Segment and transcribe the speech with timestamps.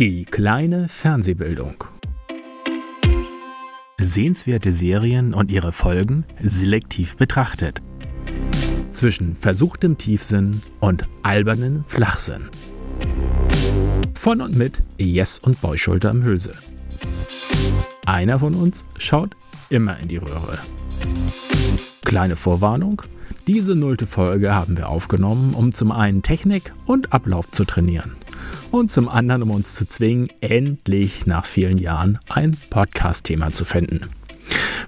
[0.00, 1.84] Die kleine Fernsehbildung.
[3.96, 7.80] Sehenswerte Serien und ihre Folgen selektiv betrachtet.
[8.90, 12.48] Zwischen versuchtem Tiefsinn und albernen Flachsinn.
[14.14, 16.54] Von und mit Jess und Beuschulter im Hülse.
[18.04, 19.36] Einer von uns schaut
[19.70, 20.58] immer in die Röhre.
[22.04, 23.02] Kleine Vorwarnung.
[23.46, 28.16] Diese nullte Folge haben wir aufgenommen, um zum einen Technik und Ablauf zu trainieren
[28.74, 34.00] und zum anderen, um uns zu zwingen, endlich nach vielen Jahren ein Podcast-Thema zu finden.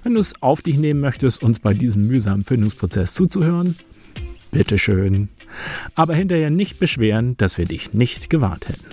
[0.03, 3.77] Wenn du es auf dich nehmen möchtest, uns bei diesem mühsamen Findungsprozess zuzuhören,
[4.51, 5.29] bitteschön.
[5.95, 8.85] Aber hinterher nicht beschweren, dass wir dich nicht gewarnt hätten.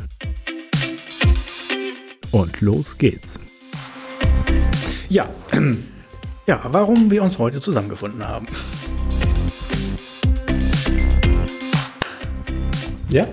[2.30, 3.40] Und los geht's.
[5.08, 5.28] Ja,
[6.46, 8.46] ja, warum wir uns heute zusammengefunden haben.
[13.10, 13.24] Ja?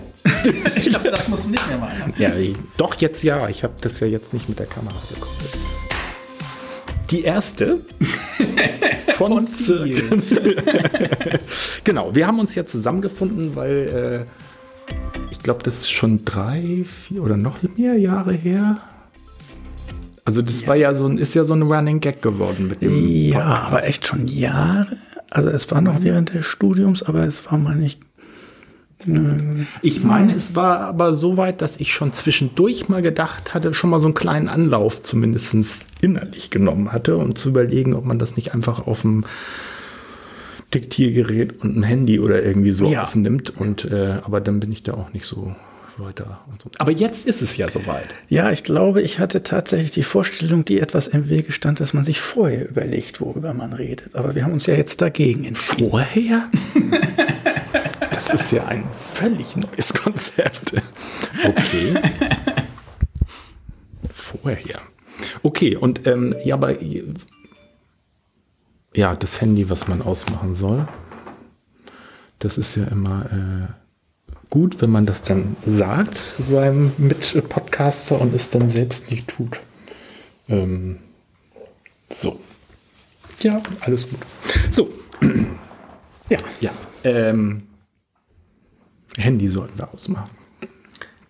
[0.76, 2.13] Ich dachte, das musst du nicht mehr machen.
[2.18, 2.31] Ja,
[2.77, 3.48] doch jetzt ja.
[3.50, 5.58] Ich habe das ja jetzt nicht mit der Kamera gekoppelt.
[7.11, 7.81] Die erste
[9.17, 10.23] von, von vielen.
[11.84, 14.25] genau, wir haben uns ja zusammengefunden, weil
[14.89, 14.95] äh,
[15.30, 18.78] ich glaube, das ist schon drei, vier oder noch mehr Jahre her.
[20.23, 20.67] Also das ja.
[20.67, 22.92] war ja so ein, ist ja so ein Running Gag geworden mit dem.
[23.06, 23.67] Ja, Podcast.
[23.67, 24.97] aber echt schon Jahre.
[25.31, 28.02] Also es war noch während des Studiums, aber es war mal nicht
[29.81, 33.89] ich meine, es war aber so weit, dass ich schon zwischendurch mal gedacht hatte, schon
[33.89, 38.35] mal so einen kleinen Anlauf zumindest innerlich genommen hatte und zu überlegen, ob man das
[38.35, 39.25] nicht einfach auf dem
[40.73, 43.03] Diktiergerät und ein Handy oder irgendwie so ja.
[43.03, 43.49] aufnimmt.
[43.57, 45.55] Und äh, aber dann bin ich da auch nicht so
[45.97, 46.39] weiter.
[46.63, 46.69] So.
[46.77, 48.16] Aber jetzt ist es ja soweit.
[48.29, 52.03] Ja, ich glaube, ich hatte tatsächlich die Vorstellung, die etwas im Wege stand, dass man
[52.03, 54.16] sich vorher überlegt, worüber man redet.
[54.16, 55.89] Aber wir haben uns ja jetzt dagegen entschieden.
[55.89, 56.49] Vorher?
[58.27, 58.83] Das ist ja ein
[59.14, 60.73] völlig neues Konzept.
[61.44, 61.95] Okay.
[64.13, 64.81] Vorher.
[65.44, 66.75] Okay, und ähm, ja, aber
[68.94, 70.88] ja, das Handy, was man ausmachen soll,
[72.40, 73.73] das ist ja immer äh,
[74.50, 79.59] gut, wenn man das dann sagt seinem Mitpodcaster und es dann selbst nicht tut.
[80.50, 80.97] Ähm,
[82.09, 82.40] so.
[83.40, 84.19] Ja, alles gut.
[84.69, 84.90] So.
[86.29, 86.38] Ja.
[86.62, 86.72] Ja.
[87.03, 87.63] Ähm,
[89.17, 90.31] Handy sollten wir ausmachen.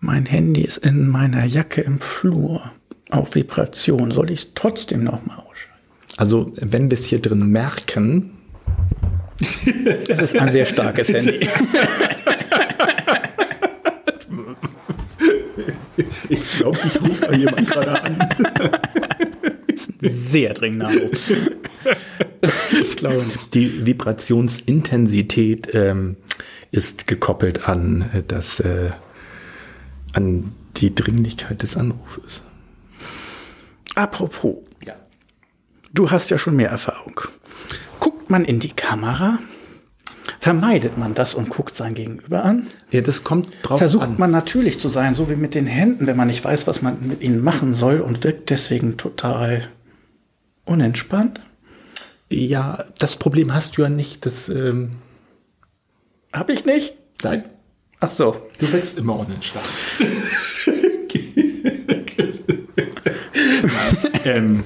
[0.00, 2.70] Mein Handy ist in meiner Jacke im Flur
[3.10, 4.10] auf Vibration.
[4.10, 5.72] Soll ich es trotzdem nochmal ausschalten?
[6.16, 8.32] Also, wenn wir es hier drin merken.
[9.40, 11.48] Es ist ein sehr starkes Handy.
[16.28, 18.18] Ich glaube, ich rufe da jemand gerade an.
[19.68, 21.30] Das ist ein sehr dringender Anruf.
[22.72, 23.22] Ich glaube,
[23.52, 26.16] die Vibrationsintensität ähm,
[26.72, 28.90] ist gekoppelt an äh, das, äh,
[30.14, 32.42] an die Dringlichkeit des Anrufes.
[33.94, 34.94] Apropos, ja.
[35.92, 37.20] du hast ja schon mehr Erfahrung.
[38.00, 39.38] Guckt man in die Kamera?
[40.40, 42.66] Vermeidet man das und guckt sein Gegenüber an?
[42.90, 44.16] Ja, das kommt drauf Versucht an.
[44.18, 47.06] man natürlich zu sein, so wie mit den Händen, wenn man nicht weiß, was man
[47.06, 49.68] mit ihnen machen soll und wirkt deswegen total
[50.64, 51.42] unentspannt?
[52.30, 54.24] Ja, das Problem hast du ja nicht.
[54.24, 54.90] Das, ähm
[56.32, 56.96] hab ich nicht?
[57.22, 57.44] Nein.
[58.00, 58.36] Ach so.
[58.58, 59.66] Du willst immer unentspannt.
[64.24, 64.64] ähm,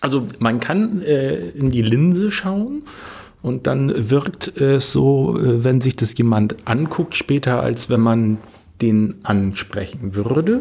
[0.00, 2.82] also man kann äh, in die Linse schauen
[3.42, 8.38] und dann wirkt es so, äh, wenn sich das jemand anguckt, später, als wenn man
[8.80, 10.60] den ansprechen würde.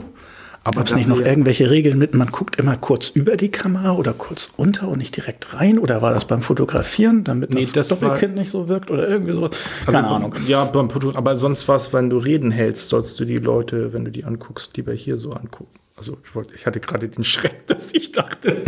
[0.70, 4.14] Aber es nicht noch irgendwelche Regeln mit, man guckt immer kurz über die Kamera oder
[4.14, 5.80] kurz unter und nicht direkt rein?
[5.80, 9.34] Oder war das beim Fotografieren, damit nee, das, das Doppelkind nicht so wirkt oder irgendwie
[9.34, 9.50] so?
[9.86, 10.36] Keine also, Ahnung.
[10.48, 13.94] Ja, beim Foto, aber sonst war es, wenn du Reden hältst, sollst du die Leute,
[13.94, 15.80] wenn du die anguckst, lieber hier so angucken.
[16.00, 18.64] Also ich, wollte, ich hatte gerade den Schreck, dass ich dachte.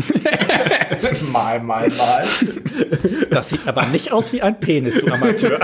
[1.31, 2.25] mal, mal, mal.
[3.29, 5.57] Das sieht aber nicht aus wie ein Penis, du Amateur.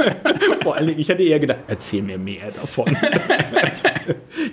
[0.64, 2.96] Vor allem, ich hatte eher gedacht, erzähl mir mehr davon.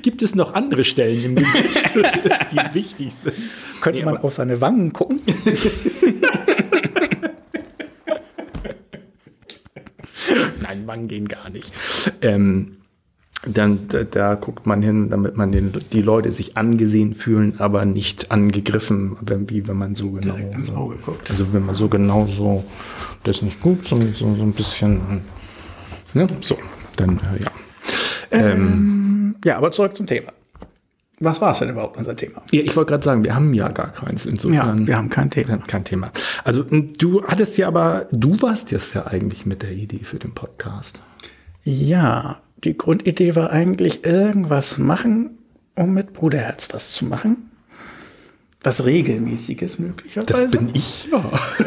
[0.04, 3.34] Gibt es noch andere Stellen im Gesicht, die wichtig sind?
[3.82, 5.20] Könnte nee, man auf seine Wangen gucken?
[10.62, 11.74] Nein, Wangen gehen gar nicht.
[12.22, 12.81] Ähm,
[13.48, 17.86] dann da, da, guckt man hin, damit man den, die Leute sich angesehen fühlen, aber
[17.86, 19.18] nicht angegriffen,
[19.48, 21.30] wie wenn man so genau ins Auge guckt.
[21.30, 22.64] Also wenn man so genau so
[23.24, 25.22] das nicht guckt, so, so, so ein bisschen
[26.14, 26.28] ne?
[26.42, 26.58] so,
[26.98, 27.52] dann äh, ja.
[28.32, 30.32] Ähm, ähm, ja, aber zurück zum Thema.
[31.20, 32.42] Was war es denn überhaupt unser Thema?
[32.52, 34.26] Ja, ich wollte gerade sagen, wir haben ja gar keins.
[34.26, 34.80] Insofern.
[34.80, 35.58] Ja, wir haben kein Thema.
[35.58, 36.12] Kein Thema.
[36.44, 40.34] Also du hattest ja aber, du warst jetzt ja eigentlich mit der Idee für den
[40.34, 41.04] Podcast.
[41.64, 45.38] Ja, die Grundidee war eigentlich irgendwas machen,
[45.76, 47.50] um mit Bruderherz was zu machen.
[48.64, 50.28] Was regelmäßiges möglicherweise.
[50.28, 51.10] Das bin ich.
[51.12, 51.24] Ja.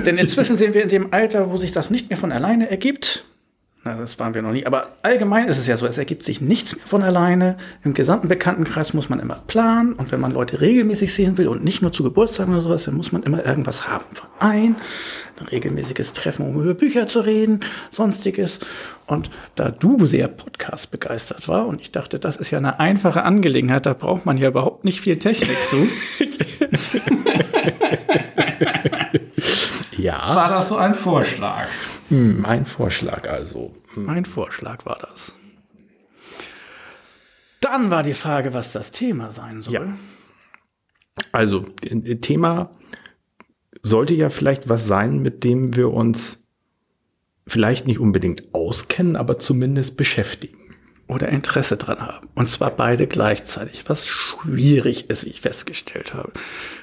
[0.06, 3.24] Denn inzwischen sind wir in dem Alter, wo sich das nicht mehr von alleine ergibt.
[3.84, 4.64] Na, das waren wir noch nie.
[4.64, 7.58] Aber allgemein ist es ja so, es ergibt sich nichts mehr von alleine.
[7.84, 9.92] Im gesamten Bekanntenkreis muss man immer planen.
[9.92, 12.94] Und wenn man Leute regelmäßig sehen will und nicht nur zu Geburtstagen oder sowas, dann
[12.94, 14.06] muss man immer irgendwas haben.
[14.14, 14.76] Verein,
[15.38, 17.60] ein regelmäßiges Treffen, um über Bücher zu reden,
[17.90, 18.60] sonstiges.
[19.06, 23.22] Und da du sehr Podcast begeistert war und ich dachte, das ist ja eine einfache
[23.22, 25.76] Angelegenheit, da braucht man ja überhaupt nicht viel Technik zu.
[30.04, 30.36] ja.
[30.36, 31.68] War das so ein Vorschlag?
[32.10, 33.74] Hm, mein Vorschlag also.
[33.94, 34.04] Hm.
[34.04, 35.34] Mein Vorschlag war das.
[37.60, 39.72] Dann war die Frage, was das Thema sein soll.
[39.72, 39.86] Ja.
[41.32, 41.60] Also,
[42.20, 42.70] Thema
[43.82, 46.46] sollte ja vielleicht was sein, mit dem wir uns
[47.46, 50.63] vielleicht nicht unbedingt auskennen, aber zumindest beschäftigen.
[51.06, 52.26] Oder Interesse dran haben.
[52.34, 56.32] Und zwar beide gleichzeitig, was schwierig ist, wie ich festgestellt habe.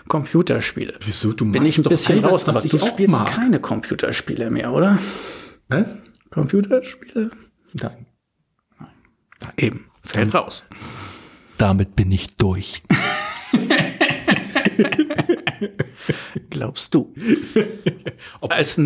[0.07, 0.93] Computerspiele.
[1.03, 1.33] Wieso?
[1.33, 3.31] Du Bin ich ein bisschen das, raus, aber was ich du auch spielst mag.
[3.31, 4.99] keine Computerspiele mehr, oder?
[5.69, 5.97] Was?
[6.29, 7.31] Computerspiele?
[7.73, 8.05] Nein.
[9.57, 9.85] Eben.
[10.03, 10.65] Fällt raus.
[11.57, 12.83] Damit bin ich durch.
[16.49, 17.13] Glaubst du?
[18.41, 18.77] Als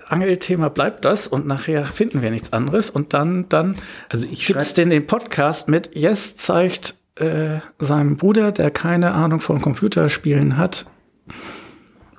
[0.00, 3.76] Notangelthema bleibt das und nachher finden wir nichts anderes und dann, dann
[4.08, 9.40] Also ich gibt's denn den Podcast mit Yes zeigt äh, seinem Bruder, der keine Ahnung
[9.40, 10.86] von Computerspielen hat.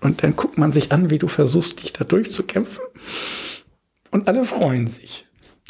[0.01, 2.83] Und dann guckt man sich an, wie du versuchst, dich da durchzukämpfen.
[4.11, 5.25] Und alle freuen sich.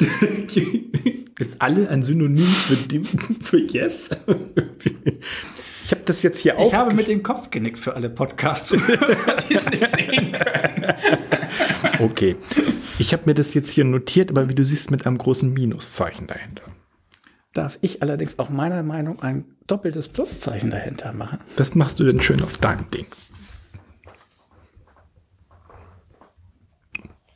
[1.38, 4.10] ist alle ein Synonym für, dem, für Yes?
[5.84, 6.68] Ich habe das jetzt hier auch.
[6.68, 8.70] Ich habe mit dem Kopf genickt für alle Podcasts,
[9.48, 10.86] die es nicht sehen können.
[11.98, 12.36] Okay.
[12.98, 16.26] Ich habe mir das jetzt hier notiert, aber wie du siehst, mit einem großen Minuszeichen
[16.26, 16.62] dahinter.
[17.52, 21.38] Darf ich allerdings auch meiner Meinung ein doppeltes Pluszeichen dahinter machen?
[21.56, 23.06] Das machst du denn schön auf deinem Ding.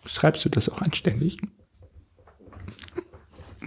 [0.07, 1.37] Schreibst du das auch anständig?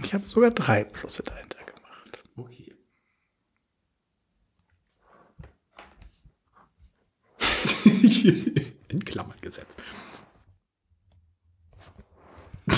[0.02, 2.24] Ich habe sogar drei Plusse dahinter gemacht.
[2.36, 2.74] Okay.
[8.88, 9.82] In Klammern gesetzt.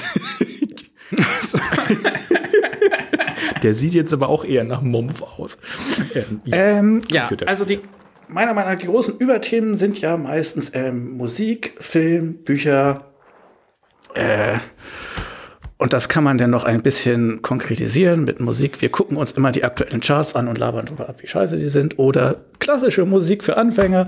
[3.63, 5.59] Der sieht jetzt aber auch eher nach Mumpf aus.
[6.15, 7.81] Ähm, Ähm, ja, also die
[8.29, 13.13] meiner Meinung nach die großen Überthemen sind ja meistens ähm, Musik, Film, Bücher.
[14.15, 14.59] Äh,
[15.77, 18.81] und das kann man dann noch ein bisschen konkretisieren mit Musik.
[18.81, 21.69] Wir gucken uns immer die aktuellen Charts an und labern darüber ab, wie scheiße die
[21.69, 21.99] sind.
[21.99, 24.07] Oder klassische Musik für Anfänger.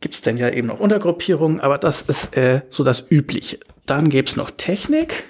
[0.00, 3.58] Gibt's denn ja eben noch Untergruppierungen, aber das ist äh, so das Übliche.
[3.86, 5.24] Dann gibt's noch Technik.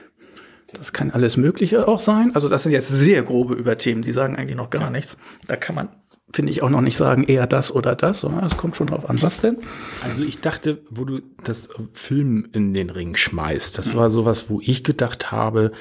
[0.73, 2.33] Das kann alles Mögliche auch sein.
[2.35, 5.17] Also das sind jetzt sehr grobe Überthemen, die sagen eigentlich noch gar nichts.
[5.49, 5.89] Da kann man,
[6.33, 9.11] finde ich, auch noch nicht sagen, eher das oder das, sondern es kommt schon drauf
[9.11, 9.21] an.
[9.23, 9.59] Was denn?
[10.05, 14.61] Also ich dachte, wo du das Film in den Ring schmeißt, das war sowas, wo
[14.61, 15.73] ich gedacht habe,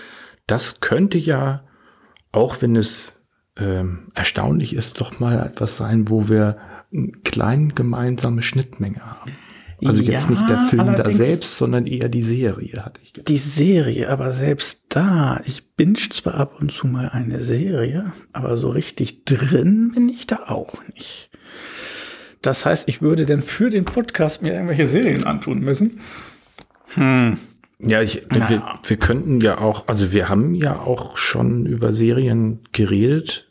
[0.47, 1.63] das könnte ja,
[2.31, 3.21] auch wenn es
[3.57, 6.57] ähm, erstaunlich ist, doch mal etwas sein, wo wir
[6.93, 9.31] eine kleine gemeinsame Schnittmenge haben.
[9.85, 13.29] Also jetzt Ja, nicht der Film da selbst, sondern eher die Serie, hatte ich gedacht.
[13.29, 18.57] Die Serie, aber selbst da, ich binge zwar ab und zu mal eine Serie, aber
[18.57, 21.29] so richtig drin bin ich da auch nicht.
[22.41, 25.99] Das heißt, ich würde denn für den Podcast mir irgendwelche Serien antun müssen.
[27.81, 31.93] Ja, ich, wir, wir, wir könnten ja auch, also wir haben ja auch schon über
[31.93, 33.49] Serien geredet.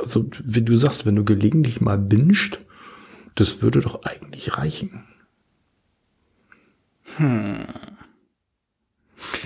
[0.00, 2.58] Also wie du sagst, wenn du gelegentlich mal bingst,
[3.34, 5.04] das würde doch eigentlich reichen.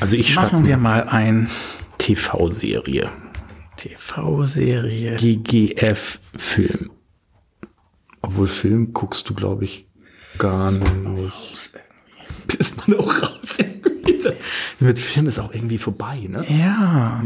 [0.00, 1.50] Also ich Machen wir mal ein
[1.98, 3.10] TV-Serie.
[3.76, 5.16] TV-Serie.
[5.16, 6.90] GGF-Film.
[8.22, 9.86] Obwohl Film guckst du, glaube ich,
[10.38, 11.70] gar nicht.
[12.58, 14.20] Ist man auch raus irgendwie.
[14.80, 16.44] Mit Film ist auch irgendwie vorbei, ne?
[16.48, 17.22] Ja.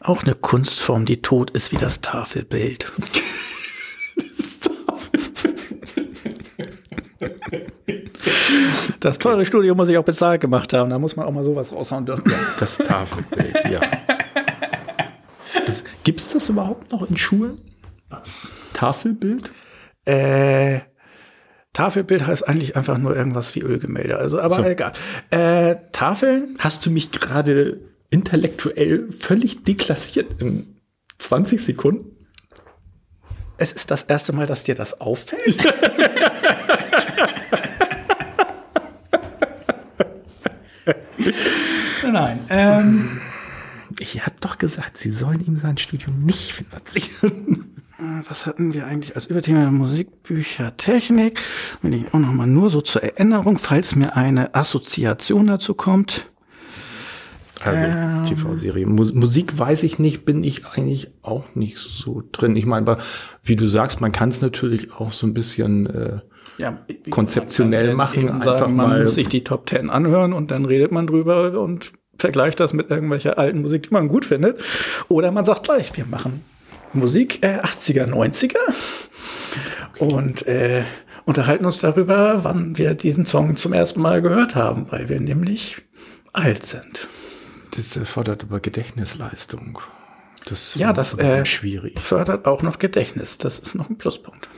[0.00, 2.92] Auch eine Kunstform, die tot ist wie das Tafelbild.
[9.00, 10.90] Das teure Studio muss ich auch bezahlt gemacht haben.
[10.90, 12.32] Da muss man auch mal sowas raushauen dürfen.
[12.60, 13.80] Das Tafelbild, ja.
[15.66, 17.58] Das, gibt's das überhaupt noch in Schulen?
[18.08, 18.50] Was?
[18.74, 19.52] Tafelbild?
[20.04, 20.80] Äh,
[21.72, 24.16] Tafelbild heißt eigentlich einfach nur irgendwas wie Ölgemälde.
[24.18, 24.64] Also, aber So.
[24.64, 24.92] egal.
[25.30, 26.56] Äh, Tafeln?
[26.58, 30.76] Hast du mich gerade intellektuell völlig deklassiert in
[31.18, 32.04] 20 Sekunden?
[33.58, 35.58] Es ist das erste Mal, dass dir das auffällt.
[42.02, 42.38] Nein.
[42.48, 43.20] Ähm,
[44.00, 47.74] Ich habe doch gesagt, sie sollen ihm sein Studium nicht finanzieren.
[48.28, 51.40] was hatten wir eigentlich als Überthema Musikbücher, Technik?
[51.82, 56.26] Wenn ich auch noch mal nur so zur Erinnerung, falls mir eine Assoziation dazu kommt.
[57.60, 58.24] Also Ähm.
[58.24, 58.86] TV-Serie.
[58.86, 62.54] Mus Musik weiß ich nicht, bin ich eigentlich auch nicht so drin.
[62.54, 63.02] Ich meine, aber
[63.42, 66.20] wie du sagst, man kann es natürlich auch so ein bisschen äh,
[66.58, 66.78] Ja,
[67.10, 70.64] konzeptionell machen, eben sagen, einfach man mal- muss sich die Top Ten anhören und dann
[70.64, 74.60] redet man drüber und vergleicht das mit irgendwelcher alten Musik, die man gut findet.
[75.08, 76.44] Oder man sagt gleich, wir machen
[76.92, 78.56] Musik äh, 80er, 90er
[79.98, 80.82] und äh,
[81.24, 85.76] unterhalten uns darüber, wann wir diesen Song zum ersten Mal gehört haben, weil wir nämlich
[86.32, 87.06] alt sind.
[87.76, 89.78] Das erfordert aber Gedächtnisleistung.
[90.46, 92.00] Das Ja, das äh, schwierig.
[92.00, 93.38] fördert auch noch Gedächtnis.
[93.38, 94.48] Das ist noch ein Pluspunkt.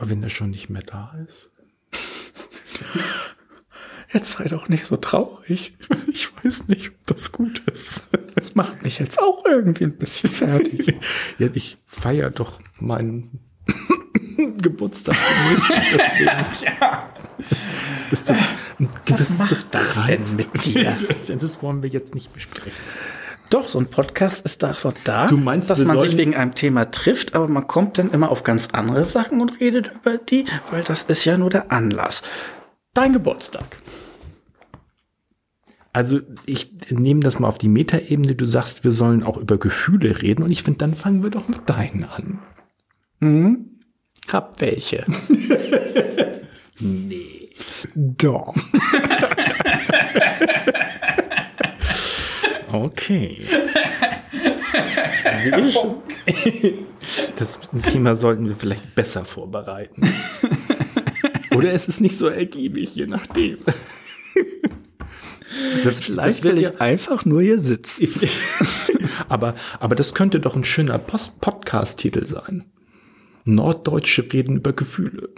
[0.00, 1.50] Aber wenn er schon nicht mehr da ist.
[4.14, 5.76] Jetzt sei doch nicht so traurig.
[6.06, 8.06] Ich weiß nicht, ob das gut ist.
[8.34, 10.94] Das macht mich jetzt auch irgendwie ein bisschen fertig.
[11.38, 13.40] Ja, ich feiere doch meinen
[14.62, 15.16] Geburtstag
[15.92, 16.30] deswegen.
[18.10, 18.38] Ist das,
[19.04, 20.96] das macht das denn mit dir?
[21.28, 22.72] Das wollen wir jetzt nicht besprechen.
[23.50, 26.90] Doch, so ein Podcast ist davon da, Du meinst, dass man sich wegen einem Thema
[26.90, 30.84] trifft, aber man kommt dann immer auf ganz andere Sachen und redet über die, weil
[30.84, 32.22] das ist ja nur der Anlass.
[32.94, 33.64] Dein Geburtstag.
[35.92, 38.36] Also ich nehme das mal auf die Metaebene.
[38.36, 41.48] Du sagst, wir sollen auch über Gefühle reden und ich finde, dann fangen wir doch
[41.48, 42.38] mit deinen an.
[43.18, 43.80] Mhm.
[44.30, 45.04] Hab welche.
[46.80, 47.50] Nee.
[47.94, 48.54] Doch.
[52.72, 53.38] Okay.
[57.36, 57.58] Das
[57.90, 60.02] Thema sollten wir vielleicht besser vorbereiten.
[61.50, 63.58] Oder es ist nicht so ergiebig, je nachdem.
[65.82, 68.08] Das, Vielleicht will ich einfach nur hier sitzen.
[69.28, 72.64] aber, aber das könnte doch ein schöner Podcast-Titel sein.
[73.44, 75.30] Norddeutsche reden über Gefühle.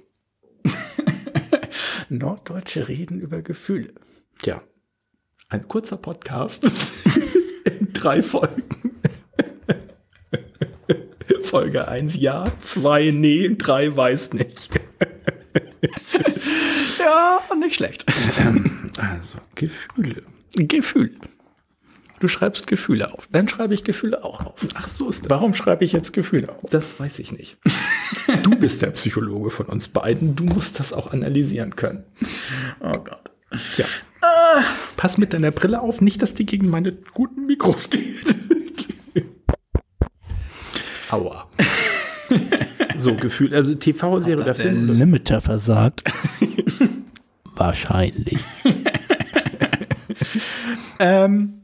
[2.08, 3.92] Norddeutsche reden über Gefühle.
[4.42, 4.62] Tja,
[5.52, 6.64] ein kurzer Podcast
[7.64, 8.62] in drei Folgen.
[11.42, 14.70] Folge 1 ja, 2 nee, 3 weiß nicht.
[16.98, 18.06] Ja, nicht schlecht.
[18.96, 20.22] Also, Gefühle.
[20.54, 21.16] Gefühl.
[22.20, 23.28] Du schreibst Gefühle auf.
[23.32, 24.60] Dann schreibe ich Gefühle auch auf.
[24.74, 25.30] Ach, so ist das.
[25.30, 26.70] Warum schreibe ich jetzt Gefühle auf?
[26.70, 27.58] Das weiß ich nicht.
[28.44, 30.36] Du bist der Psychologe von uns beiden.
[30.36, 32.04] Du musst das auch analysieren können.
[32.78, 33.32] Oh Gott.
[34.22, 34.64] Tja.
[34.96, 38.36] Pass mit deiner Brille auf, nicht, dass die gegen meine guten Mikros geht.
[41.10, 41.46] Aua.
[42.96, 44.96] So, Gefühl, also TV-Serie oder Film.
[44.96, 46.04] Limiter versagt.
[47.56, 48.38] Wahrscheinlich.
[50.98, 51.62] ähm,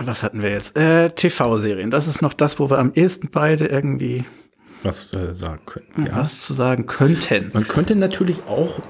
[0.00, 0.76] was hatten wir jetzt?
[0.76, 1.90] Äh, TV-Serien.
[1.90, 4.24] Das ist noch das, wo wir am ehesten beide irgendwie
[4.82, 6.06] Was äh, sagen können.
[6.06, 6.16] Ja.
[6.16, 7.50] was zu sagen könnten.
[7.52, 8.80] Man könnte natürlich auch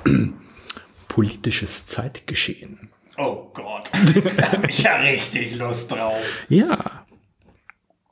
[1.14, 2.88] politisches Zeitgeschehen.
[3.18, 3.90] Oh Gott.
[4.38, 6.44] Da hab ich ja richtig Lust drauf.
[6.48, 7.04] Ja,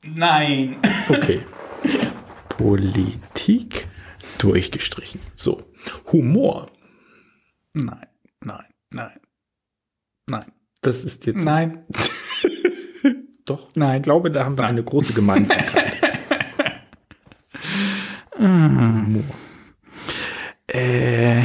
[0.05, 0.77] Nein.
[1.09, 1.43] okay.
[2.51, 3.87] Politik
[4.39, 5.21] durchgestrichen.
[5.35, 5.63] So.
[6.13, 6.69] Humor.
[7.73, 8.07] Nein,
[8.43, 9.19] nein, nein,
[10.27, 10.45] nein,
[10.83, 11.43] Das ist jetzt.
[11.43, 11.87] nein,
[13.47, 13.71] Doch.
[13.77, 13.97] nein.
[13.99, 16.03] Ich glaube, da haben wir eine große Gemeinsamkeit.
[18.39, 19.25] Humor.
[20.67, 21.45] Äh,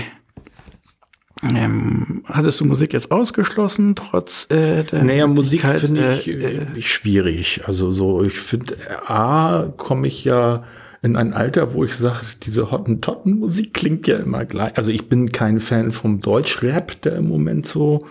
[1.54, 6.82] ähm, hattest du Musik jetzt ausgeschlossen, trotz äh, der Naja, Musik finde ich äh, äh,
[6.82, 7.62] schwierig.
[7.66, 8.75] Also so, ich finde,
[9.08, 10.64] A, komme ich ja
[11.02, 14.75] in ein Alter, wo ich sage, diese Hottentotten-Musik klingt ja immer gleich.
[14.75, 18.06] Also ich bin kein Fan vom Deutschrap, der im Moment so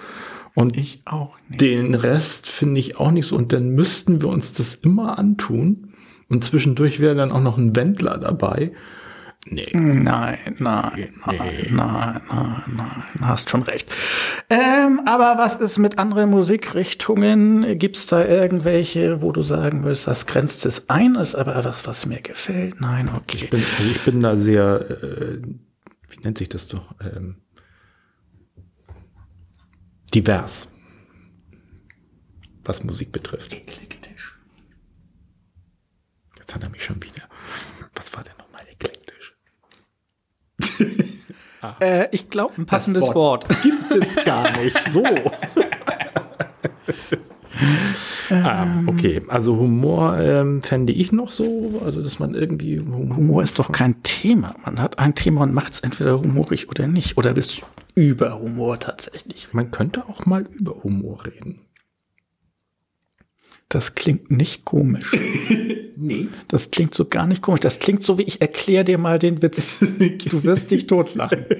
[0.54, 1.60] und ich auch nicht.
[1.60, 3.36] den Rest finde ich auch nicht so.
[3.36, 5.88] Und dann müssten wir uns das immer antun.
[6.28, 8.72] Und zwischendurch wäre dann auch noch ein Wendler dabei.
[9.46, 9.68] Nee.
[9.74, 13.92] Nein, nein, nein, nein, nein, nein, hast schon recht.
[14.48, 17.78] Ähm, aber was ist mit anderen Musikrichtungen?
[17.78, 22.06] Gibt's da irgendwelche, wo du sagen willst, das grenzt es ein, ist aber was, was
[22.06, 22.80] mir gefällt?
[22.80, 23.44] Nein, okay.
[23.44, 25.42] Ich bin, also ich bin da sehr, äh,
[26.08, 26.94] wie nennt sich das doch?
[27.00, 27.36] Ähm,
[30.14, 30.70] divers.
[32.64, 33.52] Was Musik betrifft.
[33.52, 34.38] Eklektisch.
[36.38, 37.28] Jetzt hat er mich schon wieder.
[37.94, 39.36] Was war denn nochmal eklektisch?
[41.80, 43.14] Äh, ich glaube, ein passendes Wort.
[43.14, 43.48] Wort.
[43.62, 45.04] Gibt es gar nicht so.
[48.30, 53.42] ah, okay, also Humor ähm, fände ich noch so, also dass man irgendwie Humor, Humor
[53.42, 54.54] ist doch kein Thema.
[54.64, 57.16] Man hat ein Thema und macht es entweder humorig oder nicht.
[57.16, 57.62] Oder willst du
[57.94, 59.52] über Humor tatsächlich?
[59.52, 61.60] Man könnte auch mal über Humor reden.
[63.68, 65.10] Das klingt nicht komisch.
[65.96, 66.26] Nee.
[66.48, 67.60] Das klingt so gar nicht komisch.
[67.60, 69.78] Das klingt so, wie ich erkläre dir mal den Witz.
[70.28, 71.44] Du wirst dich totlachen.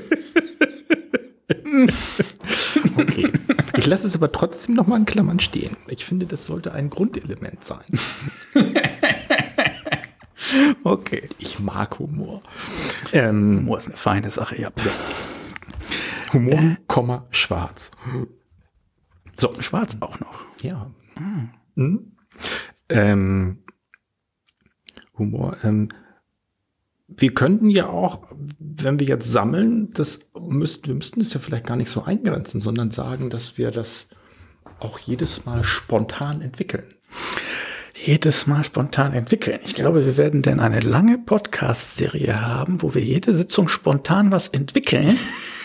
[2.96, 3.32] Okay.
[3.76, 5.76] Ich lasse es aber trotzdem noch mal in Klammern stehen.
[5.88, 7.84] Ich finde, das sollte ein Grundelement sein.
[10.84, 11.28] Okay.
[11.38, 12.40] Ich mag Humor.
[13.12, 14.70] Ähm, Humor ist eine feine Sache, ja.
[16.32, 17.90] Humor, Komma, schwarz.
[19.37, 20.44] So, schwarz auch noch.
[20.62, 20.90] Ja.
[21.18, 21.50] Mhm.
[22.88, 23.59] Ähm,
[25.16, 25.57] Humor.
[25.62, 25.88] Ähm,
[27.07, 28.26] wir könnten ja auch,
[28.59, 32.61] wenn wir jetzt sammeln, das müssten, wir müssten es ja vielleicht gar nicht so eingrenzen,
[32.61, 34.09] sondern sagen, dass wir das
[34.81, 36.85] auch jedes Mal spontan entwickeln.
[37.95, 39.61] Jedes Mal spontan entwickeln.
[39.64, 44.49] Ich glaube, wir werden denn eine lange Podcast-Serie haben, wo wir jede Sitzung spontan was
[44.49, 45.16] entwickeln,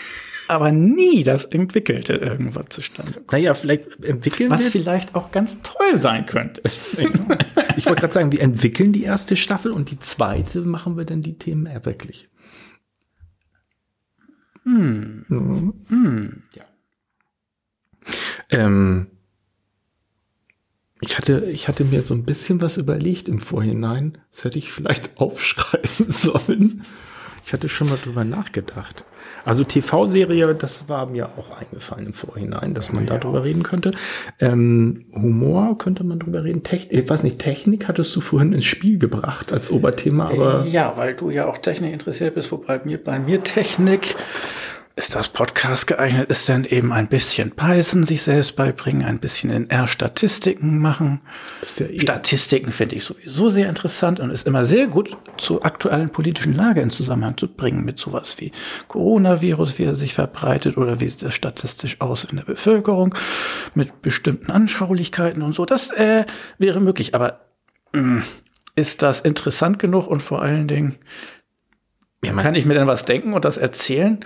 [0.50, 3.32] aber nie das Entwickelte irgendwas zustande kommt.
[3.32, 4.70] Naja, vielleicht entwickeln Was wir.
[4.70, 6.62] vielleicht auch ganz toll sein könnte.
[7.76, 11.22] Ich wollte gerade sagen, wir entwickeln die erste Staffel und die zweite machen wir dann
[11.22, 12.28] die Themen eher wirklich.
[14.64, 15.24] Hm.
[16.54, 16.64] Ja.
[18.50, 19.06] Ähm,
[21.00, 24.18] ich hatte, ich hatte mir so ein bisschen was überlegt im Vorhinein.
[24.30, 26.82] Das hätte ich vielleicht aufschreiben sollen.
[27.46, 29.04] Ich hatte schon mal drüber nachgedacht.
[29.44, 33.90] Also TV-Serie, das war mir auch eingefallen im Vorhinein, dass man da drüber reden könnte.
[34.38, 36.62] Ähm, Humor könnte man drüber reden.
[36.62, 40.92] Technik, ich weiß nicht, Technik hattest du vorhin ins Spiel gebracht als Oberthema, aber ja,
[40.96, 44.14] weil du ja auch Technik interessiert bist, wobei mir, bei mir Technik
[45.00, 49.48] ist das Podcast geeignet, ist dann eben ein bisschen Python sich selbst beibringen, ein bisschen
[49.48, 51.22] in R-Statistiken machen.
[51.60, 55.16] das ist ja eh Statistiken finde ich sowieso sehr interessant und ist immer sehr gut
[55.38, 58.52] zur aktuellen politischen Lage in Zusammenhang zu bringen mit sowas wie
[58.88, 63.14] Coronavirus, wie er sich verbreitet oder wie sieht das statistisch aus in der Bevölkerung
[63.74, 65.64] mit bestimmten Anschaulichkeiten und so.
[65.64, 66.26] Das äh,
[66.58, 67.40] wäre möglich, aber
[67.94, 68.22] mh,
[68.76, 70.96] ist das interessant genug und vor allen Dingen
[72.22, 74.22] Ja, kann ich mir denn was denken und das erzählen?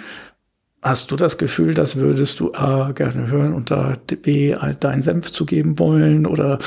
[0.84, 5.32] Hast du das Gefühl, das würdest du A gerne hören und da B deinen Senf
[5.32, 6.58] zu geben wollen oder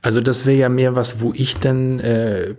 [0.00, 2.54] Also das wäre ja mehr was, wo ich dann äh,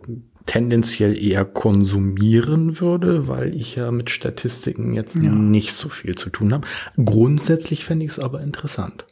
[0.45, 6.53] tendenziell eher konsumieren würde, weil ich ja mit Statistiken jetzt nicht so viel zu tun
[6.53, 6.67] habe.
[7.03, 9.05] Grundsätzlich fände ich es aber interessant.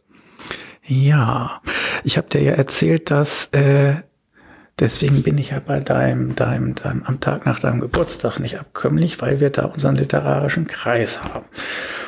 [0.86, 1.62] Ja,
[2.04, 3.96] ich habe dir ja erzählt, dass äh,
[4.82, 9.22] deswegen bin ich ja bei deinem, deinem, deinem am Tag nach deinem Geburtstag nicht abkömmlich,
[9.22, 11.46] weil wir da unseren literarischen Kreis haben.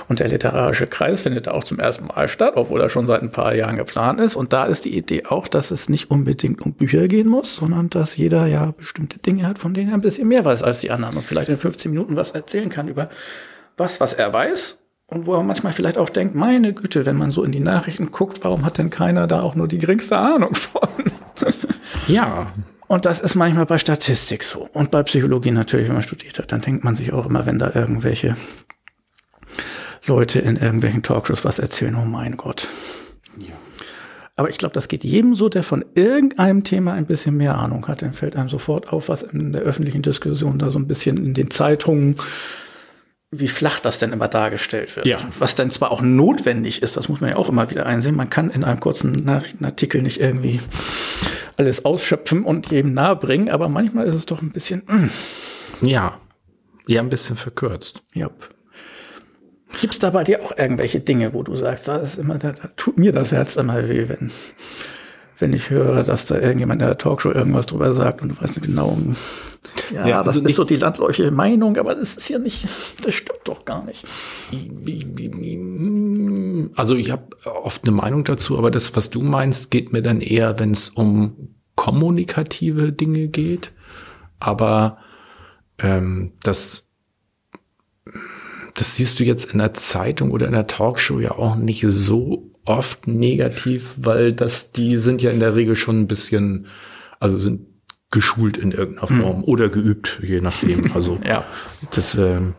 [0.10, 3.32] Und der literarische Kreis findet auch zum ersten Mal statt, obwohl er schon seit ein
[3.32, 4.36] paar Jahren geplant ist.
[4.36, 7.90] Und da ist die Idee auch, dass es nicht unbedingt um Bücher gehen muss, sondern
[7.90, 10.92] dass jeder ja bestimmte Dinge hat, von denen er ein bisschen mehr weiß als die
[10.92, 13.10] anderen und vielleicht in 15 Minuten was erzählen kann über
[13.78, 17.32] was, was er weiß und wo er manchmal vielleicht auch denkt, meine Güte, wenn man
[17.32, 20.54] so in die Nachrichten guckt, warum hat denn keiner da auch nur die geringste Ahnung
[20.56, 20.90] von?
[22.08, 22.54] Ja,
[22.88, 24.70] Und das ist manchmal bei Statistik so.
[24.74, 27.58] Und bei Psychologie natürlich, wenn man studiert hat, dann denkt man sich auch immer, wenn
[27.58, 28.36] da irgendwelche
[30.06, 32.68] Leute in irgendwelchen Talkshows was erzählen, oh mein Gott.
[34.36, 37.88] Aber ich glaube, das geht jedem so, der von irgendeinem Thema ein bisschen mehr Ahnung
[37.88, 38.02] hat.
[38.02, 41.34] Dann fällt einem sofort auf, was in der öffentlichen Diskussion da so ein bisschen in
[41.36, 42.16] den Zeitungen,
[43.40, 45.08] wie flach das denn immer dargestellt wird.
[45.08, 45.18] Ja.
[45.40, 48.16] Was dann zwar auch notwendig ist, das muss man ja auch immer wieder einsehen.
[48.16, 50.60] Man kann in einem kurzen Nachrichtenartikel nicht irgendwie
[51.58, 56.20] alles ausschöpfen und jedem nahebringen, aber manchmal ist es doch ein bisschen, mm, ja.
[56.88, 58.04] Ja, ein bisschen verkürzt.
[58.14, 58.30] ja.
[59.82, 62.52] Gibt es da bei dir auch irgendwelche Dinge, wo du sagst, da ist immer, da,
[62.52, 64.30] da tut mir das Herz immer weh, wenn,
[65.40, 68.58] wenn ich höre, dass da irgendjemand in der Talkshow irgendwas drüber sagt und du weißt
[68.58, 68.96] nicht genau,
[69.92, 72.64] ja, Ja, das also ist nicht- so die landläufige Meinung, aber das ist ja nicht,
[73.06, 74.06] das stimmt doch gar nicht.
[76.76, 80.22] Also ich habe oft eine Meinung dazu, aber das, was du meinst, geht mir dann
[80.22, 83.72] eher, wenn es um kommunikative Dinge geht.
[84.40, 84.98] Aber
[85.80, 86.86] ähm, das,
[88.74, 92.52] das siehst du jetzt in der Zeitung oder in der Talkshow ja auch nicht so
[92.66, 96.68] oft negativ, weil das, die sind ja in der Regel schon ein bisschen,
[97.20, 97.68] also sind
[98.14, 100.86] geschult in irgendeiner Form oder geübt, je nachdem.
[100.96, 101.44] Also Ja.
[101.92, 102.54] das, ähm,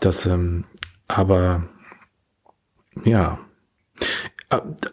[0.00, 0.64] das, ähm,
[1.08, 1.68] aber
[3.04, 3.38] ja.
[4.52, 4.88] D-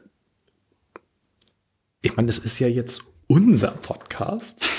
[2.02, 4.66] Ich meine, das ist ja jetzt unser Podcast.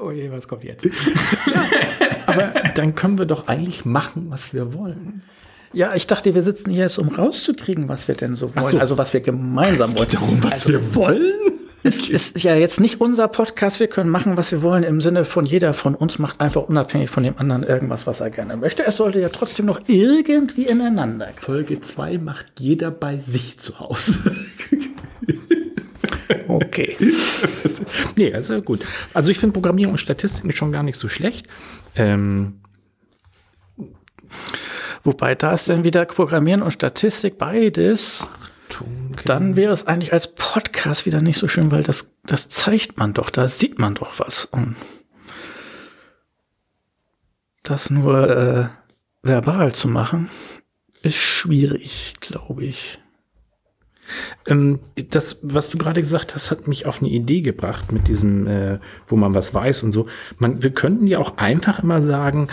[0.00, 0.84] Oh je, was kommt jetzt?
[2.26, 5.22] Aber dann können wir doch eigentlich machen, was wir wollen.
[5.72, 8.68] Ja, ich dachte, wir sitzen hier jetzt, um rauszukriegen, was wir denn so wollen.
[8.68, 8.78] so.
[8.78, 10.08] Also was wir gemeinsam wollen.
[10.10, 11.32] darum, was also, wir wollen?
[11.84, 13.80] Es ist ja jetzt nicht unser Podcast.
[13.80, 14.84] Wir können machen, was wir wollen.
[14.84, 18.30] Im Sinne von jeder von uns macht einfach unabhängig von dem anderen irgendwas, was er
[18.30, 18.84] gerne möchte.
[18.84, 21.30] Es sollte ja trotzdem noch irgendwie ineinander.
[21.36, 24.20] Folge 2 macht jeder bei sich zu Hause.
[26.48, 26.96] Okay.
[28.16, 28.80] nee, also gut.
[29.14, 31.46] Also ich finde Programmierung und Statistik schon gar nicht so schlecht.
[31.94, 32.60] Ähm,
[35.02, 38.26] Wobei da ist dann wieder Programmieren und Statistik beides.
[39.24, 43.12] Dann wäre es eigentlich als Podcast wieder nicht so schön, weil das, das zeigt man
[43.12, 44.46] doch, da sieht man doch was.
[44.46, 44.76] Und
[47.62, 48.68] das nur äh,
[49.22, 50.30] verbal zu machen,
[51.02, 52.98] ist schwierig, glaube ich.
[54.46, 58.46] Ähm, das, was du gerade gesagt hast, hat mich auf eine Idee gebracht mit diesem,
[58.46, 60.06] äh, wo man was weiß und so.
[60.38, 62.48] Man, wir könnten ja auch einfach immer sagen,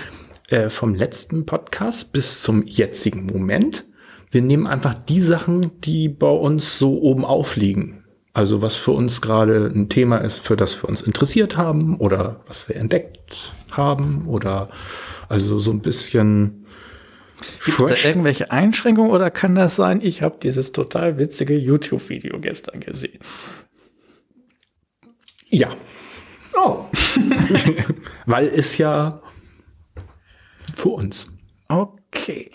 [0.50, 3.86] äh, vom letzten Podcast bis zum jetzigen Moment.
[4.32, 8.04] Wir nehmen einfach die Sachen, die bei uns so oben aufliegen.
[8.34, 12.42] Also was für uns gerade ein Thema ist, für das wir uns interessiert haben oder
[12.48, 14.70] was wir entdeckt haben oder
[15.28, 16.66] also so ein bisschen
[17.66, 22.40] Gibt es da irgendwelche Einschränkungen oder kann das sein, ich habe dieses total witzige YouTube-Video
[22.40, 23.20] gestern gesehen?
[25.50, 25.70] Ja.
[26.56, 26.86] Oh.
[28.26, 29.22] Weil es ja
[30.76, 31.32] für uns.
[31.68, 32.52] Okay.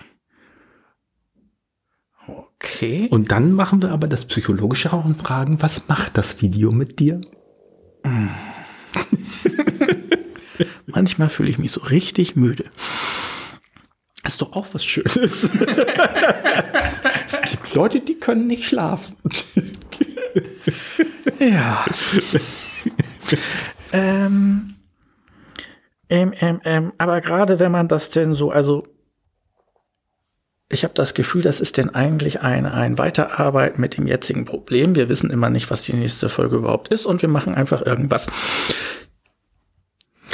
[2.26, 3.08] Okay.
[3.10, 6.98] Und dann machen wir aber das Psychologische auch und fragen, was macht das Video mit
[6.98, 7.20] dir?
[10.86, 12.64] Manchmal fühle ich mich so richtig müde.
[14.24, 15.44] ist doch auch was Schönes.
[17.26, 19.16] es gibt Leute, die können nicht schlafen.
[21.38, 21.84] ja.
[23.92, 24.73] ähm,
[26.14, 28.86] ähm, ähm, ähm, aber gerade wenn man das denn so, also
[30.70, 34.94] ich habe das Gefühl, das ist denn eigentlich ein, ein Weiterarbeiten mit dem jetzigen Problem.
[34.94, 38.28] Wir wissen immer nicht, was die nächste Folge überhaupt ist und wir machen einfach irgendwas.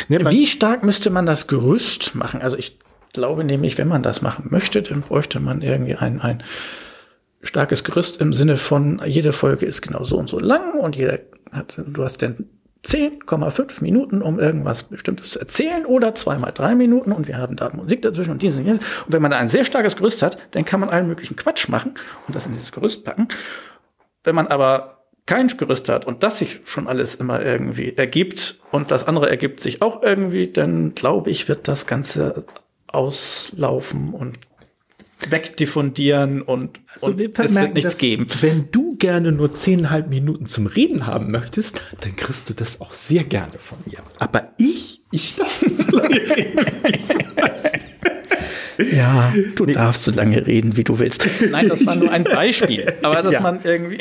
[0.09, 2.43] Ja, Wie stark müsste man das Gerüst machen?
[2.43, 2.79] Also ich
[3.14, 6.43] glaube nämlich, wenn man das machen möchte, dann bräuchte man irgendwie ein, ein
[7.40, 11.21] starkes Gerüst im Sinne von, jede Folge ist genau so und so lang und jeder
[11.53, 12.51] hat, du hast dann
[12.85, 17.71] 10,5 Minuten, um irgendwas Bestimmtes zu erzählen oder zweimal drei Minuten und wir haben da
[17.75, 18.81] Musik dazwischen und dieses und jenes.
[19.05, 21.69] Und wenn man da ein sehr starkes Gerüst hat, dann kann man allen möglichen Quatsch
[21.69, 21.95] machen
[22.27, 23.29] und das in dieses Gerüst packen.
[24.25, 28.90] Wenn man aber kein Gerüst hat und das sich schon alles immer irgendwie ergibt und
[28.90, 32.47] das andere ergibt sich auch irgendwie, dann glaube ich, wird das Ganze
[32.88, 34.38] auslaufen und
[35.28, 38.26] wegdiffundieren und, also und es wird nichts geben.
[38.40, 42.92] Wenn du gerne nur zehneinhalb Minuten zum Reden haben möchtest, dann kriegst du das auch
[42.92, 43.98] sehr gerne von mir.
[44.18, 46.66] Aber ich, ich darf so lange reden.
[48.92, 49.72] Ja, du nee.
[49.72, 51.28] darfst so lange reden, wie du willst.
[51.50, 52.92] Nein, das war nur ein Beispiel.
[53.02, 53.40] Aber dass ja.
[53.40, 53.98] man irgendwie,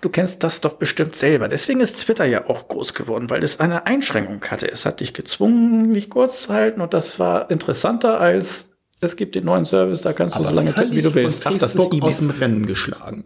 [0.00, 1.48] du kennst das doch bestimmt selber.
[1.48, 4.70] Deswegen ist Twitter ja auch groß geworden, weil es eine Einschränkung hatte.
[4.70, 8.70] Es hat dich gezwungen, dich kurz zu halten und das war interessanter als
[9.00, 11.46] es gibt den neuen Service, da kannst du Aber so lange tippen, wie du willst.
[11.46, 13.24] Ach, das ist e aus dem Rennen geschlagen.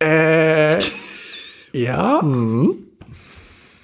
[0.00, 0.78] Äh,
[1.72, 2.20] ja.
[2.22, 2.74] Mhm.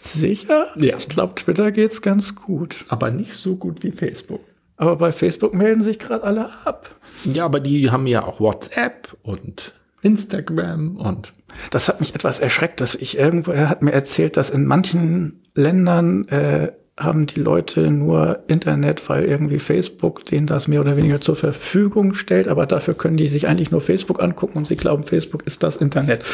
[0.00, 0.66] Sicher?
[0.76, 0.96] Ja.
[0.96, 2.84] Ich glaube, Twitter geht's ganz gut.
[2.88, 4.40] Aber nicht so gut wie Facebook.
[4.76, 6.96] Aber bei Facebook melden sich gerade alle ab.
[7.24, 11.34] Ja, aber die haben ja auch WhatsApp und Instagram und.
[11.70, 15.42] Das hat mich etwas erschreckt, dass ich irgendwo, er hat mir erzählt, dass in manchen
[15.54, 21.20] Ländern äh, haben die Leute nur Internet, weil irgendwie Facebook denen das mehr oder weniger
[21.20, 25.04] zur Verfügung stellt, aber dafür können die sich eigentlich nur Facebook angucken und sie glauben,
[25.04, 26.24] Facebook ist das Internet.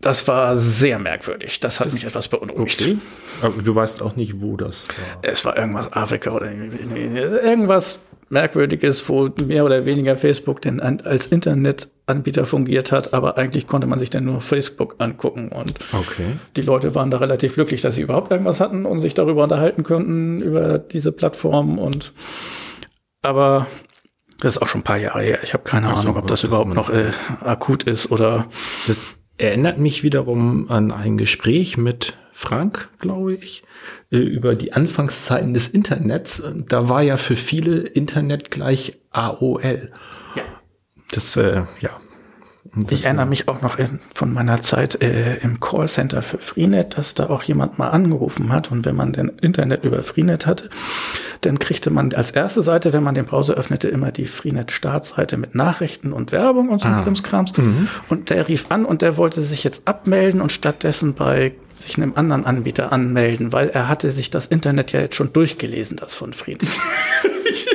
[0.00, 1.60] Das war sehr merkwürdig.
[1.60, 2.82] Das hat das mich etwas beunruhigt.
[2.82, 2.98] Okay.
[3.42, 5.18] Aber du weißt auch nicht, wo das war.
[5.22, 11.28] Es war irgendwas Afrika oder irgendwas Merkwürdiges, wo mehr oder weniger Facebook denn als
[12.06, 16.24] Internetanbieter fungiert hat, aber eigentlich konnte man sich dann nur Facebook angucken und okay.
[16.56, 19.82] die Leute waren da relativ glücklich, dass sie überhaupt irgendwas hatten und sich darüber unterhalten
[19.82, 22.12] konnten über diese Plattform und
[23.22, 23.66] aber
[24.40, 25.38] das ist auch schon ein paar Jahre her.
[25.44, 28.46] Ich habe keine also, Ahnung, ob das, das überhaupt noch äh, akut ist oder.
[28.88, 33.62] Das erinnert mich wiederum an ein Gespräch mit Frank, glaube ich,
[34.10, 36.42] äh, über die Anfangszeiten des Internets.
[36.68, 39.92] Da war ja für viele Internet gleich AOL.
[41.12, 41.90] Das, äh, ja.
[42.90, 47.14] ich erinnere mich auch noch in, von meiner Zeit äh, im Callcenter für Freenet, dass
[47.14, 50.70] da auch jemand mal angerufen hat und wenn man denn Internet über Freenet hatte,
[51.42, 55.54] dann kriegte man als erste Seite, wenn man den Browser öffnete, immer die Freenet-Startseite mit
[55.54, 57.02] Nachrichten und Werbung und so ah.
[57.02, 57.56] Krimskrams.
[57.56, 57.88] Mhm.
[58.08, 62.12] Und der rief an und der wollte sich jetzt abmelden und stattdessen bei sich einem
[62.14, 66.32] anderen Anbieter anmelden, weil er hatte sich das Internet ja jetzt schon durchgelesen, das von
[66.32, 66.62] Freenet.
[67.50, 67.66] ich,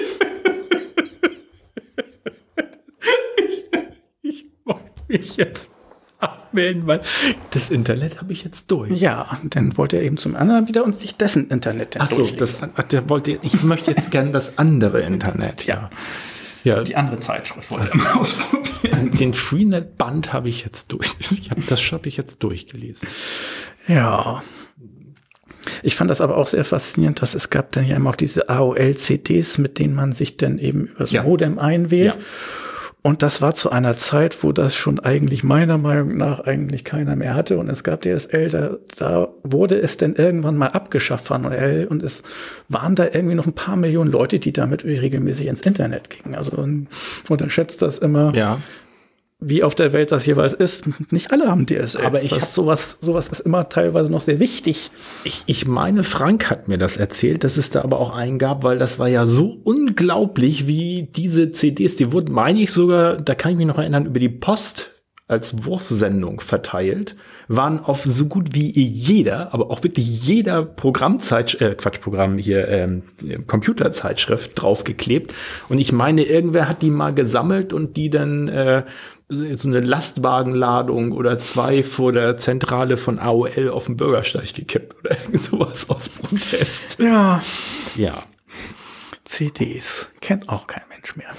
[4.22, 4.80] ich mach
[5.20, 5.70] mich jetzt
[6.20, 7.02] abmelden, weil
[7.52, 8.92] das Internet habe ich jetzt durch.
[8.92, 12.64] Ja, dann wollte er eben zum anderen wieder und sich dessen Internet Ach so, das,
[12.64, 15.66] ach, der wollte, ich möchte jetzt gern das andere Internet.
[15.66, 15.90] Ja.
[16.64, 19.12] Ja, Die andere Zeitschrift wollte er mal ausprobieren.
[19.12, 21.14] den Freenet-Band habe ich jetzt durch.
[21.20, 23.08] Ich hab, das habe ich jetzt durchgelesen.
[23.88, 24.42] Ja.
[25.84, 28.50] Ich fand das aber auch sehr faszinierend, dass es gab dann ja immer auch diese
[28.50, 31.24] AOL-CDs, mit denen man sich dann eben über so Ja.
[31.24, 32.16] Modem einwählt.
[32.16, 32.22] Ja.
[33.08, 37.16] Und das war zu einer Zeit, wo das schon eigentlich meiner Meinung nach eigentlich keiner
[37.16, 37.58] mehr hatte.
[37.58, 42.04] Und es gab DSL, da, da wurde es dann irgendwann mal abgeschafft von AOL und
[42.04, 42.22] es
[42.68, 46.36] waren da irgendwie noch ein paar Millionen Leute, die damit regelmäßig ins Internet gingen.
[46.36, 46.62] Also
[47.30, 48.58] unterschätzt das immer, Ja.
[49.40, 50.86] Wie auf der Welt das jeweils ist.
[51.12, 52.06] Nicht alle haben DSL.
[52.06, 54.90] Aber ich das sowas, sowas ist immer teilweise noch sehr wichtig.
[55.24, 58.64] Ich, ich meine, Frank hat mir das erzählt, dass es da aber auch einen gab,
[58.64, 63.36] weil das war ja so unglaublich, wie diese CDs, die wurden, meine ich sogar, da
[63.36, 64.94] kann ich mich noch erinnern, über die Post
[65.28, 67.18] als Wurfsendung verteilt,
[67.50, 73.04] waren auf so gut wie jeder, aber auch wirklich jeder Programmzeit, äh, Quatschprogramm hier, ähm,
[73.46, 75.34] Computerzeitschrift draufgeklebt.
[75.68, 78.84] Und ich meine, irgendwer hat die mal gesammelt und die dann äh,
[79.30, 85.20] so eine Lastwagenladung oder zwei vor der Zentrale von AOL auf den Bürgersteig gekippt oder
[85.24, 86.98] irgend sowas aus Protest.
[87.00, 87.42] Ja.
[87.96, 88.22] Ja.
[89.26, 90.10] CDs.
[90.22, 91.34] Kennt auch kein Mensch mehr.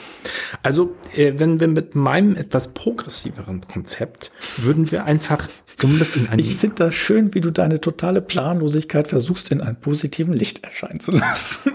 [0.62, 5.46] Also, äh, wenn wir mit meinem etwas progressiveren Konzept würden wir einfach,
[5.82, 9.62] um das in ein Ich finde das schön, wie du deine totale Planlosigkeit versuchst, in
[9.62, 11.72] einem positiven Licht erscheinen zu lassen.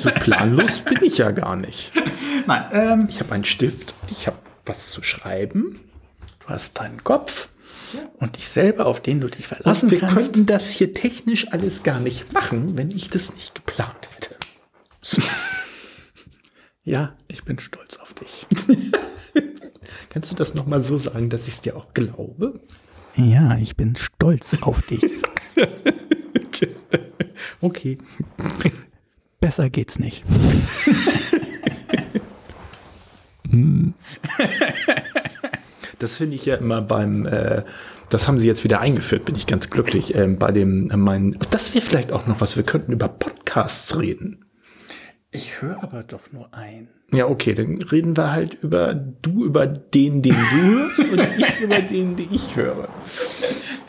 [0.00, 1.92] so planlos bin ich ja gar nicht.
[2.48, 5.80] Nein, ähm, Ich habe einen Stift, ich habe was zu schreiben.
[6.40, 7.48] du hast deinen Kopf
[8.18, 10.14] und dich selber, auf den du dich Und verlassen wir kannst.
[10.16, 14.34] könnten das hier technisch alles gar nicht machen, wenn ich das nicht geplant hätte.
[16.86, 18.46] Ja, ich bin stolz auf dich.
[20.10, 22.60] Kannst du das nochmal so sagen, dass ich es dir auch glaube?
[23.16, 25.00] Ja, ich bin stolz auf dich.
[27.60, 27.96] Okay.
[29.40, 30.22] Besser geht's nicht.
[35.98, 37.62] Das finde ich ja immer beim, äh,
[38.10, 40.14] das haben sie jetzt wieder eingeführt, bin ich ganz glücklich.
[40.14, 43.98] Ähm, bei dem, äh, mein, das wäre vielleicht auch noch was, wir könnten über Podcasts
[43.98, 44.44] reden.
[45.30, 46.88] Ich höre aber doch nur ein.
[47.12, 51.60] Ja, okay, dann reden wir halt über, du über den, den du hörst und ich
[51.60, 52.88] über den, den ich höre.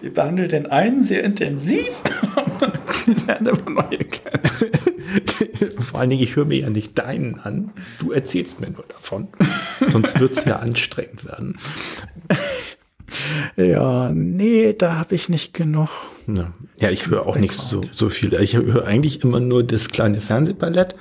[0.02, 2.02] Wir behandeln den einen sehr intensiv
[3.08, 4.95] und lernen aber neue kennen.
[5.80, 7.72] Vor allen Dingen, ich höre mir ja nicht deinen an.
[8.00, 9.28] Du erzählst mir nur davon.
[9.92, 11.58] Sonst wird es ja anstrengend werden.
[13.56, 15.90] Ja, nee, da habe ich nicht genug.
[16.28, 18.34] Ja, ja ich höre auch nicht so, so viel.
[18.34, 20.96] Ich höre eigentlich immer nur das kleine Fernsehballett.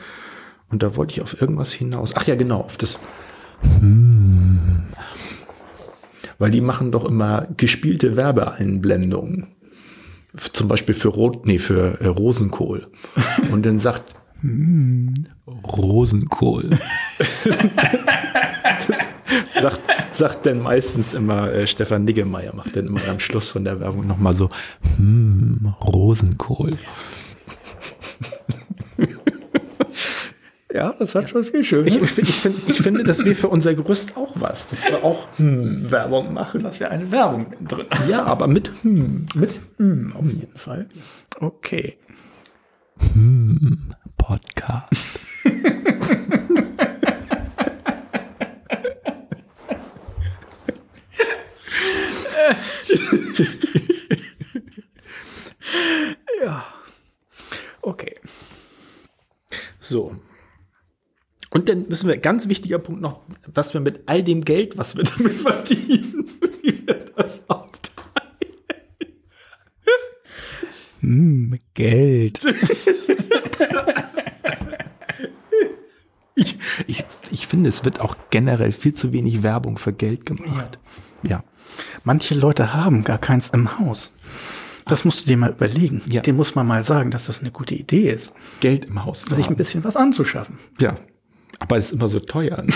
[0.71, 2.13] Und da wollte ich auf irgendwas hinaus.
[2.17, 2.99] Ach ja, genau, auf das.
[6.39, 9.54] Weil die machen doch immer gespielte Werbeeinblendungen.
[10.37, 12.83] Zum Beispiel für Rot, nee, für äh, Rosenkohl.
[13.53, 14.15] Und dann sagt
[15.67, 16.71] Rosenkohl.
[18.87, 23.65] das sagt, sagt dann meistens immer äh, Stefan Niggemeier, macht dann immer am Schluss von
[23.65, 24.49] der Werbung nochmal so,
[24.97, 26.77] hm, Rosenkohl.
[30.75, 31.95] Ja, das hat schon viel Schönes.
[31.95, 35.05] Ich, ich, ich, find, ich finde, das wäre für unser Gerüst auch was, dass wir
[35.05, 36.65] auch hm, Werbung machen.
[36.65, 38.11] dass wir eine Werbung drin haben.
[38.11, 39.27] Ja, aber mit hm.
[39.37, 40.89] Mit hm, auf jeden Fall.
[41.39, 41.97] Okay.
[44.17, 45.21] Podcast.
[57.87, 58.15] Okay.
[59.79, 60.17] So.
[61.55, 63.21] Und dann müssen wir, ganz wichtiger Punkt noch,
[63.55, 66.27] was wir mit all dem Geld, was wir damit verdienen,
[66.63, 67.81] wie wir das aufteilen.
[71.01, 72.41] Hm, Geld.
[76.37, 80.81] Ich, ich, ich finde, es wird auch generell viel zu wenig Werbung für Geld gemacht.
[81.23, 81.45] Ja.
[82.03, 84.11] Manche Leute haben gar keins im Haus.
[84.87, 86.03] Das musst du dir mal überlegen.
[86.07, 86.23] Ja.
[86.23, 89.37] Dem muss man mal sagen, dass das eine gute Idee ist, Geld im Haus zu
[89.37, 89.57] sich ein haben.
[89.57, 90.57] bisschen was anzuschaffen.
[90.81, 90.97] Ja.
[91.65, 92.63] Aber es ist immer so teuer.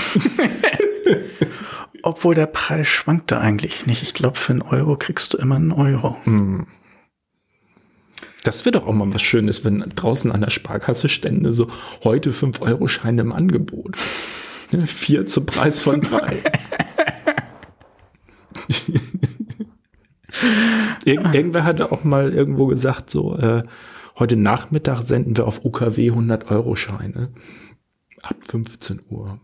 [2.02, 4.02] Obwohl der Preis schwankt da eigentlich nicht.
[4.02, 6.16] Ich glaube, für einen Euro kriegst du immer einen Euro.
[8.44, 11.66] Das wäre doch auch mal was Schönes, wenn draußen an der Sparkasse stände so
[12.02, 13.96] heute 5-Euro-Scheine im Angebot.
[14.70, 16.42] Ne, Vier zum Preis von drei.
[21.06, 23.62] Ir irgendwer hatte auch mal irgendwo gesagt, so äh,
[24.18, 27.30] heute Nachmittag senden wir auf UKW 100-Euro-Scheine.
[28.22, 29.38] Ab 15 Uhr.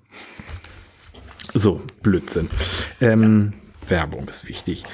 [1.52, 2.50] So, Blödsinn.
[3.00, 3.52] Ähm,
[3.88, 4.84] Werbung ist wichtig.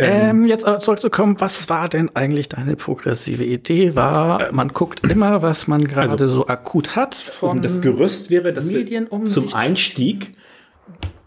[0.00, 3.96] Ähm, jetzt aber zurückzukommen, was war denn eigentlich deine progressive Idee?
[3.96, 8.52] War, man guckt immer, was man gerade Also, so akut hat von das Gerüst wäre,
[8.52, 8.86] dass wir
[9.24, 10.32] zum Einstieg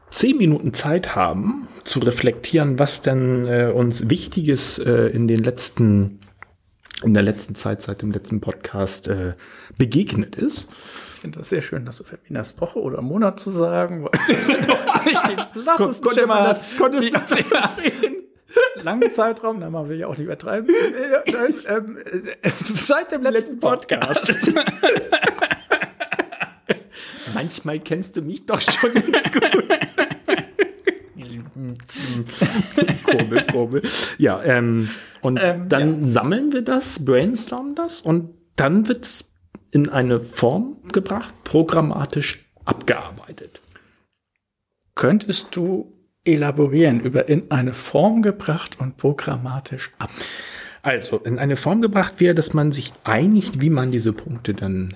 [0.10, 6.20] zehn Minuten Zeit haben, zu reflektieren, was denn äh, uns Wichtiges äh, in den letzten,
[7.04, 9.34] in der letzten Zeit seit dem letzten Podcast äh,
[9.78, 10.68] begegnet ist.
[11.22, 14.08] Ich finde das sehr schön, dass du verminderst, Woche oder Monat zu sagen.
[15.54, 17.20] Lass es konnte man mal das- konntest die- du
[17.52, 18.16] das sehen.
[18.82, 20.68] Langen Zeitraum, na, man will ja auch nicht übertreiben.
[20.74, 21.34] Äh,
[21.68, 24.34] ähm, äh, Seit dem letzten Podcast.
[27.36, 29.44] Manchmal kennst du mich doch schon ganz gut.
[33.06, 33.84] kurbel, kurbel.
[34.18, 34.90] Ja, ähm,
[35.22, 39.31] und Ähm, dann sammeln wir das, brainstormen das und dann wird es
[39.72, 43.60] in eine Form gebracht, programmatisch abgearbeitet.
[44.96, 45.94] Könntest du
[46.26, 50.12] elaborieren über in eine Form gebracht und programmatisch ab?
[50.84, 54.96] Also in eine Form gebracht wäre, dass man sich einigt, wie man diese Punkte dann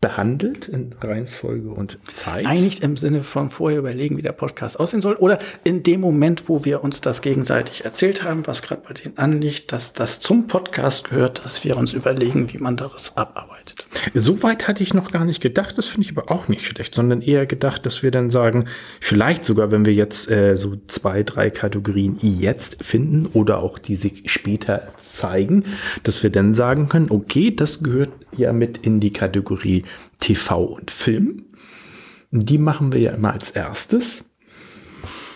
[0.00, 2.46] behandelt in Reihenfolge und Zeit.
[2.46, 6.48] Einigt im Sinne von vorher überlegen, wie der Podcast aussehen soll, oder in dem Moment,
[6.48, 10.46] wo wir uns das gegenseitig erzählt haben, was gerade bei denen anliegt, dass das zum
[10.46, 13.86] Podcast gehört, dass wir uns überlegen, wie man das abarbeitet.
[14.14, 16.94] So weit hatte ich noch gar nicht gedacht, das finde ich aber auch nicht schlecht,
[16.94, 18.64] sondern eher gedacht, dass wir dann sagen,
[19.00, 23.96] vielleicht sogar, wenn wir jetzt äh, so zwei, drei Kategorien jetzt finden oder auch die
[23.96, 25.64] sich später zeigen,
[26.04, 29.84] dass wir dann sagen können, okay, das gehört ja mit in die Kategorie
[30.18, 31.44] TV und Film.
[32.30, 34.24] Die machen wir ja immer als erstes.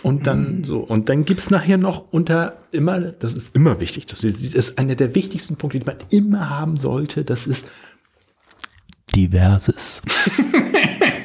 [0.03, 4.23] Und dann so, und dann gibt's nachher noch unter immer, das ist immer wichtig, das
[4.23, 7.71] ist, das ist einer der wichtigsten Punkte, die man immer haben sollte, das ist
[9.15, 10.03] Diverses.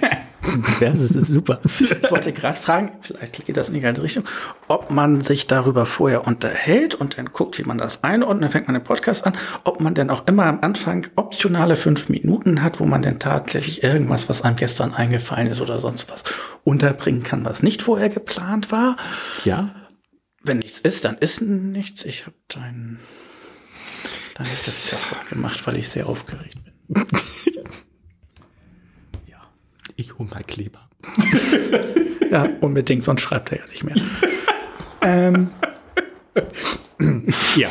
[0.57, 1.61] Diverses ist super.
[1.65, 4.25] Ich wollte gerade fragen, vielleicht geht das in die gleiche Richtung,
[4.69, 8.67] ob man sich darüber vorher unterhält und dann guckt, wie man das einordnet, dann fängt
[8.67, 9.35] man den Podcast an,
[9.65, 13.83] ob man denn auch immer am Anfang optionale fünf Minuten hat, wo man denn tatsächlich
[13.83, 16.25] irgendwas, was einem gestern eingefallen ist oder sonst was,
[16.65, 18.97] unterbringen kann, was nicht vorher geplant war.
[19.45, 19.75] Ja.
[20.43, 22.05] Wenn nichts ist, dann ist nichts.
[22.05, 22.99] Ich habe dein,
[24.35, 27.05] dein Stift kaputt gemacht, weil ich sehr aufgeregt bin.
[30.01, 30.81] Ich hol mal Kleber.
[32.31, 33.97] Ja, unbedingt, sonst schreibt er ja nicht mehr.
[35.03, 35.49] ähm,
[37.57, 37.69] Ja.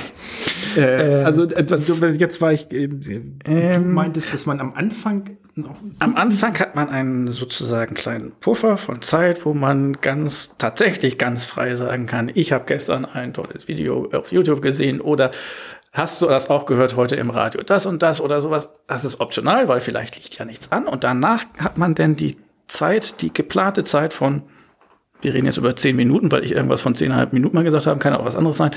[0.76, 5.76] Äh, also etwas, du- jetzt war ich, äh, du meintest, dass man am Anfang noch
[6.00, 11.46] Am Anfang hat man einen sozusagen kleinen Puffer von Zeit, wo man ganz tatsächlich ganz
[11.46, 15.32] frei sagen kann, ich habe gestern ein tolles Video auf YouTube gesehen oder
[15.92, 18.70] hast du das auch gehört heute im Radio, das und das oder sowas.
[18.88, 20.88] Das ist optional, weil vielleicht liegt ja nichts an.
[20.88, 24.44] Und danach hat man denn die Zeit, die geplante Zeit von,
[25.22, 28.00] wir reden jetzt über zehn Minuten, weil ich irgendwas von zehneinhalb Minuten mal gesagt habe,
[28.00, 28.72] kann auch was anderes sein,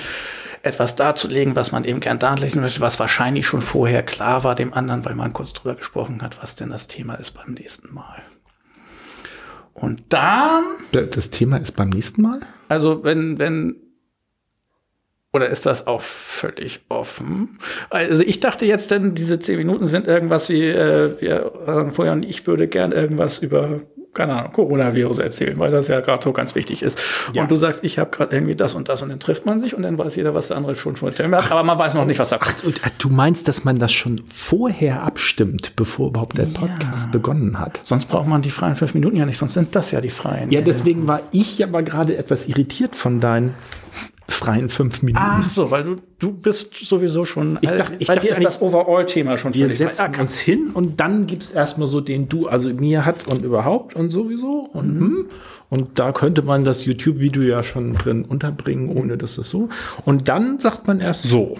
[0.62, 4.72] etwas darzulegen, was man eben gern darlegen möchte, was wahrscheinlich schon vorher klar war dem
[4.72, 8.22] anderen, weil man kurz drüber gesprochen hat, was denn das Thema ist beim nächsten Mal.
[9.74, 12.40] Und dann, Das Thema ist beim nächsten Mal?
[12.68, 13.76] also wenn, wenn,
[15.32, 17.58] oder ist das auch völlig offen?
[17.88, 22.20] Also ich dachte jetzt denn, diese zehn Minuten sind irgendwas wie, äh, wir sagen vorher,
[22.26, 23.80] ich würde gern irgendwas über,
[24.12, 26.98] keine Ahnung, Coronavirus erzählen, weil das ja gerade so ganz wichtig ist.
[27.32, 27.40] Ja.
[27.42, 29.74] Und du sagst, ich habe gerade irgendwie das und das und dann trifft man sich
[29.74, 32.04] und dann weiß jeder, was der andere schon schon erzählt hat, aber man weiß noch
[32.04, 36.08] nicht, was er Ach, und, äh, du meinst, dass man das schon vorher abstimmt, bevor
[36.08, 37.80] überhaupt der Podcast begonnen hat?
[37.84, 40.50] Sonst braucht man die freien fünf Minuten ja nicht, sonst sind das ja die freien.
[40.50, 43.54] Ja, deswegen war ich aber gerade etwas irritiert von deinen
[44.32, 45.24] freien fünf Minuten.
[45.24, 48.44] Ach so, weil du, du bist sowieso schon, Ich dachte- ich bei dachte dir ist
[48.44, 52.46] das Overall-Thema schon wir setzen Ah, uns hin und dann gibt's erstmal so den du,
[52.48, 55.26] also mir hat und überhaupt und sowieso und hm.
[55.70, 59.68] und da könnte man das YouTube-Video ja schon drin unterbringen, ohne dass es so.
[60.04, 61.56] Und dann sagt man erst so.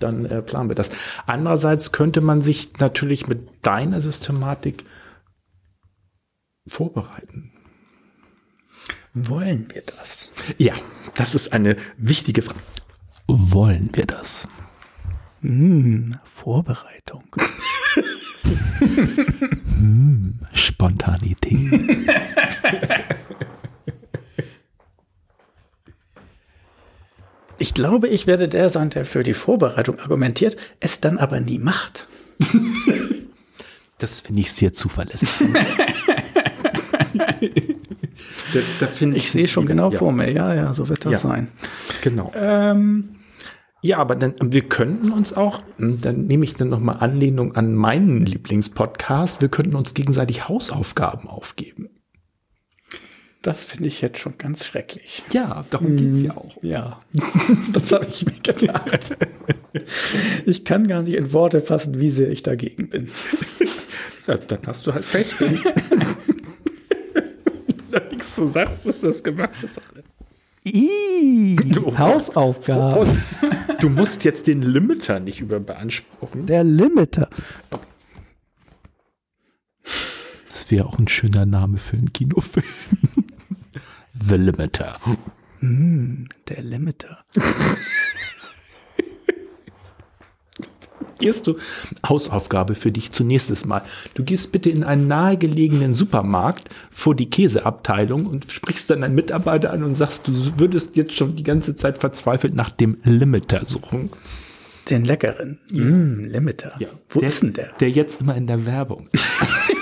[0.00, 0.90] Dann äh, planen wir das.
[1.26, 4.84] Andererseits könnte man sich natürlich mit deiner Systematik
[6.66, 7.52] vorbereiten.
[9.14, 10.32] Wollen wir das?
[10.58, 10.74] Ja,
[11.14, 12.58] das ist eine wichtige Frage.
[13.28, 14.48] Wollen wir das?
[16.24, 17.22] Vorbereitung.
[20.52, 21.58] Spontanität.
[27.58, 31.60] Ich glaube, ich werde der sein, der für die Vorbereitung argumentiert, es dann aber nie
[31.60, 32.08] macht.
[33.98, 35.28] Das finde ich sehr zuverlässig.
[38.52, 39.98] da, da finde Ich sehe schon genau ja.
[39.98, 40.30] vor mir.
[40.30, 41.18] Ja, ja, so wird das Ja.
[41.18, 41.48] sein.
[42.02, 42.32] Genau.
[42.36, 43.10] Ähm,
[43.82, 47.74] Ja, aber dann, wir könnten uns auch, hm, dann nehme ich dann nochmal Anlehnung an
[47.74, 51.90] meinen Lieblingspodcast, wir könnten uns gegenseitig Hausaufgaben aufgeben.
[53.42, 55.22] Das finde ich jetzt schon ganz schrecklich.
[55.34, 56.56] Ja, darum geht's ja auch.
[56.62, 57.02] Ja,
[57.74, 59.16] das habe ich mir gedacht.
[60.46, 63.06] Ich kann gar nicht in Worte fassen, wie sehr ich dagegen bin.
[64.26, 65.34] Ja, dann hast du halt recht.
[67.94, 70.02] Da nichts zu sagst, ist das gemachte Sache.
[70.64, 71.56] Ih,
[71.96, 73.22] Hausaufgaben.
[73.80, 76.46] Du musst jetzt den Limiter nicht über beanspruchen.
[76.46, 77.28] Der Limiter.
[80.48, 82.64] Das wäre auch ein schöner Name für einen Kinofilm.
[84.14, 84.98] The Limiter.
[85.60, 87.24] Der Limiter.
[91.18, 91.56] Gehst du,
[92.06, 93.82] Hausaufgabe für dich zunächst Mal.
[94.14, 99.72] Du gehst bitte in einen nahegelegenen Supermarkt vor die Käseabteilung und sprichst dann einen Mitarbeiter
[99.72, 104.10] an und sagst, du würdest jetzt schon die ganze Zeit verzweifelt nach dem Limiter suchen.
[104.88, 105.58] Den leckeren.
[105.70, 106.78] Mm, Limiter.
[107.08, 107.72] Wo der, ist denn der?
[107.80, 109.08] Der jetzt immer in der Werbung.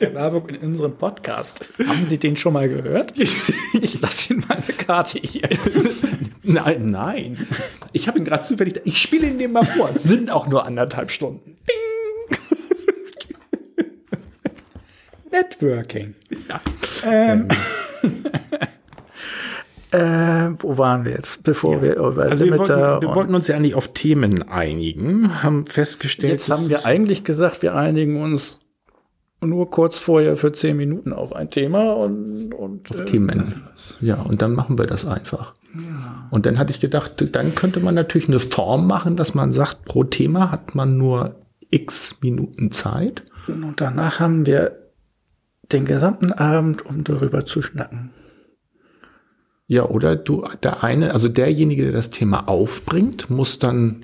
[0.00, 1.68] Der Werbung in unserem Podcast.
[1.86, 3.14] Haben Sie den schon mal gehört?
[3.16, 5.48] Ich lasse Ihnen mal eine Karte hier.
[6.42, 7.46] Nein, nein.
[7.92, 8.80] Ich habe ihn gerade zufällig.
[8.84, 9.90] Ich spiele ihn dir mal vor.
[9.94, 11.56] Es sind auch nur anderthalb Stunden.
[15.30, 16.14] Networking.
[16.48, 16.60] Ja.
[17.04, 17.48] Ähm,
[19.90, 23.56] äh, wo waren wir jetzt, bevor wir über Also wir wollten, wir wollten uns ja
[23.56, 28.60] eigentlich auf Themen einigen, haben festgestellt, Jetzt haben wir eigentlich gesagt, wir einigen uns
[29.44, 33.44] nur kurz vorher für zehn Minuten auf ein Thema und, und auf äh, Themen.
[34.00, 35.54] Ja, und dann machen wir das einfach.
[36.30, 39.84] Und dann hatte ich gedacht, dann könnte man natürlich eine Form machen, dass man sagt,
[39.84, 41.36] pro Thema hat man nur
[41.70, 43.24] x Minuten Zeit.
[43.48, 44.90] Und danach haben wir
[45.72, 48.10] den gesamten Abend, um darüber zu schnacken.
[49.66, 54.02] Ja, oder du, der eine, also derjenige, der das Thema aufbringt, muss dann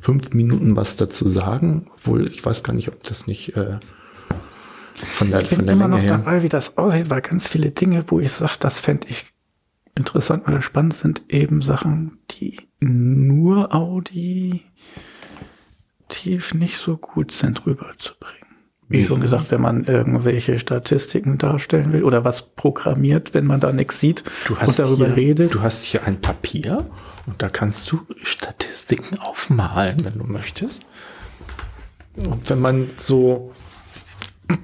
[0.00, 3.78] fünf Minuten was dazu sagen, obwohl ich weiß gar nicht, ob das nicht äh,
[4.94, 6.18] von der, Ich bin von der immer Länge noch her.
[6.18, 9.26] dabei, wie das aussieht, weil ganz viele Dinge, wo ich sage, das fände ich
[9.94, 14.64] interessant oder spannend, sind eben Sachen, die nur auditiv
[16.54, 18.45] nicht so gut sind, rüberzubringen.
[18.88, 23.72] Wie schon gesagt, wenn man irgendwelche Statistiken darstellen will oder was programmiert, wenn man da
[23.72, 25.54] nichts sieht und darüber hier, redet.
[25.54, 26.88] du hast hier ein Papier
[27.26, 30.86] und da kannst du Statistiken aufmalen, wenn du möchtest.
[32.28, 33.52] Und wenn man so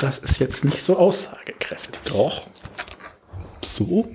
[0.00, 2.02] Das ist jetzt nicht so aussagekräftig.
[2.04, 2.46] doch
[3.62, 4.08] so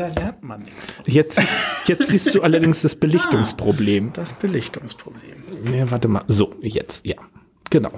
[0.00, 1.02] Da lernt man nichts.
[1.04, 1.42] Jetzt,
[1.84, 4.14] jetzt siehst du allerdings das Belichtungsproblem.
[4.14, 5.34] Das Belichtungsproblem.
[5.76, 6.24] Ja, warte mal.
[6.26, 7.16] So, jetzt, ja.
[7.68, 7.92] Genau.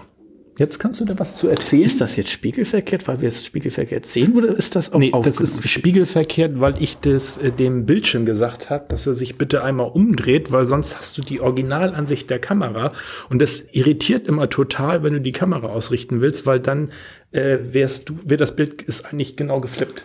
[0.59, 1.84] Jetzt kannst du da was zu erzählen.
[1.84, 5.38] Ist das jetzt spiegelverkehrt, weil wir es spiegelverkehrt sehen, oder ist das auch Nee, das
[5.38, 9.88] ist spiegelverkehrt, weil ich das äh, dem Bildschirm gesagt habe, dass er sich bitte einmal
[9.88, 12.92] umdreht, weil sonst hast du die Originalansicht der Kamera
[13.30, 16.90] und das irritiert immer total, wenn du die Kamera ausrichten willst, weil dann
[17.30, 20.05] äh, wärst du, wär das Bild ist eigentlich genau geflippt,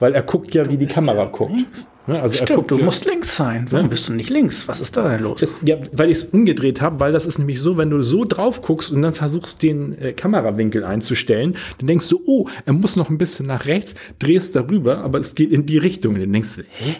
[0.00, 1.52] weil er guckt ja, wie die Kamera guckt.
[1.52, 1.88] links.
[2.06, 3.66] Ne, also er Stimmt, guckt du ja- musst links sein.
[3.70, 3.90] Warum Ja.
[3.90, 4.68] bist du nicht links?
[4.68, 5.40] Was ist da denn los?
[5.40, 8.26] Das, ja, weil ich es umgedreht habe, weil das ist nämlich so, wenn du so
[8.26, 12.96] drauf guckst und dann versuchst, den äh, Kamerawinkel einzustellen, dann denkst du, oh, er muss
[12.96, 16.14] noch ein bisschen nach rechts, drehst darüber, aber es geht in die Richtung.
[16.14, 16.96] Und dann denkst du, hä?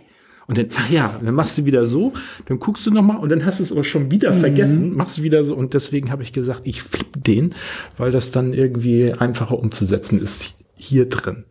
[0.46, 2.12] Und dann, ach ja, dann machst du wieder so,
[2.46, 5.22] dann guckst du noch mal und dann hast du es aber schon wieder vergessen, machst
[5.22, 7.54] wieder so und deswegen habe ich gesagt, ich flipp den,
[7.96, 11.44] weil das dann irgendwie einfacher umzusetzen ist hier drin.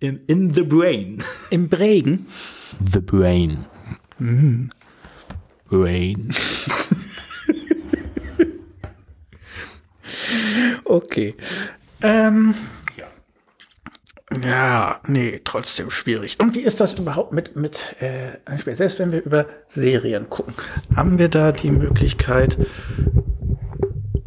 [0.00, 1.24] In, in the brain.
[1.50, 2.26] Im Bregen.
[2.80, 3.66] The brain.
[5.68, 6.34] Brain.
[10.84, 11.34] Okay.
[12.02, 12.54] Ähm,
[14.42, 16.38] ja, nee, trotzdem schwierig.
[16.40, 18.74] Und wie ist das überhaupt mit, mit äh, Einspiel?
[18.74, 20.54] Selbst wenn wir über Serien gucken,
[20.96, 22.56] haben wir da die Möglichkeit,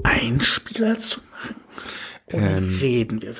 [0.03, 1.21] Einspieler zu
[2.33, 3.33] Oder reden wir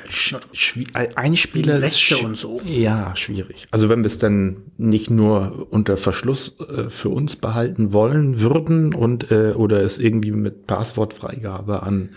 [1.16, 2.60] Einspieler ist Rechte sch- und so.
[2.64, 3.64] Ja, schwierig.
[3.70, 8.94] Also wenn wir es dann nicht nur unter Verschluss äh, für uns behalten wollen würden
[8.94, 12.10] und äh, oder es irgendwie mit Passwortfreigabe an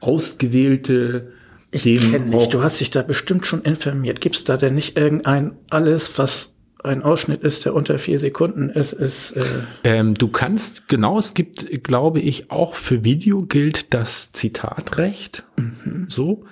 [0.00, 1.32] ausgewählte
[1.70, 2.54] Ich kenne nicht.
[2.54, 4.20] Du hast dich da bestimmt schon informiert.
[4.20, 6.54] Gibt es da denn nicht irgendein alles, was
[6.88, 9.44] ein Ausschnitt ist, der unter vier Sekunden ist, ist äh,
[9.84, 15.44] Ähm, du kannst, genau, es gibt, glaube ich, auch für Video gilt das Zitatrecht.
[16.08, 16.44] So.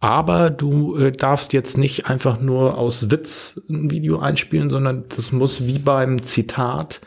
[0.00, 5.32] Aber du äh, darfst jetzt nicht einfach nur aus Witz ein Video einspielen, sondern das
[5.32, 7.00] muss wie beim Zitat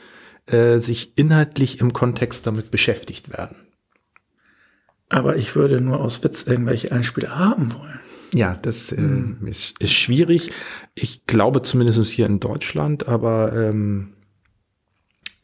[0.47, 3.57] äh, sich inhaltlich im Kontext damit beschäftigt werden.
[5.09, 7.99] aber ich würde nur aus Witz irgendwelche Einspieler haben wollen.
[8.33, 9.01] Ja, das äh,
[9.45, 10.51] ist, ist schwierig.
[10.95, 14.13] Ich glaube zumindest hier in Deutschland, aber ähm,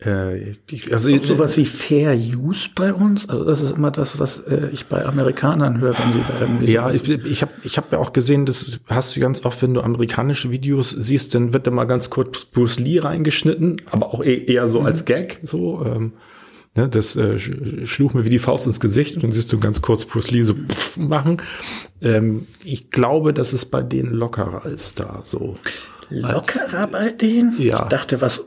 [0.06, 4.40] Äh, ich, also sowas wie Fair Use bei uns, also das ist immer das, was
[4.40, 7.92] äh, ich bei Amerikanern höre, wenn sie bei irgendwie Ja, ich, ich habe ich hab
[7.92, 11.68] ja auch gesehen, das hast du ganz oft, wenn du amerikanische Videos siehst, dann wird
[11.68, 14.88] da mal ganz kurz Bruce Lee reingeschnitten, aber auch e-, eher so mhm.
[14.88, 15.86] als Gag, so.
[15.86, 16.14] Ähm,
[16.76, 19.82] ne, das äh, schlug mir wie die Faust ins Gesicht und dann siehst du ganz
[19.82, 21.42] kurz Bruce Lee so pff machen.
[22.02, 25.56] Ähm, ich glaube, dass es bei denen lockerer ist da so.
[26.10, 27.54] Lockerer bei denen?
[27.60, 27.84] Ja.
[27.84, 28.46] Ich dachte, was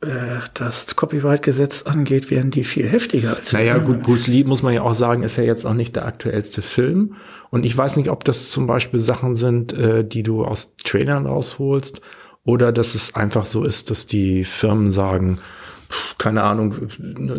[0.00, 4.74] äh, das Copyright-Gesetz angeht, werden die viel heftiger als Naja, gut, Bruce Lee muss man
[4.74, 7.14] ja auch sagen, ist ja jetzt auch nicht der aktuellste Film.
[7.50, 11.26] Und ich weiß nicht, ob das zum Beispiel Sachen sind, äh, die du aus Trailern
[11.26, 12.00] rausholst
[12.44, 15.40] oder dass es einfach so ist, dass die Firmen sagen,
[16.18, 16.74] keine Ahnung,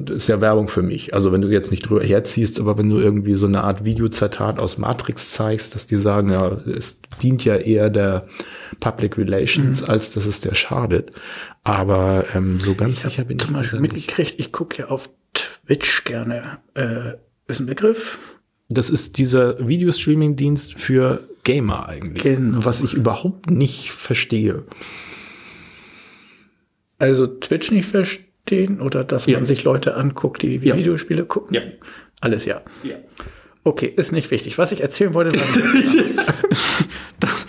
[0.10, 1.14] ist ja Werbung für mich.
[1.14, 4.60] Also wenn du jetzt nicht drüber herziehst, aber wenn du irgendwie so eine Art Videozitat
[4.60, 8.28] aus Matrix zeigst, dass die sagen, ja, es dient ja eher der
[8.80, 9.90] Public Relations, mhm.
[9.90, 11.12] als dass es der schadet.
[11.64, 15.10] Aber ähm, so ganz ich sicher bin ich zum Beispiel mitgekriegt, ich gucke ja auf
[15.34, 16.60] Twitch gerne.
[16.74, 17.14] Äh,
[17.48, 18.40] ist ein Begriff?
[18.70, 22.64] Das ist dieser Videostreaming-Dienst für Gamer eigentlich, genau.
[22.64, 24.64] was ich überhaupt nicht verstehe.
[27.00, 29.38] Also Twitch nicht verstehe stehen oder dass ja.
[29.38, 30.76] man sich Leute anguckt, die ja.
[30.76, 31.56] Videospiele gucken?
[31.56, 31.62] Ja.
[32.22, 32.62] Alles ja.
[32.84, 32.96] ja.
[33.64, 34.58] Okay, ist nicht wichtig.
[34.58, 35.46] Was ich erzählen wollte, war,
[37.20, 37.46] das,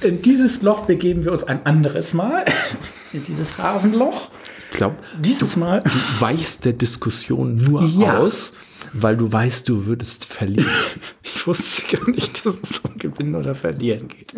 [0.00, 2.44] in dieses Loch begeben wir uns ein anderes Mal.
[3.12, 4.30] In dieses Rasenloch.
[4.70, 5.80] Ich glaube, dieses Mal.
[5.80, 8.18] Du weichst der Diskussion nur ja.
[8.18, 8.52] aus,
[8.92, 10.70] weil du weißt, du würdest verlieren.
[11.22, 14.32] ich wusste gar nicht, dass es um Gewinnen oder Verlieren geht.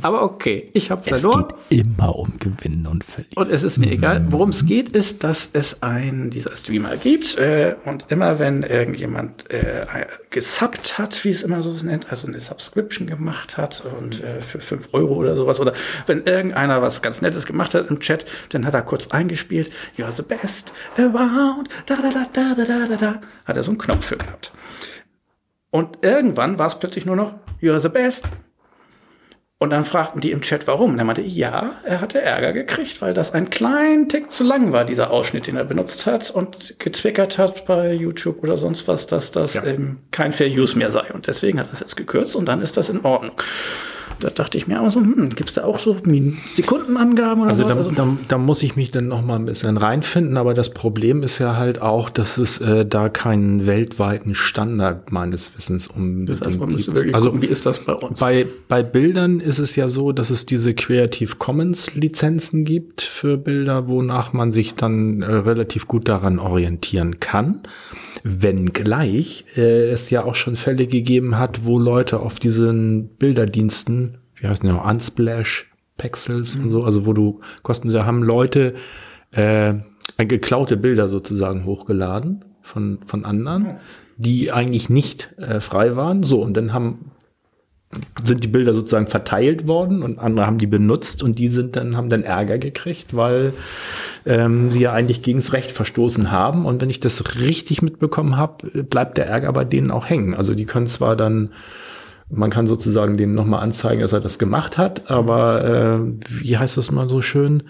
[0.00, 1.46] Aber okay, ich habe verloren.
[1.50, 3.36] Es geht immer um Gewinnen und Verlieren.
[3.36, 4.24] Und es ist mir egal.
[4.30, 7.36] Worum es geht, ist, dass es einen dieser Streamer gibt.
[7.36, 9.86] Äh, und immer wenn irgendjemand äh,
[10.30, 14.60] gesubbt hat, wie es immer so nennt, also eine Subscription gemacht hat und äh, für
[14.60, 15.72] fünf Euro oder sowas, oder
[16.06, 20.12] wenn irgendeiner was ganz Nettes gemacht hat im Chat, dann hat er kurz eingespielt, you're
[20.12, 23.78] the best around, da da da da da da da da, hat er so einen
[23.78, 24.52] Knopf für gehabt.
[25.70, 28.28] Und irgendwann war es plötzlich nur noch, you're the best.
[29.62, 30.94] Und dann fragten die im Chat, warum.
[30.94, 34.72] Und er meinte, ja, er hatte Ärger gekriegt, weil das ein kleinen Tick zu lang
[34.72, 39.06] war, dieser Ausschnitt, den er benutzt hat und gezwickert hat bei YouTube oder sonst was,
[39.06, 39.64] dass das ja.
[39.64, 41.12] eben kein Fair Use mehr sei.
[41.14, 43.40] Und deswegen hat er es jetzt gekürzt und dann ist das in Ordnung.
[44.22, 45.96] Da dachte ich mir auch so, hm, gibt es da auch so
[46.52, 47.68] Sekundenangaben oder also so?
[47.68, 50.70] Da, also da, da, muss ich mich dann noch mal ein bisschen reinfinden, aber das
[50.70, 56.26] Problem ist ja halt auch, dass es äh, da keinen weltweiten Standard meines Wissens um
[56.26, 58.20] das heißt, man müsste wirklich also gucken, wie ist das bei uns?
[58.20, 63.36] Bei, bei Bildern ist es ja so, dass es diese Creative Commons Lizenzen gibt für
[63.36, 67.62] Bilder, wonach man sich dann äh, relativ gut daran orientieren kann.
[68.22, 74.11] Wenngleich äh, es ja auch schon Fälle gegeben hat, wo Leute auf diesen Bilderdiensten,
[74.42, 76.64] wie heißen die noch, Unsplash, Pexels mhm.
[76.64, 78.74] und so, also wo du Kosten, da haben Leute
[79.30, 79.74] äh,
[80.18, 83.76] geklaute Bilder sozusagen hochgeladen von, von anderen,
[84.16, 86.22] die eigentlich nicht äh, frei waren.
[86.22, 87.12] So, und dann haben
[88.22, 91.94] sind die Bilder sozusagen verteilt worden und andere haben die benutzt und die sind dann,
[91.94, 93.52] haben dann Ärger gekriegt, weil
[94.24, 96.64] ähm, sie ja eigentlich gegens Recht verstoßen haben.
[96.64, 100.34] Und wenn ich das richtig mitbekommen habe, bleibt der Ärger bei denen auch hängen.
[100.34, 101.50] Also die können zwar dann,
[102.34, 106.76] man kann sozusagen denen nochmal anzeigen, dass er das gemacht hat, aber äh, wie heißt
[106.76, 107.64] das mal so schön?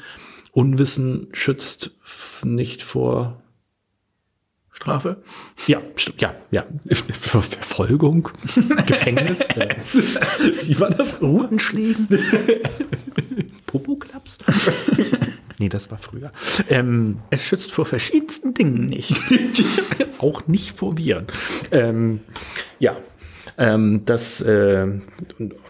[0.53, 1.93] Unwissen schützt
[2.45, 3.43] nicht vor
[4.71, 5.23] Strafe?
[5.67, 5.81] Ja,
[6.19, 6.65] ja, ja.
[6.91, 8.31] Verfolgung,
[8.87, 9.49] Gefängnis.
[10.65, 11.21] Wie war das?
[11.21, 12.09] Rutenschlägen?
[13.67, 14.39] Popoklaps?
[15.59, 16.33] nee, das war früher.
[16.69, 19.21] Ähm, es schützt vor verschiedensten Dingen nicht.
[20.19, 21.27] Auch nicht vor Viren.
[21.71, 22.21] Ähm,
[22.79, 22.97] ja,
[23.59, 24.87] ähm, das, äh,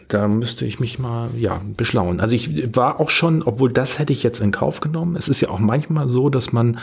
[0.08, 2.20] da müsste ich mich mal, ja, beschlauen.
[2.20, 5.16] Also ich war auch schon, obwohl das hätte ich jetzt in Kauf genommen.
[5.16, 6.78] Es ist ja auch manchmal so, dass man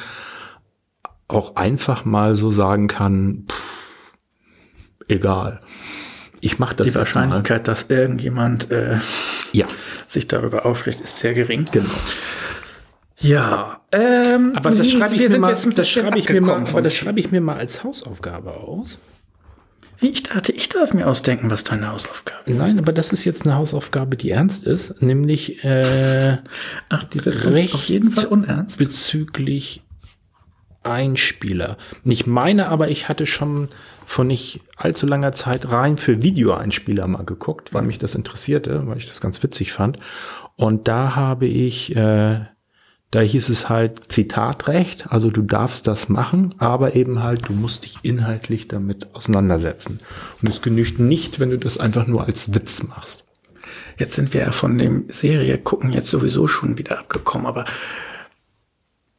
[1.27, 3.79] auch einfach mal so sagen kann, pff,
[5.07, 5.59] egal.
[6.41, 6.87] Ich mache das.
[6.87, 8.97] Die Wahrscheinlichkeit, dass irgendjemand äh,
[9.51, 9.67] ja.
[10.07, 11.65] sich darüber aufricht, ist sehr gering.
[11.71, 11.89] Genau.
[13.21, 16.93] Ja, ähm, aber das schreibe ich, mir mal, das schreibe ich mir mal, aber das
[16.93, 18.97] schreibe ich mir mal als Hausaufgabe aus.
[19.99, 22.57] Wie ich dachte, ich darf mir ausdenken, was deine Hausaufgabe ist.
[22.57, 26.37] Nein, aber das ist jetzt eine Hausaufgabe, die ernst ist, nämlich äh,
[26.89, 29.83] ach, die wird recht auf jeden Fall unernst bezüglich
[30.83, 31.77] Einspieler.
[32.03, 33.67] Nicht meine, aber ich hatte schon
[34.05, 38.97] vor nicht allzu langer Zeit rein für Videoeinspieler mal geguckt, weil mich das interessierte, weil
[38.97, 39.99] ich das ganz witzig fand.
[40.55, 42.39] Und da habe ich, äh,
[43.11, 47.83] da hieß es halt Zitatrecht, also du darfst das machen, aber eben halt, du musst
[47.83, 49.99] dich inhaltlich damit auseinandersetzen.
[50.41, 53.23] Und es genügt nicht, wenn du das einfach nur als Witz machst.
[53.97, 57.65] Jetzt sind wir ja von dem Serie gucken jetzt sowieso schon wieder abgekommen, aber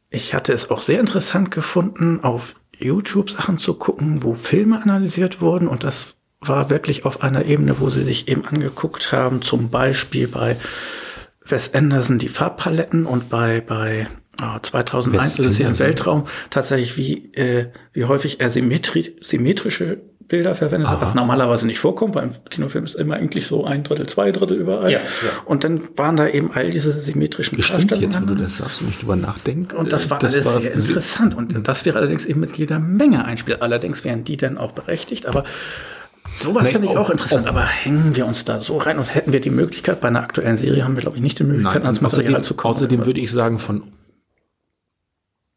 [0.09, 5.41] ich hatte es auch sehr interessant gefunden, auf YouTube Sachen zu gucken, wo Filme analysiert
[5.41, 9.69] wurden und das war wirklich auf einer Ebene, wo sie sich eben angeguckt haben, zum
[9.69, 10.57] Beispiel bei
[11.45, 14.07] Wes Anderson die Farbpaletten und bei, bei
[14.41, 20.55] oh, 2001 ist hier im Weltraum tatsächlich, wie, äh, wie häufig er symmetri symmetrische Bilder
[20.55, 20.93] verwendet Aha.
[20.93, 24.31] hat, was normalerweise nicht vorkommt, weil im Kinofilm ist immer eigentlich so ein Drittel, zwei
[24.31, 24.89] Drittel überall.
[24.89, 25.03] Ja, ja.
[25.43, 28.89] Und dann waren da eben all diese symmetrischen Bestimmt jetzt, wo du das sagst und
[28.89, 29.75] ich drüber nachdenke.
[29.75, 31.35] Und das war das alles war sehr interessant.
[31.35, 33.57] Und das wäre allerdings eben mit jeder Menge ein Spiel.
[33.59, 35.43] Allerdings wären die dann auch berechtigt, aber
[36.37, 39.41] Sowas finde ich auch, interessant, aber hängen wir uns da so rein und hätten wir
[39.41, 42.01] die Möglichkeit, bei einer aktuellen Serie haben wir, glaube ich, nicht die Möglichkeit, Nein, ans
[42.01, 42.75] Material außerdem, zu kommen.
[42.75, 43.83] Außerdem würde ich sagen, von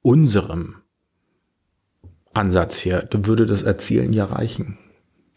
[0.03, 0.77] unserem
[2.35, 4.79] Ansatz her, würde das Erzählen ja reichen.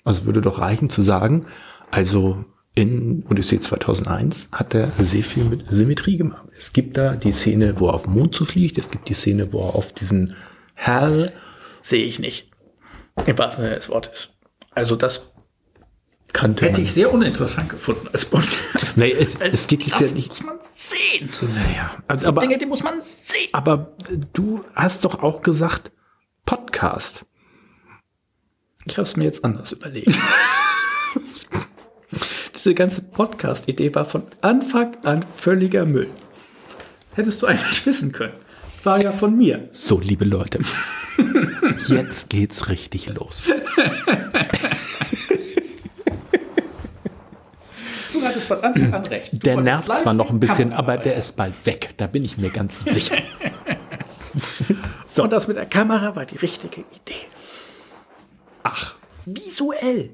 [0.04, 1.46] Also würde doch reichen zu sagen,
[1.92, 2.44] also
[2.76, 6.48] in Odyssee 2001 hat er sehr viel mit Symmetrie gemacht.
[6.58, 9.52] Es gibt da die Szene, wo er auf den Mond zufliegt, es gibt die Szene,
[9.52, 10.36] wo er auf diesen
[10.76, 11.32] Hell...
[11.82, 12.52] Sehe ich nicht.
[13.26, 14.37] Im wahrsten Sinne des Wortes.
[14.78, 15.32] Also das
[16.34, 18.96] Kannte hätte ich sehr uninteressant gefunden als Podcast.
[18.96, 20.28] Nee, es, als, es geht das ja nicht.
[20.28, 21.32] muss man sehen.
[21.42, 23.50] Naja, also, aber, Dinge, die muss man sehen.
[23.54, 23.96] Aber
[24.34, 25.92] du hast doch auch gesagt
[26.46, 27.26] Podcast.
[28.86, 30.12] Ich habe es mir jetzt anders überlegt.
[32.54, 36.12] Diese ganze Podcast-Idee war von Anfang an völliger Müll.
[37.16, 38.34] Hättest du eigentlich wissen können.
[38.84, 39.70] War ja von mir.
[39.72, 40.60] So, liebe Leute.
[41.88, 43.44] Jetzt geht's richtig los.
[48.14, 49.34] Du hattest von Anfang an recht.
[49.34, 51.90] Du der nervt zwar noch ein bisschen, aber der ist bald weg.
[51.98, 53.18] Da bin ich mir ganz sicher.
[55.08, 55.24] so.
[55.24, 57.26] Und das mit der Kamera war die richtige Idee.
[58.64, 58.96] Ach.
[59.26, 60.12] Visuell.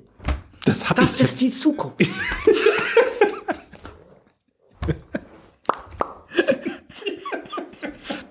[0.66, 2.00] Das, hab das ist die Zukunft.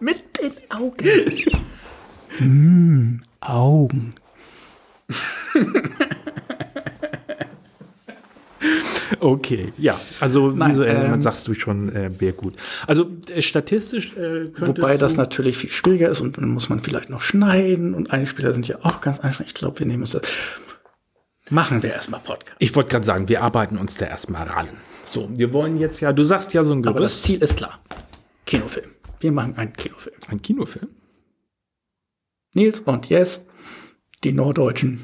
[0.00, 1.06] mit den Augen.
[2.40, 4.14] Mm, Augen.
[9.22, 12.54] Okay, ja, also Nein, visuell, ähm, sagst du schon, äh, wäre gut.
[12.88, 17.08] Also äh, statistisch äh, Wobei das natürlich viel schwieriger ist und dann muss man vielleicht
[17.08, 19.44] noch schneiden und Einspieler sind ja auch ganz einfach.
[19.44, 20.22] Ich glaube, wir nehmen uns das.
[21.50, 22.56] Machen wir erstmal Podcast.
[22.58, 24.68] Ich wollte gerade sagen, wir arbeiten uns da erstmal ran.
[25.04, 26.96] So, wir wollen jetzt ja, du sagst ja so ein Gerüst.
[26.96, 27.80] Aber das Ziel ist klar.
[28.46, 28.90] Kinofilm.
[29.20, 30.16] Wir machen einen Kinofilm.
[30.28, 30.88] Ein Kinofilm?
[32.54, 33.46] Nils und Yes,
[34.24, 35.00] die Norddeutschen.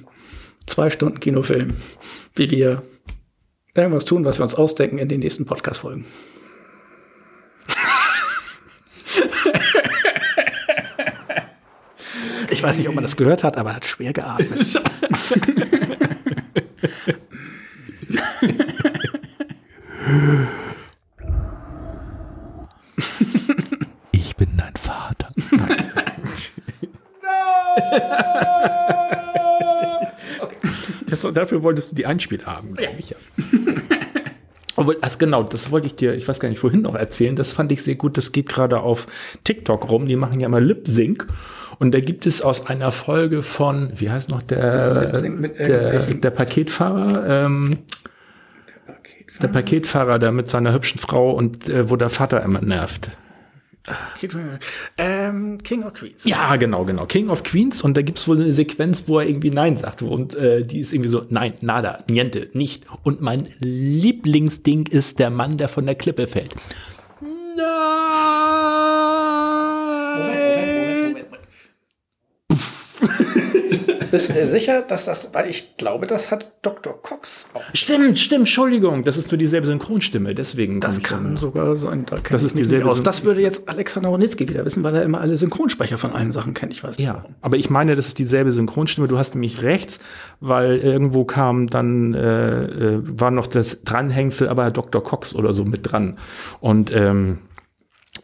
[0.66, 1.74] Zwei Stunden Kinofilm,
[2.34, 2.82] wie wir
[3.74, 6.04] irgendwas tun, was wir uns ausdenken in den nächsten Podcast-Folgen.
[12.50, 14.82] ich weiß nicht, ob man das gehört hat, aber er hat schwer geatmet.
[24.12, 25.28] Ich bin dein Vater.
[31.08, 33.16] Das, dafür wolltest du die Einspiel haben, glaube ich ja.
[34.76, 37.34] Obwohl, also genau, das wollte ich dir, ich weiß gar nicht, vorhin noch erzählen.
[37.34, 38.16] Das fand ich sehr gut.
[38.16, 39.06] Das geht gerade auf
[39.42, 40.06] TikTok rum.
[40.06, 41.26] Die machen ja immer Lip Sync.
[41.80, 47.44] Und da gibt es aus einer Folge von, wie heißt noch der, der, der Paketfahrer,
[47.44, 47.78] ähm,
[49.42, 53.10] der Paketfahrer, der mit seiner hübschen Frau und äh, wo der Vater immer nervt.
[54.96, 56.24] Ähm, King of Queens.
[56.24, 57.06] Ja, genau, genau.
[57.06, 57.82] King of Queens.
[57.82, 60.02] Und da gibt es wohl eine Sequenz, wo er irgendwie Nein sagt.
[60.02, 62.86] Und äh, die ist irgendwie so, nein, nada, niente, nicht.
[63.02, 66.54] Und mein Lieblingsding ist der Mann, der von der Klippe fällt.
[74.10, 77.00] Bist du sicher, dass das, weil ich glaube, das hat Dr.
[77.00, 77.62] Cox auch.
[77.74, 80.80] Stimmt, stimmt, Entschuldigung, das ist nur dieselbe Synchronstimme, deswegen.
[80.80, 82.06] Das kann sogar sein.
[82.06, 83.02] Da das ist dieselbe aus.
[83.02, 86.54] Das würde jetzt Alexander Ronitzky wieder wissen, weil er immer alle Synchronsprecher von allen Sachen
[86.54, 86.72] kennt.
[86.72, 87.06] Ich weiß nicht.
[87.06, 87.34] Ja, warum.
[87.40, 89.08] aber ich meine, das ist dieselbe Synchronstimme.
[89.08, 89.98] Du hast nämlich rechts,
[90.40, 95.02] weil irgendwo kam dann, äh, äh war noch das Dranhängsel, aber Dr.
[95.02, 96.18] Cox oder so mit dran.
[96.60, 97.38] Und, ähm,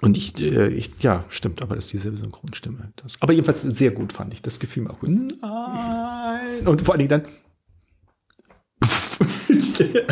[0.05, 2.93] und ich, äh, ich, ja, stimmt, aber das ist dieselbe Synchronstimme.
[2.97, 4.43] Das, aber jedenfalls sehr gut fand ich.
[4.43, 5.09] Das gefiel mir auch gut.
[5.11, 6.67] Nein.
[6.67, 7.25] Und vor allen Dingen dann.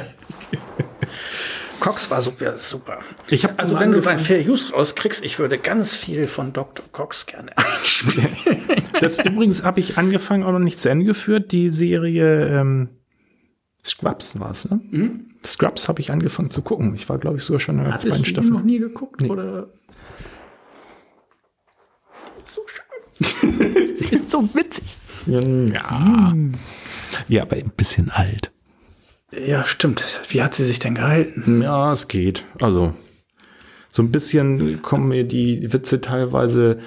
[1.80, 3.01] Cox war super, super.
[3.28, 6.86] Ich hab also wenn du ein Fair Use rauskriegst, ich würde ganz viel von Dr.
[6.93, 8.36] Cox gerne einspielen.
[9.01, 11.51] das übrigens habe ich angefangen, auch noch nicht zu Ende geführt.
[11.51, 12.88] Die Serie ähm,
[13.84, 14.80] Scrubs war es, ne?
[14.90, 15.32] Mhm.
[15.45, 16.95] Scrubs habe ich angefangen zu gucken.
[16.95, 18.51] Ich war, glaube ich, sogar schon in der Hattest zweiten Staffel.
[18.51, 19.22] noch nie geguckt?
[19.22, 19.28] Nee.
[19.28, 19.68] Oder
[22.49, 23.97] so schön.
[23.97, 24.84] Sie ist so witzig.
[25.26, 26.34] Ja.
[27.28, 28.51] Ja, aber ein bisschen alt.
[29.32, 30.20] Ja, stimmt.
[30.28, 31.62] Wie hat sie sich denn gehalten?
[31.62, 32.45] Ja, es geht.
[32.61, 32.93] Also,
[33.88, 36.78] so ein bisschen kommen mir die Witze teilweise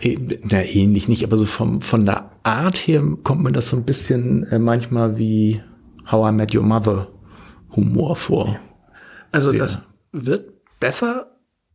[0.00, 0.18] Äh,
[0.50, 3.84] Na, ähnlich nicht, aber so vom, von der Art her kommt mir das so ein
[3.84, 5.62] bisschen äh, manchmal wie
[6.10, 7.08] How I Met Your Mother
[7.74, 8.58] Humor vor.
[9.30, 9.60] Also Sehr.
[9.60, 9.82] das
[10.12, 11.31] wird besser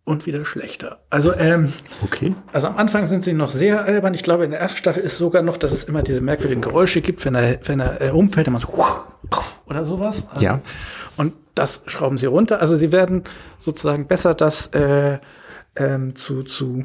[0.08, 0.99] und wieder schlechter.
[1.10, 1.72] Also, ähm,
[2.03, 2.34] Okay.
[2.53, 4.14] also am Anfang sind sie noch sehr albern.
[4.14, 7.01] Ich glaube, in der ersten Staffel ist sogar noch, dass es immer diese merkwürdigen Geräusche
[7.01, 8.68] gibt, wenn er, wenn er äh, umfällt, immer so
[9.66, 10.28] oder sowas.
[10.30, 10.62] Also, Ja.
[11.18, 12.62] Und das schrauben sie runter.
[12.62, 13.24] Also sie werden
[13.60, 15.18] sozusagen besser das äh,
[15.76, 16.84] ähm, zu, zu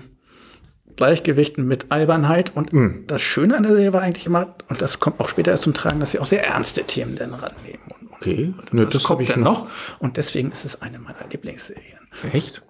[0.97, 2.53] Gleichgewichten mit Albernheit.
[2.57, 2.71] Und
[3.07, 5.75] das Schöne an der Serie war eigentlich immer, und das kommt auch später erst zum
[5.75, 7.81] Tragen, dass sie auch sehr ernste Themen dann rannehmen.
[7.89, 8.55] Und, und Okay.
[8.73, 9.71] Nö, das, das kommt ich dann noch- noch.
[9.99, 11.99] Und deswegen ist es eine meiner Lieblingsserien.
[12.33, 12.63] Echt?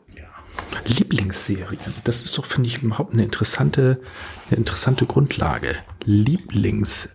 [0.86, 1.78] Lieblingsserien.
[2.04, 4.00] Das ist doch, finde ich, überhaupt eine interessante,
[4.50, 5.74] eine interessante Grundlage.
[6.04, 7.10] Lieblings.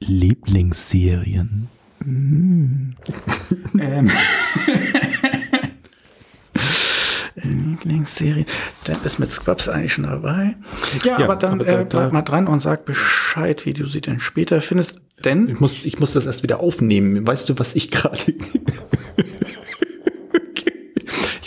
[0.00, 1.68] Lieblingsserien.
[2.04, 2.94] Ähm.
[7.34, 8.44] Lieblingsserie.
[8.84, 10.56] Dann ist mit Scrubs eigentlich schon dabei.
[11.04, 13.86] Ja, Ja, aber dann aber da- äh, bleib mal dran und sag Bescheid, wie du
[13.86, 15.00] sie denn später findest.
[15.24, 17.26] Denn Ich muss, ich muss das erst wieder aufnehmen.
[17.26, 18.18] Weißt du, was ich gerade.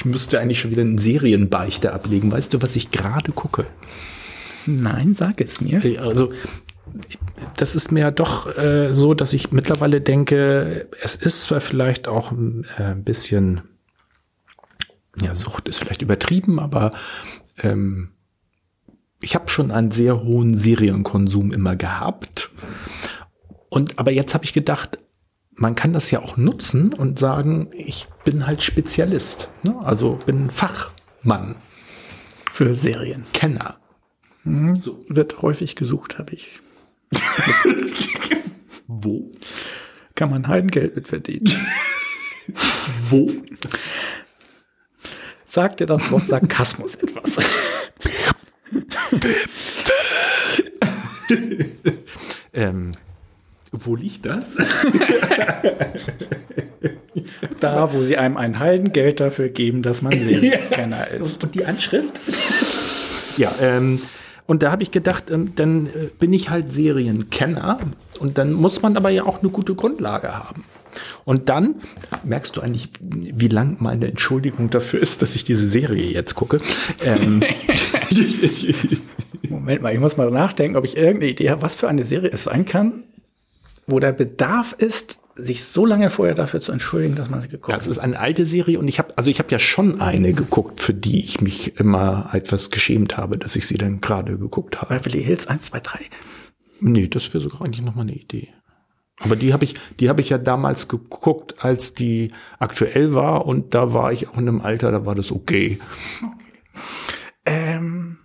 [0.06, 2.32] ich müsste eigentlich schon wieder einen Serienbeichte ablegen.
[2.32, 3.66] Weißt du, was ich gerade gucke?
[4.68, 5.82] nein, sag es mir.
[6.00, 6.32] Also,
[7.58, 12.32] das ist mir doch äh, so, dass ich mittlerweile denke, es ist zwar vielleicht auch
[12.32, 13.62] äh, ein bisschen,
[15.22, 16.92] ja, Sucht ist vielleicht übertrieben, aber
[17.64, 18.12] ähm,
[19.22, 22.52] ich habe schon einen sehr hohen Serienkonsum immer gehabt.
[23.70, 25.00] Und aber jetzt habe ich gedacht,
[25.56, 29.76] man kann das ja auch nutzen und sagen, ich bin halt Spezialist, ne?
[29.84, 31.56] also bin Fachmann,
[32.52, 33.26] Für Serien.
[33.34, 33.78] Kenner.
[34.44, 35.04] So.
[35.08, 36.60] Wird häufig gesucht, habe ich.
[38.88, 39.32] Wo?
[40.14, 41.52] Kann man Heidengeld mit verdienen.
[43.10, 43.28] Wo?
[45.46, 47.38] Sagt dir das Wort Sarkasmus etwas?
[52.56, 52.92] Ähm,
[53.84, 54.58] wo liegt das?
[57.60, 61.44] da, wo sie einem ein Heidengeld dafür geben, dass man Serienkenner ist.
[61.44, 62.20] Und die Anschrift?
[63.38, 64.02] Ja, ähm,
[64.48, 67.80] und da habe ich gedacht, ähm, dann äh, bin ich halt Serienkenner
[68.20, 70.64] und dann muss man aber ja auch eine gute Grundlage haben.
[71.26, 71.76] Und dann
[72.24, 76.62] merkst du eigentlich, wie lang meine Entschuldigung dafür ist, dass ich diese Serie jetzt gucke.
[77.04, 77.44] Ähm,
[79.50, 82.30] Moment mal, ich muss mal nachdenken, ob ich irgendeine Idee habe, was für eine Serie
[82.32, 83.04] es sein kann,
[83.88, 87.74] wo der Bedarf ist, sich so lange vorher dafür zu entschuldigen, dass man sie geguckt
[87.74, 90.34] Ja, es ist eine alte Serie und ich habe, also ich habe ja schon eine
[90.34, 94.82] geguckt, für die ich mich immer etwas geschämt habe, dass ich sie dann gerade geguckt
[94.82, 94.96] habe.
[94.96, 96.00] Beverly Hills 1, 2, 3.
[96.80, 98.50] Nee, das wäre sogar eigentlich noch mal eine Idee.
[99.24, 102.30] Aber die habe ich, die habe ich ja damals geguckt, als die
[102.60, 105.80] aktuell war und da war ich auch in einem Alter, da war das okay.
[107.46, 108.18] Ähm,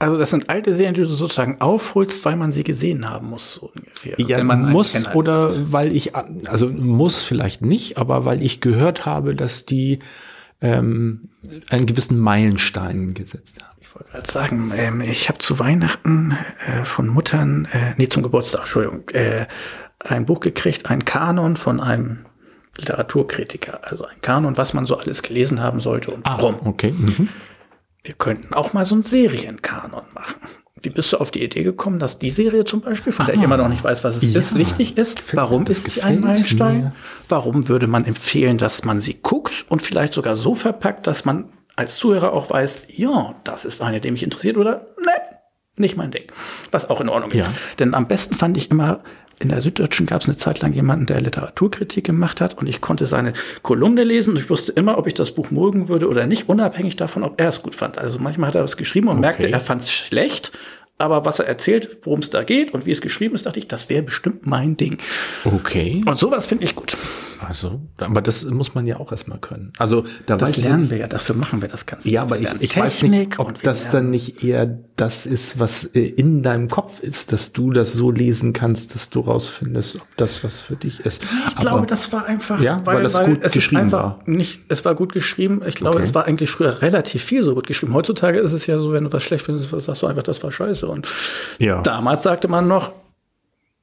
[0.00, 3.54] also das sind alte Serien, die du sozusagen aufholst, weil man sie gesehen haben muss,
[3.54, 4.18] so ungefähr.
[4.18, 5.72] Ja, man muss oder ist.
[5.72, 9.98] weil ich, also muss vielleicht nicht, aber weil ich gehört habe, dass die
[10.62, 11.28] ähm,
[11.68, 13.76] einen gewissen Meilenstein gesetzt haben.
[13.82, 16.34] Ich wollte gerade sagen, ähm, ich habe zu Weihnachten
[16.66, 19.46] äh, von Muttern, äh, nee, zum Geburtstag, Entschuldigung, äh,
[19.98, 22.24] ein Buch gekriegt, ein Kanon von einem
[22.78, 23.80] Literaturkritiker.
[23.82, 26.58] Also ein Kanon, was man so alles gelesen haben sollte und warum.
[26.64, 26.92] okay.
[26.92, 27.28] Mhm.
[28.02, 30.40] Wir könnten auch mal so einen Serienkanon machen.
[30.82, 33.42] Wie bist du auf die Idee gekommen, dass die Serie zum Beispiel, von der ich
[33.42, 34.40] immer noch nicht weiß, was es Ja.
[34.40, 35.36] ist, wichtig ist?
[35.36, 36.78] Warum ist sie ein Meilenstein?
[36.78, 36.92] mir.
[37.28, 41.52] Warum würde man empfehlen, dass man sie guckt und vielleicht sogar so verpackt, dass man
[41.76, 45.12] als Zuhörer auch weiß, ja, das ist eine, die mich interessiert oder ne,
[45.76, 46.24] nicht mein Ding.
[46.70, 47.40] Was auch in Ordnung ist.
[47.40, 47.48] Ja.
[47.78, 49.02] Denn am besten fand ich immer,
[49.40, 52.80] in der Süddeutschen gab es eine Zeit lang jemanden, der Literaturkritik gemacht hat und ich
[52.80, 53.32] konnte seine
[53.62, 56.96] Kolumne lesen und ich wusste immer, ob ich das Buch mögen würde oder nicht, unabhängig
[56.96, 57.96] davon, ob er es gut fand.
[57.96, 60.52] Also manchmal hat er was geschrieben und merkte, er fand es schlecht,
[60.98, 63.66] aber was er erzählt, worum es da geht und wie es geschrieben ist, dachte ich,
[63.66, 64.98] das wäre bestimmt mein Ding.
[65.46, 66.02] Okay.
[66.04, 66.98] Und sowas finde ich gut.
[67.46, 69.72] Also, aber das muss man ja auch erstmal können.
[69.78, 72.08] Also, da Das weiß ich lernen nicht- wir ja, dafür machen wir das Ganze.
[72.10, 74.66] Ja, aber ich, ich weiß nicht, ob das lernen- dann nicht eher
[74.96, 79.08] das ist, was äh, in deinem Kopf ist, dass du das so lesen kannst, dass
[79.08, 81.24] du rausfindest, ob das was für dich ist.
[81.48, 84.20] Ich glaube, das war einfach, Ja, weil das gut es geschrieben einfach war.
[84.26, 85.62] Nicht, es war gut geschrieben.
[85.66, 86.04] Ich glaube, Okay.
[86.04, 87.94] es war eigentlich früher relativ viel so gut geschrieben.
[87.94, 90.52] Heutzutage ist es ja so, wenn du was schlecht findest, sagst du einfach, das war
[90.52, 90.86] scheiße.
[90.86, 91.08] Und
[91.58, 91.80] Ja.
[91.82, 92.92] damals sagte man noch,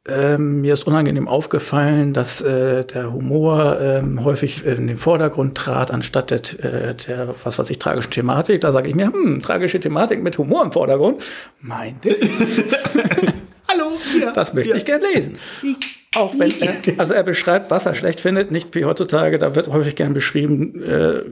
[0.07, 5.91] ähm, mir ist unangenehm aufgefallen, dass äh, der Humor ähm, häufig in den Vordergrund trat,
[5.91, 8.61] anstatt der, äh, der was weiß ich, tragischen Thematik.
[8.61, 11.21] Da sage ich mir, hm, tragische Thematik mit Humor im Vordergrund.
[11.61, 12.15] Mein Ding.
[13.67, 14.31] Hallo, ja.
[14.31, 15.37] Das möchte ich gern lesen.
[16.15, 19.67] Auch wenn er, also er beschreibt, was er schlecht findet, nicht wie heutzutage, da wird
[19.67, 21.23] häufig gern beschrieben, äh,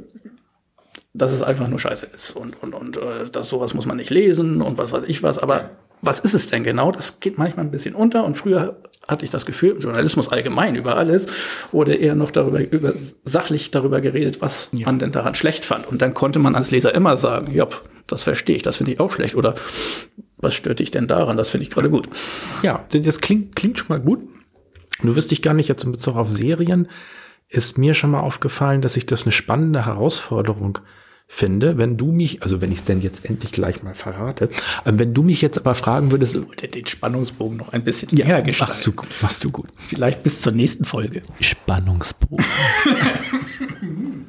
[1.13, 4.09] dass es einfach nur scheiße ist und, und, und äh, dass sowas muss man nicht
[4.09, 5.39] lesen und was weiß ich was.
[5.39, 5.69] Aber
[6.02, 6.91] was ist es denn genau?
[6.91, 8.24] Das geht manchmal ein bisschen unter.
[8.26, 8.78] Und früher
[9.08, 11.28] hatte ich das Gefühl, im Journalismus allgemein über alles
[11.72, 12.93] wurde eher noch darüber, über,
[13.24, 14.86] sachlich darüber geredet, was ja.
[14.86, 15.88] man denn daran schlecht fand.
[15.88, 17.68] Und dann konnte man als Leser immer sagen, ja,
[18.08, 19.36] das verstehe ich, das finde ich auch schlecht.
[19.36, 19.56] Oder
[20.38, 21.38] was stört dich denn daran?
[21.38, 22.10] Das finde ich gerade gut.
[22.62, 24.24] Ja, das klingt, klingt schon mal gut.
[25.02, 26.88] Du wirst dich gar nicht jetzt in Bezug auf Serien,
[27.50, 30.80] ist mir schon mal aufgefallen, dass ich das eine spannende Herausforderung
[31.28, 34.45] finde, wenn du mich, also wenn ich es denn jetzt endlich gleich mal verrate,
[34.86, 38.43] äh, wenn du mich jetzt aber fragen würdest, oder den Spannungsbogen noch ein bisschen ja,
[38.59, 39.67] machst du, machst du gut.
[39.76, 41.21] Vielleicht bis zur nächsten Folge.
[41.39, 42.45] Spannungsbogen.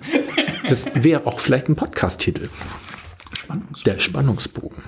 [0.68, 2.48] das wäre auch vielleicht ein Podcast-Titel.
[3.32, 3.84] Spannungsbogen.
[3.84, 4.82] Der Spannungsbogen.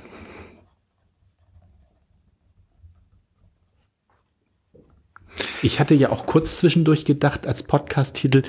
[5.62, 8.42] Ich hatte ja auch kurz zwischendurch gedacht als Podcast-Titel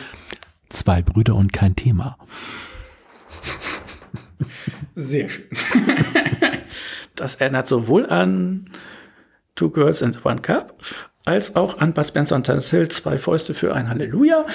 [0.70, 2.18] Zwei Brüder und kein Thema.
[5.00, 5.46] Sehr schön.
[7.16, 8.70] Das erinnert sowohl an
[9.56, 10.82] Two Girls and One Cup
[11.26, 14.46] als auch an Bud Spencer und Terence Hill, zwei Fäuste für ein Halleluja.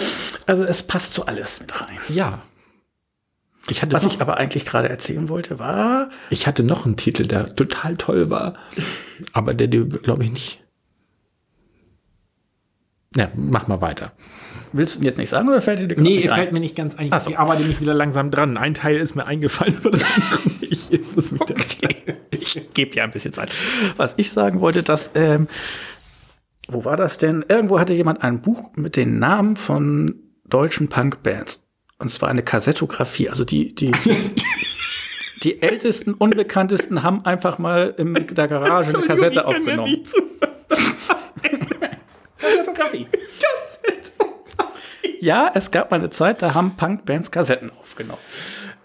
[0.46, 1.98] Also es passt so alles mit rein.
[2.08, 2.40] Ja.
[3.68, 6.10] Ich hatte Was ich aber eigentlich gerade erzählen wollte, war.
[6.30, 8.54] Ich hatte noch einen Titel, der total toll war,
[9.34, 10.64] aber der dir, glaube ich, nicht.
[13.16, 14.12] Ja, mach mal weiter.
[14.76, 16.96] Willst du jetzt nicht sagen oder fällt dir die Nee, nicht fällt mir nicht ganz
[16.96, 17.08] ein.
[17.20, 17.30] so.
[17.30, 18.56] Ich arbeite mich wieder langsam dran.
[18.56, 19.96] Ein Teil ist mir eingefallen, aber
[20.60, 22.16] ich muss mich okay.
[22.32, 23.52] Ich gebe dir ein bisschen Zeit.
[23.96, 25.46] Was ich sagen wollte, dass, ähm,
[26.66, 27.44] wo war das denn?
[27.48, 31.62] Irgendwo hatte jemand ein Buch mit den Namen von deutschen Punkbands.
[32.00, 33.28] Und es war eine Kassettografie.
[33.28, 33.92] Also die, die,
[35.44, 40.02] die ältesten, unbekanntesten haben einfach mal in der Garage eine Kassette aufgenommen.
[42.38, 43.06] Kassettografie.
[45.20, 48.20] Ja, es gab mal eine Zeit, da haben Punkbands Kassetten aufgenommen.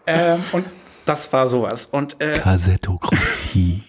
[0.08, 0.66] Ähm, und
[1.06, 1.86] das war sowas.
[1.86, 3.84] Und, äh, Kassettografie.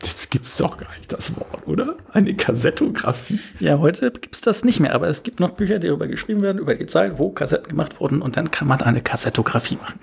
[0.00, 1.96] Das gibt's doch gar nicht, das Wort, oder?
[2.12, 3.38] Eine Kassettografie.
[3.58, 6.58] Ja, heute gibt's das nicht mehr, aber es gibt noch Bücher, die darüber geschrieben werden,
[6.58, 10.00] über die Zeit, wo Kassetten gemacht wurden und dann kann man eine Kassettografie machen.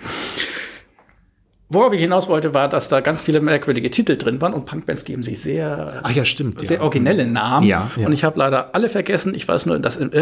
[1.68, 5.04] Worauf ich hinaus wollte, war, dass da ganz viele merkwürdige Titel drin waren und Punkbands
[5.04, 6.82] geben sich sehr, Ach ja, stimmt, sehr ja.
[6.82, 7.66] originelle Namen.
[7.66, 8.06] Ja, ja.
[8.06, 9.34] Und ich habe leider alle vergessen.
[9.34, 10.12] Ich weiß nur, dass in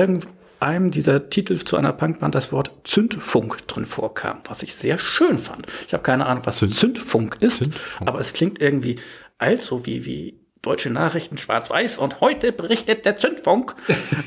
[0.60, 5.38] irgendeinem dieser Titel zu einer Punkband das Wort Zündfunk drin vorkam, was ich sehr schön
[5.38, 5.66] fand.
[5.86, 8.08] Ich habe keine Ahnung, was Zünd Zündfunk ist, Zündfunk.
[8.08, 8.96] aber es klingt irgendwie
[9.38, 13.74] also wie, wie deutsche Nachrichten schwarz-weiß und heute berichtet der Zündfunk.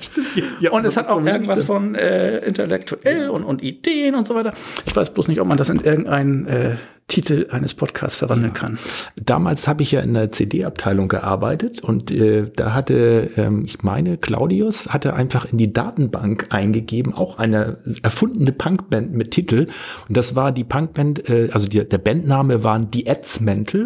[0.00, 4.34] Stimmt, ja, und es hat auch irgendwas von äh, intellektuell und, und Ideen und so
[4.34, 4.52] weiter.
[4.84, 6.76] Ich weiß bloß nicht, ob man das in irgendeinen äh,
[7.08, 8.60] Titel eines Podcasts verwandeln ja.
[8.60, 8.78] kann.
[9.24, 14.16] Damals habe ich ja in der CD-Abteilung gearbeitet und äh, da hatte, ähm, ich meine,
[14.16, 19.66] Claudius hatte einfach in die Datenbank eingegeben, auch eine erfundene Punkband mit Titel.
[20.08, 23.84] Und das war die Punkband, äh, also die, der Bandname waren die Adsmental.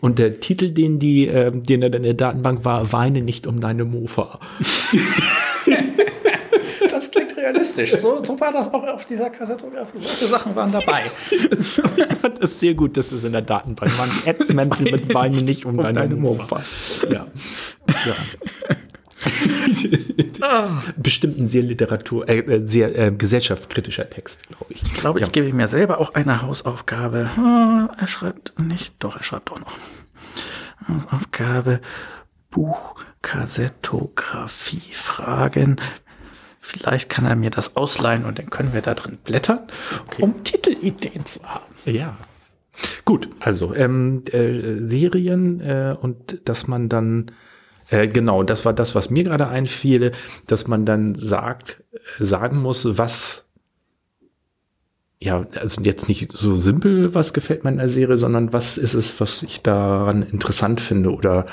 [0.00, 3.60] Und der Titel, den die, äh, den er in der Datenbank war, Weine nicht um
[3.60, 4.38] deine Mofa.
[7.12, 7.92] das klingt realistisch.
[7.96, 9.98] So, so war das auch auf dieser Kassettografie.
[9.98, 11.02] Solche Sachen waren dabei.
[12.22, 14.04] fand es sehr gut, dass es in der Datenbank war.
[14.06, 16.62] Ein Ads-Mäntel mit Weine nicht um, um deine, deine Mofa.
[17.10, 17.26] Ja.
[18.06, 18.14] ja.
[20.96, 24.82] Bestimmt ein sehr Literatur, äh, äh, sehr äh, gesellschaftskritischer Text, glaube ich.
[24.82, 27.30] Ich glaube, ich gebe mir selber auch eine Hausaufgabe.
[27.36, 29.76] Oh, er schreibt nicht, doch, er schreibt doch noch.
[30.88, 31.80] Hausaufgabe,
[32.50, 35.76] Buch, Kassettografie, Fragen.
[36.64, 39.60] Vielleicht kann er mir das ausleihen und dann können wir da drin blättern,
[40.06, 40.22] okay.
[40.22, 41.64] um Titelideen zu haben.
[41.84, 42.16] Ja.
[43.04, 47.32] Gut, also ähm, äh, Serien äh, und dass man dann
[47.90, 50.12] äh, genau, das war das, was mir gerade einfiel,
[50.46, 51.82] dass man dann sagt,
[52.18, 53.50] sagen muss, was
[55.18, 58.94] ja, also jetzt nicht so simpel, was gefällt mir in der Serie, sondern was ist
[58.94, 61.46] es, was ich daran interessant finde oder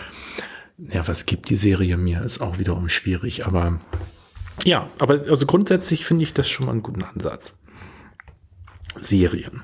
[0.77, 3.79] ja, was gibt die Serie mir, ist auch wiederum schwierig, aber
[4.65, 7.55] ja, aber also grundsätzlich finde ich das schon mal einen guten Ansatz.
[8.99, 9.63] Serien.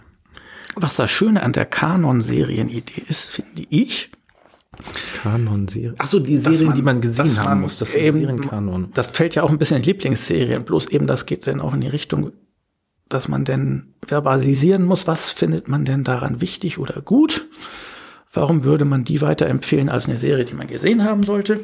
[0.75, 4.11] Was das Schöne an der Kanon-Serien-Idee ist, finde ich,
[5.23, 5.99] Kanon-Serien.
[5.99, 7.79] Achso, die Serien, man, die man gesehen haben man muss.
[7.79, 8.91] Das eben, Serienkanon.
[8.93, 10.65] Das fällt ja auch ein bisschen in Lieblingsserien.
[10.65, 12.31] Bloß eben, das geht dann auch in die Richtung,
[13.09, 17.47] dass man denn verbalisieren muss, was findet man denn daran wichtig oder gut?
[18.33, 21.61] Warum würde man die weiterempfehlen als eine Serie, die man gesehen haben sollte?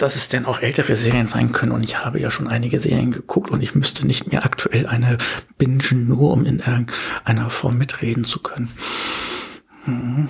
[0.00, 1.72] Dass es denn auch ältere Serien sein können.
[1.72, 5.18] Und ich habe ja schon einige Serien geguckt und ich müsste nicht mehr aktuell eine
[5.58, 8.70] bingen, nur um in irgendeiner Form mitreden zu können.
[9.84, 10.28] Mhm.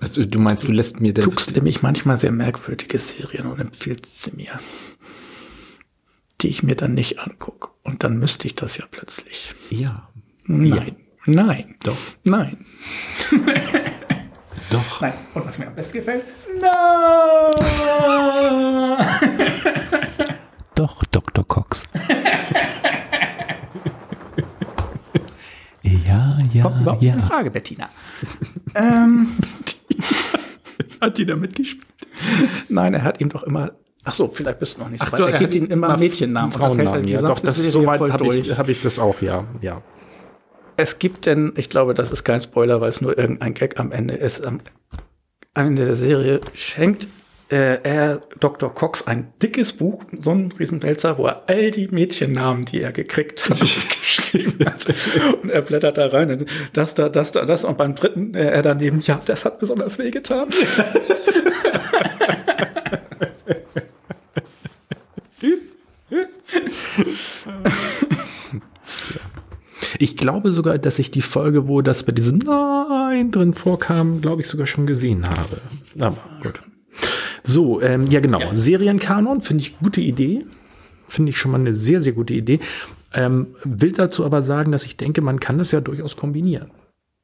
[0.00, 4.22] Also, du meinst, du lässt mir Du guckst nämlich manchmal sehr merkwürdige Serien und empfiehlst
[4.22, 4.52] sie mir.
[6.40, 7.70] die ich mir dann nicht angucke.
[7.82, 9.50] Und dann müsste ich das ja plötzlich.
[9.70, 10.08] Ja.
[10.46, 10.96] Nein.
[11.26, 11.74] Nein.
[11.84, 11.96] Doch.
[12.24, 12.64] Nein.
[14.72, 15.00] Doch.
[15.00, 15.12] Nein.
[15.34, 16.24] Und was mir am besten gefällt?
[16.60, 16.70] Nein.
[20.74, 21.46] Doch, Dr.
[21.46, 21.82] Cox.
[25.82, 27.12] ja, ja, Kommt überhaupt ja.
[27.12, 27.88] eine Frage, Bettina.
[28.74, 29.28] ähm,
[31.00, 31.86] Hat die da mitgespielt?
[32.68, 33.72] nein, er hat ihm doch immer.
[34.04, 35.20] Ach so, vielleicht bist du noch nicht so Ach weit.
[35.20, 36.52] doch, Er gibt ihm immer Mädchennamen.
[36.52, 37.20] Frauennamen, ja.
[37.20, 39.44] Doch, das ist soweit, voll habe ich, hab ich das auch, ja.
[39.60, 39.82] ja.
[40.82, 43.92] Es gibt denn, ich glaube, das ist kein Spoiler, weil es nur irgendein Gag am
[43.92, 44.44] Ende ist.
[44.44, 44.58] Am
[45.54, 47.06] Ende der Serie schenkt
[47.52, 48.74] äh, er Dr.
[48.74, 53.48] Cox ein dickes Buch, so ein Riesenwälzer, wo er all die Mädchennamen, die er gekriegt
[53.48, 54.84] hat, geschrieben hat.
[55.40, 56.32] Und er blättert da rein.
[56.32, 57.62] Und das da, das da, das.
[57.62, 60.48] Und beim dritten, äh, er daneben, ja, das hat besonders wehgetan.
[70.02, 74.42] Ich glaube sogar, dass ich die Folge, wo das bei diesem Nein drin vorkam, glaube
[74.42, 75.60] ich sogar schon gesehen habe.
[76.00, 76.60] Aber gut.
[77.44, 78.40] So, ähm, ja genau.
[78.52, 80.44] Serienkanon finde ich gute Idee.
[81.06, 82.58] Finde ich schon mal eine sehr, sehr gute Idee.
[83.14, 86.72] Ähm, will dazu aber sagen, dass ich denke, man kann das ja durchaus kombinieren.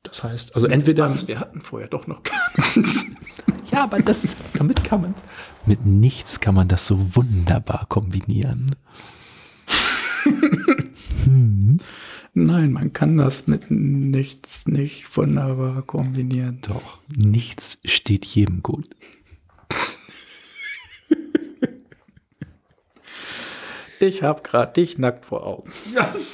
[0.04, 1.06] Das heißt, also entweder.
[1.06, 2.40] Was, wir hatten vorher doch noch gar
[2.76, 3.06] nichts.
[3.72, 5.14] Ja, aber das, damit kann man.
[5.66, 8.70] Mit nichts kann man das so wunderbar kombinieren.
[12.40, 16.60] Nein, man kann das mit nichts nicht wunderbar kombinieren.
[16.62, 18.88] Doch, nichts steht jedem gut.
[24.00, 25.72] Ich habe gerade dich nackt vor Augen.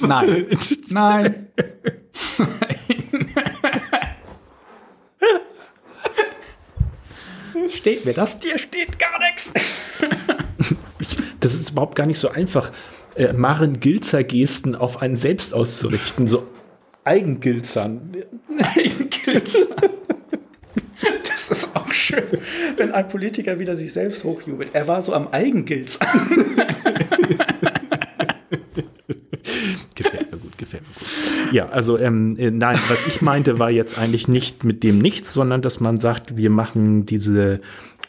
[0.07, 0.47] Nein.
[0.89, 1.47] Nein.
[7.71, 8.37] steht mir das?
[8.37, 9.51] Dir steht gar nichts.
[11.39, 12.71] Das ist überhaupt gar nicht so einfach,
[13.15, 16.27] äh, Maren Gilzer-Gesten auf einen selbst auszurichten.
[16.27, 16.43] So
[17.03, 18.11] Eigengilzern.
[21.27, 22.23] Das ist auch schön,
[22.77, 24.71] wenn ein Politiker wieder sich selbst hochjubelt.
[24.73, 25.99] Er war so am Eigengilz.
[29.95, 31.07] Gefällt mir gut, gefällt mir gut.
[31.53, 35.33] Ja, also ähm, äh, nein, was ich meinte, war jetzt eigentlich nicht mit dem Nichts,
[35.33, 37.61] sondern dass man sagt, wir machen diese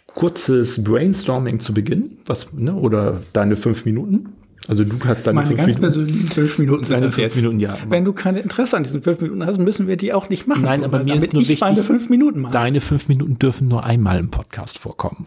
[0.06, 4.32] kurzes Brainstorming zu Beginn, was, ne, oder deine fünf Minuten.
[4.68, 7.36] Also du hast deine Meine fünf ganz persönlichen fünf Minuten sind das fünf jetzt.
[7.36, 7.78] Minuten, ja.
[7.88, 10.62] Wenn du kein Interesse an diesen fünf Minuten hast, müssen wir die auch nicht machen.
[10.62, 12.52] Nein, aber mir ist nur ich wichtig, meine fünf Minuten mache.
[12.52, 15.26] Deine fünf Minuten dürfen nur einmal im Podcast vorkommen.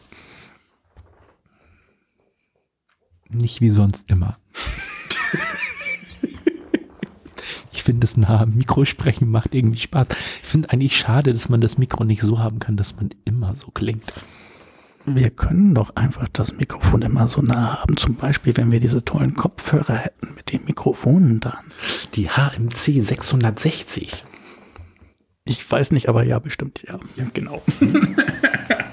[3.30, 4.38] Nicht wie sonst immer.
[7.72, 10.08] ich finde, das nahe am Mikro sprechen macht irgendwie Spaß.
[10.42, 13.56] Ich finde eigentlich schade, dass man das Mikro nicht so haben kann, dass man immer
[13.56, 14.12] so klingt.
[15.16, 17.98] Wir können doch einfach das Mikrofon immer so nah haben.
[17.98, 21.66] Zum Beispiel, wenn wir diese tollen Kopfhörer hätten mit den Mikrofonen dran.
[22.14, 24.26] Die HMC 660.
[25.46, 27.00] Ich weiß nicht, aber ja, bestimmt, ja.
[27.34, 27.62] genau.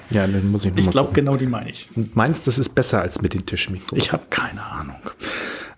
[0.09, 1.89] Ja, dann muss ich noch Ich glaube, genau die meine ich.
[1.95, 3.99] Und meinst, das ist besser als mit den Tischmikros?
[3.99, 5.01] Ich habe keine Ahnung.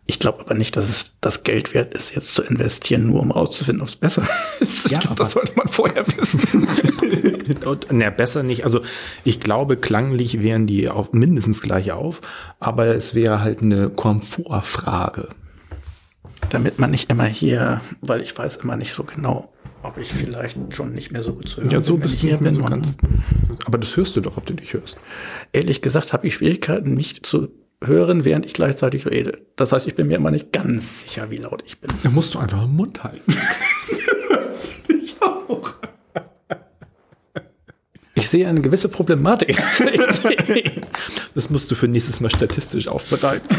[0.10, 3.30] Ich glaube aber nicht, dass es das Geld wert ist, jetzt zu investieren, nur um
[3.30, 4.24] rauszufinden, ob es besser
[4.60, 4.88] ist.
[4.88, 6.68] Ich Ja, glaub, das sollte man vorher wissen.
[7.66, 8.64] Und, na, besser nicht.
[8.64, 8.82] Also
[9.24, 12.22] ich glaube, klanglich wären die auch mindestens gleich auf,
[12.60, 15.30] aber es wäre halt eine Komfortfrage.
[16.50, 19.54] Damit man nicht immer hier, weil ich weiß immer nicht so genau,
[19.84, 22.28] ob ich vielleicht schon nicht mehr so gut zu hören Ja, so bin, bist du
[22.30, 22.56] hier bin.
[22.56, 22.98] so ganz.
[23.66, 25.00] Aber das hörst du doch, ob du dich hörst.
[25.54, 27.50] Ehrlich gesagt habe ich Schwierigkeiten, mich zu
[27.84, 29.40] hören, während ich gleichzeitig rede.
[29.56, 31.90] Das heißt, ich bin mir immer nicht ganz sicher, wie laut ich bin.
[32.04, 33.34] Da musst du einfach den Mund halten.
[34.88, 35.76] Ich auch.
[38.16, 39.58] Ich sehe eine gewisse Problematik.
[41.36, 43.48] Das musst du für nächstes Mal statistisch aufbereiten.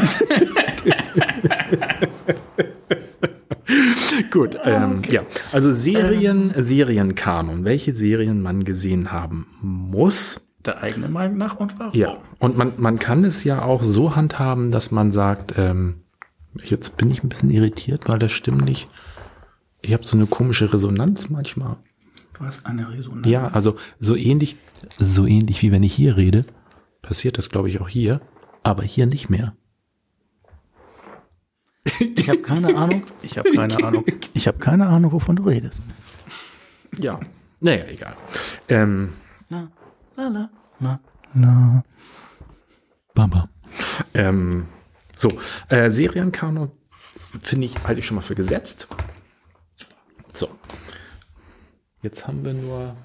[4.31, 5.23] Gut, ähm, ja.
[5.51, 7.65] Also Serien, Serienkanon.
[7.65, 10.41] Welche Serien man gesehen haben muss.
[10.65, 11.97] Der eigene Meinung nach und warum?
[11.97, 12.17] Ja.
[12.39, 16.01] Und man, man kann es ja auch so handhaben, dass man sagt, ähm,
[16.63, 18.87] jetzt bin ich ein bisschen irritiert, weil das stimmlich.
[19.81, 21.77] Ich habe so eine komische Resonanz manchmal.
[22.37, 23.27] Du hast eine Resonanz.
[23.27, 24.57] Ja, also so ähnlich,
[24.97, 26.45] so ähnlich wie wenn ich hier rede,
[27.01, 28.21] passiert das, glaube ich, auch hier,
[28.63, 29.55] aber hier nicht mehr.
[32.15, 33.03] Ich habe keine Ahnung.
[33.23, 34.05] Ich habe keine Ahnung.
[34.33, 35.81] Ich habe keine Ahnung, wovon du redest.
[36.97, 37.19] Ja.
[37.59, 38.15] Naja, egal.
[38.69, 39.13] Ähm,
[39.49, 39.69] La,
[40.29, 40.49] la, la,
[40.79, 40.99] la,
[41.33, 41.83] la.
[43.13, 43.49] Baba.
[44.13, 44.67] Ähm,
[45.15, 45.29] so,
[45.69, 46.71] äh, Serienkanon
[47.41, 48.87] finde ich, halte ich schon mal für gesetzt.
[50.33, 50.49] So.
[52.01, 52.95] Jetzt haben wir nur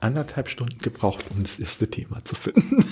[0.00, 2.84] anderthalb Stunden gebraucht, um das erste Thema zu finden.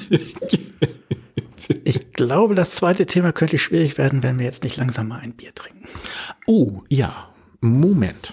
[1.85, 5.35] Ich glaube, das zweite Thema könnte schwierig werden, wenn wir jetzt nicht langsam mal ein
[5.35, 5.87] Bier trinken.
[6.47, 7.33] Oh, ja.
[7.61, 8.33] Moment.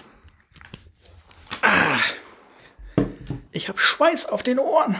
[3.56, 4.96] Ich habe Schweiß auf den Ohren.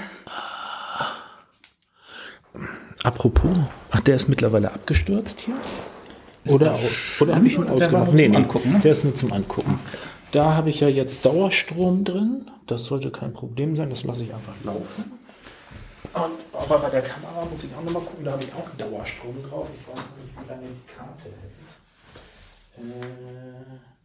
[3.03, 3.55] Apropos,
[3.91, 5.57] ach, der ist mittlerweile abgestürzt hier?
[6.47, 6.75] Oder,
[7.21, 8.15] oder habe ich ihn ausgemacht?
[8.15, 8.81] nur zum Angucken, ne?
[8.81, 9.79] der ist nur zum Angucken.
[10.33, 12.51] Da habe ich ja jetzt Dauerstrom drin.
[12.67, 13.91] Das sollte kein Problem sein.
[13.91, 15.13] Das lasse ich einfach laufen.
[16.15, 18.25] Und, aber bei der Kamera muss ich auch nochmal gucken.
[18.25, 19.69] Da habe ich auch Dauerstrom drauf.
[19.79, 21.53] Ich weiß noch nicht, wie lange die Karte hält.
[22.79, 23.96] Äh,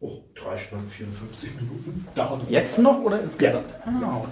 [0.00, 2.06] oh, 3 Stunden 54 Minuten.
[2.14, 3.66] Dauert Jetzt noch oder insgesamt?
[3.84, 4.26] Genau.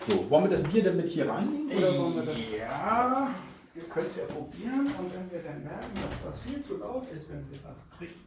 [0.00, 1.76] So, wollen wir das Bier denn mit hier reinnehmen?
[1.76, 3.30] Oder wollen wir das Ja,
[3.72, 7.04] wir können es ja probieren und wenn wir dann merken, dass das viel zu laut
[7.04, 8.20] ist, wenn wir das trinken.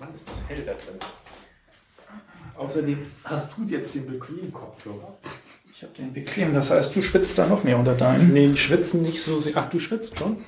[0.00, 0.98] Mann, ist das hell da drin.
[2.56, 5.16] Außerdem hast du jetzt den bequemen Kopfhörer.
[5.84, 8.32] Ich habe den bequem, das heißt, du schwitzt da noch mehr unter deinen.
[8.32, 9.52] Nee, schwitzen nicht so sehr.
[9.56, 10.38] Ach, du schwitzt schon?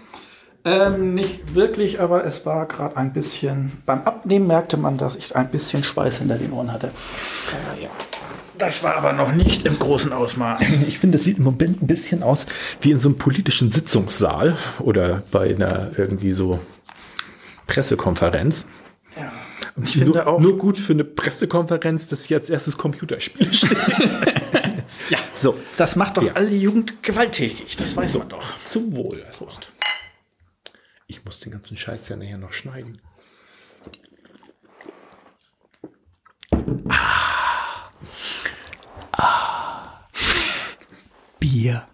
[0.64, 3.70] Ähm, nicht wirklich, aber es war gerade ein bisschen.
[3.84, 6.90] Beim Abnehmen merkte man, dass ich ein bisschen Schweiß hinter den Ohren hatte.
[7.82, 7.90] ja.
[8.58, 10.64] Das war aber noch nicht im großen Ausmaß.
[10.88, 12.46] Ich finde, es sieht im Moment ein bisschen aus
[12.80, 16.58] wie in so einem politischen Sitzungssaal oder bei einer irgendwie so
[17.66, 18.66] Pressekonferenz.
[19.16, 19.30] Ja.
[19.84, 23.76] Ich finde nur, auch- Nur gut für eine Pressekonferenz, dass jetzt erstes Computerspiel steht.
[25.10, 25.58] Ja, so.
[25.76, 26.32] Das macht doch Ja.
[26.34, 28.18] all die Jugend gewalttätig, das weiß so.
[28.20, 28.44] man doch.
[28.64, 29.24] Zum Wohl.
[29.32, 29.70] Prost.
[31.06, 33.00] Ich muss den ganzen Scheiß ja nachher noch schneiden.
[41.40, 41.86] Bier.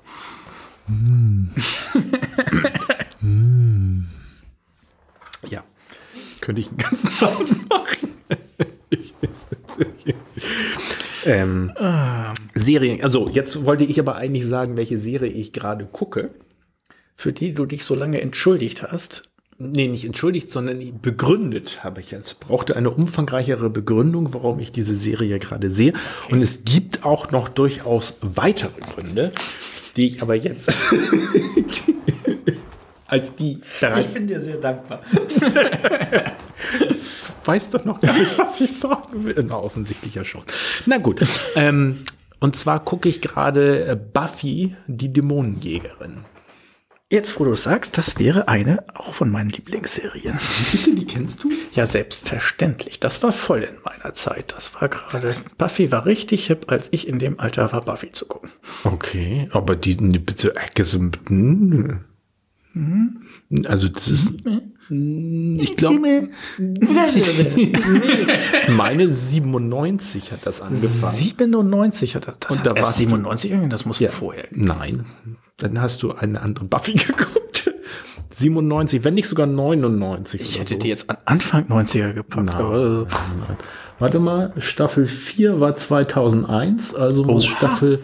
[5.48, 5.64] Ja.
[6.40, 8.12] Könnte ich einen ganzen Abend machen.
[11.26, 11.72] Ähm,
[12.54, 16.30] Serien, also jetzt wollte ich aber eigentlich sagen, welche Serie ich gerade gucke.
[17.14, 19.30] Für die du dich so lange entschuldigt hast.
[19.58, 22.40] Nee, nicht entschuldigt, sondern begründet habe ich jetzt.
[22.40, 25.92] Brauchte eine umfangreichere Begründung, warum ich diese Serie gerade sehe.
[26.30, 29.30] Und es gibt auch noch durchaus weitere Gründe,
[29.96, 30.72] die ich aber jetzt
[33.06, 35.02] als die bereits bin dir sehr dankbar.
[37.47, 39.45] weiß doch noch gar nicht, was ich sagen will.
[39.47, 40.43] Na, offensichtlich ja schon.
[40.86, 41.24] Na gut.
[41.57, 41.99] ähm,
[42.40, 46.24] und zwar gucke ich gerade äh, Buffy, die Dämonenjägerin.
[47.12, 50.38] Jetzt, wo du sagst, das wäre eine auch von meinen Lieblingsserien.
[50.72, 51.51] Bitte, die kennst du?
[51.74, 53.01] Ja, selbstverständlich.
[53.01, 54.55] Das war voll in meiner Zeit.
[54.57, 55.36] Das war gerade.
[55.59, 58.49] Buffy war richtig hip, als ich in dem Alter war, Buffy zu gucken.
[58.84, 61.18] Okay, aber die, die bitte Ecke sind.
[61.28, 62.01] hm.
[63.66, 64.32] Also das ist.
[64.90, 66.28] Ich glaube.
[68.76, 71.12] meine 97 hat das angefangen.
[71.14, 72.38] 97 hat das.
[72.38, 74.46] das Und da du- 97 irgendwie, das muss vorher.
[74.50, 75.04] Nein,
[75.58, 77.70] dann hast du eine andere Buffy geguckt.
[78.34, 80.40] 97, wenn nicht sogar 99.
[80.40, 80.80] Ich hätte so.
[80.80, 82.46] die jetzt an Anfang 90er gepackt.
[82.46, 83.06] Nein, aber nein,
[83.48, 83.56] nein.
[83.98, 87.56] Warte mal, Staffel 4 war 2001, also muss Oha.
[87.56, 88.00] Staffel,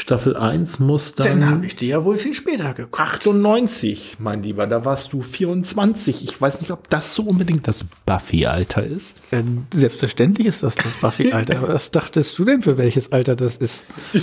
[0.00, 2.98] Staffel 1 muss dann dann habe ich die ja wohl viel später geguckt.
[2.98, 6.24] 98, mein Lieber, da warst du 24.
[6.24, 9.18] Ich weiß nicht, ob das so unbedingt das Buffy-Alter ist.
[9.30, 11.58] Ähm, selbstverständlich ist das das Buffy-Alter.
[11.58, 13.84] Aber Was dachtest du denn, für welches Alter das ist?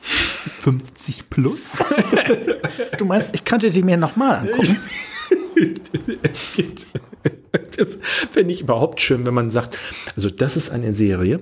[0.00, 1.72] 50 plus?
[2.96, 4.76] Du meinst, ich könnte die mir nochmal angucken?
[7.76, 9.78] Das fände ich überhaupt schön, wenn man sagt,
[10.16, 11.38] also das ist eine Serie,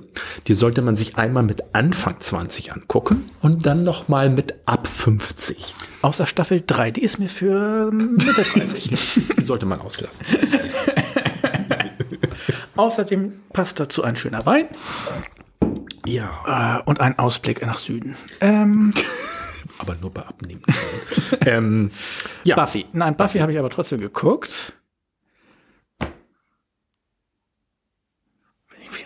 [0.46, 4.86] die sollte man sich einmal mit Anfang 20 angucken und dann noch mal mit ab
[4.86, 5.74] 50.
[6.02, 8.90] Außer Staffel 3, die ist mir für Mitte 30.
[9.38, 10.26] Die sollte man auslassen.
[12.76, 14.66] Außerdem passt dazu ein schöner Wein
[16.06, 18.16] Ja, äh, und ein Ausblick nach Süden.
[18.40, 18.92] Ähm,
[19.78, 20.62] aber nur bei Abnehmen.
[21.46, 21.90] ähm,
[22.44, 22.86] ja, Buffy.
[22.92, 24.74] Nein, Buffy habe ich aber trotzdem geguckt.
[25.98, 26.08] Bin
[28.82, 29.05] ich 24?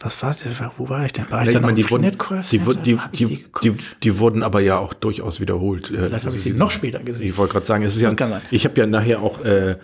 [0.00, 0.44] Was war das?
[0.76, 1.30] Wo war ich denn?
[1.30, 4.78] War ich ich dann meine, die, wurden, die, die, die, die die, wurden aber ja
[4.78, 5.90] auch durchaus wiederholt.
[5.90, 7.28] Äh, Vielleicht habe ich sie noch später gesehen.
[7.28, 8.12] Ich wollte gerade sagen, es ist ja,
[8.50, 9.76] ich habe ja nachher auch äh,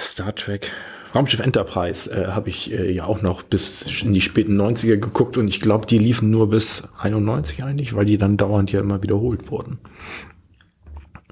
[0.00, 0.70] Star Trek,
[1.14, 5.36] Raumschiff Enterprise äh, habe ich äh, ja auch noch bis in die späten 90er geguckt
[5.36, 9.02] und ich glaube, die liefen nur bis 91 eigentlich, weil die dann dauernd ja immer
[9.02, 9.78] wiederholt wurden.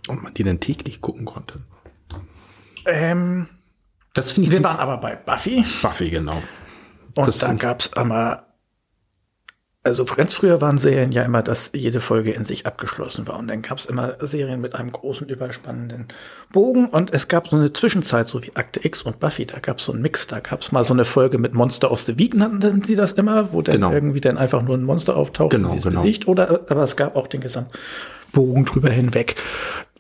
[0.09, 1.61] Und man die dann täglich gucken konnte.
[2.87, 3.47] Ähm,
[4.19, 6.43] Das finde ich wir waren aber bei Buffy Buffy, genau.
[7.17, 8.45] und Das da find ich- gab es aber
[9.85, 13.39] also ganz früher waren Serien ja immer, dass jede Folge in sich abgeschlossen war.
[13.39, 16.09] Und dann gab es immer Serien mit einem großen, überspannenden
[16.53, 16.87] Bogen.
[16.91, 19.85] Und es gab so eine Zwischenzeit, so wie Akte X und Buffy, da gab es
[19.87, 20.27] so einen Mix.
[20.27, 23.13] Da gab es mal so eine Folge mit Monster of the Week, nannten sie das
[23.13, 23.91] immer, wo dann Genau.
[23.93, 26.03] irgendwie dann einfach nur ein Monster auftaucht Genau, und sie es genau.
[26.03, 26.29] besiegt.
[26.29, 27.71] Oder, aber es gab auch den gesamten
[28.33, 29.37] Bogen drüber hinweg,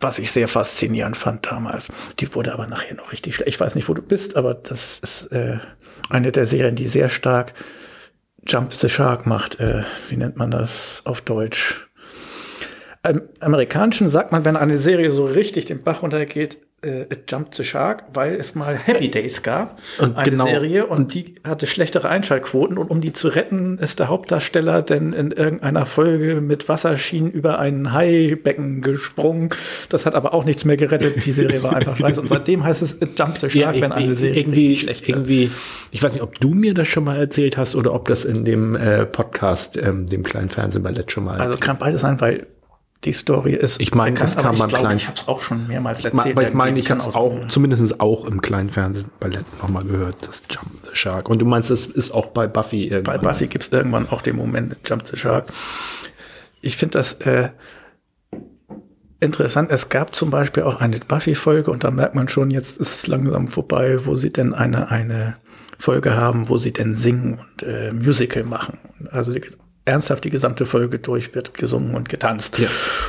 [0.00, 1.88] was ich sehr faszinierend fand damals.
[2.20, 3.48] Die wurde aber nachher noch richtig schlecht.
[3.48, 5.58] Ich weiß nicht, wo du bist, aber das ist äh,
[6.10, 7.54] eine der Serien, die sehr stark
[8.46, 9.60] Jump the Shark macht.
[9.60, 11.88] Äh, wie nennt man das auf Deutsch?
[13.06, 17.54] Im Amerikanischen sagt man, wenn eine Serie so richtig den Bach runtergeht, äh, it Jump
[17.54, 21.66] the Shark, weil es mal Happy Days gab, Und eine genau- Serie, und die hatte
[21.66, 22.78] schlechtere Einschaltquoten.
[22.78, 27.58] Und um die zu retten, ist der Hauptdarsteller denn in irgendeiner Folge mit Wasserschienen über
[27.58, 29.50] ein Haibecken gesprungen.
[29.88, 31.24] Das hat aber auch nichts mehr gerettet.
[31.24, 32.20] Die Serie war einfach scheiße.
[32.20, 35.50] Und seitdem heißt es it Jump the Shark, wenn eine Serie irgendwie, schlecht irgendwie,
[35.90, 38.44] ich weiß nicht, ob du mir das schon mal erzählt hast oder ob das in
[38.44, 41.40] dem äh, Podcast, ähm, dem kleinen Fernsehballett schon mal.
[41.40, 42.46] Also kann beides sein, weil
[43.04, 43.80] die Story ist.
[43.80, 46.36] Ich meine, das kam beim kleinen- Ich habe es auch schon mehrmals Ma- erzählt.
[46.36, 50.42] aber ich meine, ich habe es auch, zumindest auch im kleinen Fernsehballett nochmal gehört, das
[50.50, 51.28] Jump the Shark.
[51.28, 53.20] Und du meinst, das ist auch bei Buffy Bei irgendwann.
[53.20, 55.52] Buffy gibt es irgendwann auch den Moment Jump the Shark.
[56.60, 57.50] Ich finde das äh,
[59.20, 59.70] interessant.
[59.70, 63.06] Es gab zum Beispiel auch eine Buffy-Folge und da merkt man schon, jetzt ist es
[63.06, 65.36] langsam vorbei, wo sie denn eine, eine
[65.78, 68.78] Folge haben, wo sie denn singen und äh, Musical machen.
[69.12, 69.42] Also die,
[69.88, 72.58] ernsthaft die gesamte Folge durch wird gesungen und getanzt.
[72.58, 72.68] Ja.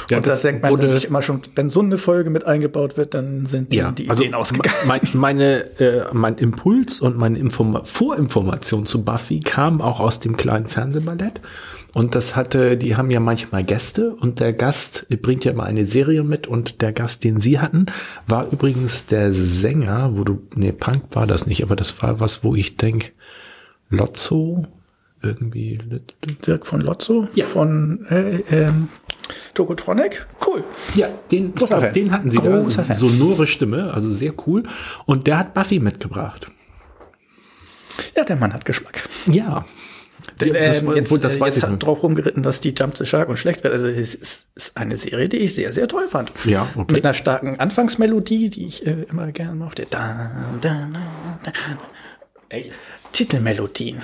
[0.10, 2.98] Ja, und das das denkt man sich immer schon, wenn so eine Folge mit eingebaut
[2.98, 4.76] wird, dann sind die, Ja, die also Ideen ausgegangen.
[4.86, 10.38] mein, meine, äh, mein Impuls und meine Informa Vorinformation zu Buffy kam auch aus dem
[10.38, 11.42] kleinen Fernsehballett.
[11.94, 15.88] Und das hatte, die haben ja manchmal Gäste und der Gast bringt ja immer eine
[15.88, 17.88] Serie mit und der Gast, den sie hatten,
[18.28, 22.44] war übrigens der Sänger, wo du, nee, Punk war das nicht, aber das war was,
[22.44, 23.12] wo ich denk,
[23.90, 24.68] Lotso,
[25.22, 25.78] irgendwie,
[26.46, 28.90] Dirk von Lotzo von äh, ähm,
[29.54, 30.26] Tokotronic.
[30.46, 30.64] Cool.
[30.96, 32.88] Ja, den, glaub, den hatten sie Großer da.
[32.88, 32.96] Fan.
[32.96, 34.64] Sonore Stimme, also sehr cool.
[35.06, 36.50] Und der hat Buffy mitgebracht.
[38.16, 39.04] Ja, der Mann hat Geschmack.
[39.28, 39.66] Ja.
[40.38, 42.96] Das, ähm, war- jetzt das äh, weiß jetzt ich hat drauf rumgeritten, dass die Jump
[42.98, 43.74] the Shark und schlecht wird.
[43.74, 46.32] Also es ist, ist eine Serie, die ich sehr, sehr toll fand.
[46.46, 46.94] Ja, okay.
[46.94, 49.86] Mit einer starken Anfangsmelodie, die ich äh, immer gerne mochte.
[49.90, 50.88] Da, da,
[51.44, 51.52] da,
[52.50, 52.58] da.
[53.12, 53.98] Titelmelodien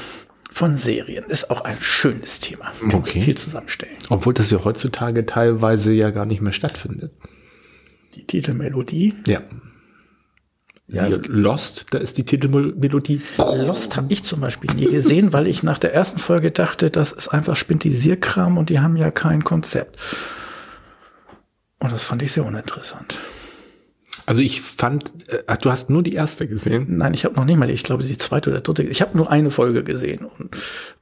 [0.55, 2.71] von Serien ist auch ein schönes Thema.
[2.79, 3.19] Kann Okay.
[3.19, 3.97] Viel zusammenstellen.
[4.07, 7.11] Obwohl das ja heutzutage teilweise ja gar nicht mehr stattfindet.
[8.13, 9.13] Die Titelmelodie.
[9.27, 9.41] Ja.
[10.87, 13.21] Ja, Lost, da ist die Titelmelodie.
[13.37, 17.11] Lost habe ich zum Beispiel nie gesehen, weil ich nach der ersten Folge dachte, das
[17.11, 19.99] ist einfach Spintisierkram und die haben ja kein Konzept.
[21.79, 23.19] Und das fand ich sehr uninteressant.
[24.27, 26.97] Also ich fand, äh, ach, du hast nur die erste gesehen.
[26.97, 28.83] Nein, ich habe noch nicht mal, ich glaube, die zweite oder dritte.
[28.83, 30.25] Ich habe nur eine Folge gesehen.
[30.25, 30.49] Und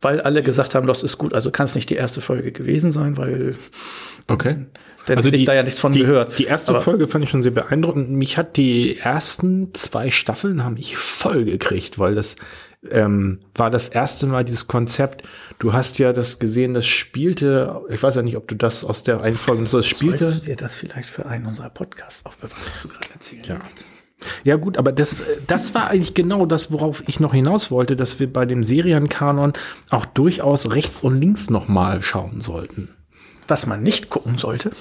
[0.01, 2.91] weil alle gesagt haben, das ist gut, also kann es nicht die erste Folge gewesen
[2.91, 3.55] sein, weil
[4.29, 4.65] Okay.
[5.07, 6.39] Denn hätte ich da ja nichts von die, gehört.
[6.39, 8.09] Die erste Aber- Folge fand ich schon sehr beeindruckend.
[8.11, 12.35] Mich hat die ersten zwei Staffeln haben mich voll gekriegt, weil das
[12.89, 15.23] ähm, war das erste Mal dieses Konzept.
[15.59, 19.03] Du hast ja das gesehen, das spielte, ich weiß ja nicht, ob du das aus
[19.03, 20.19] der einen Folge, so das spielte.
[20.29, 23.59] solltest du dir das vielleicht für einen unserer Podcasts aufbewahren, was du gerade erzählt Ja.
[23.63, 23.85] hast.
[24.45, 27.95] Ja gut, aber das, äh, das war eigentlich genau das, worauf ich noch hinaus wollte,
[27.97, 29.51] dass wir bei dem Serienkanon
[29.89, 32.89] auch durchaus rechts und links nochmal schauen sollten.
[33.49, 34.71] Was man nicht gucken sollte.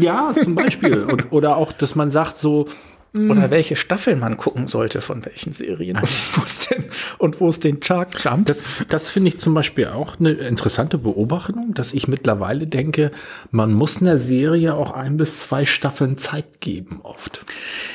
[0.00, 1.02] Ja, zum Beispiel.
[1.04, 2.66] und, oder auch, dass man sagt so,
[3.12, 5.96] Oder welche Staffeln man gucken sollte von welchen Serien.
[5.96, 6.84] Und wo es denn,
[7.18, 8.46] und wo es den Shark Jump.
[8.46, 13.10] Das, das finde ich zum Beispiel auch eine interessante Beobachtung, dass ich mittlerweile denke,
[13.50, 17.44] man muss einer Serie auch ein bis zwei Staffeln Zeit geben, oft.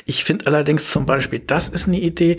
[0.06, 2.36] Ich finde allerdings zum Beispiel, das ist eine Idee,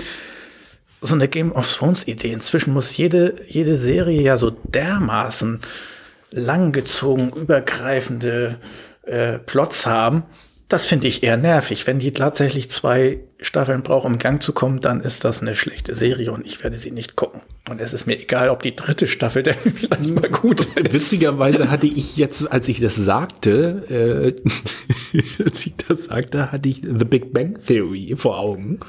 [1.00, 2.32] so eine Game of Thrones Idee.
[2.32, 5.60] Inzwischen muss jede, jede Serie ja so dermaßen
[6.30, 8.58] langgezogen, übergreifende
[9.02, 10.24] äh, Plots haben.
[10.68, 11.86] Das finde ich eher nervig.
[11.86, 15.54] Wenn die tatsächlich zwei Staffeln braucht, um in Gang zu kommen, dann ist das eine
[15.54, 17.40] schlechte Serie und ich werde sie nicht gucken.
[17.68, 20.92] Und es ist mir egal, ob die dritte Staffel denn vielleicht mal gut ist.
[20.92, 24.34] Witzigerweise hatte ich jetzt, als ich das sagte,
[25.08, 28.80] äh, als ich das sagte, hatte ich The Big Bang Theory vor Augen.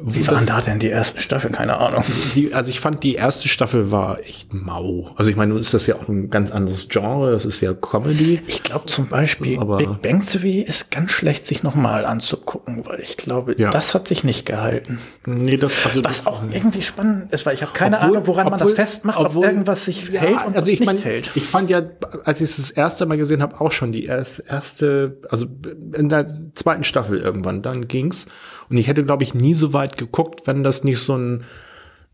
[0.00, 1.52] Wie waren da denn die ersten Staffeln?
[1.52, 2.02] Keine Ahnung.
[2.34, 5.10] Die, also ich fand, die erste Staffel war echt mau.
[5.16, 7.74] Also ich meine, nun ist das ja auch ein ganz anderes Genre, das ist ja
[7.74, 8.40] Comedy.
[8.46, 13.00] Ich glaube zum Beispiel, Aber- Big Bang Theory ist ganz schlecht, sich nochmal anzugucken, weil
[13.00, 13.68] ich glaube, Ja.
[13.70, 14.98] das hat sich nicht gehalten.
[15.26, 18.44] Nee, das, also Was auch irgendwie spannend ist, weil ich habe keine Obwohl- Ahnung, woran
[18.44, 20.98] man das obwohl- festmacht, ob obwohl- irgendwas sich Ja, hält und also ich nicht mein,
[20.98, 21.30] hält.
[21.34, 21.82] Ich fand ja,
[22.24, 25.46] als ich es das erste Mal gesehen habe, auch schon die erst- erste, also
[25.94, 28.26] in der zweiten Staffel irgendwann, dann ging's.
[28.72, 31.44] Und ich hätte, glaube ich, nie so weit geguckt, wenn das nicht so ein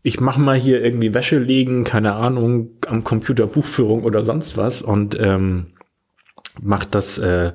[0.01, 4.81] ich mache mal hier irgendwie Wäsche legen, keine Ahnung, am Computer Buchführung oder sonst was
[4.81, 5.67] und ähm,
[6.61, 7.53] mach das, äh,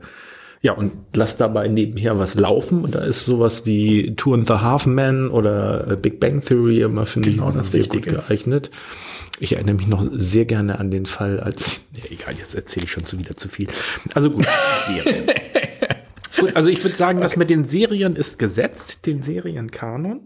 [0.60, 2.84] ja, und lass dabei nebenher was laufen.
[2.84, 6.80] Und da ist sowas wie Two and the Half Men oder äh, Big Bang Theory
[6.80, 8.70] immer, finde Genau ich, das sehr gut geeignet.
[9.40, 12.92] Ich erinnere mich noch sehr gerne an den Fall, als, ja egal, jetzt erzähle ich
[12.92, 13.68] schon zu wieder zu viel.
[14.14, 14.46] Also gut,
[14.86, 15.24] Serien.
[16.38, 20.20] gut, also ich würde sagen, das mit den Serien ist gesetzt, den Serienkanon.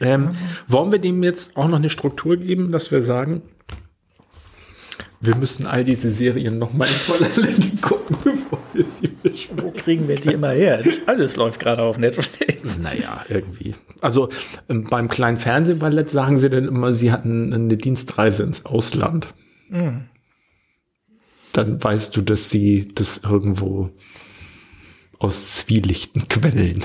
[0.00, 0.32] Ähm,
[0.66, 3.42] wollen wir dem jetzt auch noch eine Struktur geben, dass wir sagen,
[5.20, 9.62] wir müssen all diese Serien noch mal in voller Länge gucken, bevor wir sie besprechen.
[9.62, 10.82] Wo kriegen wir die immer her?
[11.06, 12.78] Alles läuft gerade auf Netflix.
[12.78, 13.74] Naja, irgendwie.
[14.00, 14.28] Also
[14.68, 19.28] ähm, beim kleinen Fernsehballett sagen sie dann immer, sie hatten eine Dienstreise ins Ausland.
[21.52, 23.90] Dann weißt du, dass sie das irgendwo
[25.18, 26.84] aus zwielichten Quellen.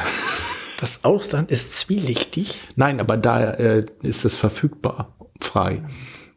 [0.80, 2.62] Das Ausland ist zwielichtig.
[2.76, 5.84] Nein, aber da äh, ist es verfügbar, frei,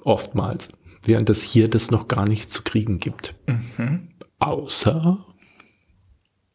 [0.03, 0.69] oftmals.
[1.03, 3.35] Während es hier das noch gar nicht zu kriegen gibt.
[4.39, 5.25] Außer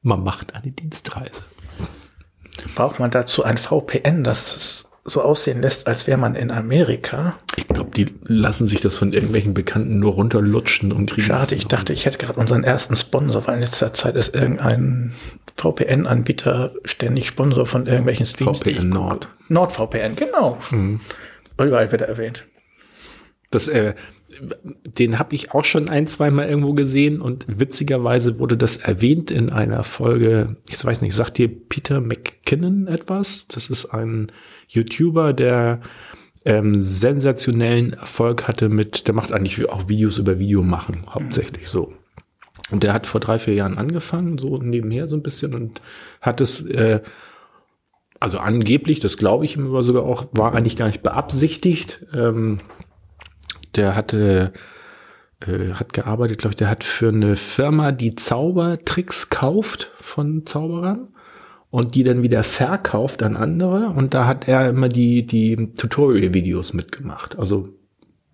[0.02, 1.44] man macht eine Dienstreise.
[2.76, 7.36] Braucht man dazu ein VPN, das es so aussehen lässt, als wäre man in Amerika?
[7.56, 11.68] Ich glaube, die lassen sich das von irgendwelchen Bekannten nur runterlutschen und kriegen Schade, ich
[11.68, 15.12] dachte, ich hätte gerade unseren ersten Sponsor, weil in letzter Zeit ist irgendein
[15.58, 18.60] VPN-Anbieter ständig Sponsor von irgendwelchen Streams.
[18.60, 18.90] VPN.
[18.90, 19.30] Nord.
[19.50, 20.58] NordVPN, genau.
[21.58, 22.46] Überall wird er erwähnt.
[23.52, 23.96] Das, äh,
[24.86, 29.50] den habe ich auch schon ein, zweimal irgendwo gesehen und witzigerweise wurde das erwähnt in
[29.50, 33.48] einer Folge, ich weiß nicht, sagt dir Peter McKinnon etwas?
[33.48, 34.28] Das ist ein
[34.68, 35.82] YouTuber, der
[36.46, 41.94] ähm, sensationellen Erfolg hatte mit, der macht eigentlich auch Videos über Video machen, hauptsächlich so.
[42.72, 45.82] Und der hat vor drei, vier Jahren angefangen, so nebenher so ein bisschen und
[46.22, 47.02] hat es, äh,
[48.20, 52.06] also angeblich, das glaube ich ihm aber sogar auch, war eigentlich gar nicht beabsichtigt.
[52.14, 52.60] Ähm,
[53.76, 54.52] der hatte,
[55.46, 61.10] äh, hat gearbeitet, glaube ich, der hat für eine Firma, die Zaubertricks kauft von Zauberern
[61.70, 63.90] und die dann wieder verkauft an andere.
[63.90, 67.38] Und da hat er immer die, die Tutorial-Videos mitgemacht.
[67.38, 67.70] Also,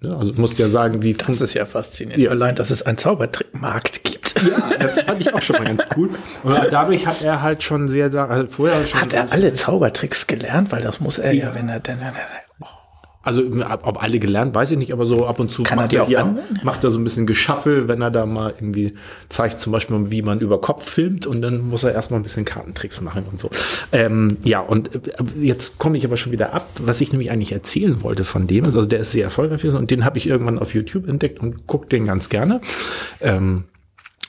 [0.02, 2.24] ja, also muss ja sagen, wie Das ist ja faszinierend.
[2.24, 2.32] Ja.
[2.32, 4.36] Allein, dass es einen Zaubertrickmarkt gibt.
[4.42, 6.10] Ja, das fand ich auch schon mal ganz cool.
[6.44, 9.02] Und dadurch hat er halt schon sehr, also vorher schon.
[9.02, 10.72] Hat er alle Zaubertricks gelernt?
[10.72, 11.56] Weil das muss er ja, Ja.
[11.56, 11.98] wenn er denn.
[13.26, 16.04] Also ob alle gelernt, weiß ich nicht, aber so ab und zu Kann macht, er
[16.04, 16.60] auch anwenden?
[16.64, 18.94] macht er so ein bisschen Geschaffel, wenn er da mal irgendwie
[19.30, 22.46] zeigt, zum Beispiel, wie man über Kopf filmt und dann muss er erstmal ein bisschen
[22.46, 23.50] Kartentricks machen und so.
[23.92, 25.00] Ähm, ja, und äh,
[25.42, 28.66] jetzt komme ich aber schon wieder ab, was ich nämlich eigentlich erzählen wollte von dem
[28.66, 31.66] ist, also der ist sehr erfolgreich und den habe ich irgendwann auf YouTube entdeckt und
[31.66, 32.62] gucke den ganz gerne.
[33.22, 33.64] Ähm,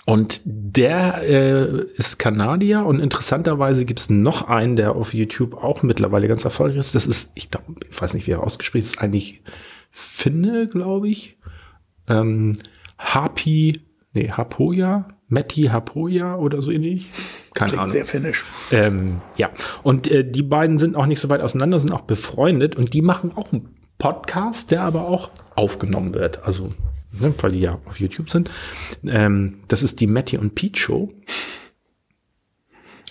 [0.07, 5.83] und der äh, ist Kanadier und interessanterweise gibt es noch einen, der auf YouTube auch
[5.83, 6.95] mittlerweile ganz erfolgreich ist.
[6.95, 9.43] Das ist, ich glaube, ich weiß nicht, wie er ausgesprochen ist, eigentlich
[9.91, 11.39] Finne, glaube ich.
[12.07, 12.53] Ähm,
[13.01, 13.81] Hapi,
[14.12, 17.09] nee, Hapoja, Matti Hapoja oder so ähnlich.
[17.55, 17.93] Keine Klingt Ahnung.
[17.93, 18.45] sehr finnisch.
[18.70, 19.51] Ähm, ja,
[19.83, 23.03] und äh, die beiden sind auch nicht so weit auseinander, sind auch befreundet und die
[23.03, 26.45] machen auch einen Podcast, der aber auch aufgenommen wird.
[26.45, 26.69] Also,
[27.20, 28.51] ne, weil die ja auf YouTube sind.
[29.06, 31.12] Ähm, das ist die Matty und Pete Show.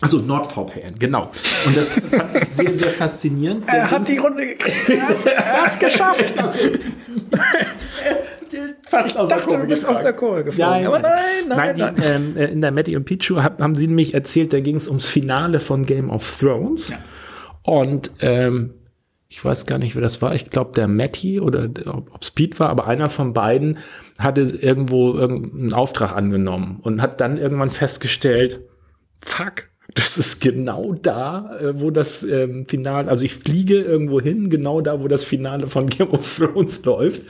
[0.02, 1.32] Also NordVPN, genau.
[1.66, 3.64] Und das fand ich sehr, sehr faszinierend.
[3.68, 4.90] Er hat die Runde gekriegt.
[4.90, 6.34] Er er hat's geschafft.
[8.86, 10.72] fast Ich dachte, du bist aus der Kurve geflogen.
[10.72, 11.14] Nein, Aber nein,
[11.48, 11.96] nein, nein, nein.
[11.96, 14.76] die, ähm, äh, in der Matty und Pichu hab, haben sie nämlich erzählt, da ging
[14.76, 16.94] es ums Finale von Game of Thrones.
[17.64, 18.74] Und ähm,
[19.28, 20.36] ich weiß gar nicht, wer das war.
[20.36, 23.78] Ich glaube, der Matty oder ob es Pete war, aber einer von beiden
[24.20, 28.62] hatte irgendwo irgendeinen Auftrag angenommen und hat dann irgendwann festgestellt,
[29.18, 34.50] fuck, das ist genau da, äh, wo das ähm, Finale, also ich fliege irgendwo hin,
[34.50, 37.22] genau da, wo das Finale von Game of Thrones läuft.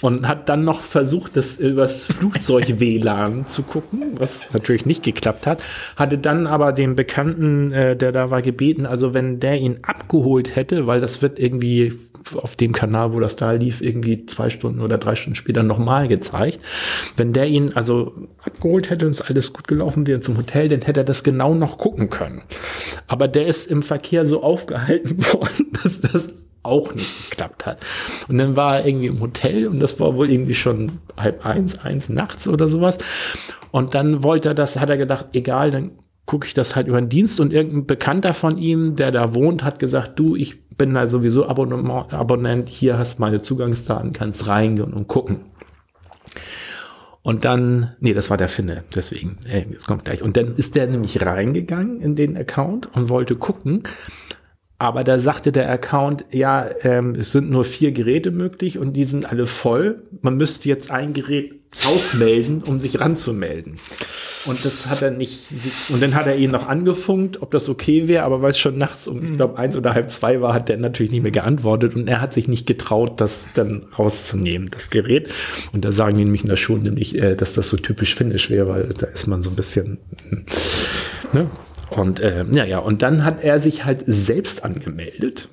[0.00, 5.46] Und hat dann noch versucht, das übers Flugzeug WLAN zu gucken, was natürlich nicht geklappt
[5.46, 5.62] hat.
[5.96, 10.56] Hatte dann aber den Bekannten, äh, der da war, gebeten, also wenn der ihn abgeholt
[10.56, 11.92] hätte, weil das wird irgendwie
[12.34, 16.08] auf dem Kanal, wo das da lief, irgendwie zwei Stunden oder drei Stunden später nochmal
[16.08, 16.60] gezeigt.
[17.16, 18.12] Wenn der ihn also
[18.42, 21.54] abgeholt hätte und es alles gut gelaufen wäre zum Hotel, dann hätte er das genau
[21.54, 22.42] noch gucken können.
[23.06, 26.34] Aber der ist im Verkehr so aufgehalten worden, dass das
[26.68, 27.78] auch nicht geklappt hat.
[28.28, 31.78] Und dann war er irgendwie im Hotel und das war wohl irgendwie schon halb eins,
[31.84, 32.98] eins nachts oder sowas.
[33.70, 35.92] Und dann wollte er das, hat er gedacht, egal, dann
[36.26, 39.64] gucke ich das halt über den Dienst und irgendein Bekannter von ihm, der da wohnt,
[39.64, 44.92] hat gesagt, du, ich bin da sowieso Abonnement, Abonnent, hier hast meine Zugangsdaten, kannst reingehen
[44.92, 45.40] und gucken.
[47.22, 50.22] Und dann, nee, das war der Finne, deswegen, äh, jetzt kommt gleich.
[50.22, 53.82] Und dann ist der nämlich reingegangen in den Account und wollte gucken.
[54.80, 59.04] Aber da sagte der Account, ja, ähm, es sind nur vier Geräte möglich und die
[59.04, 60.02] sind alle voll.
[60.22, 63.78] Man müsste jetzt ein Gerät ausmelden, um sich ranzumelden.
[64.46, 65.46] Und das hat er nicht.
[65.90, 68.78] Und dann hat er ihn noch angefunkt, ob das okay wäre, aber weil es schon
[68.78, 71.94] nachts um, ich glaube, eins oder halb zwei war, hat der natürlich nicht mehr geantwortet
[71.96, 75.28] und er hat sich nicht getraut, das dann rauszunehmen, das Gerät.
[75.72, 78.48] Und da sagen die nämlich in der Schule nämlich, äh, dass das so typisch finnisch
[78.48, 79.98] wäre, weil da ist man so ein bisschen.
[80.30, 80.44] hm,
[81.34, 81.46] Ne?
[81.90, 85.48] Und äh, ja, ja, und dann hat er sich halt selbst angemeldet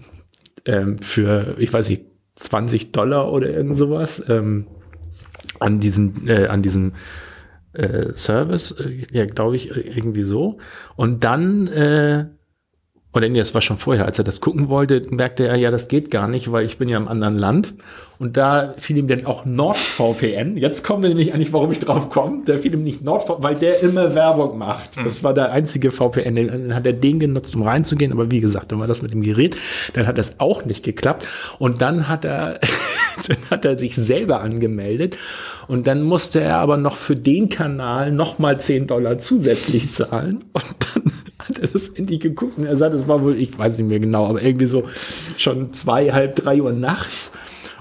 [0.65, 2.05] ähm, für, ich weiß nicht,
[2.35, 4.67] 20 Dollar oder irgend sowas ähm,
[5.59, 6.93] an diesen, äh, an diesem
[7.73, 10.57] äh, Service, äh, ja, glaube ich, irgendwie so.
[10.95, 12.25] Und dann, äh,
[13.15, 15.87] oder nee, das war schon vorher, als er das gucken wollte, merkte er, ja, das
[15.87, 17.73] geht gar nicht, weil ich bin ja im anderen Land.
[18.19, 20.57] Und da fiel ihm dann auch NordVPN.
[20.57, 22.43] Jetzt kommen wir nämlich eigentlich, warum ich drauf komme.
[22.45, 24.97] Da fiel ihm nicht NordVPN, weil der immer Werbung macht.
[25.03, 26.35] Das war der einzige VPN.
[26.35, 28.11] Dann hat er den genutzt, um reinzugehen.
[28.11, 29.57] Aber wie gesagt, dann war das mit dem Gerät.
[29.93, 31.27] Dann hat das auch nicht geklappt.
[31.59, 32.59] Und dann hat er,
[33.27, 35.17] dann hat er sich selber angemeldet.
[35.67, 40.43] Und dann musste er aber noch für den Kanal nochmal 10 Dollar zusätzlich zahlen.
[40.53, 43.77] Und dann hat er das Handy geguckt und er sagt, es war wohl, ich weiß
[43.77, 44.83] nicht mehr genau, aber irgendwie so
[45.37, 47.31] schon zwei, halb drei Uhr nachts.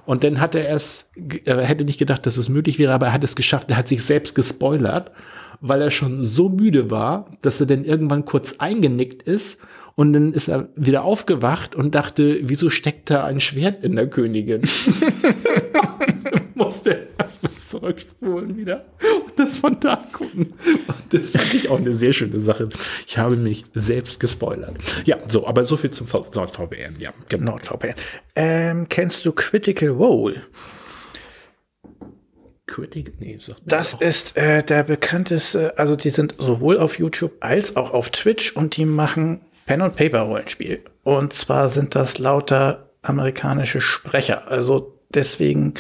[0.07, 1.11] Und dann hat er es,
[1.45, 3.89] er hätte nicht gedacht, dass es möglich wäre, aber er hat es geschafft, er hat
[3.89, 5.11] sich selbst gespoilert,
[5.61, 9.61] weil er schon so müde war, dass er dann irgendwann kurz eingenickt ist
[9.97, 14.09] und dann ist er wieder aufgewacht und dachte, wieso steckt da ein Schwert in der
[14.09, 14.63] Königin?
[16.55, 18.85] Musste erstmal zurückspulen wieder
[19.27, 20.55] und das von da gucken.
[20.87, 22.69] Und das fand ich auch eine sehr schöne Sache.
[23.07, 24.77] Ich habe mich selbst gespoilert.
[25.05, 26.97] Ja, so, aber so viel zum V- NordVPN.
[27.01, 27.53] Ja, genau.
[27.53, 27.95] NordVPN.
[28.37, 30.43] Ähm, kennst du Critical Role?
[32.67, 33.21] Critic?
[33.21, 34.01] Nee, sagt Das auch.
[34.01, 38.77] ist äh, der bekannteste, also die sind sowohl auf YouTube als auch auf Twitch und
[38.77, 40.83] die machen Pen und Paper Rollenspiel.
[41.03, 44.49] Und zwar sind das lauter amerikanische Sprecher.
[44.49, 45.75] Also deswegen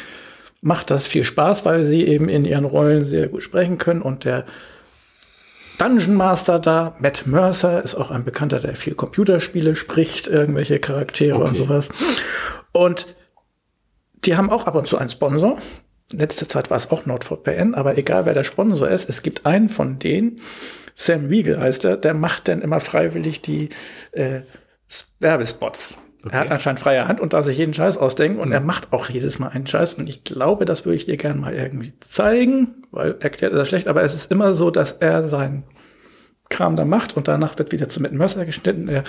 [0.61, 4.24] macht das viel Spaß, weil sie eben in ihren Rollen sehr gut sprechen können und
[4.24, 4.44] der
[5.78, 11.36] Dungeon Master da, Matt Mercer, ist auch ein Bekannter, der viel Computerspiele spricht, irgendwelche Charaktere
[11.36, 11.56] und Okay.
[11.56, 11.89] sowas.
[12.73, 13.06] Und
[14.24, 15.59] die haben auch ab und zu einen Sponsor.
[16.12, 19.69] Letzte Zeit war es auch NordVPN, aber egal wer der Sponsor ist, es gibt einen
[19.69, 20.40] von denen,
[20.95, 23.69] Sam Riegel heißt er, der macht dann immer freiwillig die
[24.12, 24.41] äh,
[25.21, 25.99] Werbespots.
[26.31, 29.11] Er hat anscheinend freie Hand und darf sich jeden Scheiß ausdenken und er macht auch
[29.11, 32.85] jedes Mal einen Scheiß und ich glaube, das würde ich dir gerne mal irgendwie zeigen,
[32.93, 35.65] weil erklärt ist er schlecht, aber es ist immer so, dass er seinen
[36.49, 38.89] Kram da macht und danach wird wieder zu Matt Mercer geschnitten.
[38.89, 39.05] Er,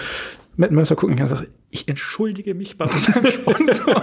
[0.57, 4.01] Matt Mercer gucken kann und sagt, ich entschuldige mich bei unserem Sponsor.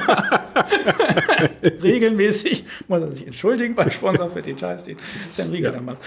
[1.82, 4.96] Regelmäßig muss er sich entschuldigen beim Sponsor für den Scheiß, den
[5.30, 5.98] Sam Riegel da macht.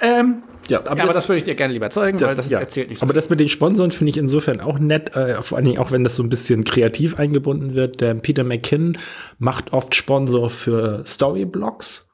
[0.00, 2.60] Ähm, Ja, aber, ja, aber das würde ich dir gerne lieber zeigen, weil das ja.
[2.60, 3.02] erzählt nicht.
[3.02, 5.90] Aber das mit den Sponsoren finde ich insofern auch nett, äh, vor allen Dingen auch
[5.90, 8.00] wenn das so ein bisschen kreativ eingebunden wird.
[8.00, 8.98] Der Peter McKinnon
[9.38, 12.08] macht oft Sponsor für Storyblocks.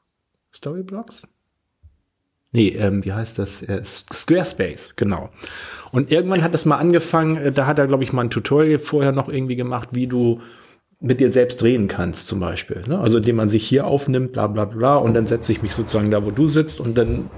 [0.53, 1.27] Storyblocks?
[2.51, 3.61] Nee, ähm, wie heißt das?
[3.61, 5.29] Äh, Squarespace, genau.
[5.91, 8.79] Und irgendwann hat das mal angefangen, äh, da hat er, glaube ich, mal ein Tutorial
[8.79, 10.41] vorher noch irgendwie gemacht, wie du
[10.99, 12.83] mit dir selbst reden kannst, zum Beispiel.
[12.87, 12.97] Ne?
[12.99, 16.09] Also indem man sich hier aufnimmt, bla bla bla, und dann setze ich mich sozusagen
[16.09, 17.29] da, wo du sitzt, und dann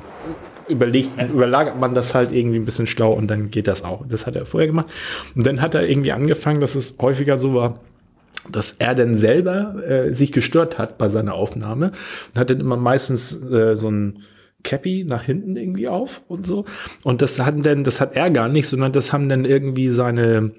[0.70, 4.06] überlegt, überlagert man das halt irgendwie ein bisschen schlau und dann geht das auch.
[4.08, 4.88] Das hat er vorher gemacht.
[5.36, 7.80] Und dann hat er irgendwie angefangen, dass es häufiger so war,
[8.52, 11.92] dass er dann selber äh, sich gestört hat bei seiner Aufnahme
[12.34, 14.20] und hat dann immer meistens äh, so ein
[14.64, 16.66] Cappy nach hinten irgendwie auf und so.
[17.04, 20.52] Und das hatten dann, das hat er gar nicht, sondern das haben dann irgendwie seine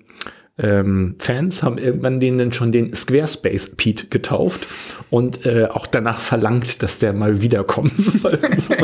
[0.62, 4.66] ähm, Fans haben irgendwann den dann schon den Squarespace Pete getauft
[5.08, 8.38] und äh, auch danach verlangt, dass der mal wiederkommen soll.
[8.42, 8.74] und so.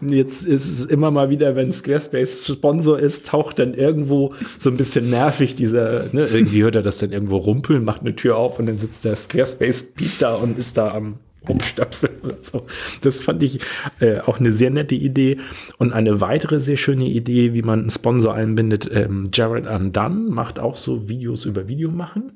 [0.00, 4.70] Und Jetzt ist es immer mal wieder, wenn Squarespace Sponsor ist, taucht dann irgendwo so
[4.70, 8.36] ein bisschen nervig dieser, ne, irgendwie hört er das dann irgendwo rumpeln, macht eine Tür
[8.36, 11.18] auf und dann sitzt der Squarespace Pete da und ist da am
[11.48, 12.66] rumstöpseln oder so.
[13.02, 13.60] Das fand ich
[14.00, 15.38] äh, auch eine sehr nette Idee.
[15.78, 20.58] Und eine weitere sehr schöne Idee, wie man einen Sponsor einbindet, ähm, Jared Undone macht
[20.58, 22.32] auch so Videos über Video machen.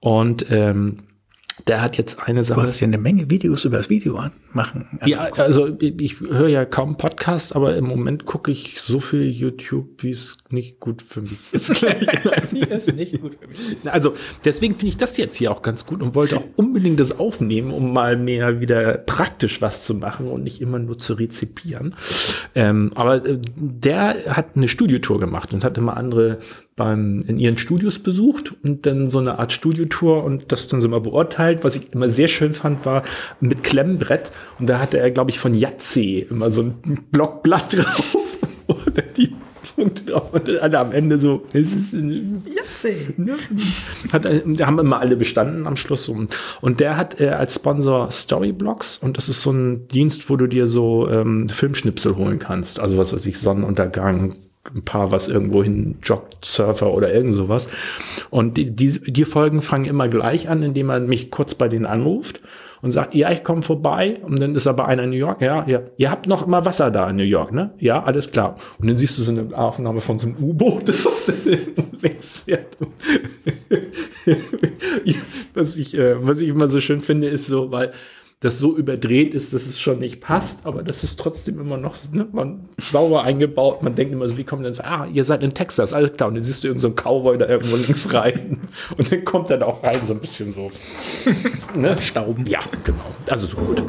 [0.00, 0.98] Und ähm,
[1.66, 2.62] der hat jetzt eine Du Sache.
[2.62, 4.98] hast ja eine Menge Videos über das Video an, machen.
[5.04, 9.30] Ja, also ich, ich höre ja kaum Podcast, aber im Moment gucke ich so viel
[9.30, 11.70] YouTube, wie es nicht gut für mich ist.
[12.70, 13.90] ist nicht gut für mich.
[13.90, 14.14] Also
[14.44, 17.70] deswegen finde ich das jetzt hier auch ganz gut und wollte auch unbedingt das aufnehmen,
[17.70, 21.94] um mal mehr wieder praktisch was zu machen und nicht immer nur zu rezipieren.
[22.54, 26.38] Ähm, aber äh, der hat eine Studiotour gemacht und hat immer andere
[26.76, 30.88] beim, in ihren Studios besucht und dann so eine Art Studiotour und das dann so
[30.88, 31.64] mal beurteilt.
[31.64, 33.02] Was ich immer sehr schön fand, war
[33.40, 36.74] mit Klemmbrett und da hatte er, glaube ich, von Jatze immer so ein
[37.10, 39.34] Blockblatt drauf, dann die
[39.74, 42.42] Punkte drauf und alle am Ende so, es ist ein
[42.80, 43.30] sehen.
[44.12, 46.08] Hat, äh, die haben immer alle bestanden am Schluss.
[46.08, 50.36] Und, und der hat äh, als Sponsor Storyblocks und das ist so ein Dienst, wo
[50.36, 52.80] du dir so ähm, Filmschnipsel holen kannst.
[52.80, 54.34] Also was weiß ich, Sonnenuntergang,
[54.74, 57.68] ein paar, was irgendwo hin joggt, Surfer oder irgend sowas.
[58.30, 61.86] Und die, die, die Folgen fangen immer gleich an, indem man mich kurz bei denen
[61.86, 62.40] anruft
[62.82, 64.20] und sagt, ja, ich komme vorbei.
[64.22, 65.42] Und dann ist aber einer in New York.
[65.42, 67.70] Ja, ja, ihr habt noch immer Wasser da in New York, ne?
[67.78, 68.56] Ja, alles klar.
[68.78, 71.30] Und dann siehst du so eine Aufnahme von so einem U-Boot, das
[72.00, 72.76] links fährt.
[75.54, 77.92] was ich, äh, was ich immer so schön finde, ist so, weil
[78.40, 81.96] das so überdreht ist, dass es schon nicht passt, aber das ist trotzdem immer noch
[82.10, 83.82] ne, man, sauber eingebaut.
[83.82, 84.80] Man denkt immer so, wie kommt denn das?
[84.80, 86.30] Ah, ihr seid in Texas, alles klar.
[86.30, 88.60] Und dann siehst du irgendeinen so Cowboy da irgendwo links rein.
[88.96, 90.70] Und dann kommt er da auch rein, so ein bisschen so.
[91.78, 92.00] ne?
[92.00, 92.46] Stauben.
[92.46, 93.14] Ja, genau.
[93.28, 93.82] Also so gut.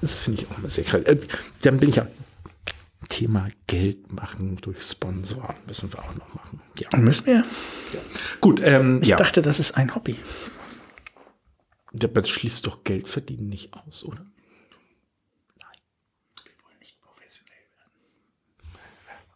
[0.00, 1.02] Das finde ich auch immer sehr krass.
[1.04, 1.18] Äh,
[1.62, 2.06] Dann bin ich ja.
[3.08, 6.60] Thema Geld machen durch Sponsoren müssen wir auch noch machen.
[6.78, 6.98] Ja.
[6.98, 7.44] Müssen wir?
[8.40, 9.16] Gut, ähm, Ich ja.
[9.16, 10.16] dachte, das ist ein Hobby.
[11.92, 14.24] Das schließt doch Geld verdienen nicht aus, oder?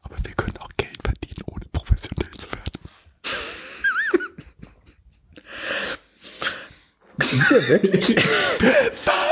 [0.02, 2.80] Aber wir können auch Geld verdienen, ohne professionell zu werden.
[7.18, 8.16] Sind wir wirklich?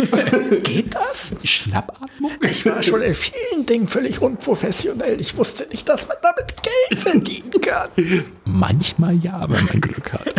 [0.62, 1.34] Geht das?
[1.44, 2.32] Schnappatmung?
[2.42, 5.20] Ich war schon in vielen Dingen völlig unprofessionell.
[5.20, 7.90] Ich wusste nicht, dass man damit Geld verdienen kann.
[8.44, 10.34] Manchmal ja, wenn man Glück hat.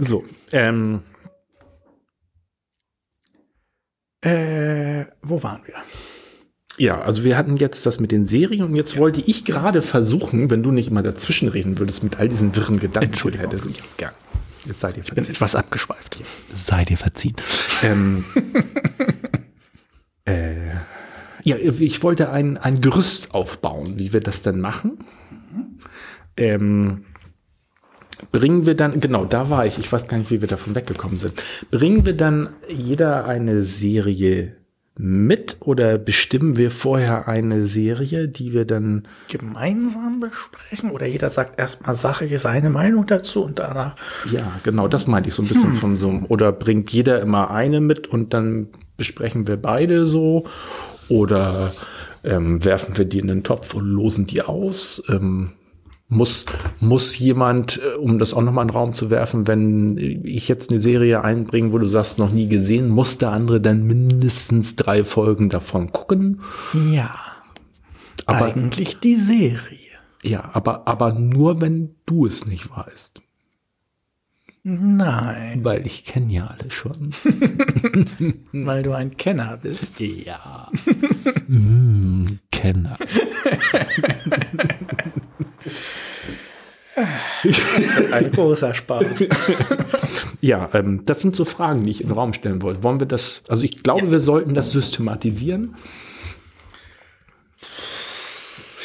[0.00, 1.02] So, ähm,
[4.24, 5.74] Äh, wo waren wir?
[6.78, 10.50] ja, also wir hatten jetzt das mit den Serien und jetzt wollte ich gerade versuchen,
[10.50, 13.10] wenn du nicht immer dazwischen reden würdest mit all diesen wirren Gedanken.
[13.10, 13.46] Entschuldigung.
[13.46, 13.66] hättest.
[13.66, 14.12] Ja, gern.
[14.64, 16.26] Jetzt seid ihr Ich bin jetzt etwas abgeschweift hier.
[16.52, 17.34] Sei dir verziehen.
[17.82, 18.24] ähm,
[20.24, 20.70] äh,
[21.44, 24.98] ja, ich wollte ein, ein Gerüst aufbauen, wie wir das denn machen.
[26.36, 27.04] Ähm,
[28.30, 31.16] bringen wir dann, genau, da war ich, ich weiß gar nicht, wie wir davon weggekommen
[31.16, 31.42] sind.
[31.70, 34.56] Bringen wir dann jeder eine Serie
[35.02, 41.58] mit oder bestimmen wir vorher eine Serie, die wir dann Gemeinsam besprechen oder jeder sagt
[41.58, 43.96] erstmal Sache, seine Meinung dazu und danach.
[44.30, 47.80] Ja, genau, das meinte ich so ein bisschen von so oder bringt jeder immer eine
[47.80, 50.46] mit und dann besprechen wir beide so
[51.08, 51.72] oder
[52.22, 55.02] ähm, werfen wir die in den Topf und losen die aus.
[55.08, 55.50] Ähm,
[56.12, 56.44] muss,
[56.80, 60.70] muss jemand, äh, um das auch nochmal in den Raum zu werfen, wenn ich jetzt
[60.70, 65.04] eine Serie einbringe, wo du sagst, noch nie gesehen, muss der andere dann mindestens drei
[65.04, 66.40] Folgen davon gucken.
[66.90, 67.14] Ja,
[68.26, 69.78] Aber, eigentlich die Serie.
[70.22, 73.20] ja, aber, aber nur, wenn du es nicht weißt.
[74.64, 77.10] Nein, Weil ich kenne ja alle schon.
[78.52, 79.98] weil du ein Kenner bist.
[79.98, 80.70] Ja.
[81.48, 82.96] mm, Kenner.
[88.12, 89.26] Ein großer Spaß.
[90.40, 92.82] Ja, ähm, das sind so Fragen, die ich in den Raum stellen wollte.
[92.82, 95.74] Wollen wir das, also ich glaube, wir sollten das systematisieren.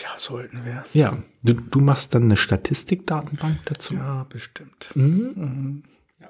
[0.04, 0.84] Ja, sollten wir.
[0.94, 3.96] Ja, du, du machst dann eine Statistikdatenbank dazu.
[3.96, 4.90] Ja, bestimmt.
[4.94, 5.84] Mhm.
[6.22, 6.30] Ja.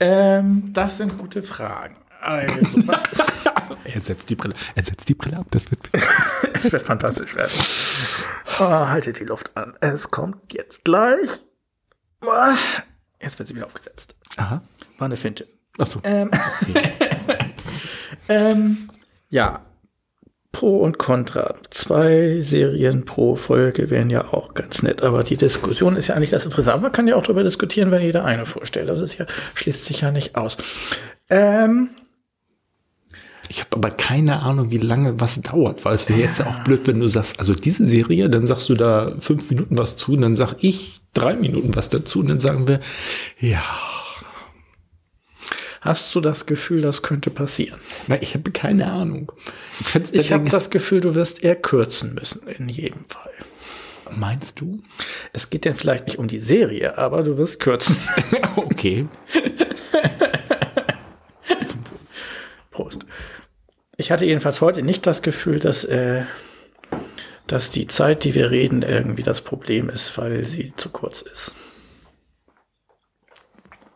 [0.00, 1.96] Ähm, das sind gute Fragen.
[2.28, 2.82] Also,
[3.84, 5.80] Er setzt die Brille, er setzt die Brille ab, das wird.
[6.52, 7.52] es wird fantastisch werden.
[8.60, 9.74] Oh, haltet die Luft an.
[9.80, 11.28] Es kommt jetzt gleich.
[12.20, 12.54] Ah,
[13.20, 14.14] Jetzt wird sie wieder aufgesetzt.
[14.36, 14.60] Aha.
[14.98, 15.48] War eine Finte.
[15.78, 16.00] Ach so.
[16.04, 16.30] Ähm,
[18.28, 18.90] ähm,
[19.30, 19.64] ja,
[20.52, 21.54] Pro und Contra.
[21.70, 26.30] Zwei Serien pro Folge wären ja auch ganz nett, aber die Diskussion ist ja eigentlich
[26.30, 26.80] das Interessante.
[26.82, 28.88] Man kann ja auch darüber diskutieren, wenn jeder eine vorstellt.
[28.88, 30.58] Das ist ja, schließt sich ja nicht aus.
[31.30, 31.90] Ähm,
[33.48, 36.64] Ich habe aber keine Ahnung, wie lange was dauert, weil es wäre jetzt ja auch
[36.64, 40.12] blöd, wenn du sagst, also diese Serie, dann sagst du da fünf Minuten was zu,
[40.12, 42.80] und dann sag ich drei Minuten was dazu und dann sagen wir,
[43.40, 43.62] ja,
[45.80, 47.78] hast du das Gefühl, das könnte passieren?
[48.06, 49.32] na, ich habe keine Ahnung.
[49.80, 53.32] Ich, Ich habe das Gefühl, du wirst eher kürzen müssen, in jedem Fall.
[54.16, 54.82] Meinst du?
[55.32, 57.96] Es geht denn vielleicht nicht um die Serie, aber du wirst kürzen.
[58.56, 59.06] okay.
[62.70, 63.04] Prost.
[64.00, 66.22] Ich hatte jedenfalls heute nicht das Gefühl, dass, äh,
[67.48, 71.52] dass die Zeit, die wir reden, irgendwie das Problem ist, weil sie zu kurz ist.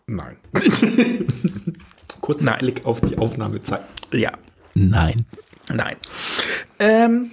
[0.09, 0.39] Nein.
[2.21, 3.83] Kurzer Blick auf die Aufnahmezeit.
[4.13, 4.33] Ja,
[4.75, 5.25] Nein.
[5.73, 5.97] nein.
[6.81, 7.31] Ähm,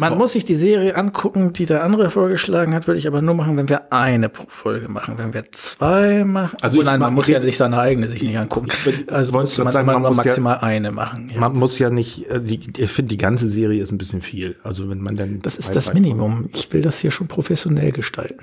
[0.00, 3.34] Man muss sich die Serie angucken, die der andere vorgeschlagen hat, würde ich aber nur
[3.34, 5.18] machen, wenn wir eine pro Folge machen.
[5.18, 8.38] Wenn wir zwei machen, Also ich nein, man muss ja sich seine eigene sich nicht
[8.38, 8.68] angucken.
[9.08, 11.30] Also wollte man sagen, man nur muss ja- maximal eine machen.
[11.32, 11.40] Ja.
[11.40, 14.56] Man muss ja nicht, äh, die, ich finde, die ganze Serie ist ein bisschen viel.
[14.62, 15.40] Also wenn man dann.
[15.40, 16.48] Das ist das Minimum.
[16.54, 18.38] Ich will das hier schon professionell gestalten.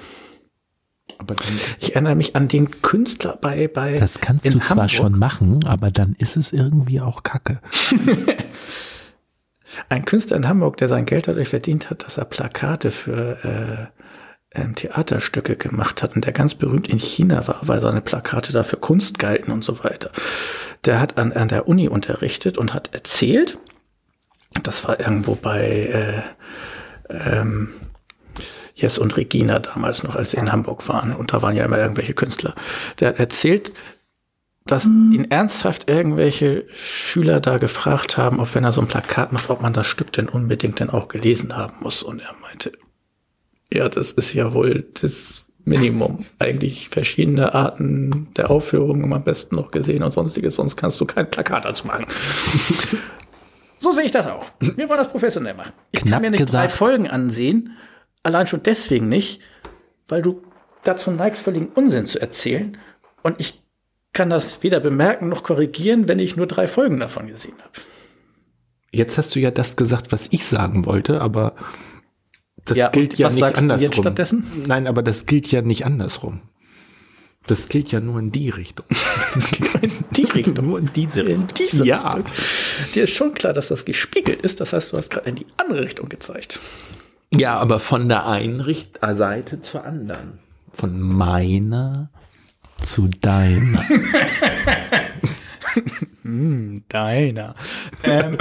[1.18, 1.46] Aber dann,
[1.80, 4.92] Ich erinnere mich an den Künstler bei, bei Das kannst in du zwar Hamburg.
[4.92, 7.62] schon machen, aber dann ist es irgendwie auch Kacke.
[9.90, 13.92] Ein Künstler in Hamburg, der sein Geld dadurch verdient hat, dass er Plakate für
[14.54, 18.54] äh, ähm, Theaterstücke gemacht hat und der ganz berühmt in China war, weil seine Plakate
[18.54, 20.12] dafür Kunst galten und so weiter.
[20.86, 23.58] Der hat an, an der Uni unterrichtet und hat erzählt,
[24.64, 26.24] das war irgendwo bei
[27.10, 27.70] äh, ähm,
[28.76, 31.14] Jess und Regina damals noch, als sie in Hamburg waren.
[31.14, 32.56] Und da waren ja immer irgendwelche Künstler.
[33.00, 33.74] Der hat erzählt,
[34.68, 39.52] dass ihn ernsthaft irgendwelche Schüler da gefragt haben, ob wenn er so ein Plakat macht,
[39.52, 42.02] ob man das Stück denn unbedingt dann auch gelesen haben muss.
[42.02, 42.72] Und er meinte,
[43.72, 46.26] ja, das ist ja wohl das Minimum.
[46.40, 51.30] Eigentlich verschiedene Arten der Aufführung am besten noch gesehen und sonstiges, sonst kannst du kein
[51.30, 52.08] Plakat dazu machen.
[53.80, 54.46] so sehe ich das auch.
[54.60, 55.74] Wir wollen das professionell machen.
[55.92, 56.72] Ich Knapp kann mir nicht drei gesagt.
[56.72, 57.78] Folgen ansehen,
[58.24, 59.42] allein schon deswegen nicht,
[60.08, 60.42] weil du
[60.84, 62.78] dazu neigst, völligen Unsinn zu erzählen.
[63.22, 63.65] Und ich
[64.16, 67.72] kann das weder bemerken noch korrigieren, wenn ich nur drei Folgen davon gesehen habe.
[68.92, 71.54] jetzt hast du ja das gesagt, was ich sagen wollte, aber
[72.64, 74.16] das Ja, gilt ja nicht andersrum.
[74.66, 76.42] Nein, aber das gilt ja nicht andersrum.
[77.48, 78.88] Das gilt ja nur in die Richtung.
[79.36, 80.66] Das gilt In die Richtung.
[80.66, 81.48] nur in diese In Richtung.
[81.60, 82.14] diese ja.
[82.14, 82.34] Richtung.
[82.96, 84.62] Dir ist schon klar, dass das gespiegelt ist.
[84.62, 86.60] Das heißt, du hast gerade in die andere Richtung gezeigt.
[87.32, 90.40] Ja, aber von der einen Richt Seite zur anderen.
[90.72, 92.10] Von meiner
[92.86, 93.86] zu deiner.
[96.90, 97.56] Deiner.
[98.04, 98.38] Ähm.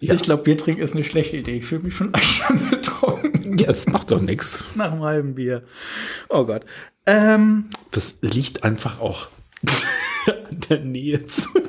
[0.00, 1.56] Ich glaube, Bier trinken ist eine schlechte Idee.
[1.58, 4.62] Ich fühle mich schon schon betrunken Ja, das macht doch nichts.
[4.74, 5.64] nach einem halben Bier.
[6.28, 6.64] Oh Gott.
[7.06, 9.28] Ähm, Das liegt einfach auch
[10.26, 11.64] an der Nähe zu mir.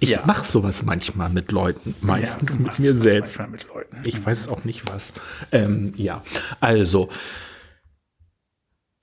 [0.00, 0.22] Ich Ja.
[0.26, 3.38] mache sowas manchmal mit Leuten, meistens du mit mir selbst.
[3.50, 3.96] mit Leuten.
[4.04, 5.12] Ich weiß auch nicht was.
[5.52, 6.22] Ähm, ja,
[6.60, 7.08] also.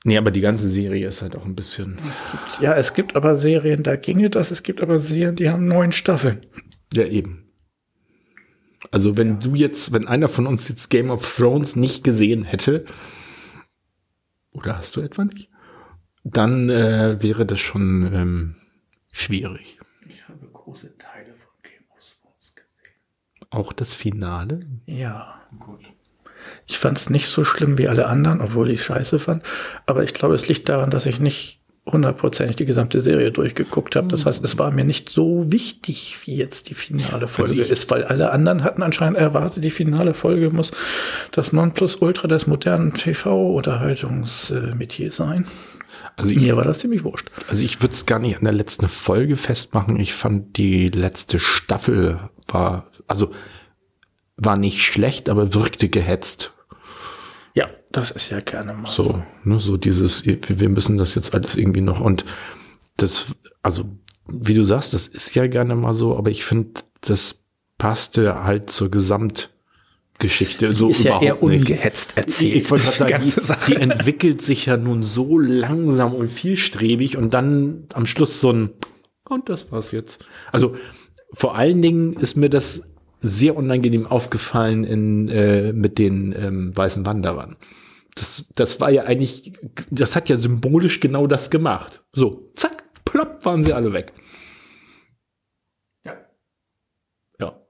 [0.06, 1.98] Nee, aber die ganze Serie ist halt auch ein bisschen.
[2.62, 4.52] Ja, es gibt aber Serien, da ginge das.
[4.52, 6.46] Es gibt aber Serien, die haben neun Staffeln.
[6.94, 7.42] Ja, eben.
[8.92, 12.86] Also, wenn du jetzt, wenn einer von uns jetzt Game of Thrones nicht gesehen hätte,
[14.52, 15.50] oder hast du etwa nicht,
[16.24, 18.56] dann äh, wäre das schon ähm,
[19.12, 19.80] schwierig.
[20.66, 22.96] Große Teile von Game of Thrones gesehen.
[23.52, 24.62] Auch das Finale.
[24.88, 25.42] Ja.
[25.60, 25.82] Gut.
[26.68, 29.44] Ich fand es nicht so schlimm wie alle anderen, obwohl ich scheiße fand.
[29.86, 34.08] Aber ich glaube, es liegt daran, dass ich nicht hundertprozentig die gesamte Serie durchgeguckt habe.
[34.08, 37.92] Das heißt, es war mir nicht so wichtig, wie jetzt die finale Folge ich- ist,
[37.92, 40.72] weil alle anderen hatten anscheinend erwartet, die finale Folge muss
[41.32, 45.46] das Nonplusultra des modernen TV-Unterhaltungsmetier sein.
[46.18, 47.30] Also ich, Mir war das ziemlich wurscht.
[47.48, 50.00] also ich würde es gar nicht an der letzten Folge festmachen.
[50.00, 53.34] Ich fand die letzte Staffel war, also
[54.38, 56.54] war nicht schlecht, aber wirkte gehetzt.
[57.54, 61.56] Ja, das ist ja gerne mal So, ne, so dieses, wir müssen das jetzt alles
[61.56, 62.26] irgendwie noch und
[62.98, 63.28] das,
[63.64, 63.86] also
[64.28, 67.46] wie du sagst, das ist ja gerne mal so, aber ich finde, das
[67.78, 68.90] passte halt zur
[70.18, 71.62] Gesamtgeschichte so ist ja überhaupt eher nicht.
[71.62, 72.56] ungehetzt erzählt.
[72.56, 73.72] Ich wollte gerade sagen, die, Sache.
[73.72, 78.70] die entwickelt sich ja nun so langsam und vielstrebig und dann am Schluss so ein
[79.28, 80.26] und das war's jetzt.
[80.52, 80.76] Also
[81.34, 82.84] vor allen Dingen ist mir das
[83.22, 87.56] sehr unangenehm aufgefallen in, äh, mit den ähm, weißen Wanderern.
[88.14, 89.54] Das, das war ja eigentlich,
[89.90, 92.04] das hat ja symbolisch genau das gemacht.
[92.14, 94.14] So, zack, plopp, waren sie alle weg.
[96.06, 96.14] Ja.
[97.40, 97.66] Ja,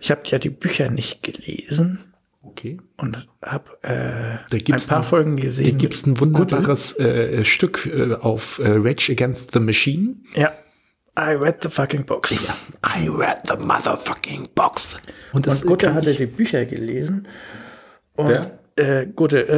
[0.00, 1.98] Ich habe ja die Bücher nicht gelesen
[2.42, 2.78] okay.
[2.96, 5.72] und habe äh, ein paar ein- Folgen gesehen.
[5.72, 10.16] Da gibt's ein wunderbares äh, Stück äh, auf äh, Rage Against the Machine.
[10.34, 10.52] Ja.
[11.18, 12.32] I read the fucking books.
[12.32, 14.96] I read the motherfucking box.
[15.32, 17.26] Und Und Gutte hatte die Bücher gelesen.
[18.14, 18.58] Und Wer?
[18.76, 19.48] äh, Gutte,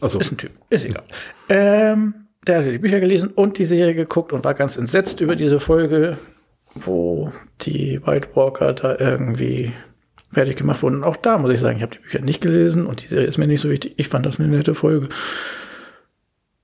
[0.00, 0.18] äh, so.
[0.18, 1.04] ist ein Typ, ist egal.
[1.48, 2.14] Ähm,
[2.46, 5.60] der hatte die Bücher gelesen und die Serie geguckt und war ganz entsetzt über diese
[5.60, 6.16] Folge,
[6.74, 7.30] wo
[7.60, 9.72] die White Walker da irgendwie
[10.32, 10.96] fertig gemacht wurden.
[10.96, 13.26] Und auch da muss ich sagen, ich habe die Bücher nicht gelesen und die Serie
[13.26, 13.94] ist mir nicht so wichtig.
[13.96, 15.08] Ich fand das eine nette Folge.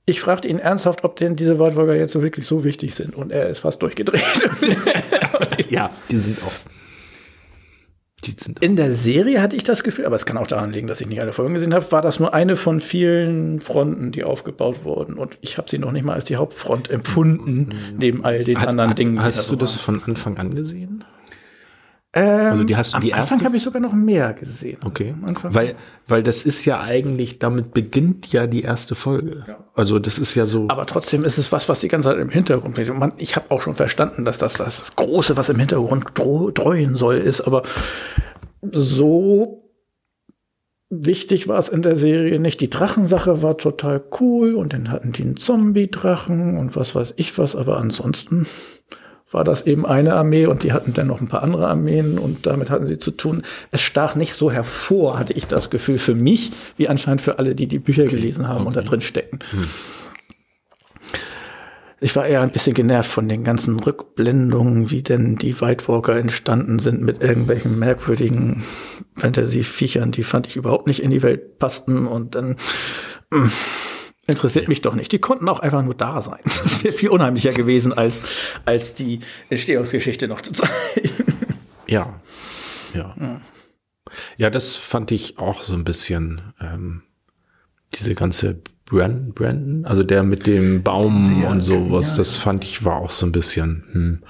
[0.07, 3.15] Ich fragte ihn ernsthaft, ob denn diese White Walker jetzt so wirklich so wichtig sind
[3.15, 4.23] und er ist fast durchgedreht.
[5.71, 6.53] Ja, die sind auch.
[8.25, 10.87] die sind In der Serie hatte ich das Gefühl, aber es kann auch daran liegen,
[10.89, 14.25] dass ich nicht alle Folgen gesehen habe, war das nur eine von vielen Fronten, die
[14.25, 15.15] aufgebaut wurden.
[15.15, 18.69] Und ich habe sie noch nicht mal als die Hauptfront empfunden, neben all den Hat-
[18.69, 19.23] anderen hat- Dingen.
[19.23, 21.05] Hast du das von Anfang an gesehen?
[22.19, 23.45] Ähm, Also die hast du am die Anfang erste?
[23.45, 24.79] habe ich sogar noch mehr gesehen.
[24.85, 25.15] Okay.
[25.17, 25.55] Am Anfang.
[25.55, 25.75] Weil,
[26.07, 29.45] weil das ist ja eigentlich, damit beginnt ja die erste Folge.
[29.75, 30.67] Also das ist ja so.
[30.69, 32.79] aber trotzdem ist es was, was die ganze Zeit im Hintergrund.
[32.79, 36.51] Und man, ich habe auch schon verstanden, dass das das Große, was im Hintergrund dro
[36.51, 37.41] dreuen soll, ist.
[37.43, 37.63] Aber
[38.73, 39.65] so
[40.91, 42.61] wichtig war es in der Serie nicht.
[42.61, 47.37] Die Drachensache war total cool und dann hatten die einen Zombie-Drachen und was weiß ich
[47.39, 47.55] was.
[47.57, 48.47] Aber ansonsten
[49.31, 52.47] war das eben eine Armee und die hatten dann noch ein paar andere Armeen und
[52.47, 53.43] damit hatten sie zu tun.
[53.71, 57.55] Es stach nicht so hervor, hatte ich das Gefühl für mich, wie anscheinend für alle,
[57.55, 59.39] die die Bücher gelesen haben und da drin stecken.
[62.01, 66.17] Ich war eher ein bisschen genervt von den ganzen Rückblendungen, wie denn die White Walker
[66.17, 68.63] entstanden sind mit irgendwelchen merkwürdigen
[69.15, 72.55] Fantasy-Viechern, die fand ich überhaupt nicht in die Welt passten und dann
[73.31, 73.47] mm,
[74.29, 75.11] interessiert mich doch nicht.
[75.11, 76.39] Die konnten auch einfach nur da sein.
[76.45, 78.23] Das wäre viel unheimlicher gewesen, als,
[78.65, 81.11] als die Entstehungsgeschichte noch zu zeigen.
[81.89, 82.21] Ja.
[82.95, 83.15] Ja.
[84.37, 87.03] Ja, das fand ich auch so ein bisschen, ähm,
[87.95, 92.17] diese ganze Brand, Brandon, also der mit dem Baum Sehr und sowas, ja.
[92.19, 94.23] das fand ich war auch so ein bisschen, hm.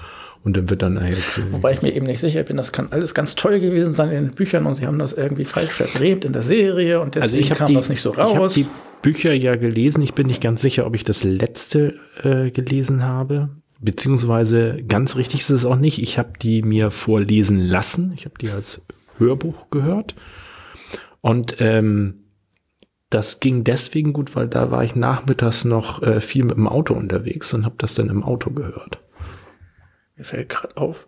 [0.43, 1.17] Und dann wird dann nachher
[1.51, 4.25] Wobei ich mir eben nicht sicher bin, das kann alles ganz toll gewesen sein in
[4.25, 7.37] den Büchern und sie haben das irgendwie falsch verbrämt in der Serie und deswegen also
[7.37, 8.53] ich habe kam die, das nicht so Ich habe raus.
[8.53, 8.65] die
[9.01, 10.01] Bücher ja gelesen.
[10.01, 13.49] Ich bin nicht ganz sicher, ob ich das letzte äh, gelesen habe.
[13.81, 16.01] Beziehungsweise ganz richtig ist es auch nicht.
[16.01, 18.11] Ich habe die mir vorlesen lassen.
[18.15, 18.85] Ich habe die als
[19.17, 20.15] Hörbuch gehört.
[21.21, 22.25] Und ähm,
[23.09, 26.93] das ging deswegen gut, weil da war ich nachmittags noch äh, viel mit dem Auto
[26.93, 28.99] unterwegs und habe das dann im Auto gehört.
[30.19, 31.07] Mir fällt gerade auf,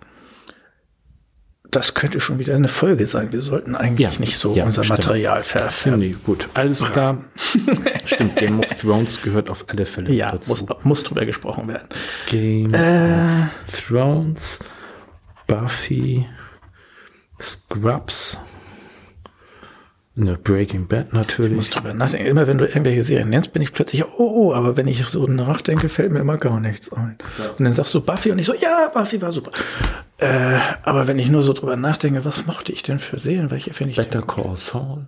[1.69, 3.31] das könnte schon wieder eine Folge sein.
[3.33, 4.99] Wir sollten eigentlich Ja, nicht so ja, unser stimmt.
[4.99, 5.99] Material verfärben.
[5.99, 6.47] Nee, gut.
[6.53, 7.17] Alles klar.
[8.05, 10.49] Stimmt, Game of Thrones gehört auf alle Fälle Ja, dazu.
[10.51, 11.87] muss, muss drüber gesprochen werden.
[12.27, 14.59] Game Äh, of Thrones,
[15.47, 16.25] Buffy,
[17.41, 18.37] Scrubs,
[20.15, 21.55] ne, Breaking Bad natürlich.
[21.55, 22.27] muss drüber nachdenken.
[22.27, 25.27] Immer wenn du irgendwelche Serien nennst, bin ich plötzlich, oh, oh, aber wenn ich so
[25.27, 27.17] nachdenke, fällt mir immer gar nichts ein.
[27.37, 29.51] Und dann sagst du Buffy und ich so, ja, Buffy war super.
[30.17, 33.49] Äh, aber wenn ich nur so drüber nachdenke, was mochte ich denn für Serien?
[33.51, 35.07] Welche finde ich denn Better Call Saul.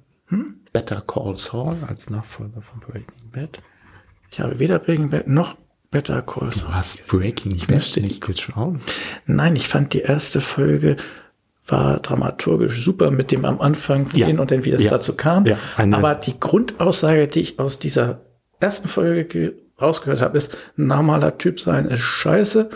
[0.72, 3.60] Better Call Saul als Nachfolger von Breaking Bad.
[4.32, 5.56] Ich habe weder Breaking Bad noch
[5.92, 6.70] Better Call Saul.
[6.70, 8.80] Du hast Breaking Bad müsste nicht geschaut.
[9.28, 10.96] Nein, ich fand die erste Folge
[11.68, 14.26] war dramaturgisch super mit dem am Anfang Ja.
[14.28, 14.92] gehen und dann wie es Ja.
[14.92, 15.46] dazu kam.
[15.46, 18.22] Ja, Aber die Grundaussage, die ich aus dieser
[18.60, 22.70] ersten Folge ge- rausgehört habe, ist, ein normaler Typ sein ist scheiße.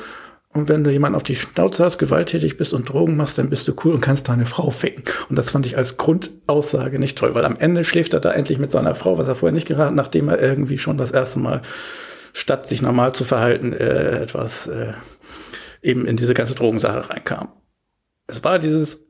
[0.53, 3.67] Und wenn du jemanden auf die Schnauze hast, gewalttätig bist und Drogen machst, dann bist
[3.67, 5.03] du cool und kannst deine Frau ficken.
[5.29, 8.57] Und das fand ich als Grundaussage nicht toll, weil am Ende schläft er da endlich
[8.57, 11.61] mit seiner Frau, was er vorher nicht geraten, nachdem er irgendwie schon das erste Mal,
[12.33, 14.93] statt sich normal zu verhalten, äh, etwas äh,
[15.81, 17.49] eben in diese ganze Drogensache reinkam.
[18.27, 19.05] Es war dieses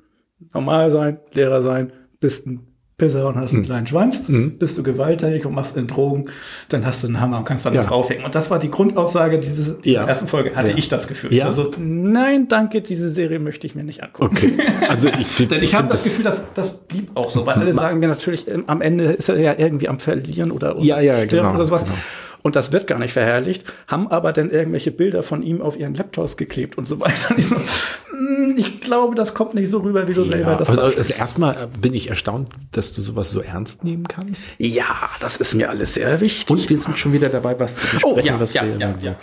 [0.54, 2.62] normal sein, Lehrer sein, bist ein
[3.00, 6.30] Pisser und hast einen kleinen Schwanz, bist du gewalttätig und machst in Drogen,
[6.70, 7.84] dann hast du einen Hammer und kannst deine Ja.
[7.84, 8.26] Frau ficken.
[8.26, 10.08] Und das war die Grundaussage dieses, dieser Ja.
[10.08, 10.78] ersten Folge, hatte Ja.
[10.78, 11.32] ich das Gefühl.
[11.32, 11.46] Ja.
[11.46, 14.36] Also, nein, danke, diese Serie möchte ich mir nicht angucken.
[14.36, 14.54] Okay.
[14.90, 17.72] Also ich, Denn ich habe find das Gefühl, dass das blieb auch so, weil alle
[17.72, 21.00] sagen mir natürlich, ähm, am Ende ist er ja irgendwie am Verlieren oder, oder Ja,
[21.00, 21.84] ja, stirbt genau, oder sowas.
[21.84, 21.96] genau.
[22.44, 25.94] Und das wird gar nicht verherrlicht, haben aber dann irgendwelche Bilder von ihm auf ihren
[25.96, 27.32] Laptops geklebt und so weiter.
[27.32, 30.58] Und ich, so, "Mm, ich glaube, das kommt nicht so rüber, wie du selber ja,
[30.58, 31.20] das also, also darstellst.
[31.20, 34.44] erstmal bin ich erstaunt, dass du sowas so ernst nehmen kannst.
[34.58, 34.86] Ja,
[35.20, 36.50] das ist mir alles sehr wichtig.
[36.50, 38.94] Und wir sind schon wieder dabei, was zu besprechen, Oh, ja, was ja, wir ja,
[38.98, 39.06] so.
[39.08, 39.16] ja.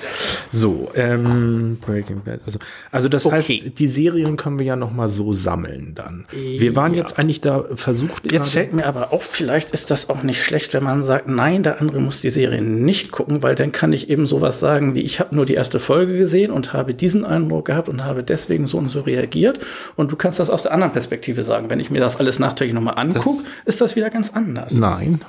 [0.51, 2.41] So, ähm, Breaking Bad.
[2.47, 2.59] Also,
[2.91, 3.37] also das Okay.
[3.37, 6.27] heißt, die Serien können wir ja noch mal so sammeln dann.
[6.33, 8.31] Wir waren jetzt eigentlich da versucht.
[8.31, 11.63] Jetzt fällt mir aber auf, vielleicht ist das auch nicht schlecht, wenn man sagt, nein,
[11.63, 15.01] der andere muss die Serie nicht gucken, weil dann kann ich eben sowas sagen wie,
[15.01, 18.67] ich habe nur die erste Folge gesehen und habe diesen Eindruck gehabt und habe deswegen
[18.67, 19.59] so und so reagiert.
[19.97, 21.71] Und du kannst das aus der anderen Perspektive sagen.
[21.71, 24.73] Wenn ich mir das alles nachträglich nochmal angucke, ist das wieder ganz anders.
[24.73, 25.21] Nein.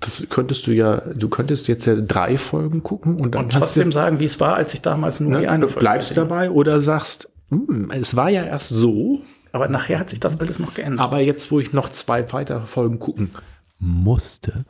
[0.00, 3.90] Das könntest du ja, du könntest jetzt ja drei Folgen gucken und dann Und trotzdem
[3.90, 6.10] du, sagen, wie es war, als ich damals nur die ne, eine du Folge bleibst
[6.10, 9.20] gesehen dabei oder sagst, hm, es war ja erst so.
[9.52, 11.00] Aber nachher hat sich das alles noch geändert.
[11.00, 13.30] aber jetzt, wo ich noch zwei weitere Folgen gucken
[13.78, 14.64] musste,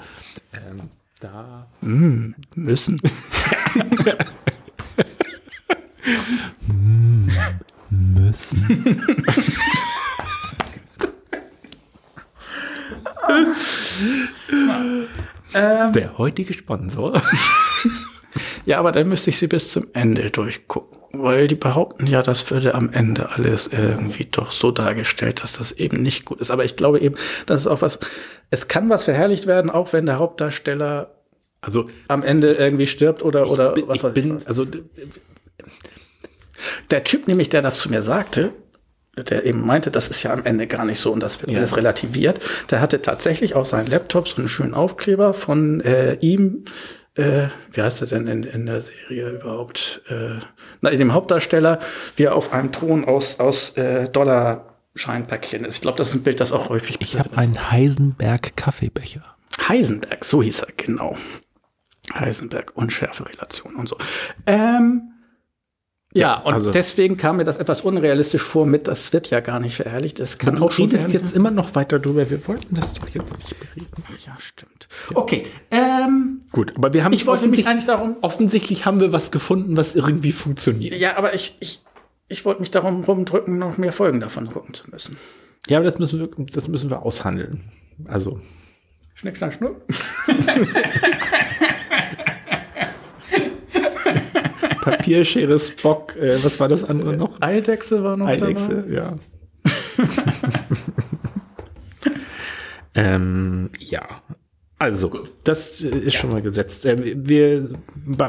[0.52, 0.90] ähm,
[1.22, 3.00] da müssen.
[7.90, 9.04] müssen.
[15.94, 17.22] Der heutige Sponsor.
[18.64, 21.01] Ja, aber dann müsste ich sie bis zum Ende durchgucken.
[21.14, 25.72] Weil die behaupten ja, das würde am Ende alles irgendwie doch so dargestellt, dass das
[25.72, 26.50] eben nicht gut ist.
[26.50, 27.16] Aber ich glaube eben,
[27.46, 27.98] das ist auch was,
[28.50, 31.14] es kann was verherrlicht werden, auch wenn der Hauptdarsteller
[31.60, 34.48] Also am Ende irgendwie stirbt oder, oder ich, was ich weiß bin, ich.
[34.48, 34.66] also
[36.90, 38.52] Der Typ nämlich, der das zu mir sagte,
[39.16, 41.58] der eben meinte, das ist ja am Ende gar nicht so und das wird Ja.
[41.58, 42.40] alles relativiert,
[42.70, 46.64] der hatte tatsächlich auf seinen Laptop so einen schönen Aufkleber von äh, ihm,
[47.14, 50.02] äh, wie heißt er denn in, in der Serie überhaupt?
[50.08, 50.40] Äh,
[50.80, 51.78] na, dem Hauptdarsteller,
[52.16, 55.76] wie er auf einem Thron aus, aus äh, Dollarscheinpäckchen ist.
[55.76, 59.22] Ich glaube, das ist ein Bild, das auch häufig ich habe einen Heisenberg Kaffeebecher.
[59.68, 61.16] Heisenberg, so hieß er, genau.
[62.14, 63.96] Heisenberg, unschärfe Relation und so.
[64.46, 65.02] Ähm,
[66.14, 69.60] ja, und also- deswegen kam mir das etwas unrealistisch vor mit, das wird ja gar
[69.60, 70.20] nicht verherrlicht.
[70.20, 71.22] Das kann Du auch schon redest werden.
[71.24, 72.28] jetzt immer noch weiter drüber.
[72.28, 74.04] Wir wollten das doch jetzt nicht bereden.
[74.26, 74.88] Ja, stimmt.
[75.14, 76.21] Okay, ähm,
[76.52, 79.76] Gut, aber wir haben ich wollte mich offensichtlich, eigentlich darum, offensichtlich haben wir was gefunden,
[79.76, 80.94] was irgendwie funktioniert.
[80.94, 81.80] ja, aber ich, ich,
[82.28, 85.16] ich wollte mich darum rumdrücken, noch mehr Folgen davon gucken zu müssen.
[85.68, 87.64] Ja, aber das müssen wir, das müssen wir aushandeln.
[88.06, 88.38] Also,
[89.14, 89.80] Schnick, schnack, schnuck.
[94.82, 97.40] Papier, Schere, Spock, äh, was war das andere noch?
[97.40, 99.16] Eidechse war noch Eidechse, ja.
[102.94, 104.02] ähm, ja.
[104.82, 106.84] Also, das äh, ist schon mal gesetzt.
[106.86, 107.68] Äh, Wir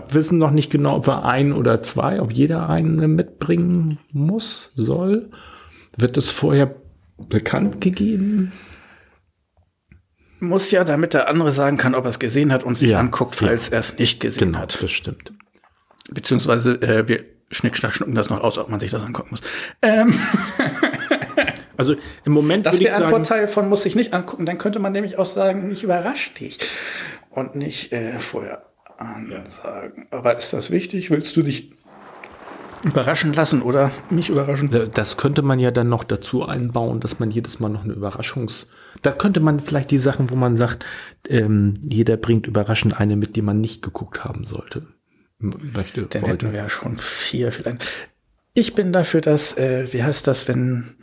[0.10, 5.32] wissen noch nicht genau, ob wir ein oder zwei, ob jeder einen mitbringen muss, soll.
[5.98, 6.76] Wird das vorher
[7.18, 8.52] bekannt gegeben?
[10.40, 13.00] Muss ja, damit der andere sagen kann, ob er es gesehen hat und sich Ja,
[13.00, 13.48] anguckt, ja.
[13.48, 14.82] falls er es nicht gesehen Genau, hat.
[14.84, 15.34] das stimmt.
[16.12, 19.42] Beziehungsweise wir wir schnick, schnack, schnucken das noch aus, ob man sich das angucken muss.
[19.82, 20.14] Ähm,
[21.78, 21.96] Also
[22.26, 24.46] im Moment das würde ich wäre ein sagen, Vorteil von muss sich nicht angucken.
[24.46, 26.60] Dann könnte man nämlich auch sagen, ich überrascht dich.
[27.30, 28.66] Und nicht äh, vorher
[28.98, 30.08] ansagen.
[30.12, 31.10] Aber ist das wichtig?
[31.10, 31.72] Willst du dich
[32.84, 34.72] überraschen lassen oder mich überraschen?
[34.74, 37.94] Äh, Das könnte man ja dann noch dazu einbauen, dass man jedes Mal noch eine
[37.94, 38.68] Überraschungs...
[39.02, 40.86] Da könnte man vielleicht die Sachen, wo man sagt,
[41.28, 44.82] ähm, jeder bringt überraschend eine mit, die man nicht geguckt haben sollte.
[45.40, 46.46] Möchte, Dann wollte.
[46.46, 47.88] hätten wir ja schon vier vielleicht.
[48.54, 50.96] Ich bin dafür, dass, äh, wie heißt das, wenn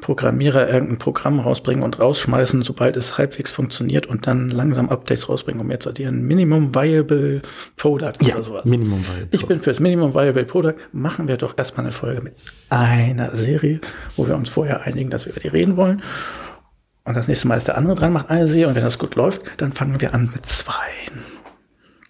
[0.00, 5.60] Programmierer irgendein Programm rausbringen und rausschmeißen, sobald es halbwegs funktioniert und dann langsam Updates rausbringen,
[5.60, 6.22] um zu addieren.
[6.22, 7.42] Minimum Viable
[7.76, 8.64] Product oder sowas.
[8.64, 10.74] Minimum Viable Ich bin fürs Minimum Viable Product.
[10.92, 12.34] Machen wir doch erstmal eine Folge mit
[12.70, 13.80] einer Serie,
[14.16, 16.02] wo wir uns vorher einigen, dass wir über die reden wollen.
[17.04, 18.68] Und das nächste Mal ist der andere dran, macht eine Serie.
[18.68, 20.72] Und wenn das gut läuft, dann fangen wir an mit zwei.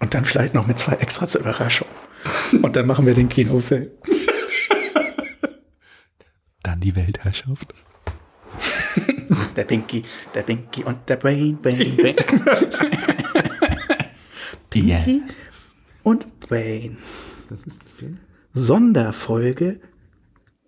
[0.01, 1.89] Und dann vielleicht noch mit zwei extra zur Überraschung.
[2.63, 3.89] Und dann machen wir den Kinofilm.
[6.67, 7.73] Dann die Weltherrschaft.
[9.55, 10.03] Der Pinky,
[10.35, 12.17] der Pinky und der Brain, Brain, Brain.
[14.71, 15.23] Pinky
[16.03, 16.99] und Brain.
[17.49, 18.21] Was ist das denn?
[18.53, 19.81] Sonderfolge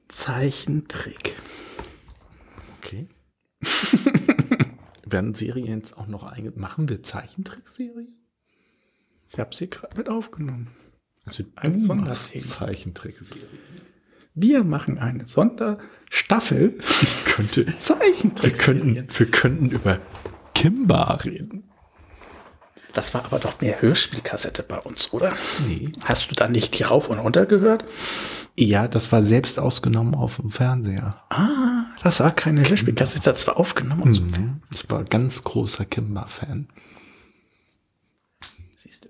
[0.07, 1.35] Zeichentrick.
[2.79, 3.09] Okay.
[5.05, 6.53] Werden Serien jetzt auch noch einge...
[6.53, 8.17] Machen wir Zeichentrickserien?
[9.29, 10.69] Ich habe sie gerade mit aufgenommen.
[11.25, 13.49] Also Als du machst Zeichentrickserien.
[14.41, 16.79] Wir machen eine Sonderstaffel
[17.27, 17.67] Könnte...
[17.67, 18.59] Wir Zeichentrick.
[18.59, 19.99] könnten, wir könnten über
[20.55, 21.65] Kimba reden.
[22.93, 25.33] Das war aber doch mehr Hörspielkassette bei uns, oder?
[25.67, 25.91] Nee.
[26.05, 27.85] Hast du da nicht die rauf und runter gehört?
[28.57, 31.21] Ja, das war selbst ausgenommen auf dem Fernseher.
[31.31, 34.23] Ah, das war keine Hörspielkassette, das war aufgenommen so.
[34.23, 34.61] Mhm.
[34.73, 36.69] Ich war ganz großer Kimba-Fan.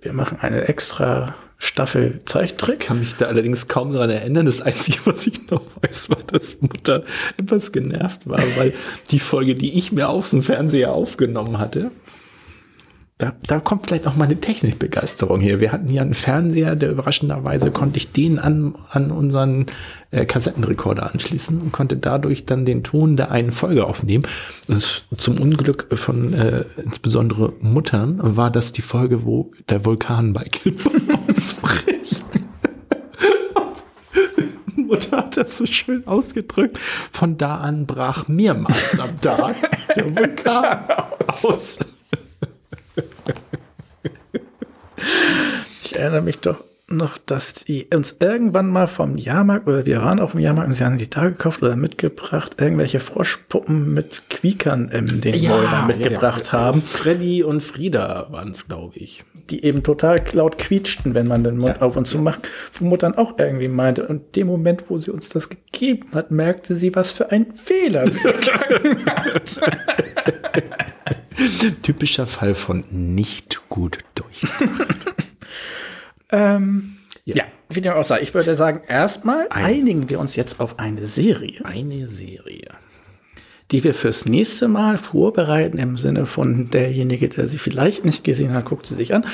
[0.00, 2.80] Wir machen eine extra Staffel Zeichentrick.
[2.80, 4.46] kann mich da allerdings kaum daran erinnern.
[4.46, 7.02] Das Einzige, was ich noch weiß, war, dass Mutter
[7.36, 8.72] etwas genervt war, weil
[9.10, 11.90] die Folge, die ich mir auf dem Fernseher aufgenommen hatte,
[13.18, 15.58] da, da kommt vielleicht auch meine Technikbegeisterung her.
[15.58, 19.66] Wir hatten hier einen Fernseher, der überraschenderweise konnte ich den an, an unseren
[20.12, 24.24] äh, Kassettenrekorder anschließen und konnte dadurch dann den Ton der einen Folge aufnehmen.
[24.68, 30.44] Das zum Unglück von äh, insbesondere Muttern war das die Folge, wo der Vulkan bei
[30.44, 32.24] Kilmer ausbricht.
[34.76, 36.78] Mutter hat das so schön ausgedrückt.
[37.10, 39.56] Von da an brach mehrmals am Tag
[39.96, 40.84] der Vulkan
[41.26, 41.80] aus.
[45.84, 50.20] Ich erinnere mich doch noch, dass die uns irgendwann mal vom Jahrmarkt, oder wir waren
[50.20, 54.88] auf dem Jahrmarkt und sie haben die da gekauft oder mitgebracht, irgendwelche Froschpuppen mit Quiekern
[54.88, 59.24] in den Mäulern mitgebracht haben, Freddy und Frieda waren es, glaube ich.
[59.50, 63.08] Die eben total laut quietschten, wenn man den Mund auf und zu macht, wo Mutter
[63.10, 64.06] dann auch irgendwie meinte.
[64.06, 68.06] Und dem Moment, wo sie uns das gegeben hat, merkte sie, was für ein Fehler
[68.06, 69.60] sie begangen hat.
[71.82, 74.42] Typischer Fall von nicht gut durch.
[76.30, 77.36] Ähm, ja.
[77.36, 78.20] ja, wie dem auch sei.
[78.20, 82.68] Ich würde sagen, erstmal Ein- einigen wir uns jetzt auf eine Serie, Eine Serie.
[83.70, 88.52] Die wir fürs nächste Mal vorbereiten, im Sinne von derjenige, der sie vielleicht nicht gesehen
[88.52, 89.26] hat, guckt sie sich an.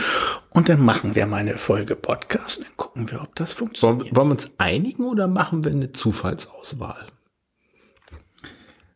[0.50, 3.58] Und dann machen wir mal eine Folge Podcast und dann gucken wir, ob das Wollen,
[3.58, 4.16] funktioniert.
[4.16, 7.06] wollen wir uns einigen oder machen wir eine Zufallsauswahl?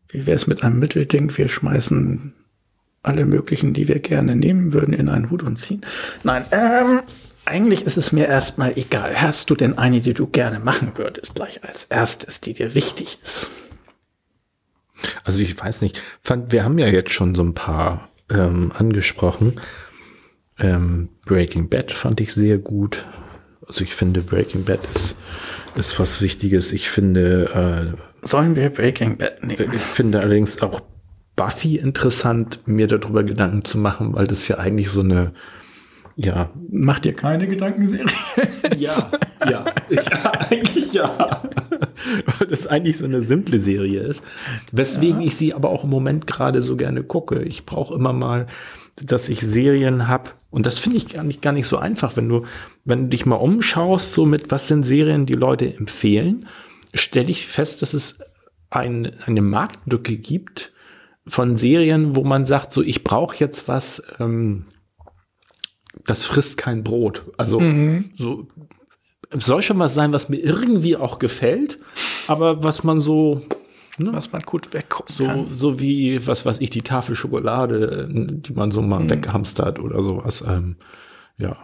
[0.08, 1.36] Wie wäre es mit einem Mittelding?
[1.36, 2.34] Wir schmeißen
[3.02, 5.82] alle möglichen, die wir gerne nehmen würden, in einen Hut und ziehen.
[6.24, 7.02] Nein, ähm,
[7.44, 9.20] eigentlich ist es mir erstmal egal.
[9.20, 13.18] Hast du denn eine, die du gerne machen würdest, gleich als erstes, die dir wichtig
[13.22, 13.67] ist?
[15.24, 16.02] Also ich weiß nicht.
[16.22, 19.60] Fand, wir haben ja jetzt schon so ein paar ähm, angesprochen.
[20.58, 23.06] Ähm, Breaking Bad fand ich sehr gut.
[23.66, 25.16] Also ich finde Breaking Bad ist,
[25.76, 26.72] ist was Wichtiges.
[26.72, 29.72] Ich finde, Sollen wir Breaking Bad äh, nehmen?
[29.74, 30.80] ich finde allerdings auch
[31.36, 35.32] Buffy interessant, mir darüber Gedanken zu machen, weil das ja eigentlich so eine,
[36.16, 38.06] ja, Mach dir keine Gedankenserie.
[38.76, 39.10] Ja,
[39.48, 41.42] ja, ja, eigentlich ja.
[42.38, 44.22] Weil das eigentlich so eine simple Serie ist.
[44.72, 47.42] Weswegen ich sie aber auch im Moment gerade so gerne gucke.
[47.42, 48.46] Ich brauche immer mal,
[48.96, 50.30] dass ich Serien habe.
[50.50, 52.44] Und das finde ich gar nicht, gar nicht so einfach, wenn du,
[52.84, 56.46] wenn du dich mal umschaust, so mit was sind Serien, die Leute empfehlen,
[56.94, 58.18] stelle ich fest, dass es
[58.70, 60.72] ein, eine Marktlücke gibt
[61.26, 64.66] von Serien, wo man sagt, so ich brauche jetzt was, ähm,
[66.06, 67.30] das frisst kein Brot.
[67.36, 67.60] Also
[68.14, 68.48] so
[69.30, 71.78] es soll schon was sein, was mir irgendwie auch gefällt,
[72.26, 73.42] aber was man so,
[73.98, 75.46] ne, Was man gut weggucken so, kann.
[75.52, 80.02] so wie, was weiß ich, die Tafel Schokolade, äh, die man so mal weghamstert oder
[80.02, 80.42] sowas.
[80.46, 80.76] Ähm,
[81.36, 81.56] ja.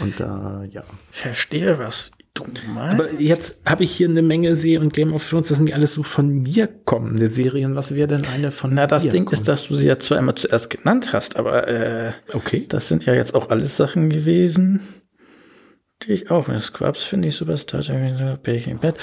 [0.00, 0.82] Und da, ja.
[1.10, 3.00] Verstehe, was du meinst.
[3.00, 5.74] Aber jetzt habe ich hier eine Menge Serien und Game of Thrones, das sind nicht
[5.74, 7.74] alles so von mir kommende Serien.
[7.74, 9.40] Was wäre denn eine von Na, das Ding kommend?
[9.40, 12.64] ist, dass du sie ja zwar immer zuerst genannt hast, aber äh, Okay.
[12.68, 14.80] das sind ja jetzt auch alles Sachen gewesen,
[16.06, 16.48] die ich auch.
[16.58, 18.96] Scrubs finde ich super, Star Trek, Breaking Bad.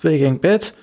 [0.00, 0.74] Breaking Bad.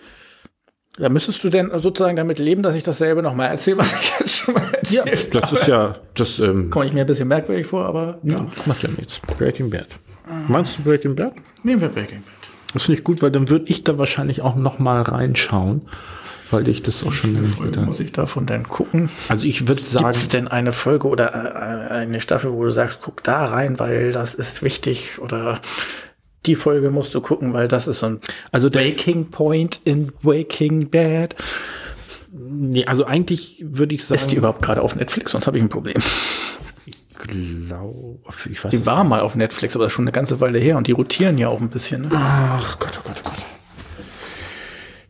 [0.97, 4.37] Da müsstest du denn sozusagen damit leben, dass ich dasselbe nochmal erzähle, was ich jetzt
[4.37, 7.67] schon mal Ja, erzählt das ist ja, das ähm, Komme ich mir ein bisschen merkwürdig
[7.67, 9.19] vor, aber ja, macht ja nichts.
[9.37, 9.87] Breaking Bad.
[10.47, 11.33] Meinst du Breaking Bad?
[11.63, 12.44] nehmen wir Breaking Bad.
[12.75, 15.83] Das finde ich gut, weil dann würde ich da wahrscheinlich auch noch mal reinschauen,
[16.51, 19.09] weil ich das auch schon nämlich Folge muss ich davon dann gucken.
[19.29, 22.71] Also ich würde Gibt sagen, es denn eine Folge oder äh, eine Staffel, wo du
[22.71, 25.61] sagst, guck da rein, weil das ist wichtig oder
[26.45, 28.19] die Folge musst du gucken, weil das ist so ein
[28.51, 31.33] also der, Breaking Point in Breaking Bad.
[32.33, 35.31] nee, also eigentlich würde ich sagen, Ist die überhaupt gerade auf Netflix?
[35.31, 36.01] Sonst habe ich ein Problem.
[37.27, 40.59] Glaub, ich weiß Die war mal auf Netflix, aber das ist schon eine ganze Weile
[40.59, 42.03] her und die rotieren ja auch ein bisschen.
[42.03, 42.09] Ne?
[42.13, 43.45] Ach Gott, oh Gott, oh Gott.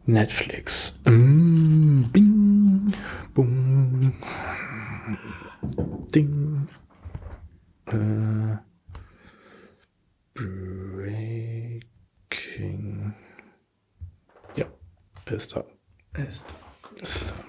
[0.06, 1.00] Netflix.
[1.06, 2.94] Mm, bing,
[3.34, 4.14] bum,
[6.14, 6.68] ding.
[7.88, 8.58] Äh,
[10.36, 11.84] Breaking.
[14.56, 14.66] Ja,
[15.28, 15.64] ist da.
[16.18, 16.54] Ist.
[17.02, 17.45] Ist da.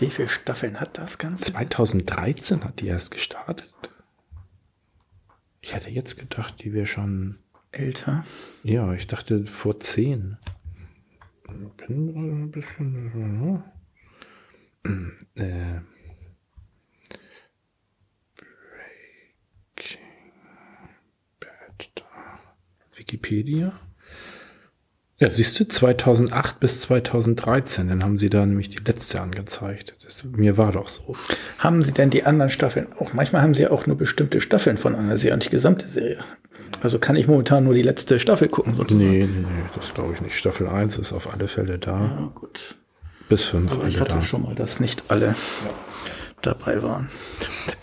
[0.00, 1.44] Wie viele Staffeln hat das Ganze?
[1.44, 3.74] 2013 hat die erst gestartet.
[5.60, 7.38] Ich hätte jetzt gedacht, die wäre schon.
[7.70, 8.24] Älter.
[8.64, 10.38] Ja, ich dachte vor zehn.
[11.86, 13.62] Bin ein bisschen.
[15.34, 15.80] Äh,
[19.76, 20.00] Breaking
[21.38, 22.40] Bad da.
[22.96, 23.78] Wikipedia.
[25.22, 29.94] Ja, siehst du, 2008 bis 2013, dann haben sie da nämlich die letzte angezeigt.
[30.02, 31.14] Das, mir war doch so.
[31.58, 33.12] Haben sie denn die anderen Staffeln auch?
[33.12, 36.18] Manchmal haben sie ja auch nur bestimmte Staffeln von einer Serie und die gesamte Serie.
[36.82, 38.74] Also kann ich momentan nur die letzte Staffel gucken.
[38.76, 38.98] sozusagen.
[39.10, 40.38] Nee, nee, nee, das glaube ich nicht.
[40.38, 41.92] Staffel 1 ist auf alle Fälle da.
[42.00, 42.76] Ja, gut.
[43.28, 44.22] Bis 5 Aber ich alle hatte da.
[44.22, 45.34] schon mal, dass nicht alle
[46.40, 47.10] dabei waren.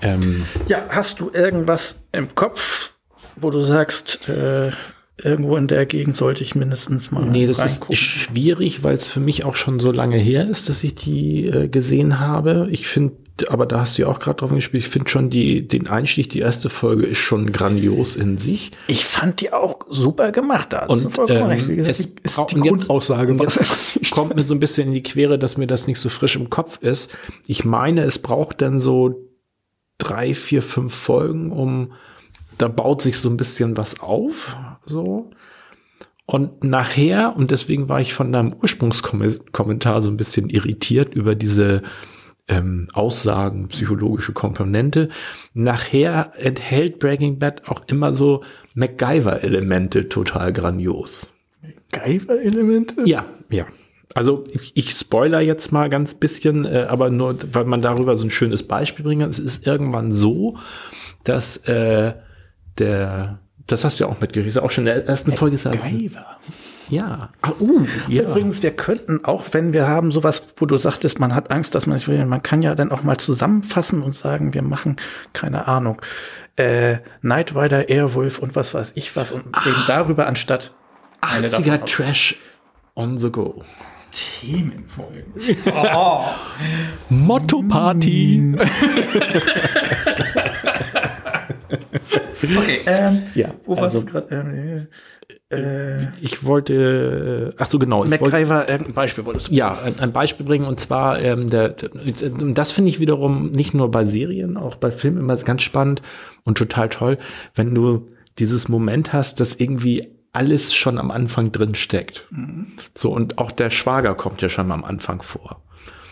[0.01, 2.93] Ähm, Ja, hast du irgendwas im Kopf,
[3.35, 4.71] wo du sagst, äh,
[5.23, 7.93] irgendwo in der Gegend sollte ich mindestens mal Nee, das reingucken?
[7.93, 11.47] ist schwierig, weil es für mich auch schon so lange her ist, dass ich die
[11.47, 12.67] äh, gesehen habe.
[12.71, 13.15] Ich finde,
[13.49, 16.29] aber da hast du ja auch gerade drauf gespielt, ich finde schon die, den Einstieg,
[16.29, 18.71] die erste Folge ist schon grandios in sich.
[18.87, 20.85] Ich fand die auch super gemacht da.
[20.85, 21.67] Und, ähm, recht.
[21.67, 23.31] Wie gesagt, es ist die und jetzt- Grundaussage.
[23.31, 25.99] und was- jetzt kommt mir so ein bisschen in die Quere, dass mir das nicht
[25.99, 27.09] so frisch im Kopf ist.
[27.47, 29.23] Ich meine, es braucht dann so
[29.97, 31.93] drei, vier, fünf Folgen, um
[32.59, 34.55] da baut sich so ein bisschen was auf,
[34.89, 35.31] so.
[36.25, 41.83] Und nachher, und deswegen war ich von deinem Ursprungskommentar so ein bisschen irritiert über diese
[42.49, 45.09] ähm, Aussagen, psychologische Komponente.
[45.53, 48.43] Nachher enthält Breaking Bad auch immer so
[48.75, 51.27] MacGyver-Elemente total grandios.
[51.91, 53.03] Geifer-Elemente?
[53.05, 53.65] Ja, ja.
[54.13, 58.25] Also ich, ich spoiler jetzt mal ganz bisschen, äh, aber nur, weil man darüber so
[58.25, 59.29] ein schönes Beispiel bringen kann.
[59.29, 60.57] Es ist irgendwann so,
[61.23, 62.13] dass äh,
[62.79, 65.79] der, das hast du ja auch mitgekriegt, ist auch schon in der ersten Folge gesagt.
[66.89, 67.29] Ja.
[67.41, 68.23] Ah, uh, ja.
[68.23, 71.85] Übrigens, wir könnten auch, wenn wir haben sowas, wo du sagtest, man hat Angst, dass
[71.85, 74.95] man nicht will, man kann ja dann auch mal zusammenfassen und sagen, wir machen,
[75.33, 76.01] keine Ahnung,
[76.55, 80.71] äh, Knight Rider, Airwolf und was weiß ich was und reden darüber anstatt
[81.19, 82.35] eine 80er davon aus- Trash
[82.95, 83.61] on the go.
[84.11, 85.33] Themenfolgen.
[85.93, 86.23] Oh.
[87.09, 88.55] Motto Party.
[92.43, 94.87] Okay, ähm, Ja, wo also- warst du gerade?
[95.49, 99.53] Äh, äh, Ich wollte, äh, ach so genau, ich wollte, MacGyver, irgendein Beispiel wolltest du.
[99.53, 101.69] ja, ein, ein Beispiel bringen und zwar, ähm, der,
[102.53, 106.01] das finde ich wiederum nicht nur bei Serien, auch bei Filmen immer ganz spannend
[106.43, 107.17] und total toll,
[107.55, 108.05] wenn du
[108.39, 112.27] dieses Moment hast, dass irgendwie alles schon am Anfang drin steckt.
[112.95, 115.63] So, und auch der Schwager kommt ja schon mal am Anfang vor.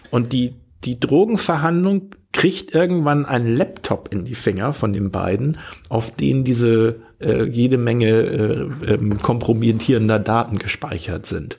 [0.10, 5.58] Und die, die Drogenverhandlung kriegt irgendwann einen Laptop in die Finger von den beiden,
[5.90, 11.58] auf denen diese äh, jede Menge äh, ähm, kompromittierender Daten gespeichert sind.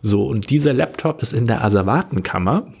[0.00, 2.72] So, und dieser Laptop ist in der Asservatenkammer.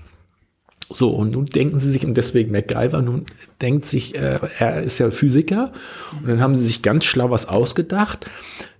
[0.88, 3.24] So, und nun denken sie sich, und deswegen MacGyver, nun
[3.60, 5.72] denkt sich, äh, er ist ja Physiker,
[6.20, 8.26] und dann haben sie sich ganz schlau was ausgedacht,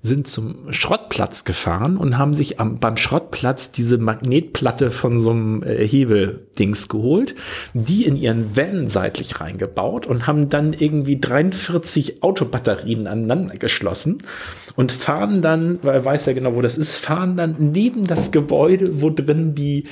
[0.04, 5.62] sind zum Schrottplatz gefahren und haben sich am, beim Schrottplatz diese Magnetplatte von so einem
[5.62, 7.36] äh, Hebeldings geholt,
[7.72, 14.18] die in ihren Van seitlich reingebaut und haben dann irgendwie 43 Autobatterien aneinander geschlossen
[14.74, 18.32] und fahren dann, weil er weiß ja genau, wo das ist, fahren dann neben das
[18.32, 19.84] Gebäude, wo drin die,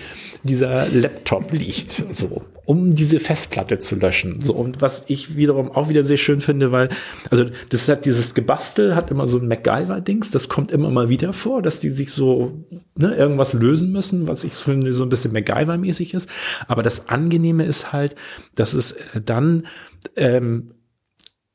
[0.42, 4.40] dieser Laptop liegt, so, um diese Festplatte zu löschen.
[4.42, 6.88] So, und was ich wiederum auch wieder sehr schön finde, weil,
[7.28, 11.32] also, das hat dieses Gebastel, hat immer so ein MacGyver-Dings, das kommt immer mal wieder
[11.32, 12.64] vor, dass die sich so,
[12.96, 16.30] ne, irgendwas lösen müssen, was ich finde, so ein bisschen MacGyver-mäßig ist.
[16.68, 18.14] Aber das Angenehme ist halt,
[18.54, 19.66] dass es äh, dann,
[20.14, 20.70] ähm,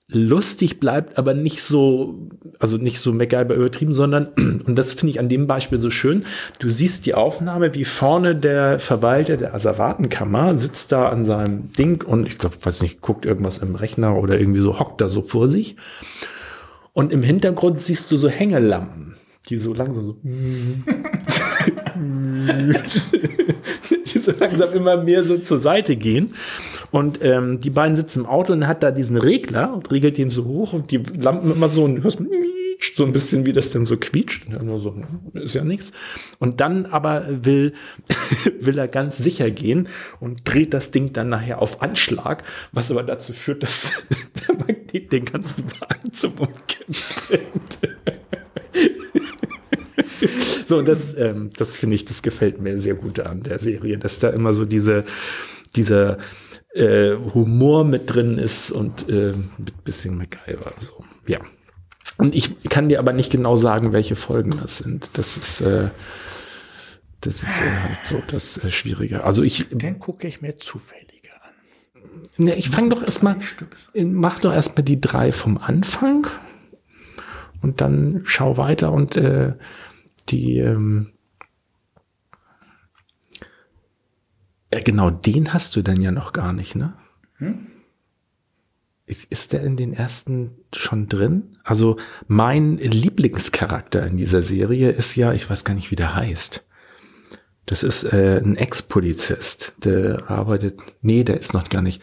[0.07, 2.29] lustig bleibt, aber nicht so,
[2.59, 4.27] also nicht so MacGyver übertrieben, sondern,
[4.65, 6.25] und das finde ich an dem Beispiel so schön,
[6.59, 12.03] du siehst die Aufnahme, wie vorne der Verwalter der Asservatenkammer sitzt da an seinem Ding
[12.03, 15.21] und ich glaube, weiß nicht, guckt irgendwas im Rechner oder irgendwie so, hockt da so
[15.21, 15.75] vor sich.
[16.93, 19.15] Und im Hintergrund siehst du so Hängelampen,
[19.49, 20.17] die so langsam so
[24.15, 26.33] die so langsam immer mehr so zur Seite gehen.
[26.91, 30.29] Und ähm, die beiden sitzen im Auto und hat da diesen Regler und regelt den
[30.29, 32.19] so hoch und die Lampen immer so und hörst
[32.93, 34.47] so ein bisschen, wie das denn so quietscht.
[34.47, 34.95] Und nur so,
[35.33, 35.91] ist ja nichts.
[36.39, 37.73] Und dann aber will,
[38.59, 39.87] will er ganz sicher gehen
[40.19, 44.05] und dreht das Ding dann nachher auf Anschlag, was aber dazu führt, dass
[44.47, 46.95] der Magnet den ganzen Wagen zum Umkippen
[47.27, 47.79] bringt.
[50.65, 54.19] So, das, ähm, das finde ich, das gefällt mir sehr gut an der Serie, dass
[54.19, 55.05] da immer so diese,
[55.75, 56.17] dieser
[56.73, 60.73] äh, Humor mit drin ist und äh, mit bisschen MacGyver.
[60.79, 61.39] So, ja.
[62.17, 65.09] Und ich kann dir aber nicht genau sagen, welche Folgen das sind.
[65.13, 65.89] Das ist, äh,
[67.21, 69.23] das ist äh, halt so das äh, Schwierige.
[69.23, 72.43] Also ich, Den gucke ich mir zufälliger an.
[72.43, 73.37] ne, ich fange doch erstmal,
[73.95, 76.27] mach doch erstmal die drei vom Anfang
[77.61, 79.53] und dann schau weiter und äh,
[80.29, 81.11] die ähm,
[84.73, 86.93] ja, genau den hast du dann ja noch gar nicht, ne?
[89.05, 91.57] Ist, ist der in den ersten schon drin?
[91.63, 91.97] Also
[92.27, 96.65] mein Lieblingscharakter in dieser Serie ist ja, ich weiß gar nicht, wie der heißt.
[97.67, 102.01] Das ist äh, ein Ex-Polizist, der arbeitet, nee, der ist noch gar nicht.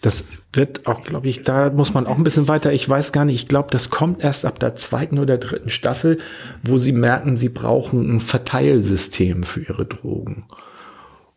[0.00, 0.24] Das
[0.56, 3.36] wird auch, glaube ich, da muss man auch ein bisschen weiter, ich weiß gar nicht,
[3.36, 6.18] ich glaube, das kommt erst ab der zweiten oder dritten Staffel,
[6.62, 10.46] wo sie merken, sie brauchen ein Verteilsystem für ihre Drogen.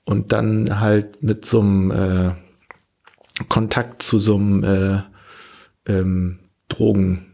[0.05, 2.31] Und dann halt mit so einem äh,
[3.47, 5.01] Kontakt zu so einem äh,
[5.85, 7.25] ähm, Drogen,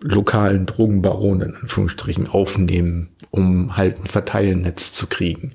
[0.00, 5.52] lokalen Drogenbaron in Anführungsstrichen aufnehmen, um halt ein Verteilnetz zu kriegen.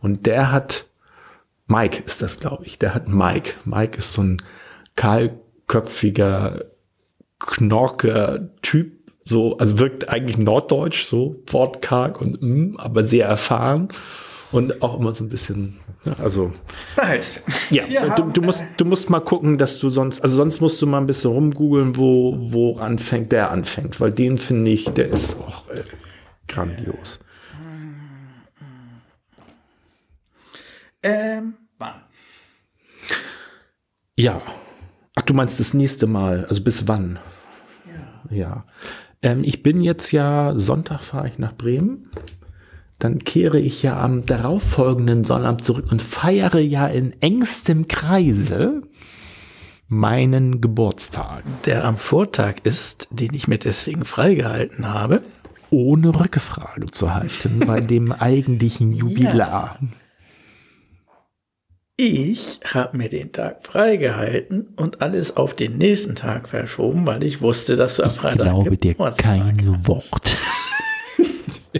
[0.00, 0.86] Und der hat,
[1.66, 3.54] Mike ist das, glaube ich, der hat Mike.
[3.64, 4.42] Mike ist so ein
[4.96, 6.64] kahlköpfiger,
[7.38, 8.92] knorker Typ,
[9.24, 13.88] so, also wirkt eigentlich norddeutsch, so wortkarg und mm, aber sehr erfahren
[14.50, 16.50] und auch immer so ein bisschen, ja, also
[16.96, 17.42] Halt.
[17.70, 20.80] ja, Wir du, du musst, du musst mal gucken, dass du sonst, also sonst musst
[20.82, 25.08] du mal ein bisschen rumgoogeln, wo, wo anfängt, der anfängt, weil den finde ich, der
[25.08, 25.82] ist auch äh,
[26.48, 27.20] grandios.
[31.04, 31.94] Ähm, wann?
[34.16, 34.42] Ja.
[35.22, 37.16] Ach, du meinst das nächste Mal, also bis wann?
[38.28, 38.36] Ja.
[38.36, 38.64] Ja.
[39.22, 42.08] Ähm, ich bin jetzt ja, Sonntag fahre ich nach Bremen.
[42.98, 48.82] Dann kehre ich ja am darauffolgenden Sonnabend zurück und feiere ja in engstem Kreise
[49.86, 51.44] meinen Geburtstag.
[51.66, 55.22] Der am Vortag ist, den ich mir deswegen freigehalten habe.
[55.70, 59.78] Ohne Rückfrage zu halten bei dem eigentlichen Jubilar.
[62.04, 67.42] Ich habe mir den Tag freigehalten und alles auf den nächsten Tag verschoben, weil ich
[67.42, 69.86] wusste, dass du am Ich Freitag glaube dir kein hast.
[69.86, 70.36] Wort.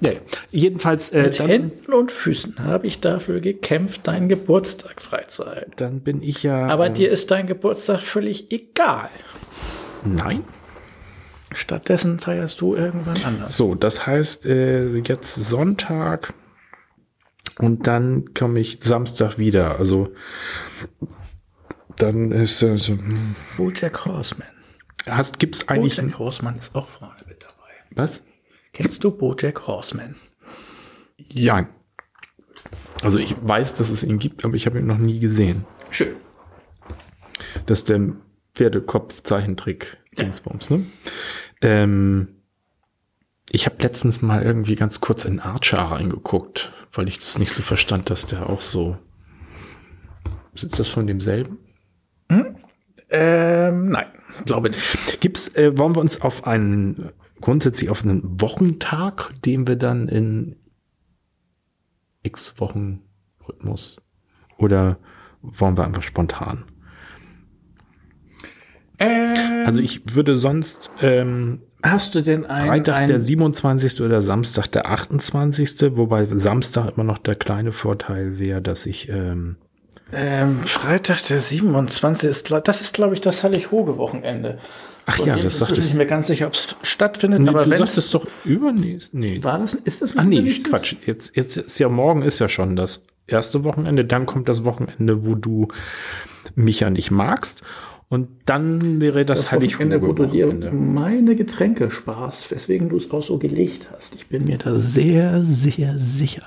[0.00, 0.18] ja, ja.
[0.50, 5.74] Jedenfalls, äh, Mit dann, Händen und Füßen habe ich dafür gekämpft, deinen Geburtstag freizuhalten.
[5.76, 6.66] dann bin ich ja.
[6.66, 9.08] Aber äh, dir ist dein Geburtstag völlig egal.
[10.04, 10.42] Nein.
[11.52, 13.56] Stattdessen feierst du irgendwann anders.
[13.56, 16.34] So, das heißt, äh, jetzt Sonntag
[17.58, 19.78] und dann komme ich Samstag wieder.
[19.78, 20.08] Also
[21.96, 23.34] dann ist äh, so, hm.
[23.56, 24.48] Bojack Horseman.
[25.06, 27.72] hast gibt's eigentlich Bojack Horseman ist auch vorne mit dabei.
[27.90, 28.24] was?
[28.72, 30.14] Kennst du Bojack Horseman?
[31.16, 31.66] Ja.
[33.02, 35.64] Also ich weiß, dass es ihn gibt, aber ich habe ihn noch nie gesehen.
[35.90, 36.16] Schön.
[37.66, 38.12] Das ist der
[38.54, 40.84] Pferdekopf-Zeichentrick Dingsbums, ne?
[41.60, 42.35] Ähm,
[43.56, 47.62] ich habe letztens mal irgendwie ganz kurz in Archer reingeguckt, weil ich das nicht so
[47.62, 48.98] verstand, dass der auch so.
[50.52, 51.56] Ist das von demselben?
[53.08, 54.08] Ähm, nein,
[54.44, 55.20] glaube nicht.
[55.22, 60.56] Gibt's, äh, wollen wir uns auf einen, grundsätzlich auf einen Wochentag, den wir dann in
[62.24, 63.00] x Wochen
[63.48, 64.02] Rhythmus
[64.58, 64.98] oder
[65.40, 66.66] wollen wir einfach spontan?
[68.98, 74.00] Ähm, Also ich würde sonst ähm, hast du denn ein, Freitag ein der 27.
[74.00, 75.96] oder Samstag der 28.
[75.96, 79.56] Wobei Samstag immer noch der kleine Vorteil wäre, dass ich ähm,
[80.12, 82.28] ähm, Freitag der 27.
[82.28, 84.58] ist, das ist, glaube ich, das Heilig-Hoge-Wochenende.
[85.04, 85.98] Ach Von ja, das sagtest ich du.
[85.98, 89.14] mir ganz sicher, ob es stattfindet, Nee, aber du sagst es doch übernächst.
[89.14, 89.42] Nee.
[89.42, 90.42] war das, ist das Ach nee?
[90.64, 90.96] Quatsch.
[91.06, 95.24] Jetzt, jetzt ist ja morgen ist ja schon das erste Wochenende, dann kommt das Wochenende,
[95.24, 95.68] wo du
[96.54, 97.62] mich ja nicht magst.
[98.08, 103.10] Und dann wäre das, Das Wochenende, wo du dir meine Getränke sparst, weswegen du es
[103.10, 104.14] auch so gelegt hast.
[104.14, 106.42] Ich bin mir da sehr, sehr sicher.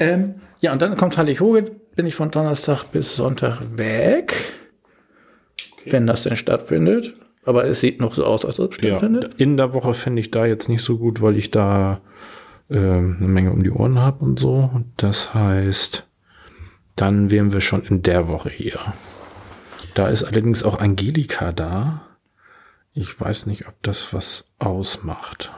[0.00, 1.64] Ähm, ja, und dann kommt Heilig-Hoge,
[1.94, 4.34] bin ich von Donnerstag bis Sonntag weg.
[5.86, 7.14] Wenn das denn stattfindet.
[7.44, 9.34] Aber es sieht noch so aus, als ob es Ja, stattfindet.
[9.36, 12.00] in der Woche fände ich da jetzt nicht so gut, weil ich da
[12.70, 14.70] ähm, eine Menge um die Ohren habe und so.
[14.72, 16.08] Und das heißt,
[16.96, 18.78] dann wären wir schon in der Woche hier.
[19.94, 22.02] Da ist allerdings auch Angelika da.
[22.94, 25.50] Ich weiß nicht, ob das was ausmacht.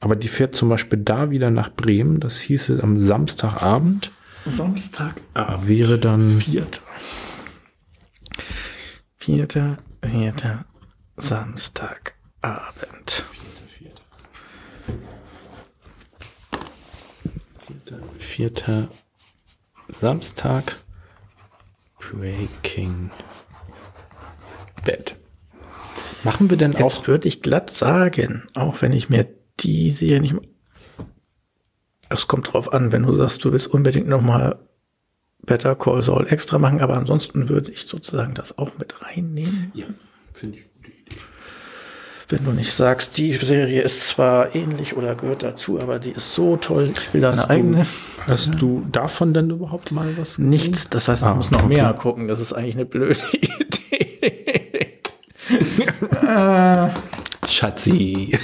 [0.00, 2.20] Aber die fährt zum Beispiel da wieder nach Bremen.
[2.20, 4.10] Das hieße am Samstagabend
[4.44, 5.66] Samstagabend.
[5.66, 6.82] wäre dann Vierter.
[9.16, 10.66] Vierter, vierter
[11.16, 13.24] Samstagabend.
[18.18, 18.88] vierter
[19.88, 20.83] Samstag
[22.10, 23.10] Breaking
[24.84, 25.16] Bad.
[26.24, 29.26] Machen wir denn auch Jetzt würde ich glatt sagen, auch wenn ich mir
[29.60, 30.34] die Serie nicht.
[32.08, 34.58] Es kommt drauf an, wenn du sagst, du willst unbedingt noch mal
[35.42, 39.72] Better Call Saul extra machen, aber ansonsten würde ich sozusagen das auch mit reinnehmen.
[39.74, 39.86] Ja,
[40.32, 40.73] finde ich.
[42.34, 46.34] Wenn du nicht sagst, die Serie ist zwar ähnlich oder gehört dazu, aber die ist
[46.34, 47.86] so toll, ich will da eine eigene.
[48.26, 50.36] hast du davon denn überhaupt mal was?
[50.36, 50.48] gesehen?
[50.48, 51.74] Nichts, das heißt, man Ah, muss noch okay.
[51.74, 52.26] mehr gucken.
[52.26, 54.98] Das ist eigentlich eine blöde Idee.
[57.48, 58.36] Schatzi.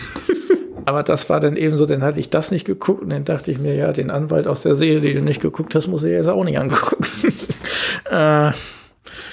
[0.84, 3.50] Aber das war dann eben so, dann hatte ich das nicht geguckt und dann dachte
[3.50, 6.12] ich mir, ja, den Anwalt aus der Serie, die du nicht geguckt hast, muss ich
[6.12, 7.04] jetzt auch nicht angucken.
[8.10, 8.50] äh,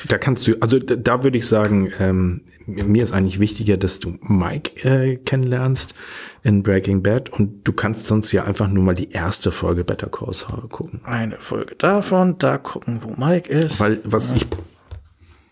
[0.07, 3.99] Da kannst du, also da, da würde ich sagen, ähm, mir ist eigentlich wichtiger, dass
[3.99, 5.95] du Mike äh, kennenlernst
[6.43, 10.09] in Breaking Bad und du kannst sonst ja einfach nur mal die erste Folge Better
[10.09, 11.01] Call Saul gucken.
[11.03, 13.79] eine Folge davon, da gucken, wo Mike ist.
[13.79, 14.45] Weil was ich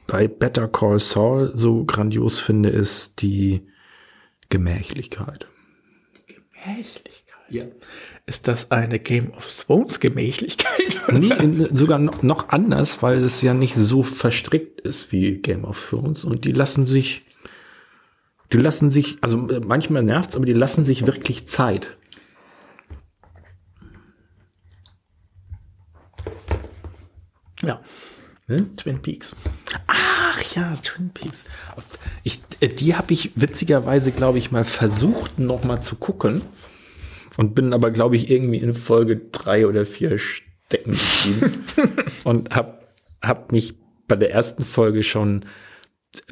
[0.07, 3.65] bei Better Call Saul so grandios finde, ist die
[4.49, 5.48] Gemächlichkeit.
[6.27, 7.72] Gemächlichkeit.
[8.27, 11.02] Ist das eine Game of Thrones Gemächlichkeit?
[11.11, 16.26] Nee, sogar noch, anders, weil es ja nicht so verstrickt ist wie Game of Thrones
[16.26, 17.26] und die lassen sich,
[18.52, 21.95] die lassen sich, also äh, manchmal nervt's, aber die lassen sich wirklich Zeit.
[27.61, 27.80] Ja.
[28.47, 28.76] Ne?
[28.76, 29.35] Twin Peaks.
[29.85, 31.45] Ach ja, Twin Peaks.
[32.23, 36.41] Ich, äh, die habe ich witzigerweise, glaube ich, mal versucht, noch mal zu gucken.
[37.37, 41.63] Und bin aber, glaube ich, irgendwie in Folge drei oder vier stecken geblieben.
[42.23, 42.85] und hab,
[43.21, 43.75] hab mich
[44.07, 45.45] bei der ersten Folge schon,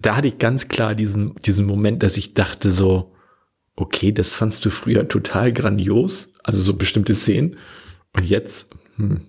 [0.02, 3.14] da hatte ich ganz klar diesen, diesen Moment, dass ich dachte so,
[3.76, 6.32] okay, das fandst du früher total grandios.
[6.44, 7.58] Also so bestimmte Szenen.
[8.14, 9.22] Und jetzt, Hm.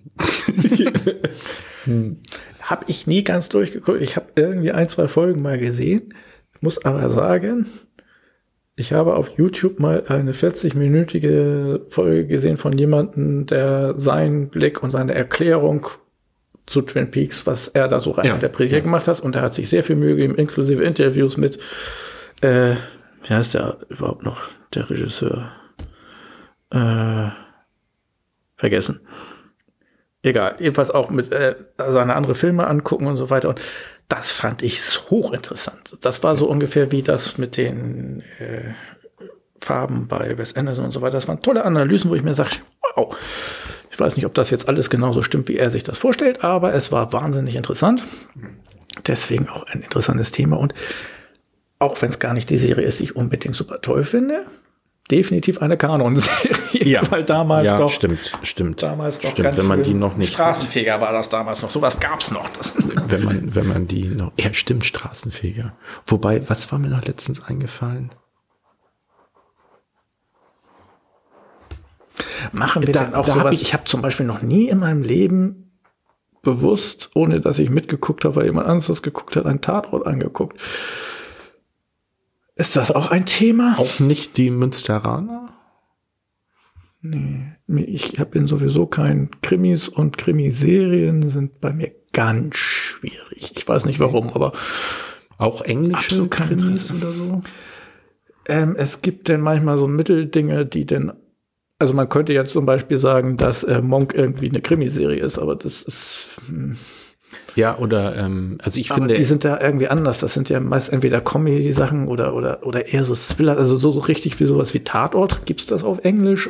[1.85, 2.17] hm.
[2.61, 4.01] Habe ich nie ganz durchgeguckt.
[4.01, 6.13] Ich habe irgendwie ein, zwei Folgen mal gesehen.
[6.61, 7.67] Muss aber sagen,
[8.75, 14.91] ich habe auf YouTube mal eine 40-minütige Folge gesehen von jemandem, der seinen Blick und
[14.91, 15.87] seine Erklärung
[16.65, 18.83] zu Twin Peaks, was er da so rein ja, interpretiert ja.
[18.83, 19.21] gemacht hat.
[19.21, 21.57] Und er hat sich sehr viel Mühe gegeben, inklusive Interviews mit,
[22.41, 22.75] äh,
[23.23, 24.41] wie heißt der überhaupt noch,
[24.73, 25.51] der Regisseur?
[26.71, 27.29] Äh,
[28.57, 28.99] vergessen.
[30.21, 33.49] Egal, jedenfalls auch mit äh, seine andere Filme angucken und so weiter.
[33.49, 33.61] Und
[34.07, 35.97] das fand ich hochinteressant.
[36.01, 38.73] Das war so ungefähr wie das mit den äh,
[39.59, 41.17] Farben bei Wes Anderson und so weiter.
[41.17, 42.57] Das waren tolle Analysen, wo ich mir sage,
[42.95, 43.15] wow,
[43.89, 46.73] ich weiß nicht, ob das jetzt alles genauso stimmt, wie er sich das vorstellt, aber
[46.73, 48.03] es war wahnsinnig interessant.
[49.07, 50.57] Deswegen auch ein interessantes Thema.
[50.57, 50.73] Und
[51.79, 54.45] auch wenn es gar nicht die Serie ist, die ich unbedingt super toll finde,
[55.11, 56.85] definitiv eine Kanon-Serie.
[56.85, 57.89] Ja, weil damals ja, doch.
[57.89, 58.83] Stimmt, stimmt.
[58.83, 60.33] Damals doch stimmt, wenn man die noch nicht.
[60.33, 61.69] Straßenfeger war das damals noch.
[61.69, 62.49] Sowas gab's noch.
[62.49, 62.77] Das
[63.07, 64.31] wenn man, wenn man die noch.
[64.39, 65.75] Ja, stimmt, Straßenfeger.
[66.07, 68.09] Wobei, was war mir noch letztens eingefallen?
[72.51, 73.43] Machen wir da, denn auch sowas?
[73.43, 75.65] Hab ich, ich habe zum Beispiel noch nie in meinem Leben
[76.41, 80.61] bewusst, ohne dass ich mitgeguckt habe, weil jemand anderes das geguckt hat, einen Tatort angeguckt.
[82.55, 83.75] Ist das auch ein Thema?
[83.77, 85.53] Auch nicht die Münsteraner?
[87.01, 93.53] Nee, ich bin sowieso kein Krimis und Krimiserien sind bei mir ganz schwierig.
[93.55, 94.53] Ich weiß nicht warum, aber
[95.37, 97.41] auch englische Krimis oder so.
[98.47, 101.11] Ähm, es gibt denn manchmal so Mitteldinge, die denn
[101.77, 105.55] also man könnte jetzt zum Beispiel sagen, dass äh, Monk irgendwie eine Krimiserie ist, aber
[105.55, 106.75] das ist hm.
[107.55, 109.15] Ja, oder ähm, also ich Aber finde.
[109.15, 110.19] Die sind da irgendwie anders.
[110.19, 114.01] Das sind ja meist entweder Comedy-Sachen oder, oder, oder eher so Thriller, also so, so
[114.01, 115.45] richtig wie sowas wie Tatort.
[115.45, 116.49] Gibt's das auf Englisch?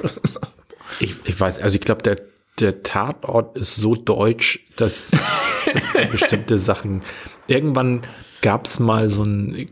[1.00, 2.18] ich, ich weiß, also ich glaube, der,
[2.60, 5.12] der Tatort ist so deutsch, dass,
[5.72, 7.02] dass da bestimmte Sachen.
[7.48, 8.02] Irgendwann
[8.42, 9.68] gab's mal so ein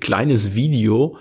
[0.00, 1.16] kleines Video,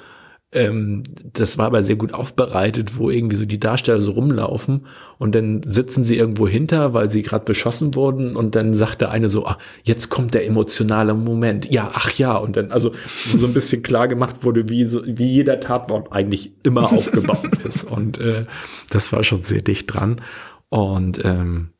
[0.53, 1.03] ähm,
[1.33, 4.85] das war aber sehr gut aufbereitet, wo irgendwie so die Darsteller so rumlaufen
[5.17, 9.11] und dann sitzen sie irgendwo hinter, weil sie gerade beschossen wurden und dann sagt der
[9.11, 11.69] eine so, ah, jetzt kommt der emotionale Moment.
[11.69, 12.37] Ja, ach ja.
[12.37, 16.53] Und dann also so ein bisschen klar gemacht wurde, wie, so, wie jeder Tatwort eigentlich
[16.63, 17.83] immer aufgebaut ist.
[17.83, 18.45] Und äh,
[18.89, 20.21] das war schon sehr dicht dran.
[20.69, 21.71] Und ähm,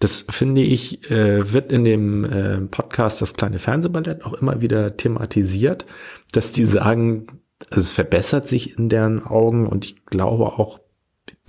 [0.00, 4.96] das finde ich, äh, wird in dem äh, Podcast Das kleine Fernsehballett auch immer wieder
[4.96, 5.86] thematisiert,
[6.32, 7.26] dass die sagen,
[7.70, 10.80] also es verbessert sich in deren Augen und ich glaube auch,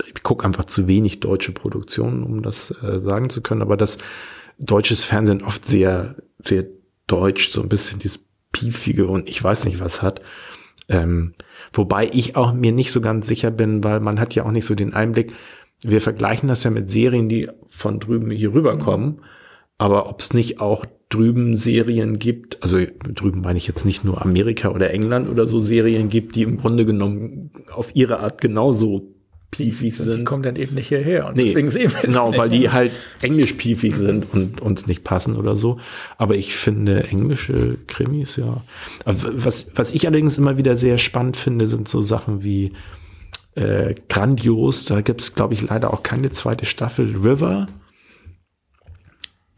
[0.06, 3.98] ich gucke einfach zu wenig deutsche Produktionen, um das äh, sagen zu können, aber dass
[4.58, 6.64] deutsches Fernsehen oft sehr, sehr
[7.06, 10.22] deutsch, so ein bisschen dieses piefige und ich weiß nicht was hat.
[10.88, 11.34] Ähm,
[11.74, 14.64] wobei ich auch mir nicht so ganz sicher bin, weil man hat ja auch nicht
[14.64, 15.32] so den Einblick,
[15.82, 17.48] wir vergleichen das ja mit Serien, die
[17.78, 19.20] von drüben hier rüberkommen.
[19.78, 22.78] Aber ob es nicht auch drüben Serien gibt, also
[23.14, 26.58] drüben meine ich jetzt nicht nur Amerika oder England oder so Serien gibt, die im
[26.58, 29.14] Grunde genommen auf ihre Art genauso
[29.50, 30.18] piefig sind.
[30.18, 32.92] Die kommen dann eben nicht hierher und nee, deswegen sehen wir Genau, weil die halt
[33.22, 35.78] englisch piefig sind und uns nicht passen oder so.
[36.18, 38.62] Aber ich finde englische Krimis, ja.
[39.06, 42.72] Was, was ich allerdings immer wieder sehr spannend finde, sind so Sachen wie
[43.54, 44.84] äh, grandios.
[44.84, 47.16] Da gibt es, glaube ich, leider auch keine zweite Staffel.
[47.16, 47.66] River.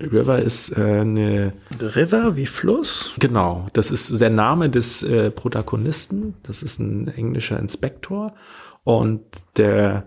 [0.01, 3.12] River ist äh, eine River wie Fluss.
[3.19, 6.35] Genau, das ist der Name des äh, Protagonisten.
[6.43, 8.35] Das ist ein englischer Inspektor
[8.85, 9.23] und
[9.57, 10.05] der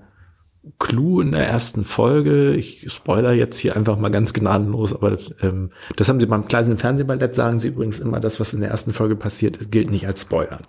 [0.80, 5.34] Clou in der ersten Folge, ich spoiler jetzt hier einfach mal ganz gnadenlos, aber das,
[5.42, 8.70] ähm, das haben sie beim kleinen Fernsehballett, sagen sie übrigens immer, das, was in der
[8.70, 10.62] ersten Folge passiert, gilt nicht als Spoiler.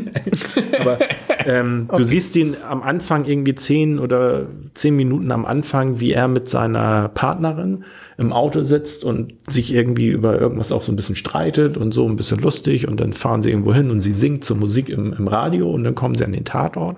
[0.80, 0.98] aber
[1.46, 1.98] ähm, okay.
[1.98, 6.48] du siehst ihn am Anfang irgendwie zehn oder zehn Minuten am Anfang, wie er mit
[6.48, 7.84] seiner Partnerin
[8.16, 12.08] im Auto sitzt und sich irgendwie über irgendwas auch so ein bisschen streitet und so
[12.08, 15.12] ein bisschen lustig und dann fahren sie irgendwo hin und sie singt zur Musik im,
[15.12, 16.96] im Radio und dann kommen sie an den Tatort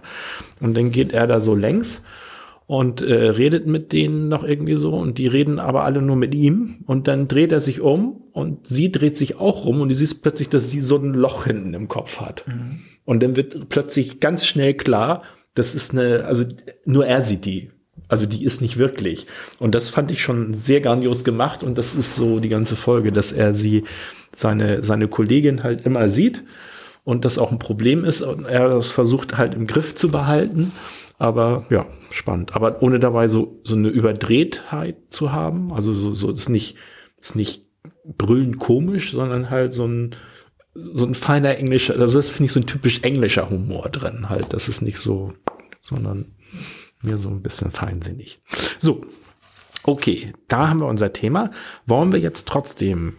[0.60, 2.02] und dann geht er da so längs
[2.70, 6.36] und äh, redet mit denen noch irgendwie so und die reden aber alle nur mit
[6.36, 9.94] ihm und dann dreht er sich um und sie dreht sich auch rum und du
[9.96, 12.44] siehst plötzlich, dass sie so ein Loch hinten im Kopf hat.
[12.46, 12.78] Mhm.
[13.04, 15.24] Und dann wird plötzlich ganz schnell klar,
[15.54, 16.44] das ist eine, also
[16.84, 17.72] nur er sieht die.
[18.06, 19.26] Also die ist nicht wirklich.
[19.58, 23.10] Und das fand ich schon sehr grandios gemacht und das ist so die ganze Folge,
[23.10, 23.82] dass er sie,
[24.32, 26.44] seine, seine Kollegin halt immer sieht
[27.02, 30.70] und das auch ein Problem ist und er das versucht halt im Griff zu behalten
[31.20, 32.56] aber ja, spannend.
[32.56, 35.70] Aber ohne dabei so, so eine Überdrehtheit zu haben.
[35.70, 36.76] Also so, so ist nicht,
[37.20, 37.66] ist nicht
[38.04, 40.16] brüllend komisch, sondern halt so ein,
[40.72, 44.30] so ein feiner englischer, also das ist, finde ich, so ein typisch englischer Humor drin
[44.30, 44.54] halt.
[44.54, 45.34] Das ist nicht so,
[45.82, 46.32] sondern
[47.02, 48.40] mir so ein bisschen feinsinnig.
[48.78, 49.02] So,
[49.82, 51.50] okay, da haben wir unser Thema.
[51.84, 53.16] Wollen wir jetzt trotzdem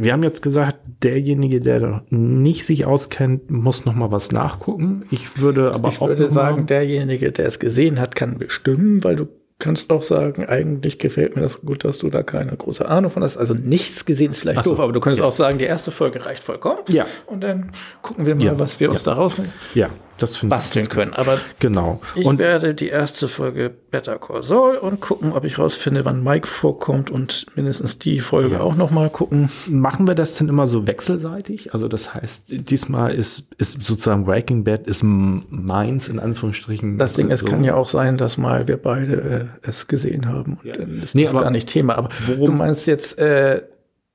[0.00, 5.04] wir haben jetzt gesagt, derjenige, der nicht sich auskennt, muss noch mal was nachgucken.
[5.10, 9.16] Ich würde aber ich auch würde sagen, derjenige, der es gesehen hat, kann bestimmen, weil
[9.16, 9.26] du
[9.58, 13.24] kannst auch sagen, eigentlich gefällt mir das gut, dass du da keine große Ahnung von
[13.24, 13.36] hast.
[13.36, 15.26] Also nichts gesehen ist vielleicht so, doof, aber du könntest ja.
[15.26, 16.78] auch sagen, die erste Folge reicht vollkommen.
[16.90, 17.06] Ja.
[17.26, 17.72] Und dann
[18.02, 18.58] gucken wir mal, ja.
[18.58, 18.92] was wir ja.
[18.92, 19.52] uns da rausnehmen.
[19.74, 21.12] Ja, das basteln können.
[21.14, 22.00] Aber genau.
[22.14, 26.22] Ich und werde die erste Folge Better Call Saul und gucken, ob ich rausfinde, wann
[26.22, 28.60] Mike vorkommt und mindestens die Folge ja.
[28.60, 29.48] auch noch mal gucken.
[29.66, 31.72] Machen wir das denn immer so wechselseitig?
[31.72, 36.98] Also das heißt, diesmal ist, ist sozusagen Breaking Bad ist meins in Anführungsstrichen.
[36.98, 37.32] Das Ding, so.
[37.32, 40.74] es kann ja auch sein, dass mal wir beide äh, es gesehen haben und ja.
[40.74, 41.96] dann ist nee, das gar nicht Thema.
[41.96, 43.62] Aber worum, du meinst jetzt äh,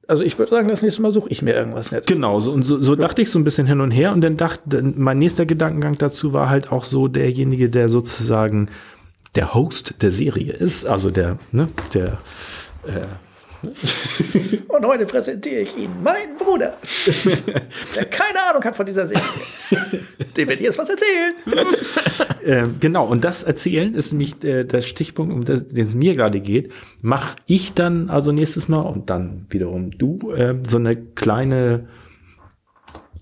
[0.08, 2.08] also ich würde sagen, das nächste Mal suche ich mir irgendwas Nettes.
[2.08, 4.38] Genau, so, und so, so dachte ich so ein bisschen hin und her und dann
[4.38, 8.70] dachte, mein nächster Gedankengang dazu war halt auch so derjenige, der sozusagen
[9.36, 12.18] der Host der Serie ist, also der, ne, der
[12.86, 13.06] äh,
[14.68, 16.78] und heute präsentiere ich Ihnen meinen Bruder,
[17.96, 19.24] der keine Ahnung hat von dieser Serie.
[20.36, 21.34] Dem werde ich jetzt was erzählen.
[22.46, 26.42] ähm, genau, und das Erzählen ist nämlich äh, der Stichpunkt, um den es mir gerade
[26.42, 26.72] geht.
[27.02, 31.88] Mache ich dann also nächstes Mal und dann wiederum du äh, so eine kleine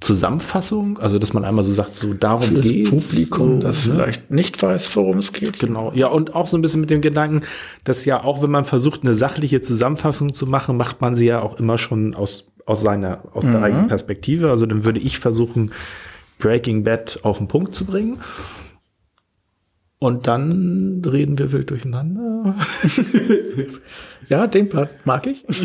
[0.02, 3.94] Zusammenfassung, also dass man einmal so sagt, so darum geht Publikum, so, das ne?
[3.94, 5.60] vielleicht nicht weiß, worum es geht.
[5.60, 7.46] Genau, ja und auch so ein bisschen mit dem Gedanken,
[7.84, 11.42] dass ja auch wenn man versucht eine sachliche Zusammenfassung zu machen, macht man sie ja
[11.42, 13.52] auch immer schon aus aus seiner aus mhm.
[13.52, 14.50] der eigenen Perspektive.
[14.50, 15.72] Also dann würde ich versuchen
[16.40, 18.18] Breaking Bad auf den Punkt zu bringen.
[20.00, 22.56] Und dann reden wir wild durcheinander.
[24.30, 25.46] ja, den Part mag ich.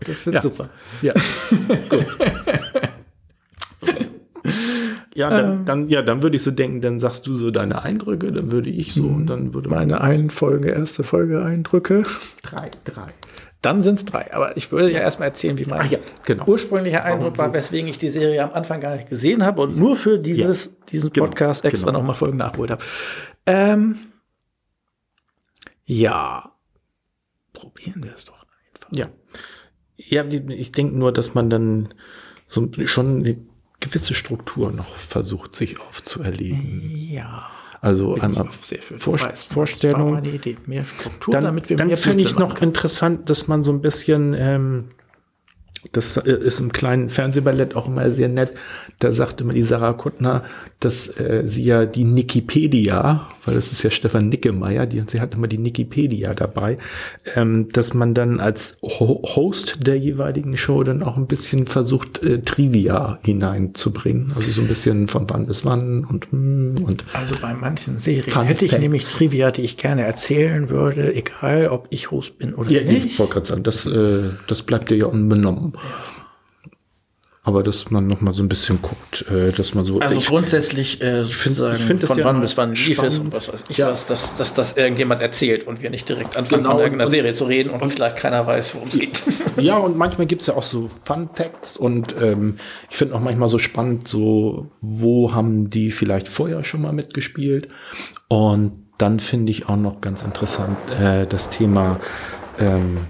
[0.00, 0.40] Das wird ja.
[0.40, 0.68] super.
[1.02, 1.12] Ja,
[1.88, 2.06] gut.
[5.14, 7.82] Ja, dann, ähm, dann, ja, dann würde ich so denken, dann sagst du so deine
[7.82, 12.04] Eindrücke, dann würde ich so und dann würde meine Einfolge, erste Folge Eindrücke.
[12.42, 13.12] Drei, drei.
[13.60, 14.32] Dann sind es drei.
[14.32, 16.46] Aber ich würde ja erstmal erzählen, wie mein ja, genau.
[16.46, 19.96] ursprünglicher Eindruck war, weswegen ich die Serie am Anfang gar nicht gesehen habe und nur
[19.96, 21.98] für dieses, ja, diesen genau, Podcast extra genau.
[21.98, 22.84] nochmal Folgen nachgeholt habe.
[23.46, 23.96] Ähm,
[25.84, 26.52] ja,
[27.52, 28.92] probieren wir es doch einfach.
[28.92, 29.06] Ja.
[30.08, 31.88] Ja, ich denke nur, dass man dann
[32.46, 33.36] so schon eine
[33.80, 36.90] gewisse Struktur noch versucht, sich aufzuerlegen.
[37.10, 37.48] Ja.
[37.80, 40.20] Also Bin einmal Vor Vorstellung.
[40.66, 44.34] Mehr Struktur, dann, damit wir dann finde ich noch interessant, dass man so ein bisschen
[44.34, 44.86] ähm,
[45.92, 48.54] das äh, ist im kleinen Fernsehballett auch immer sehr nett.
[48.98, 50.44] Da sagt immer die Sarah Kuttner,
[50.80, 55.34] dass äh, sie ja die Nikipedia, weil das ist ja Stefan Nickemeyer, die, sie hat
[55.34, 56.78] immer die Nikipedia dabei,
[57.34, 62.22] ähm, dass man dann als Ho Host der jeweiligen Show dann auch ein bisschen versucht,
[62.22, 64.32] äh, Trivia hineinzubringen.
[64.36, 68.30] Also so ein bisschen von wann bis wann und hm, und Also bei manchen Serien
[68.30, 68.82] Fun hätte ich Facts.
[68.82, 73.06] nämlich Trivia, die ich gerne erzählen würde, egal ob ich Host bin oder ja, nicht.
[73.06, 75.72] Ich wollte gerade sagen, das, äh, das bleibt dir ja unbenommen.
[77.44, 80.00] Aber dass man noch mal so ein bisschen guckt, äh, dass man so.
[80.00, 83.18] Also ich, grundsätzlich, äh, ich finde, ich find von ja wann bis wann lief es
[83.18, 83.90] und was weiß ich ja.
[83.90, 86.74] was, dass, dass das irgendjemand erzählt und wir nicht direkt anfangen genau.
[86.74, 89.22] von irgendeiner Serie zu reden und, und vielleicht keiner weiß, worum es geht.
[89.58, 92.58] Ja, und manchmal gibt es ja auch so Fun Facts und ähm,
[92.90, 97.66] ich finde auch manchmal so spannend, so wo haben die vielleicht vorher schon mal mitgespielt
[98.28, 101.98] und dann finde ich auch noch ganz interessant äh, das Thema
[102.60, 103.08] ähm,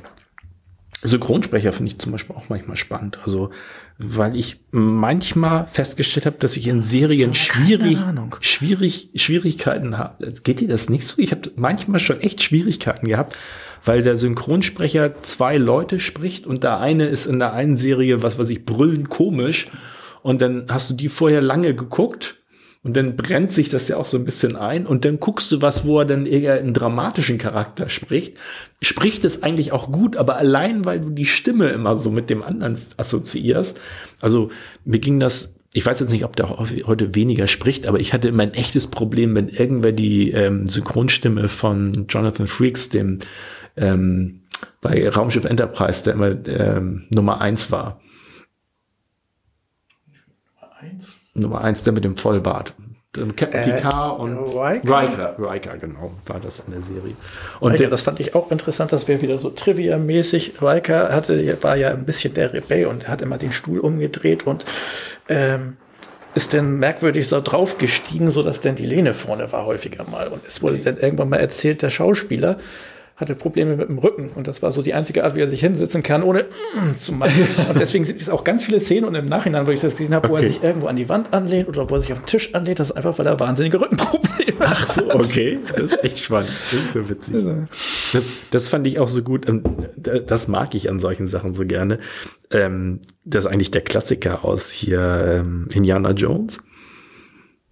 [1.03, 3.19] Synchronsprecher finde ich zum Beispiel auch manchmal spannend.
[3.23, 3.51] Also,
[3.99, 7.99] weil ich manchmal festgestellt habe, dass ich in Serien schwierig,
[8.41, 10.33] schwierig, Schwierigkeiten habe.
[10.45, 11.21] Geht dir das nicht so?
[11.21, 13.37] Ich habe manchmal schon echt Schwierigkeiten gehabt,
[13.85, 18.39] weil der Synchronsprecher zwei Leute spricht und der eine ist in der einen Serie, was
[18.39, 19.67] weiß ich, brüllend komisch.
[20.23, 22.38] Und dann hast du die vorher lange geguckt
[22.89, 24.87] und dann brennt sich das ja auch so ein bisschen ein.
[24.87, 28.39] Und dann guckst du was, wo er dann eher einen dramatischen Charakter spricht.
[28.81, 32.43] Spricht es eigentlich auch gut, aber allein, weil du die Stimme immer so mit dem
[32.43, 33.79] anderen assoziierst.
[34.23, 34.49] Also
[34.87, 38.29] mir ging das, ich weiß jetzt nicht, ob der heute weniger spricht, aber ich hatte
[38.29, 43.19] immer ein echtes Problem, wenn irgendwer die ähm, Synchronstimme von Jonathan Freaks, dem
[43.77, 44.45] ähm,
[44.81, 48.01] bei Raumschiff Enterprise, der immer ähm, Nummer eins war.
[50.55, 51.18] Nummer eins?
[51.39, 52.75] Nummer eins, der mit dem Vollbart.
[53.37, 55.01] Captain äh, Picard und Riker?
[55.01, 57.15] Riker, Riker, genau, war das in der Serie.
[57.59, 60.61] Und Riker, der, das fand ich auch interessant, das wäre wieder so Trivia-mäßig.
[60.61, 64.67] Riker hatte, war ja ein bisschen der Rebell und hat immer den Stuhl umgedreht und
[65.29, 65.79] ähm,
[66.35, 70.29] ist dann merkwürdig so draufgestiegen, so dass dann die Lehne vorne war häufiger mal.
[70.29, 70.85] Und es wurde okay.
[70.85, 72.59] dann irgendwann mal erzählt, der Schauspieler
[73.19, 75.61] hatte Probleme mit dem Rücken und das war so die einzige Art, wie er sich
[75.61, 76.47] hinsetzen kann, ohne
[76.97, 77.33] zu machen.
[77.69, 80.15] Und deswegen sind es auch ganz viele Szenen und im Nachhinein, wo ich das gesehen
[80.15, 82.27] habe, wo er sich irgendwo an die Wand anlehnt oder wo er sich auf den
[82.27, 84.69] Tisch anlehnt, das ist einfach, weil er wahnsinnige Rückenprobleme hat.
[84.81, 85.59] Ach so, okay.
[85.75, 86.51] Das ist echt spannend.
[86.71, 87.45] Das ist so witzig.
[88.13, 89.49] Das, das fand ich auch so gut.
[89.49, 89.63] ähm,
[89.97, 91.99] Das mag ich an solchen Sachen so gerne.
[92.53, 96.61] Ähm, Das ist eigentlich der Klassiker aus hier ähm, Indiana Jones.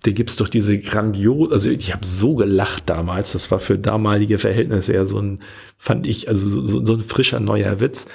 [0.03, 3.33] Da gibt's doch diese grandios, also ich habe so gelacht damals.
[3.33, 5.41] Das war für damalige Verhältnisse ja so ein,
[5.79, 8.07] fand ich, also so, so, so ein frischer neuer Witz.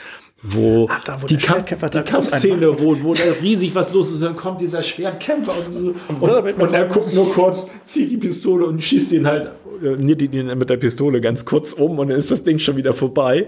[0.44, 4.16] Wo, Ah, da, wo die, Kamp die Kampfszene, wo, wo da riesig was los ist,
[4.16, 8.18] und dann kommt dieser Schwertkämpfer und, so, und, und er guckt nur kurz, zieht die
[8.18, 9.52] Pistole und schießt ihn halt,
[9.84, 12.76] äh, niert ihn mit der Pistole ganz kurz um und dann ist das Ding schon
[12.76, 13.46] wieder vorbei.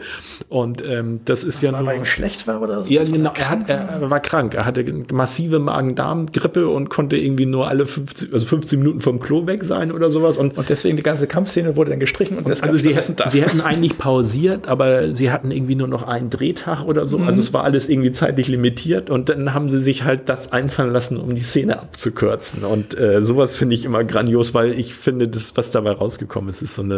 [0.50, 1.92] Und ähm, das ist ja Weil nur.
[1.94, 2.92] er ihm schlecht war oder so.
[2.92, 3.34] Ja, genau.
[3.40, 4.54] Er, hat, er, war krank.
[4.54, 9.48] Er hatte massive Magen-Darm-Grippe und konnte irgendwie nur alle 15, also 15 Minuten vom Klo
[9.48, 10.38] weg sein oder sowas.
[10.38, 13.42] Und Und deswegen die ganze Kampfszene wurde dann gestrichen und, das also sie, hätten, sie
[13.42, 17.18] hätten eigentlich pausiert, aber sie hatten irgendwie nur noch einen Drehtag oder so.
[17.20, 20.92] Also es war alles irgendwie zeitlich limitiert und dann haben sie sich halt das einfallen
[20.92, 22.64] lassen, um die Szene abzukürzen.
[22.64, 26.62] Und äh, sowas finde ich immer grandios, weil ich finde, das, was dabei rausgekommen ist,
[26.62, 26.96] ist so eine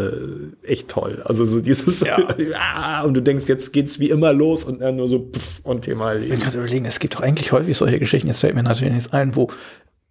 [0.63, 1.21] äh, echt toll.
[1.25, 2.17] Also so dieses Ja.
[2.59, 5.81] ah, und du denkst, jetzt geht's wie immer los und dann nur so pff, und
[5.83, 6.43] Thema Ich erledigt.
[6.43, 9.35] gerade überlegen, es gibt doch eigentlich häufig solche Geschichten, jetzt fällt mir natürlich nichts ein,
[9.35, 9.49] wo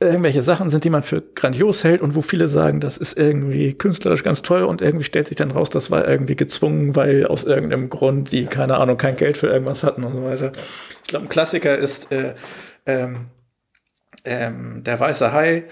[0.05, 3.75] irgendwelche Sachen sind, die man für grandios hält und wo viele sagen, das ist irgendwie
[3.75, 7.45] künstlerisch ganz toll und irgendwie stellt sich dann raus, das war irgendwie gezwungen, weil aus
[7.45, 10.53] irgendeinem Grund die, keine Ahnung, kein Geld für irgendwas hatten und so weiter.
[11.03, 12.35] Ich glaube, ein Klassiker ist äh,
[12.87, 13.27] ähm,
[14.25, 15.65] ähm, der weiße Hai,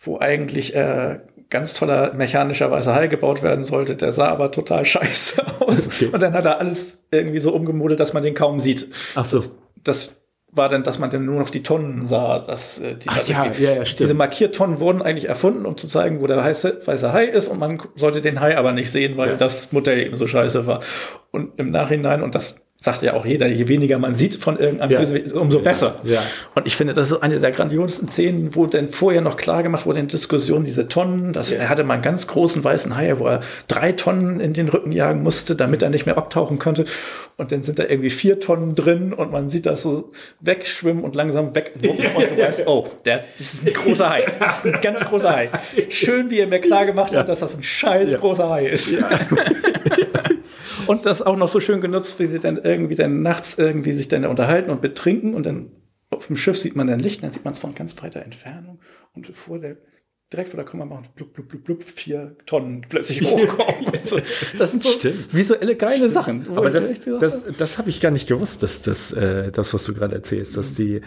[0.00, 4.84] wo eigentlich äh, ganz toller mechanischer weißer Hai gebaut werden sollte, der sah aber total
[4.84, 5.86] scheiße aus.
[5.86, 6.10] Okay.
[6.12, 9.42] Und dann hat er alles irgendwie so umgemodelt, dass man den kaum sieht Ach so.
[9.82, 10.17] das
[10.50, 12.38] war dann, dass man dann nur noch die Tonnen sah.
[12.38, 14.00] Dass, äh, die, Ach ja, irgendwie- ja, ja, stimmt.
[14.00, 17.58] Diese Markiertonnen wurden eigentlich erfunden, um zu zeigen, wo der heiße, weiße Hai ist und
[17.58, 19.36] man sollte den Hai aber nicht sehen, weil Ja.
[19.36, 20.80] das Modell eben so scheiße war.
[21.30, 24.92] Und im Nachhinein, und das sagt ja auch jeder, je weniger man sieht von irgendeinem
[24.92, 25.00] Ja.
[25.00, 26.00] Bösewicht, umso besser.
[26.04, 26.20] Ja.
[26.54, 29.84] Und ich finde, das ist eine der grandiosesten Szenen, wo dann vorher noch klar gemacht
[29.84, 33.26] wurde in Diskussionen, diese Tonnen, dass er hatte mal einen ganz großen weißen Hai, wo
[33.26, 36.84] er drei Tonnen in den Rücken jagen musste, damit er nicht mehr abtauchen konnte.
[37.36, 41.16] Und dann sind da irgendwie vier Tonnen drin und man sieht das so wegschwimmen und
[41.16, 41.72] langsam weg.
[41.76, 44.24] Und du weißt, oh, der, das ist ein großer Hai.
[44.38, 45.50] Das ist ein ganz großer Hai.
[45.88, 48.94] Schön, wie er mir klar gemacht hat, dass das ein scheiß großer Hai ist.
[50.88, 54.08] Und das auch noch so schön genutzt, wie sie dann irgendwie dann nachts irgendwie sich
[54.08, 55.70] dann unterhalten und betrinken und dann
[56.10, 58.80] auf dem Schiff sieht man dann Licht, dann sieht man es von ganz weiter Entfernung.
[59.14, 59.76] Und vor der
[60.32, 63.92] direkt vor der Kamera machen blub, blub, blub, blub, vier Tonnen plötzlich hochkommen.
[63.96, 64.18] Also,
[64.58, 65.34] das sind so Stimmt.
[65.34, 66.46] visuelle geile Sachen.
[66.48, 69.84] wo Aber das, das, das habe ich gar nicht gewusst, dass das, äh, das, was
[69.84, 71.00] du gerade erzählst, dass die äh,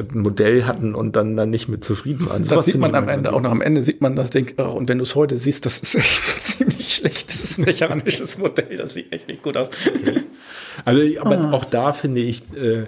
[0.00, 2.42] ein Modell hatten und dann, dann nicht mit zufrieden waren.
[2.44, 4.88] das sieht man am Ende, auch noch am Ende sieht man das Ding, oh, und
[4.88, 9.12] wenn du es heute siehst, das ist echt ein ziemlich schlechtes mechanisches Modell, das sieht
[9.12, 9.70] echt nicht gut aus.
[10.84, 11.52] Also, aber Ah.
[11.52, 12.84] auch da finde ich, äh,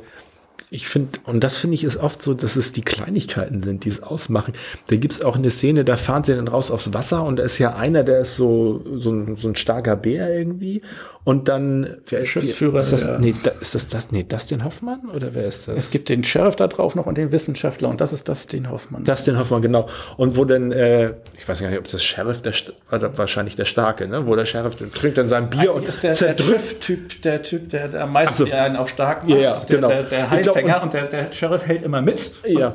[0.75, 3.91] ich finde, und das finde ich ist oft so, dass es die Kleinigkeiten sind, die
[3.91, 4.55] es ausmachen.
[4.89, 7.45] Da gibt es auch eine Szene, da fahren sie dann raus aufs Wasser und da
[7.45, 10.83] ist ja einer, der ist so, so, ein, so ein starker Bär irgendwie.
[11.25, 13.07] Und dann, wer ist, Schiffsführer, ist das?
[13.07, 13.19] ja.
[13.19, 14.13] Nee, da, ist das das?
[14.13, 15.01] Nee, Dustin Hoffmann?
[15.15, 15.77] Oder wer ist das?
[15.77, 18.71] Es gibt den Sheriff da drauf noch und den Wissenschaftler und das ist das den
[18.71, 19.05] Hoffmann.
[19.05, 19.89] Dustin Hoffmann, genau.
[20.19, 22.53] Und wo dann, äh, ich weiß gar nicht, ob das Sheriff, der
[22.91, 24.27] war wahrscheinlich der Starke, ne?
[24.27, 26.51] Wo der Sheriff der trinkt dann sein Bier und ist der, der zerdrückt.
[26.61, 28.45] Triff-Typ, der Typ, der, der am meisten so.
[28.45, 29.41] der einen auch stark macht.
[29.41, 29.89] Ja, der, genau.
[29.89, 32.31] der, der Heilfänger und- und, der, der Sheriff hält immer mit.
[32.47, 32.69] Ja.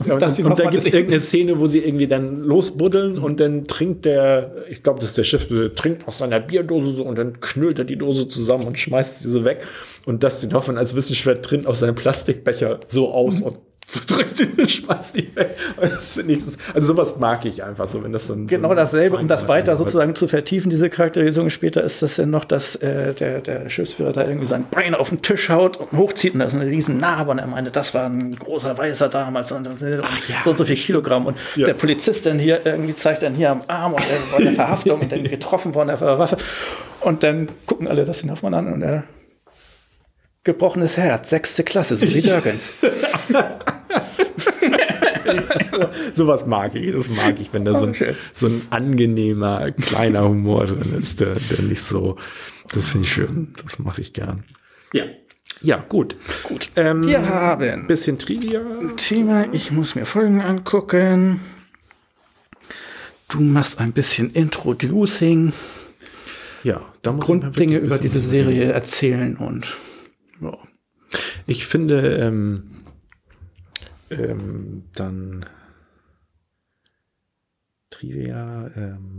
[0.00, 3.66] Und, Und, und, da gibt es irgendeine Szene, wo sie irgendwie dann losbuddeln und dann
[3.66, 7.18] trinkt der, ich glaube, das ist der Schiff, der trinkt aus seiner Bierdose so und
[7.18, 9.66] dann knüllt er die Dose zusammen und schmeißt sie so weg.
[10.06, 13.56] Und Dustin Hoffmann als Wissenschaftler trinkt aus seinem Plastikbecher so aus und
[13.92, 15.56] so drückt ihn und schmeißt die weg.
[15.80, 19.16] Das das- also sowas mag ich einfach so, wenn das so ein Genau so dasselbe,
[19.16, 23.14] um das weiter sozusagen zu vertiefen, diese Charakterisierung später, ist das ja noch, dass äh,
[23.14, 26.46] der, der Schiffsführer da irgendwie sein Bein auf den Tisch haut und hochzieht und da
[26.46, 29.80] ist eine riesen Narbe und er meinte, das war ein großer Weißer damals und, und
[29.80, 29.96] ja.
[30.44, 31.66] so und so viel Kilogramm und Ja.
[31.66, 34.54] der Polizist dann hier irgendwie zeigt dann hier am Arm und er war in der
[34.54, 36.36] Verhaftung und dann getroffen worden, der Waffe
[37.00, 39.02] und dann gucken alle das den Hoffmann an und er
[40.44, 42.74] gebrochenes Herz, sechste Klasse, so wie Dörgens.
[46.14, 47.94] Sowas mag ich, das mag ich, wenn da so ein,
[48.34, 52.16] so ein angenehmer, kleiner Humor drin ist, der, der nicht so,
[52.72, 54.44] das finde ich schön, das mache ich gern.
[54.92, 55.04] ja.
[55.62, 56.16] Ja, gut.
[56.44, 56.70] Gut.
[56.76, 58.62] Ähm, Wir haben bisschen Trivia.
[58.96, 61.38] Thema, ich muss mir Folgen angucken.
[63.28, 65.52] Du machst ein bisschen Introducing,
[66.62, 69.76] Ja, da muss Grunddinge über diese Serie erzählen und
[70.40, 70.56] ja.
[71.46, 72.84] Ich finde, ähm,
[74.10, 75.46] ähm, dann
[77.90, 79.10] Trivia, ähm,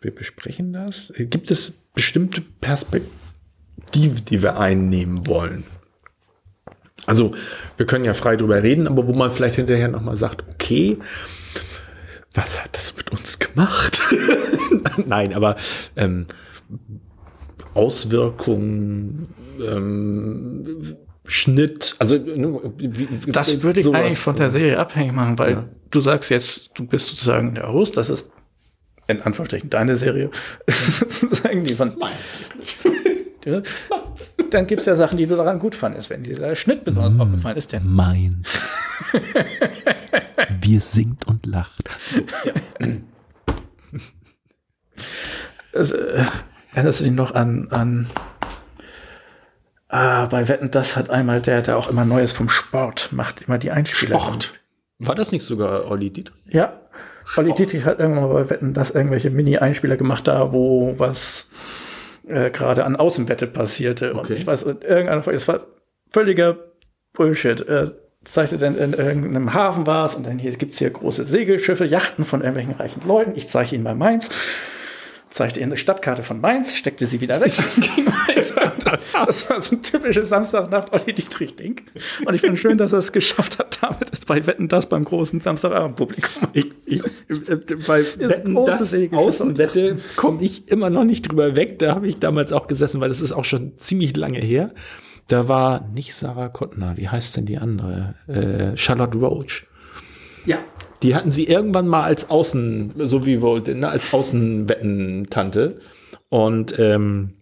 [0.00, 1.12] wir besprechen das.
[1.16, 5.64] Gibt es bestimmte Perspektiven, die wir einnehmen wollen?
[7.06, 7.34] Also,
[7.76, 10.96] wir können ja frei drüber reden, aber wo man vielleicht hinterher nochmal sagt, okay,
[12.34, 14.00] was hat das mit uns gemacht?
[15.06, 15.56] Nein, aber
[15.96, 16.26] ähm,
[17.74, 19.28] Auswirkungen,
[19.66, 24.00] ähm, Schnitt, also wie, das würde ich sowas.
[24.00, 25.64] eigentlich von der Serie abhängig machen, weil ja.
[25.90, 28.28] du sagst jetzt, du bist sozusagen der Host, das ist
[29.06, 30.30] in Anführungsstrichen deine Serie,
[30.68, 31.92] sozusagen die von
[34.50, 37.14] Dann gibt es ja Sachen, die du daran gut fandest, wenn dir der Schnitt besonders
[37.14, 37.72] mm, aufgefallen ist.
[37.72, 38.68] Denn meins.
[40.60, 41.84] Wie es singt und lacht.
[42.44, 42.52] Ja.
[45.72, 46.24] Also, äh,
[46.74, 48.06] erinnerst du dich noch an, an
[49.88, 53.58] ah, bei Wetten, das hat einmal der, der auch immer Neues vom Sport macht, immer
[53.58, 54.18] die Einspieler.
[54.18, 54.60] Sport.
[54.98, 56.36] War das nicht sogar Olli Dietrich?
[56.48, 56.80] Ja.
[57.24, 57.46] Sport.
[57.46, 61.48] Olli Dietrich hat irgendwann mal bei Wetten, das irgendwelche Mini-Einspieler gemacht, da wo was
[62.28, 64.14] äh, gerade an Außenwette passierte.
[64.14, 64.18] Okay.
[64.18, 65.60] Und ich weiß, irgendeiner, es war
[66.10, 66.56] völliger
[67.12, 67.60] Bullshit.
[67.62, 67.92] Er
[68.24, 72.24] zeigte dann in irgendeinem Hafen war es und dann hier gibt's hier große Segelschiffe, Yachten
[72.24, 73.32] von irgendwelchen reichen Leuten.
[73.34, 74.30] Ich zeige Ihnen mal Mainz
[75.30, 78.72] zeigte ihr eine Stadtkarte von Mainz, steckte sie wieder weg und ging weiter.
[78.84, 81.82] Das, das, war so ein typisches Samstagnacht Olli Dietrich-Ding.
[82.26, 85.04] Und ich finde schön, dass er es geschafft hat, damit ist bei Wetten das beim
[85.04, 86.48] großen Samstagabend-Publikum.
[86.52, 87.02] Ich, ich,
[87.48, 91.78] äh, bei Wetten das Außenwette komme ich immer noch nicht drüber weg.
[91.78, 94.74] Da habe ich damals auch gesessen, weil das ist auch schon ziemlich lange her.
[95.28, 98.16] Da war nicht Sarah Kottner, wie heißt denn die andere?
[98.26, 99.66] Äh, Charlotte Roach.
[100.44, 100.58] Ja.
[101.02, 105.80] Die hatten sie irgendwann mal als Außen, so wie wollte, ne, als Außenwettentante.
[106.28, 107.32] Und ähm,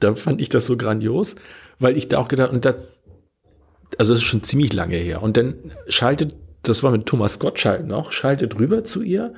[0.00, 1.36] da fand ich das so grandios,
[1.78, 2.76] weil ich da auch gedacht, und das,
[3.96, 5.22] also das ist schon ziemlich lange her.
[5.22, 5.54] Und dann
[5.88, 9.34] schaltet, das war mit Thomas Gottschalk noch, schaltet rüber zu ihr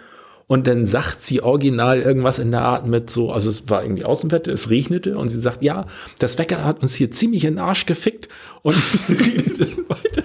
[0.51, 4.05] und dann sagt sie original irgendwas in der Art mit so, also es war irgendwie
[4.05, 5.87] Außenwette, es regnete und sie sagt, ja,
[6.19, 8.29] das Wecker hat uns hier ziemlich in den Arsch gefickt
[8.63, 8.75] und
[9.09, 10.25] redete weiter.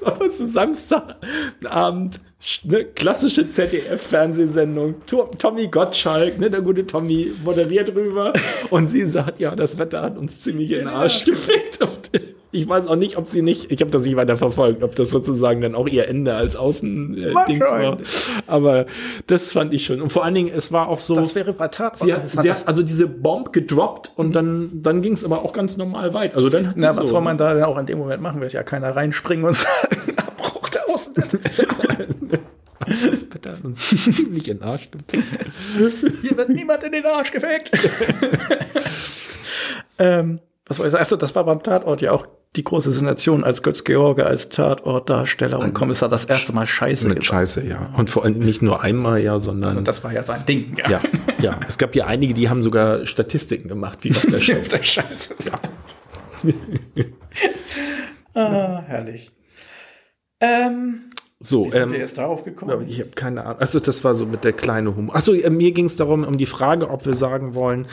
[0.04, 2.20] war was Samstagabend,
[2.64, 4.94] ne, klassische ZDF-Fernsehsendung.
[5.06, 8.32] Tommy Gottschalk, ne, der gute Tommy moderiert drüber
[8.70, 11.82] und sie sagt, ja, das Wetter hat uns ziemlich in den Arsch gefickt.
[11.82, 12.10] Und
[12.52, 15.10] ich weiß auch nicht, ob sie nicht, ich habe das nicht weiter verfolgt, ob das
[15.10, 17.98] sozusagen dann auch ihr Ende als Außendings äh, war.
[18.46, 18.86] Aber
[19.26, 20.00] das fand ich schon.
[20.00, 21.14] Und vor allen Dingen, es war auch so.
[21.14, 21.98] Das wäre bei Tat.
[21.98, 25.52] Sie hat, sie hat also diese Bomb gedroppt und dann, dann ging es aber auch
[25.52, 26.34] ganz normal weit.
[26.34, 28.22] Also dann hat sie Na, so, was soll man da denn auch in dem Moment
[28.22, 28.40] machen?
[28.40, 31.38] Wird ja keiner reinspringen und sagen, Abbruch der Außenwette.
[32.80, 35.24] Das Wetter hat uns ziemlich in den Arsch gefickt.
[36.22, 37.70] Hier wird niemand in den Arsch gefickt.
[39.98, 40.40] ähm,
[40.70, 41.00] was war sagen?
[41.00, 45.58] Also, das war beim Tatort ja auch die große Sensation, als Götz George als Tatortdarsteller
[45.58, 47.90] und Kommissar das erste Mal Scheiße Mit Scheiße, ja.
[47.96, 49.78] Und vor allem nicht nur einmal, ja, sondern.
[49.78, 50.88] Und das war ja sein Ding, ja.
[50.88, 51.00] Ja,
[51.40, 51.60] ja.
[51.66, 55.34] Es gab ja einige, die haben sogar Statistiken gemacht, wie oft der, Chef der Scheiße
[56.44, 56.52] ja.
[58.40, 59.32] ah, herrlich.
[60.40, 62.84] Ähm, so, ähm, jetzt darauf gekommen?
[62.86, 63.58] Ich habe keine Ahnung.
[63.58, 65.16] Also das war so mit der kleine Humor.
[65.16, 67.88] Achso, äh, mir ging es darum, um die Frage, ob wir sagen wollen,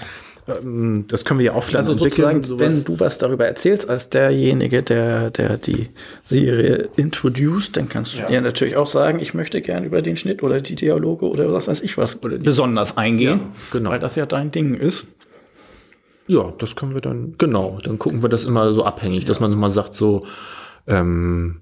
[0.48, 2.58] das können wir ja auch vielleicht also entwickeln.
[2.58, 5.90] Wenn du was darüber erzählst, als derjenige, der, der die
[6.24, 8.28] Serie introduced, dann kannst du ja.
[8.28, 11.68] dir natürlich auch sagen, ich möchte gern über den Schnitt oder die Dialoge oder was
[11.68, 13.40] weiß ich was besonders eingehen.
[13.40, 13.90] Ja, genau.
[13.90, 15.06] Weil das ja dein Ding ist.
[16.28, 19.28] Ja, das können wir dann, genau, dann gucken wir das immer so abhängig, ja.
[19.28, 20.26] dass man mal sagt, so,
[20.86, 21.62] ähm,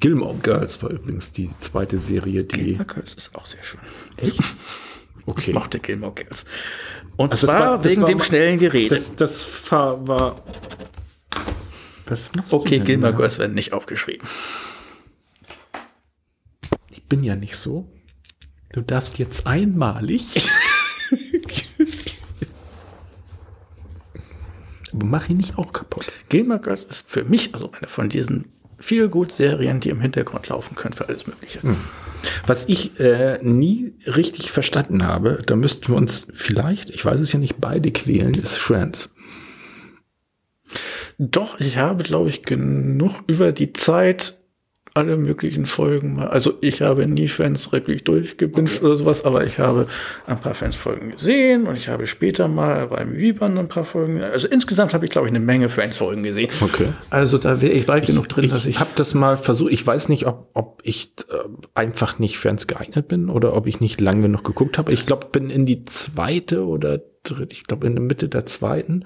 [0.00, 2.64] Gilmore Girls war übrigens die zweite Serie, die.
[2.64, 3.80] Gilmore Girls ist auch sehr schön.
[4.18, 4.38] Echt?
[5.26, 5.50] Okay.
[5.50, 6.44] Ich mochte Gilmore Girls.
[7.16, 8.92] Und also zwar war, wegen war, dem schnellen Gerät.
[8.92, 10.36] Das, das war.
[12.06, 14.26] Das okay, Gilmore Girls werden nicht aufgeschrieben.
[16.90, 17.88] Ich bin ja nicht so.
[18.72, 20.48] Du darfst jetzt einmalig.
[24.92, 26.10] Aber mach ihn nicht auch kaputt.
[26.28, 30.48] Gilmore Girls ist für mich also eine von diesen viel gut Serien, die im Hintergrund
[30.48, 31.62] laufen können für alles Mögliche.
[31.62, 31.76] Hm.
[32.46, 37.32] Was ich äh, nie richtig verstanden habe, da müssten wir uns vielleicht, ich weiß es
[37.32, 39.14] ja nicht, beide quälen, ist Friends.
[41.18, 44.36] Doch, ich habe, glaube ich, genug über die Zeit
[44.96, 46.28] alle möglichen Folgen mal.
[46.28, 48.84] Also ich habe nie Fans wirklich durchgebinged okay.
[48.86, 49.86] oder sowas, aber ich habe
[50.26, 54.22] ein paar Fans-Folgen gesehen und ich habe später mal beim Viban ein paar Folgen.
[54.22, 56.48] Also insgesamt habe ich, glaube ich, eine Menge Fans-Folgen gesehen.
[56.60, 56.88] Okay.
[57.10, 58.76] Also da wäre ich weit ich, genug drin, ich dass ich.
[58.76, 59.72] Ich habe das mal versucht.
[59.72, 61.34] Ich weiß nicht, ob, ob ich äh,
[61.74, 64.92] einfach nicht Fans geeignet bin oder ob ich nicht lange genug geguckt habe.
[64.92, 69.04] Ich glaube, bin in die zweite oder dritte, ich glaube in der Mitte der zweiten.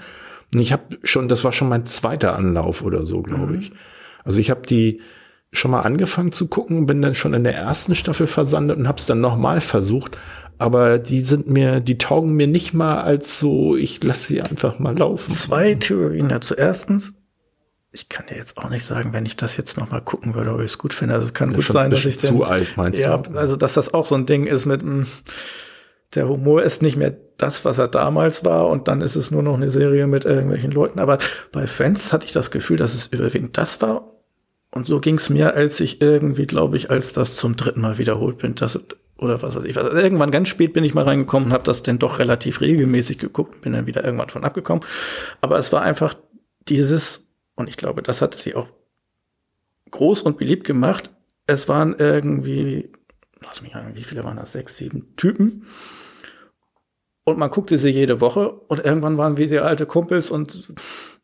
[0.54, 3.60] Und ich habe schon, das war schon mein zweiter Anlauf oder so, glaube mhm.
[3.60, 3.72] ich.
[4.24, 5.00] Also ich habe die
[5.52, 8.98] schon mal angefangen zu gucken, bin dann schon in der ersten Staffel versandet und habe
[8.98, 10.16] es dann nochmal versucht.
[10.58, 14.78] Aber die sind mir, die taugen mir nicht mal als so, ich lasse sie einfach
[14.78, 15.32] mal laufen.
[15.32, 16.54] Zwei Theorien dazu.
[16.54, 17.14] Erstens,
[17.92, 20.52] ich kann dir jetzt auch nicht sagen, wenn ich das jetzt noch mal gucken würde,
[20.52, 21.14] ob ich es gut finde.
[21.14, 23.36] Also es kann gut Schon sein, ein dass ich zu alt, meinst ja, du?
[23.36, 25.06] also dass das auch so ein Ding ist mit mh,
[26.14, 29.42] der Humor ist nicht mehr das, was er damals war, und dann ist es nur
[29.42, 30.98] noch eine Serie mit irgendwelchen Leuten.
[31.00, 31.18] Aber
[31.52, 34.19] bei Friends hatte ich das Gefühl, dass es überwiegend das war.
[34.70, 37.98] Und so ging es mir, als ich irgendwie, glaube ich, als das zum dritten Mal
[37.98, 38.78] wiederholt bin, das
[39.20, 39.76] oder was weiß ich.
[39.76, 43.18] Also irgendwann ganz spät bin ich mal reingekommen und habe das dann doch relativ regelmäßig
[43.18, 44.84] geguckt, bin dann wieder irgendwann von abgekommen.
[45.40, 46.14] Aber es war einfach
[46.68, 48.68] dieses, und ich glaube, das hat sie auch
[49.90, 51.10] groß und beliebt gemacht.
[51.46, 52.90] Es waren irgendwie,
[53.42, 54.52] lass mich an, wie viele waren das?
[54.52, 55.66] Sechs, sieben Typen.
[57.24, 60.72] Und man guckte sie jede Woche und irgendwann waren wir sehr alte Kumpels und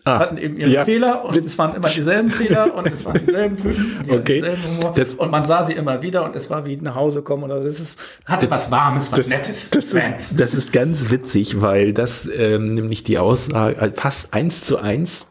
[0.06, 0.84] Ah, hatten eben ihre ja.
[0.84, 3.98] Fehler und es waren immer dieselben Fehler und es waren dieselben Typen.
[4.06, 4.56] Die Okay.
[5.16, 7.80] und man sah sie immer wieder und es war wie nach Hause kommen oder das
[7.80, 9.70] ist Hatte was Warmes, was Das, Nettes.
[9.70, 14.64] das, ist, das ist ganz witzig, weil das ähm, nämlich die Aussage äh, fast eins
[14.64, 15.26] zu eins,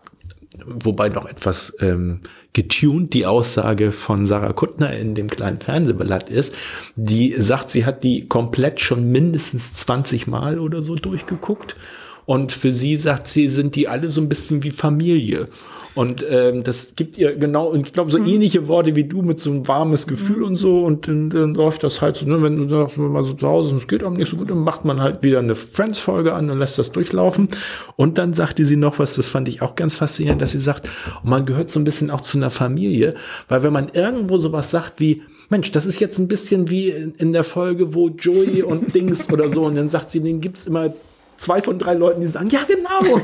[0.66, 2.20] wobei noch etwas ähm,
[2.52, 6.54] getuned die Aussage von Sarah Kuttner in dem kleinen Fernsehblatt ist,
[6.98, 11.78] die sagt, sie hat die komplett schon mindestens 20 Mal oder so durchgeguckt.
[12.26, 15.48] Und für sie sagt sie, sind die alle so ein bisschen wie Familie.
[15.96, 19.40] Und ähm, das gibt ihr genau, und ich glaube, so ähnliche Worte wie du mit
[19.40, 20.84] so ein warmes Gefühl und so.
[20.84, 23.48] Und dann, dann läuft das halt so, ne, wenn du sagst, wenn man so zu
[23.48, 25.56] Hause ist und es geht einem nicht so gut, dann macht man halt wieder eine
[25.56, 27.48] Friends-Folge an und lässt das durchlaufen.
[27.96, 30.90] Und dann sagte sie noch was, das fand ich auch ganz faszinierend, dass sie sagt,
[31.24, 33.16] und man gehört so ein bisschen auch zu einer Familie,
[33.48, 37.14] weil wenn man irgendwo sowas sagt wie, Mensch, das ist jetzt ein bisschen wie in,
[37.16, 40.66] in der Folge, wo Joey und Dings oder so, und dann sagt sie, den gibt's
[40.66, 40.94] immer
[41.38, 43.20] zwei von drei Leuten, die sagen, ja, genau.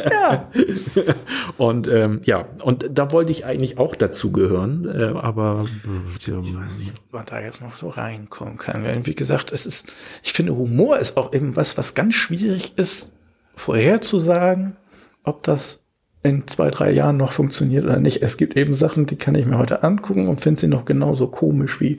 [0.10, 0.50] ja.
[1.56, 5.66] Und ähm, ja, und da wollte ich eigentlich auch dazu gehören, äh, aber
[6.26, 6.44] äh, ob
[7.12, 8.84] man da jetzt noch so reinkommen kann.
[8.84, 12.74] Weil, Wie gesagt, es ist, ich finde, Humor ist auch eben was, was ganz schwierig
[12.76, 13.10] ist,
[13.56, 14.76] vorherzusagen,
[15.24, 15.82] ob das
[16.22, 18.22] in zwei, drei Jahren noch funktioniert oder nicht.
[18.22, 21.28] Es gibt eben Sachen, die kann ich mir heute angucken und finde sie noch genauso
[21.28, 21.98] komisch wie,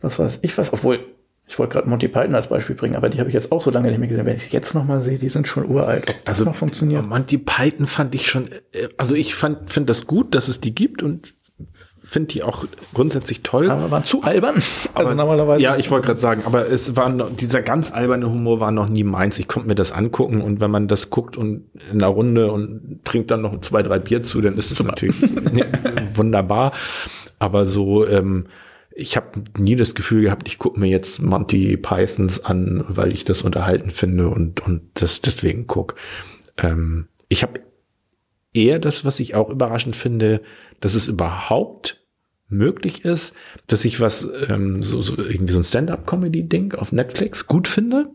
[0.00, 1.00] was weiß ich was, obwohl,
[1.46, 3.70] ich wollte gerade Monty Python als Beispiel bringen, aber die habe ich jetzt auch so
[3.70, 4.24] lange nicht mehr gesehen.
[4.26, 6.08] Wenn ich sie jetzt noch mal sehe, die sind schon uralt.
[6.08, 7.06] Ob das noch funktioniert?
[7.06, 10.74] Monty Python fand ich schon, äh, also ich fand, finde das gut, dass es die
[10.74, 11.34] gibt und
[12.04, 12.64] finde die auch
[12.94, 13.70] grundsätzlich toll.
[13.70, 14.54] Aber waren zu albern.
[14.56, 15.62] Also Aber- normalerweise.
[15.62, 18.88] Ja, ich wollte gerade sagen, aber es war noch, dieser ganz alberne Humor war noch
[18.88, 19.38] nie meins.
[19.38, 23.00] Ich konnte mir das angucken und wenn man das guckt und in einer Runde und
[23.04, 25.16] trinkt dann noch zwei, drei Bier zu, dann ist es natürlich
[26.14, 26.72] wunderbar.
[27.38, 28.46] Aber so, ähm,
[28.94, 33.24] ich habe nie das Gefühl gehabt, ich gucke mir jetzt Monty Pythons an, weil ich
[33.24, 35.94] das unterhalten finde und, und das deswegen guck.
[36.58, 37.60] Ähm, ich habe
[38.52, 40.42] eher das, was ich auch überraschend finde,
[40.80, 42.02] dass es überhaupt
[42.48, 43.34] möglich ist,
[43.66, 48.10] dass ich was, ähm, so, so irgendwie so ein Stand-up-Comedy-Ding auf Netflix gut finde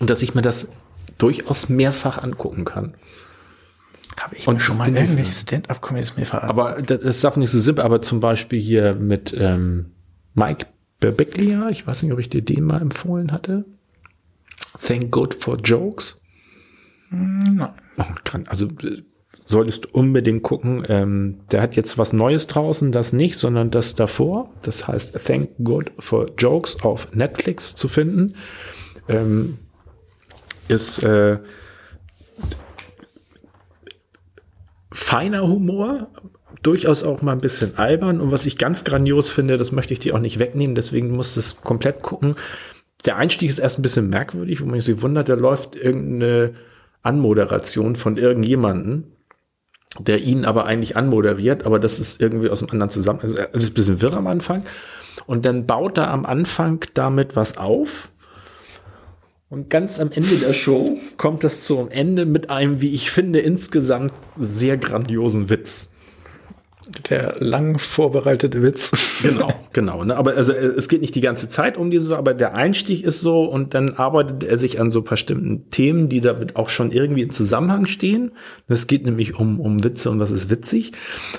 [0.00, 0.70] und dass ich mir das
[1.18, 2.94] durchaus mehrfach angucken kann.
[4.18, 6.58] Habe ich Und schon mal irgendwelche Stand-up-Comedies mir verarbeitet.
[6.58, 9.92] Aber das, das darf nicht so simpel, aber zum Beispiel hier mit ähm,
[10.34, 10.66] Mike
[11.00, 13.64] Birbiglia, ich weiß nicht, ob ich dir den mal empfohlen hatte.
[14.84, 16.22] Thank God for Jokes.
[17.10, 17.70] Nein.
[17.98, 19.02] Oh, kann, also äh,
[19.44, 20.84] solltest unbedingt gucken.
[20.88, 24.50] Ähm, der hat jetzt was Neues draußen, das nicht, sondern das davor.
[24.62, 28.34] Das heißt Thank God for Jokes auf Netflix zu finden.
[29.08, 29.58] Ähm,
[30.68, 31.38] ist äh,
[34.96, 36.08] feiner Humor,
[36.62, 38.20] durchaus auch mal ein bisschen albern.
[38.20, 41.36] Und was ich ganz grandios finde, das möchte ich dir auch nicht wegnehmen, deswegen musst
[41.36, 42.34] du es komplett gucken.
[43.04, 46.54] Der Einstieg ist erst ein bisschen merkwürdig, wo man sich wundert, da läuft irgendeine
[47.02, 49.12] Anmoderation von irgendjemanden,
[50.00, 53.20] der ihn aber eigentlich anmoderiert, aber das ist irgendwie aus einem anderen zusammen.
[53.22, 54.64] Also das ist ein bisschen wirr am Anfang.
[55.26, 58.08] Und dann baut er am Anfang damit was auf.
[59.48, 63.38] Und ganz am Ende der Show kommt das zum Ende mit einem, wie ich finde,
[63.38, 65.90] insgesamt sehr grandiosen Witz.
[67.10, 68.92] Der lang vorbereitete Witz.
[69.22, 70.04] Genau, genau.
[70.04, 70.16] Ne?
[70.16, 73.20] Aber also äh, es geht nicht die ganze Zeit um diese, aber der Einstieg ist
[73.20, 77.22] so und dann arbeitet er sich an so bestimmten Themen, die damit auch schon irgendwie
[77.22, 78.32] in Zusammenhang stehen.
[78.68, 80.92] Es geht nämlich um, um Witze und was ist witzig.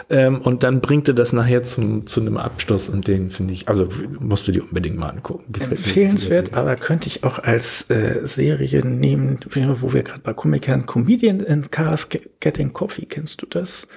[0.09, 3.67] Ähm, und dann bringt er das nachher zum, zu einem Abschluss und den finde ich,
[3.69, 3.87] also
[4.19, 5.53] musst du dir unbedingt mal angucken.
[5.53, 10.85] Gefällt Empfehlenswert, aber könnte ich auch als äh, Serie nehmen, wo wir gerade bei Komikern,
[10.85, 13.87] Comedian in Cars Ge- Getting Coffee, kennst du das?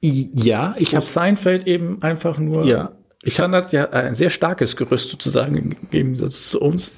[0.00, 2.92] Ja, ich habe Seinfeld eben einfach nur Ja,
[3.22, 6.92] ich Standard ja ein sehr starkes Gerüst sozusagen im Gegensatz zu uns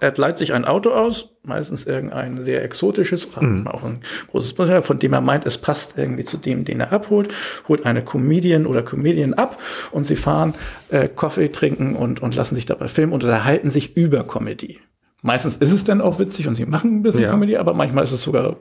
[0.00, 3.66] Er leiht sich ein Auto aus, meistens irgendein sehr exotisches, Mhm.
[3.68, 6.92] auch ein großes Modell, von dem er meint, es passt irgendwie zu dem, den er
[6.92, 7.32] abholt,
[7.68, 9.56] holt eine Comedian oder Comedian ab
[9.92, 10.52] und sie fahren
[10.90, 14.78] äh, Kaffee trinken und, und lassen sich dabei filmen und unterhalten sich über Comedy.
[15.22, 17.30] Meistens ist es dann auch witzig und sie machen ein bisschen Ja.
[17.30, 18.56] Comedy, aber manchmal ist es sogar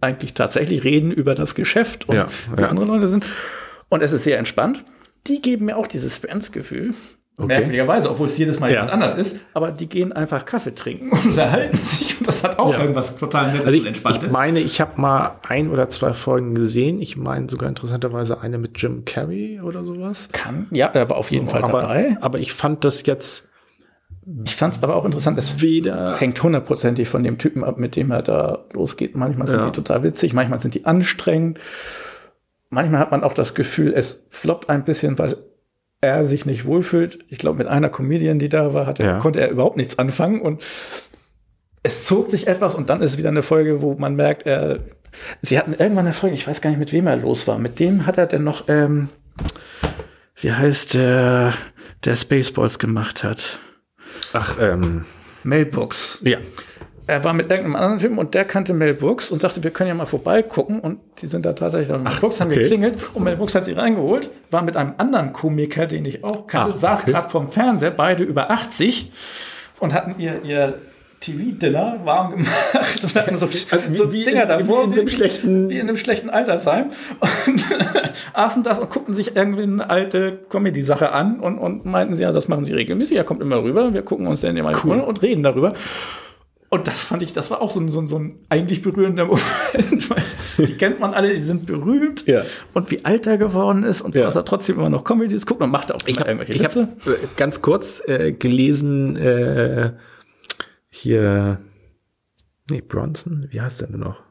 [0.00, 2.68] eigentlich tatsächlich reden über das Geschäft und Ja, wie ja.
[2.68, 3.24] andere Leute sind.
[3.88, 4.84] Und es ist sehr entspannt.
[5.26, 6.94] Die geben mir auch dieses Friends-Gefühl.
[7.38, 7.48] Okay.
[7.48, 8.76] Merkwürdigerweise, obwohl es jedes Mal Ja.
[8.76, 9.40] jemand anders ist.
[9.52, 12.18] Aber die gehen einfach Kaffee trinken und unterhalten sich.
[12.18, 12.80] Und das hat auch Ja.
[12.80, 14.24] irgendwas total Nettes Also und ich, Entspanntes.
[14.24, 17.02] ich meine, ich habe mal ein oder zwei Folgen gesehen.
[17.02, 20.30] Ich meine sogar interessanterweise eine mit Jim Carrey oder sowas.
[20.32, 20.66] kann.
[20.70, 22.16] Ja, er war auf jeden Fall aber, dabei.
[22.22, 23.50] aber ich fand das jetzt
[24.44, 26.16] Ich fand es aber auch interessant, es weder.
[26.18, 29.14] hängt hundertprozentig von dem Typen ab, mit dem er da losgeht.
[29.14, 29.66] Manchmal sind Ja.
[29.66, 31.60] die total witzig, manchmal sind die anstrengend.
[32.68, 35.36] Manchmal hat man auch das Gefühl, es floppt ein bisschen, weil
[36.00, 37.20] er sich nicht wohlfühlt.
[37.28, 39.18] Ich glaube, mit einer Comedian, die da war, hatte, Ja.
[39.18, 40.62] konnte er überhaupt nichts anfangen und
[41.84, 44.80] es zog sich etwas und dann ist wieder eine Folge, wo man merkt, er,
[45.40, 47.58] sie hatten irgendwann eine Folge, ich weiß gar nicht, mit wem er los war.
[47.58, 49.08] Mit dem hat er denn noch, ähm,
[50.34, 51.52] wie heißt der,
[52.04, 53.60] der Spaceballs gemacht hat?
[54.32, 55.04] Ach, ähm,
[55.44, 56.20] Mel Brooks.
[56.22, 56.38] ja.
[57.08, 59.86] Er war mit irgendeinem anderen Typen und der kannte Mel Brooks und sagte, wir können
[59.86, 60.80] ja mal vorbeigucken.
[60.80, 62.02] Und die sind da tatsächlich noch.
[62.02, 62.62] Mel Brooks haben okay.
[62.62, 66.46] geklingelt und Mel Brooks hat sie reingeholt, war mit einem anderen Komiker, den ich auch
[66.48, 67.12] kannte, Ah, saß okay.
[67.12, 69.12] gerade vorm Fernseher, beide über 80
[69.78, 70.80] und hatten ihr, ihr
[71.20, 73.48] TV-Dinner warm gemacht und hatten so,
[73.92, 76.86] so wie Dinger in- davor, wie in einem schlechten- wie in einem schlechten Altersheim
[77.20, 77.64] und
[78.34, 82.32] aßen das und guckten sich irgendwie eine alte Comedy-Sache an und, und meinten sie, ja,
[82.32, 85.00] das machen sie regelmäßig, er kommt immer rüber, wir gucken uns dann immer cool.
[85.00, 85.72] und reden darüber.
[86.68, 89.24] Und das fand ich, das war auch so ein, so ein, so ein eigentlich berührender
[89.26, 90.10] Moment.
[90.10, 90.22] weil
[90.66, 92.26] Die kennt man alle, die sind berühmt.
[92.26, 92.42] Ja.
[92.74, 94.24] Und wie alt er geworden ist und Ja.
[94.24, 96.74] dass er trotzdem immer noch Comedies guckt und macht auch Ich habe irgendwelche ich hab,
[96.74, 96.88] Witze.
[97.06, 99.92] äh, ganz kurz äh, gelesen, äh,
[100.96, 101.60] hier,
[102.70, 104.22] nee, Bronson, wie heißt der denn noch?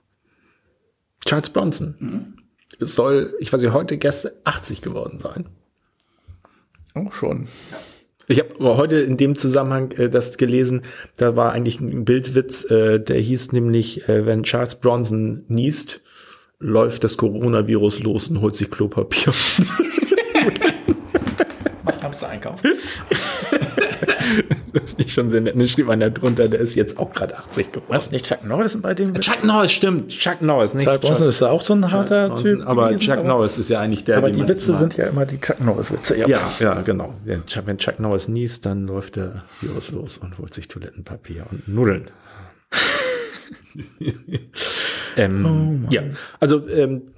[1.26, 2.38] Charles Bronson.
[2.80, 5.46] Es soll, ich weiß nicht, heute gestern 80 geworden sein.
[6.94, 7.48] Auch schon.
[8.28, 10.82] Ich habe heute in dem Zusammenhang äh, das gelesen,
[11.18, 16.02] da war eigentlich ein Bildwitz, äh, der hieß nämlich, äh, wenn Charles Bronson niest,
[16.60, 19.32] läuft das Coronavirus los und holt sich Klopapier.
[21.84, 22.64] Macht Hamster-Einkauf.
[24.76, 25.56] Das ist nicht schon sehr nett.
[25.56, 27.86] Dann schrieb einer drunter, der ist jetzt auch gerade 80 geworden.
[27.90, 29.14] Was, nicht Chuck Norris bei dem?
[29.16, 30.10] Chuck Norris, stimmt.
[30.10, 32.68] Chuck Norris, nicht Chuck Bronson ist da auch so ein harter Bronson, Typ.
[32.68, 35.26] Aber gewesen, Chuck aber, Norris ist ja eigentlich der, Aber die Witze sind ja immer
[35.26, 36.18] die Chuck Norris-Witze.
[36.18, 37.14] Ja, ja, genau.
[37.26, 41.46] Ja, Chuck- wenn Chuck Norris niest, dann läuft der Virus los und holt sich Toilettenpapier
[41.50, 42.06] und Nudeln.
[45.18, 46.04] ähm, ja,
[46.40, 47.14] also ähm,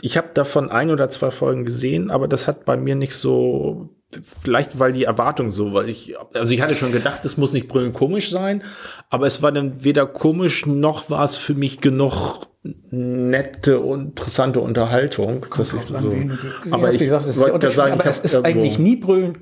[0.00, 3.88] ich habe davon ein oder zwei Folgen gesehen, aber das hat bei mir nicht so,
[4.42, 7.68] vielleicht weil die Erwartung so, weil ich, also ich hatte schon gedacht, es muss nicht
[7.68, 8.62] brüllend komisch sein,
[9.10, 12.46] aber es war dann weder komisch noch war es für mich genug
[12.90, 15.46] nette und interessante Unterhaltung.
[15.56, 16.16] dass ich so,
[16.70, 19.38] aber ich gesagt, es ist, wollte sagen, aber es ist eigentlich nie brüllend.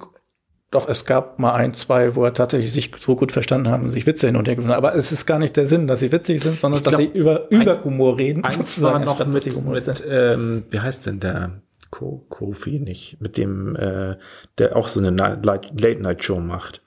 [0.73, 4.07] Doch, es gab mal ein, zwei, wo er tatsächlich sich so gut verstanden haben, sich
[4.07, 4.84] Witze hin und her gemacht haben.
[4.84, 7.18] Aber es ist gar nicht der Sinn, dass sie witzig sind, sondern dass glaub, sie
[7.18, 8.42] über, über Humor reden.
[8.42, 11.61] Eins war noch dass mit, mit ähm, wie heißt denn der?
[11.93, 14.17] Ko Kofi nicht, mit dem, äh,
[14.59, 16.81] der auch so eine Night- Late-Night-Show macht.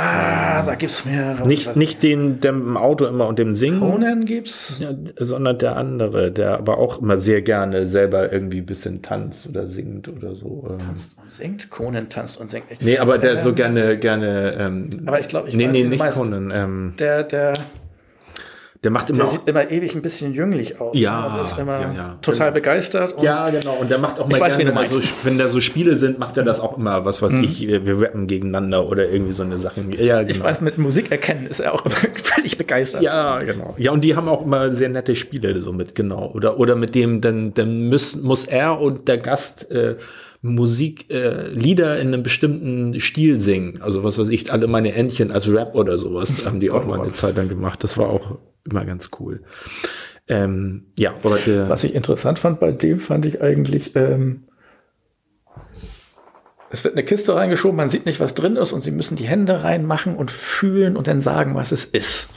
[0.00, 1.46] Ah, da gibt's mehrere.
[1.46, 4.78] Nicht, nicht den, der im Auto immer und dem Singen, Conan gibt's.
[4.78, 9.48] ja, sondern der andere, der aber auch immer sehr gerne selber irgendwie ein bisschen tanzt
[9.48, 10.68] oder singt oder so.
[10.70, 10.76] Ähm.
[11.20, 11.68] Und singt.
[11.70, 12.64] Conan tanzt und singt.
[12.80, 15.84] Nee, aber der Ähm, so gerne, gerne, ähm, Aber ich glaube, ich nee, weiß, nee,
[15.84, 16.16] nicht meinst.
[16.18, 17.52] Conan, ähm, Der, der,
[18.84, 20.96] der macht immer der sieht immer ewig ein bisschen jünglich aus.
[20.96, 22.18] Ja, Aber ist immer ja, ja.
[22.22, 23.14] total begeistert.
[23.14, 23.74] Und Ja, genau.
[23.80, 26.44] Und der macht auch mal weiß, mal so, wenn da so Spiele sind, macht er
[26.44, 29.84] das auch immer, was weiß ich, wir rappen gegeneinander oder irgendwie so eine Sache.
[29.96, 30.30] Ja, genau.
[30.30, 33.02] Ich weiß, mit Musik erkennen ist er auch völlig begeistert.
[33.02, 33.74] Ja, genau.
[33.78, 36.30] Ja, und die haben auch immer sehr nette Spiele so mit, genau.
[36.32, 39.96] Oder, oder mit dem, dann, dann müssen, muss er und der Gast äh,
[40.40, 43.80] Musik, äh, Lieder in einem bestimmten Stil singen.
[43.82, 47.00] Also was weiß ich, alle meine Entchen als Rap oder sowas haben die auch mal
[47.00, 47.82] eine Zeit lang gemacht.
[47.82, 48.38] Das war auch
[48.70, 49.42] immer ganz cool.
[50.28, 51.14] Ähm, ja,
[51.68, 54.44] Was ich interessant fand bei dem, fand ich eigentlich, ähm,
[56.70, 59.26] es wird eine Kiste reingeschoben, man sieht nicht, was drin ist und sie müssen die
[59.26, 62.28] Hände reinmachen und fühlen und dann sagen, was es ist.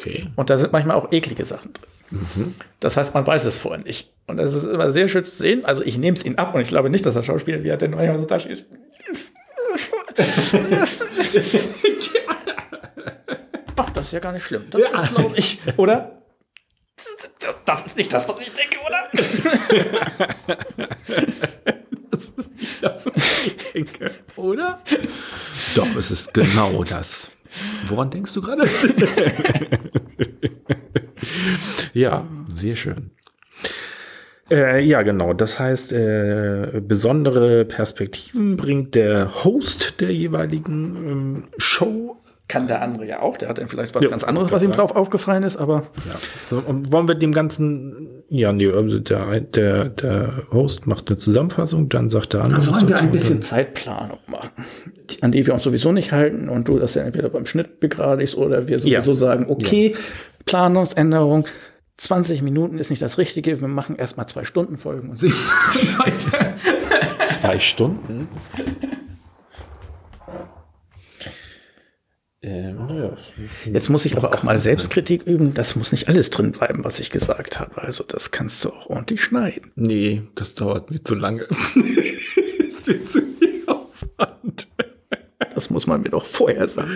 [0.00, 0.28] okay.
[0.34, 2.54] Und da sind manchmal auch eklige Sachen drin.
[2.80, 4.12] Das heißt, man weiß es vorher nicht.
[4.26, 5.64] Und es ist immer sehr schön zu sehen.
[5.64, 7.76] Also ich nehme es ihnen ab und ich glaube nicht, dass der Schauspieler, wie er
[7.76, 8.66] denn manchmal so da steht.
[14.12, 14.66] Ist ja gar nicht schlimm.
[14.68, 16.22] Das ist, glaube ich, oder?
[17.64, 19.08] Das ist nicht das, was ich denke, oder?
[22.10, 24.10] Das ist nicht das, was ich denke.
[24.36, 24.82] Oder?
[25.74, 27.30] Doch, es ist genau das.
[27.88, 28.68] Woran denkst du gerade?
[31.94, 33.12] ja, sehr schön.
[34.50, 35.32] Äh, ja, genau.
[35.32, 42.21] Das heißt, äh, besondere Perspektiven bringt der Host der jeweiligen ähm, Show.
[42.52, 43.38] Kann der andere ja auch.
[43.38, 46.14] Der hat dann vielleicht was Ja, ganz anderes, was ihm drauf aufgefallen ist, aber Ja.
[46.50, 51.16] So, und wollen wir dem Ganzen, ja, nee, also der, der, der Host macht eine
[51.16, 52.58] Zusammenfassung, dann sagt der andere.
[52.58, 54.50] was sollen wir ein bisschen dann- Zeitplanung machen,
[55.22, 58.36] an die wir uns sowieso nicht halten und du das ja entweder beim Schnitt begradigst
[58.36, 59.14] oder wir sowieso Ja.
[59.16, 59.94] sagen, okay,
[60.44, 61.46] Planungsänderung,
[61.96, 65.32] 20 Minuten ist nicht das Richtige, wir machen erstmal zwei Stunden Folgen und sehen
[65.98, 66.54] weiter.
[67.24, 68.28] Zwei Stunden?
[72.42, 73.16] Ähm, ja.
[73.72, 76.98] Jetzt muss ich aber auch mal Selbstkritik üben, das muss nicht alles drin bleiben, was
[76.98, 77.80] ich gesagt habe.
[77.80, 79.70] Also das kannst du auch ordentlich schneiden.
[79.76, 81.42] Nee, das dauert mir zu lange.
[82.68, 83.22] ist mir zu.
[85.54, 86.90] Das muss man mir doch vorher sagen.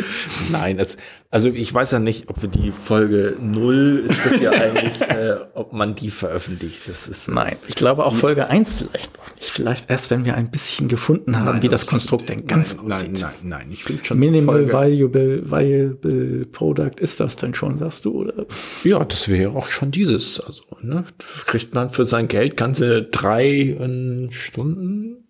[0.51, 0.97] Nein, das,
[1.31, 5.37] also ich weiß ja nicht, ob wir die Folge 0 ist das ja eigentlich, äh,
[5.55, 6.89] ob man die veröffentlicht.
[6.89, 9.51] Das ist Nein, ich glaube auch Folge 1 vielleicht noch nicht.
[9.51, 13.21] Vielleicht erst, wenn wir ein bisschen gefunden haben, wie das Konstrukt denn ganz nein, aussieht.
[13.21, 18.05] nein, nein, ich finde schon Minimal Folge- Valuable, Viable Product ist das denn schon, sagst
[18.05, 18.13] du?
[18.23, 18.47] Oder?
[18.85, 20.41] Ja, das wäre auch schon dieses.
[20.41, 21.05] Also, ne,
[21.47, 25.26] kriegt man für sein Geld ganze drei äh, Stunden.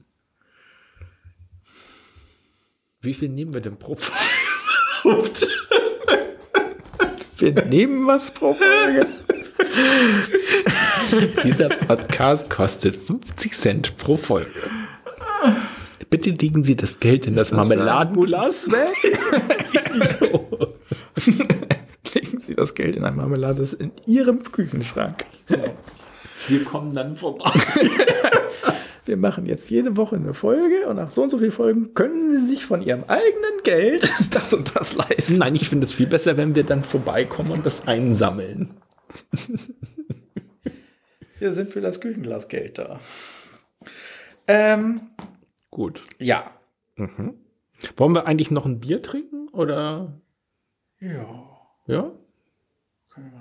[3.07, 5.31] Wie viel nehmen wir denn pro Folge?
[7.39, 9.07] Wir nehmen was pro Folge.
[11.45, 14.51] Dieser Podcast kostet 50 Cent pro Folge.
[16.11, 18.89] Bitte legen Sie das Geld in das, Marmeladenglas weg.
[22.13, 25.25] Legen Sie das Geld in ein Marmelade das ist in Ihrem Küchenschrank.
[26.49, 27.51] Wir kommen dann vorbei.
[29.05, 32.29] Wir machen jetzt jede Woche eine Folge und nach so und so vielen Folgen können
[32.31, 35.39] Sie sich von Ihrem eigenen Geld das und das leisten.
[35.39, 38.75] Nein, ich finde es viel besser, wenn wir dann vorbeikommen und das einsammeln.
[41.39, 42.99] Wir sind für das Küchenglasgeld da.
[44.49, 45.03] Ähm,
[45.71, 46.03] Gut.
[46.19, 46.51] ja.
[46.97, 50.21] Wollen wir eigentlich noch ein Bier trinken oder?
[50.99, 51.47] Ja.
[51.87, 52.11] Ja?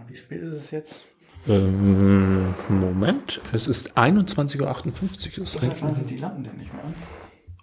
[0.08, 1.00] Wie spät ist es jetzt?
[1.48, 5.43] Ähm, Moment, es ist 21.58 Uhr.
[5.43, 6.93] Das sind die Lampen denn nicht mehr an?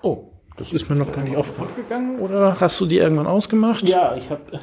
[0.02, 1.70] Oh, das ist mir noch gar nicht aufgefallen.
[1.74, 3.88] Gegangen oder hast du die irgendwann ausgemacht?
[3.88, 4.42] Ja, ich habe.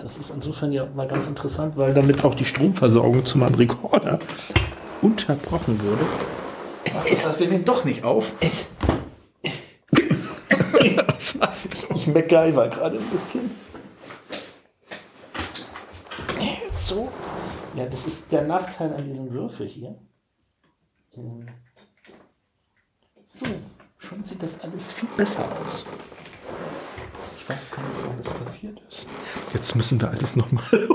[0.00, 4.18] Das ist insofern ja mal ganz interessant, weil damit auch die Stromversorgung zu meinem Rekorder
[5.00, 6.04] unterbrochen wurde.
[7.10, 8.34] Ist das wir nehmen doch nicht auf?
[11.94, 13.50] Ich MacGyver gerade ein bisschen.
[16.72, 17.08] So.
[17.76, 19.98] Ja, das ist der Nachteil an diesem Würfel hier.
[21.16, 21.46] Ähm,
[23.26, 23.46] So,
[23.98, 25.86] schon sieht das alles viel besser aus.
[27.36, 29.08] Ich weiß gar nicht, wann das passiert ist.
[29.52, 30.64] Jetzt müssen wir alles nochmal.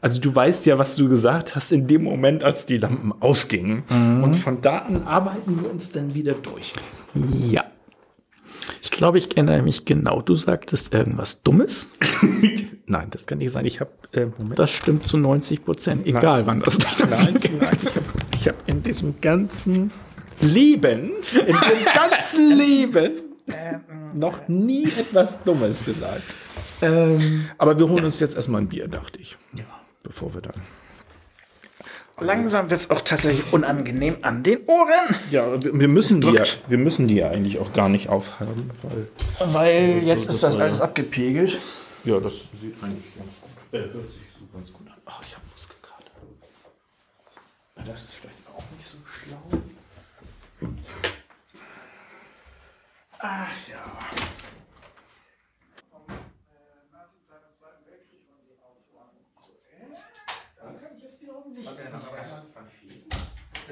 [0.00, 3.82] Also du weißt ja, was du gesagt hast in dem Moment, als die Lampen ausgingen.
[4.22, 6.72] Und von da an arbeiten wir uns dann wieder durch.
[7.50, 7.64] Ja.
[8.82, 10.22] Ich glaube, ich erinnere mich genau.
[10.22, 11.88] Du sagtest irgendwas Dummes.
[12.86, 13.64] Nein, das kann nicht sein.
[13.64, 14.58] Ich habe äh, Moment.
[14.58, 16.06] Das stimmt zu 90 Prozent.
[16.06, 19.90] Egal, wann das Nein, nein, ich habe hab in diesem ganzen
[20.40, 23.12] Leben, in dem ganzen Leben
[24.14, 26.22] noch nie etwas Dummes gesagt.
[26.82, 29.36] Ähm, Aber wir holen uns jetzt erstmal ein Bier, dachte ich.
[29.54, 29.64] Ja.
[30.02, 30.54] Bevor wir dann.
[32.20, 35.14] Langsam wird es auch tatsächlich unangenehm an den Ohren.
[35.30, 38.70] Ja, wir, wir müssen die ja, wir müssen die ja eigentlich auch gar nicht aufhaben,
[38.82, 41.58] weil Weil jetzt das ist das ja- alles abgepegelt.
[42.04, 44.94] ja, das sieht eigentlich ganz gut, äh, hört sich so ganz gut an.
[45.06, 46.10] Ach, ich habe Muskelkater.
[47.76, 49.60] Na, Das ist vielleicht auch nicht so schlau.
[53.20, 54.27] Ach ja.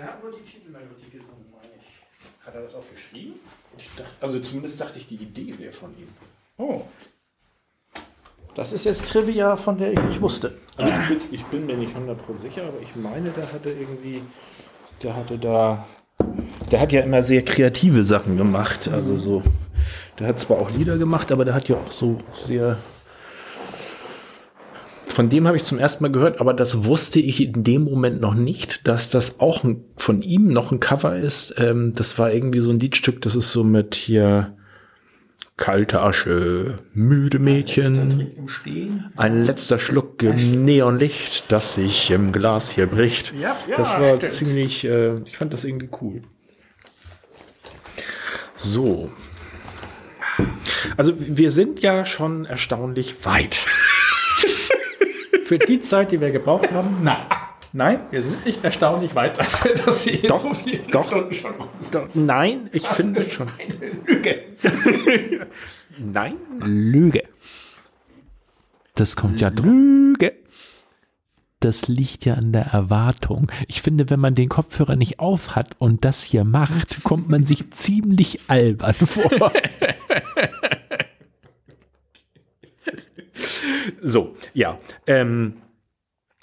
[0.07, 2.47] Hat nur die Titelmelodie gesungen, meine ich.
[2.47, 3.35] Hat er das auch geschrieben?
[3.77, 6.09] Ich dachte, also zumindest dachte ich, die Idee wäre von ihm.
[6.59, 6.83] Oh.
[8.55, 10.57] Das ist jetzt Trivia, von der ich nicht wusste.
[10.77, 14.23] Also ich bin, ich bin mir nicht 100% sicher, aber ich meine, der hatte irgendwie,
[15.03, 15.87] der hatte da,
[16.71, 18.89] der hat ja immer sehr kreative Sachen gemacht.
[18.89, 19.43] Also so,
[20.19, 22.79] der hat zwar auch Lieder gemacht, aber der hat ja auch so sehr.
[25.17, 28.21] Von dem habe ich zum ersten Mal gehört, aber das wusste ich in dem Moment
[28.21, 31.55] noch nicht, dass das auch ein, von ihm noch ein Cover ist.
[31.57, 34.55] Ähm, das war irgendwie so ein Liedstück, das ist so mit hier
[35.57, 38.29] kalte Asche, müde Mädchen.
[39.17, 43.33] Ein letzter Schluck Neonlicht, das sich im Glas hier bricht.
[43.41, 44.33] Ja, ja, das war stimmt.
[44.33, 46.21] ziemlich, äh, ich fand das irgendwie cool.
[48.55, 49.11] So.
[50.99, 53.63] Also wir sind ja schon erstaunlich weit.
[55.47, 57.19] Für die Zeit, die wir gebraucht haben, nein.
[57.73, 61.07] Nein, wir sind nicht erstaunlich weit dafür, dass wir jetzt Doch, so viele doch.
[61.07, 62.27] Stunden schon sind.
[62.27, 63.49] Nein, ich finde Das ist schon.
[63.57, 64.43] eine Lüge.
[65.99, 66.35] Nein,
[66.65, 67.23] Lüge.
[68.97, 69.51] Das kommt ja.
[69.51, 70.33] Lüge.
[71.61, 73.53] Das liegt ja an der Erwartung.
[73.69, 77.47] Ich finde, wenn man den Kopfhörer nicht auf hat und das hier macht, kommt man
[77.47, 79.53] sich ziemlich albern vor.
[84.03, 84.79] So, ja.
[85.07, 85.63] Ähm,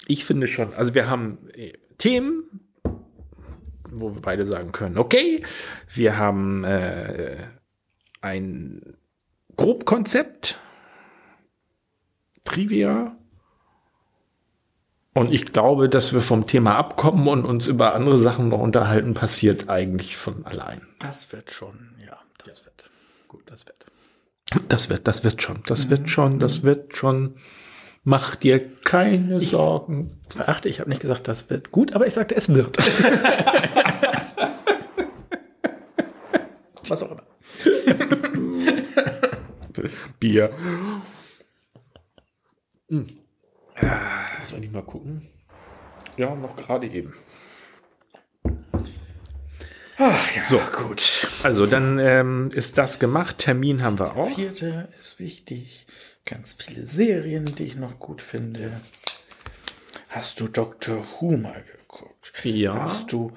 [0.06, 2.60] ich finde schon, also wir haben äh, Themen,
[3.90, 5.44] wo wir beide sagen können, okay,
[5.88, 7.36] wir haben äh,
[8.20, 8.96] ein
[9.56, 10.58] Grobkonzept,
[12.44, 13.16] Trivia.
[15.14, 19.14] Und ich glaube, dass wir vom Thema abkommen und uns über andere Sachen noch unterhalten,
[19.14, 20.86] passiert eigentlich von allein.
[20.98, 22.90] Das wird schon, ja, das wird.
[23.28, 23.83] Gut, das wird.
[24.68, 27.34] Das wird, das wird schon, das wird schon, das wird schon.
[28.04, 30.06] Mach dir keine Sorgen.
[30.36, 32.76] Beachte, ich habe nicht gesagt, das wird gut, aber ich sagte, es wird.
[36.88, 37.22] Was auch immer.
[40.20, 40.50] Bier.
[42.90, 43.06] Hm.
[44.40, 45.26] Muss man nicht mal gucken?
[46.16, 47.12] Ja, noch gerade eben.
[49.98, 50.60] Ach ja, So.
[50.76, 51.28] gut.
[51.42, 53.38] Also, dann ähm, ist das gemacht.
[53.38, 54.34] Termin haben wir auch.
[54.34, 55.86] Vierte ist wichtig.
[56.24, 58.80] Ganz viele Serien, die ich noch gut finde.
[60.08, 61.04] Hast du Dr.
[61.20, 62.32] Who mal geguckt?
[62.44, 62.74] Ja.
[62.74, 63.32] Hast du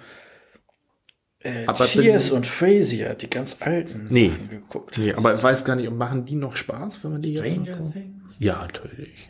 [1.41, 4.29] äh, Aber Cheers und Frasier, die ganz alten Nee.
[4.29, 4.97] Sachen geguckt?
[4.97, 7.65] Nee, aber ich weiß gar nicht, machen die noch Spaß, wenn man die jetzt noch
[7.65, 7.91] Stranger?
[7.91, 8.35] Things?
[8.39, 9.29] Ja, natürlich.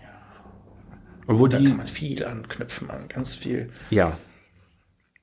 [1.25, 4.17] Obwohl Da die, kann man viel anknüpfen an ganz viel ja.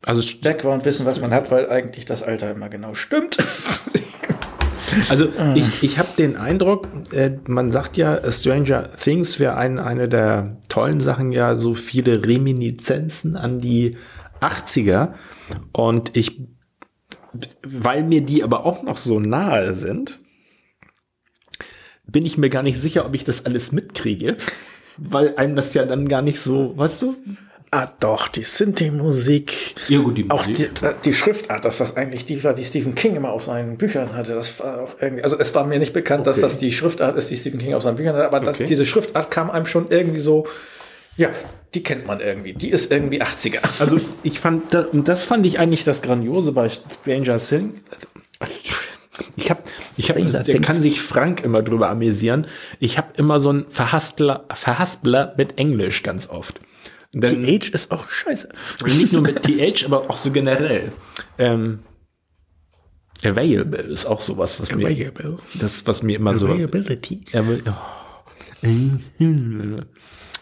[0.06, 3.38] Also, st- Background-Wissen, was man hat, weil eigentlich das Alter immer genau stimmt.
[5.08, 10.08] also ich, ich habe den Eindruck, äh, man sagt ja, Stranger Things wäre ein, eine
[10.08, 13.96] der tollen Sachen, ja, so viele Reminiszenzen an die
[14.40, 15.14] 80er.
[15.72, 16.40] Und ich,
[17.66, 20.18] weil mir die aber auch noch so nahe sind,
[22.06, 24.36] bin ich mir gar nicht sicher, ob ich das alles mitkriege.
[24.96, 27.16] Weil einem das ja dann gar nicht so, weißt du?
[27.74, 29.74] Ah, doch, die Sinti-Musik.
[29.88, 30.70] Ja, gut, die Auch die, Musik.
[31.04, 34.34] die Schriftart, dass das eigentlich die war, die Stephen King immer aus seinen Büchern hatte.
[34.34, 36.46] Das war auch irgendwie, also es war mir nicht bekannt, dass Okay.
[36.46, 38.66] das die Schriftart ist, die Stephen King aus seinen Büchern hat, aber das, Okay.
[38.66, 40.46] diese Schriftart kam einem schon irgendwie so,
[41.16, 41.30] ja,
[41.74, 42.52] die kennt man irgendwie.
[42.54, 43.58] Die ist irgendwie 80er.
[43.78, 47.74] Also ich fand, das, und das fand ich eigentlich das Grandiose bei Stranger Things.
[49.36, 49.62] Ich habe,
[49.96, 52.46] ich Stranger der kann sich Frank immer drüber amüsieren.
[52.80, 56.60] Ich habe immer so ein Verhaspler, Verhaspler mit Englisch ganz oft.
[57.14, 58.48] Dann, Age ist auch scheiße.
[58.86, 60.92] nicht nur mit TH, aber auch so generell.
[61.38, 61.80] Ähm,
[63.22, 65.38] available ist auch sowas, was mir, Available.
[65.54, 66.46] das, was mir immer so.
[66.46, 67.24] Availability.
[67.34, 67.72] Oh.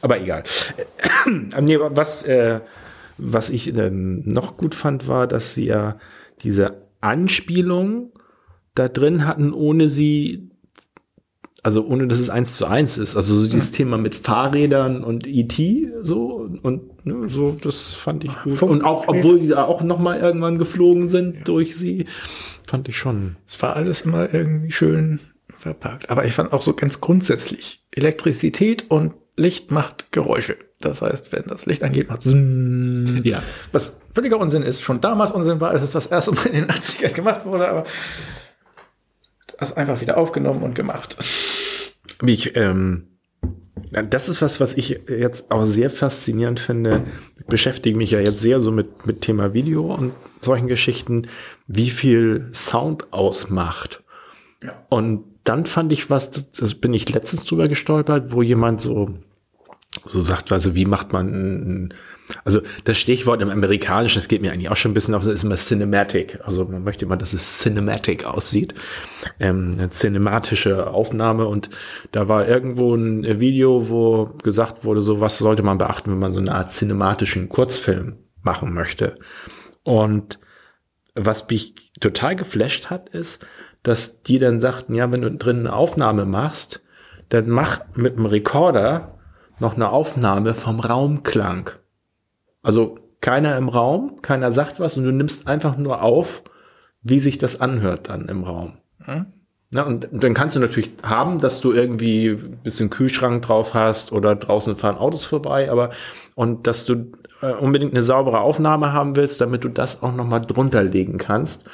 [0.02, 0.42] Aber egal.
[0.76, 2.60] Äh, nee, was, äh,
[3.18, 5.99] was ich ähm, noch gut fand, war, dass sie ja
[6.42, 8.12] diese Anspielung
[8.75, 10.51] da drin hatten, ohne sie,
[11.63, 13.17] also ohne dass es eins zu eins ist.
[13.17, 15.55] Also so dieses Thema mit Fahrrädern und ET
[16.03, 18.63] so und ne, so, das fand ich gut.
[18.63, 22.07] Und auch, obwohl die da auch noch mal irgendwann geflogen sind durch sie,
[22.67, 23.37] fand ich schon.
[23.47, 25.21] Es war alles immer irgendwie schön
[25.57, 26.11] verpackt.
[26.11, 30.57] Aber ich fand auch so ganz grundsätzlich, Elektrizität und Licht macht Geräusche.
[30.81, 32.35] Das heißt, wenn das Licht angeht, macht Zzzz.
[33.23, 33.43] Ja.
[33.71, 36.67] Was völliger Unsinn ist, schon damals Unsinn war, als es das erste Mal in den
[36.67, 37.85] 80ern gemacht wurde, aber
[39.63, 41.17] das einfach wieder aufgenommen und gemacht.
[42.21, 43.09] Mich, ähm,
[44.11, 47.05] das ist was, was ich jetzt auch sehr faszinierend finde.
[47.39, 51.29] Ich beschäftige mich ja jetzt sehr so mit, mit Thema Video und solchen Geschichten,
[51.67, 54.03] wie viel Sound ausmacht.
[54.63, 54.85] Ja.
[54.91, 59.11] Und dann fand ich was, das, das bin ich letztens drüber gestolpert, wo jemand so,
[60.05, 61.95] so sagt, also wie macht man, ein-
[62.44, 65.44] also das Stichwort im Amerikanischen, das geht mir eigentlich auch schon ein bisschen auf, ist
[65.44, 66.41] immer Cinematic.
[66.44, 68.75] Also man möchte immer, dass es Cinematic aussieht.
[69.39, 71.70] Ähm, eine cinematische Aufnahme und
[72.10, 76.33] da war irgendwo ein Video, wo gesagt wurde, so was sollte man beachten, wenn man
[76.33, 79.15] so eine Art cinematischen Kurzfilm machen möchte.
[79.84, 80.39] Und
[81.15, 83.44] was mich total geflasht hat, ist,
[83.83, 86.81] dass die dann sagten, ja, wenn du drin eine Aufnahme machst,
[87.28, 89.18] dann mach mit dem Rekorder
[89.59, 91.70] noch eine Aufnahme vom Raumklang.
[92.63, 96.43] Also keiner im Raum, keiner sagt was und du nimmst einfach nur auf,
[97.03, 98.75] wie sich das anhört dann im Raum.
[99.71, 104.13] Na, und dann kannst du natürlich haben, dass du irgendwie ein bisschen Kühlschrank drauf hast
[104.13, 105.91] oder draußen fahren Autos vorbei, aber
[106.35, 110.27] und dass du äh, unbedingt eine saubere Aufnahme haben willst, damit du das auch noch
[110.27, 111.65] mal drunter legen kannst.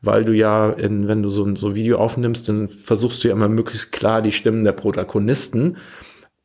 [0.00, 3.34] weil du ja, in, wenn du so ein so Video aufnimmst, dann versuchst du ja
[3.34, 5.76] immer möglichst klar die Stimmen der Protagonisten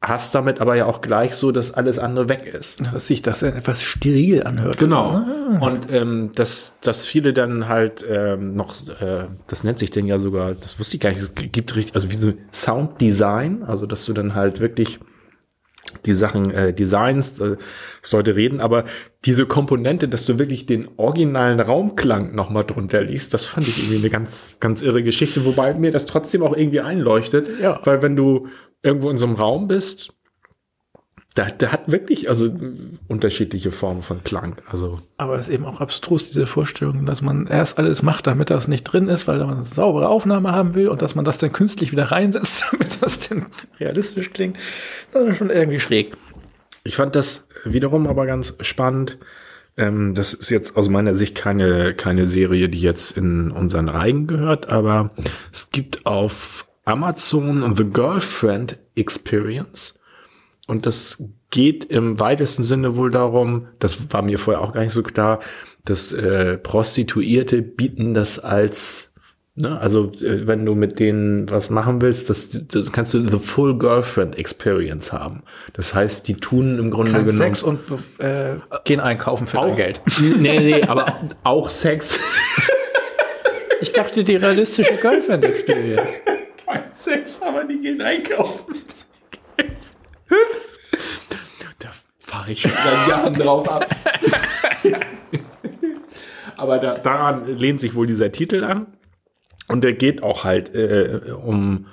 [0.04, 2.84] hast damit aber ja auch gleich so, dass alles andere weg ist.
[2.94, 4.78] Dass sich das etwas steril anhört.
[4.78, 5.12] Genau.
[5.12, 5.60] Ah.
[5.62, 10.20] Und ähm, dass, dass viele dann halt ähm, noch, äh, das nennt sich denn ja
[10.20, 14.06] sogar, das wusste ich gar nicht, es gibt richtig, also wie so Sounddesign, also dass
[14.06, 15.00] du dann halt wirklich
[16.06, 17.56] die Sachen äh, designst, äh,
[18.02, 18.84] dass Leute reden, aber
[19.26, 24.00] diese Komponente, dass du wirklich den originalen Raumklang nochmal drunter liest, das fand ich irgendwie
[24.00, 27.80] eine ganz, ganz irre Geschichte, wobei mir das trotzdem auch irgendwie einleuchtet, ja.
[27.84, 28.48] weil wenn du
[28.84, 30.14] irgendwo in so einem Raum bist,
[31.36, 32.54] der, der hat wirklich also
[33.08, 34.56] unterschiedliche Formen von Klang.
[34.70, 35.00] Also.
[35.18, 38.68] Aber es ist eben auch abstrus, diese Vorstellung, dass man erst alles macht, damit das
[38.68, 41.52] nicht drin ist, weil man eine saubere Aufnahme haben will und dass man das dann
[41.52, 43.48] künstlich wieder reinsetzt, damit das dann
[43.80, 44.58] realistisch klingt.
[45.12, 46.16] Das ist schon irgendwie schräg.
[46.84, 49.18] Ich fand das wiederum aber ganz spannend.
[49.76, 54.28] Ähm, das ist jetzt aus meiner Sicht keine, keine Serie, die jetzt in unseren Reigen
[54.28, 55.12] gehört, aber
[55.52, 60.00] es gibt auf Amazon The Girlfriend Experience.
[60.68, 64.94] Und das geht im weitesten Sinne wohl darum, das war mir vorher auch gar nicht
[64.94, 65.40] so klar,
[65.86, 69.14] dass äh, Prostituierte bieten das als,
[69.56, 73.38] ne, also äh, wenn du mit denen was machen willst, das, das kannst du the
[73.38, 75.44] full Girlfriend Experience haben.
[75.74, 77.80] Das heißt, die tun im Grunde Kein genommen Sex und
[78.20, 78.56] äh,
[78.86, 80.02] gehen einkaufen für auch, Geld.
[80.40, 81.14] Nee, nee, aber
[81.44, 82.18] auch Sex.
[83.82, 86.22] Ich dachte die realistische Girlfriend Experience.
[86.74, 88.76] Kein Sex, aber die gehen einkaufen.
[91.80, 93.86] Da fahre ich schon seit Jahren drauf ab.
[96.58, 98.88] Aber da, daran lehnt sich wohl dieser Titel an.
[99.68, 101.88] Und der geht auch halt äh, um,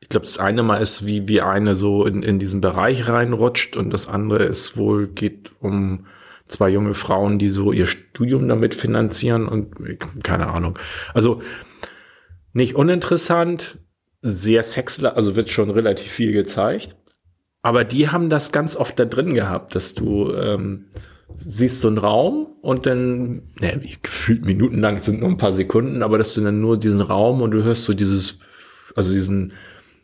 [0.00, 3.76] ich glaube, das eine Mal ist, wie, wie eine so in, in diesen Bereich reinrutscht
[3.76, 6.06] und das andere ist wohl, geht um
[6.46, 9.74] zwei junge Frauen, die so ihr Studium damit finanzieren und
[10.22, 10.78] keine Ahnung.
[11.12, 11.42] Also
[12.52, 13.78] nicht uninteressant,
[14.26, 16.96] sehr sexler, also wird schon relativ viel gezeigt.
[17.60, 20.86] Aber die haben das ganz oft da drin gehabt, dass du ähm,
[21.36, 26.16] siehst so einen Raum und dann, ne, gefühlt minutenlang sind nur ein paar Sekunden, aber
[26.16, 28.38] dass du dann nur diesen Raum und du hörst so dieses,
[28.96, 29.52] also diesen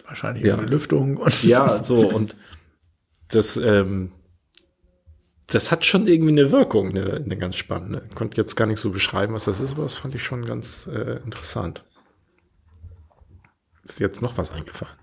[0.06, 0.60] Wahrscheinlich Ja.
[0.60, 2.36] Lüftung und ja, so und
[3.28, 4.12] das, ähm,
[5.46, 8.02] das hat schon irgendwie eine Wirkung, eine, eine ganz spannende.
[8.10, 10.44] Ich konnte jetzt gar nicht so beschreiben, was das ist, aber das fand ich schon
[10.44, 11.84] ganz äh, interessant.
[13.90, 14.96] Ist jetzt noch was eingefallen?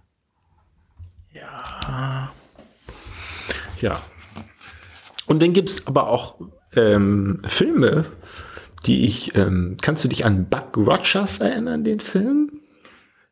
[1.33, 2.31] ja.
[3.81, 4.01] Ja.
[5.27, 6.39] Und dann gibt's aber auch
[6.73, 8.05] ähm, Filme,
[8.85, 12.61] die ich, ähm, kannst du dich an Buck Rogers erinnern, den Film?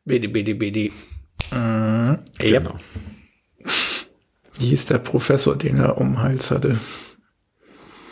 [0.04, 0.92] BD, BD, BD.
[2.38, 2.78] Genau.
[4.58, 6.78] Wie hieß der Professor, den er um den Hals hatte?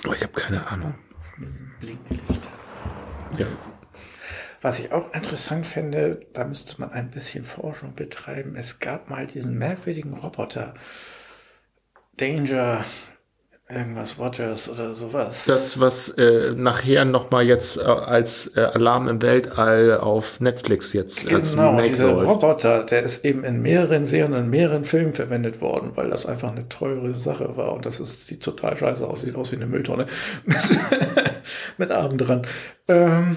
[0.09, 0.95] Oh, ich habe keine Ahnung.
[1.81, 2.49] Blinklicht.
[3.39, 3.47] Ja.
[4.65, 8.57] Was ich auch interessant fände, da müsste man ein bisschen Forschung betreiben.
[8.57, 10.73] Es gab mal diesen merkwürdigen Roboter.
[12.17, 12.83] Danger,
[13.69, 15.45] irgendwas Rogers oder sowas.
[15.45, 20.95] Das, was äh, nachher noch mal jetzt äh, als äh, Alarm im Weltall auf Netflix
[20.95, 22.31] jetzt als genau, Remake dieser läuft.
[22.31, 26.25] Roboter, der ist eben in mehreren Serien und in mehreren Filmen verwendet worden, weil das
[26.25, 29.57] einfach eine teure Sache war und das ist, sieht total scheiße aus, sieht aus wie
[29.57, 30.07] eine Mülltonne
[30.47, 30.57] mit,
[31.77, 32.47] mit Armen dran.
[32.89, 33.37] Ähm,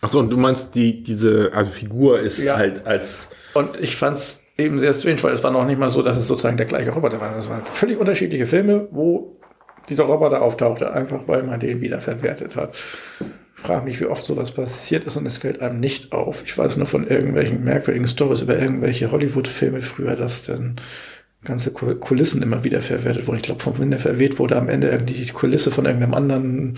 [0.00, 2.56] Achso, und du meinst, die, diese also Figur ist Ja.
[2.56, 6.02] halt als Und ich fand's eben sehr strange, weil es war noch nicht mal so,
[6.02, 7.34] dass es sozusagen der gleiche Roboter war.
[7.34, 9.36] Das waren völlig unterschiedliche Filme, wo
[9.88, 12.76] dieser Roboter auftauchte, einfach weil man den wiederverwertet hat.
[13.56, 16.44] Ich frage mich, wie oft sowas passiert ist und es fällt einem nicht auf.
[16.44, 20.76] Ich weiß nur von irgendwelchen merkwürdigen Stories über irgendwelche Hollywood-Filme früher, dass dann
[21.44, 23.36] ganze Ku- Kulissen immer wieder verwertet wurden.
[23.36, 26.76] Ich glaube, vom Winde verweht wurde am Ende irgendwie die Kulisse von irgendeinem anderen,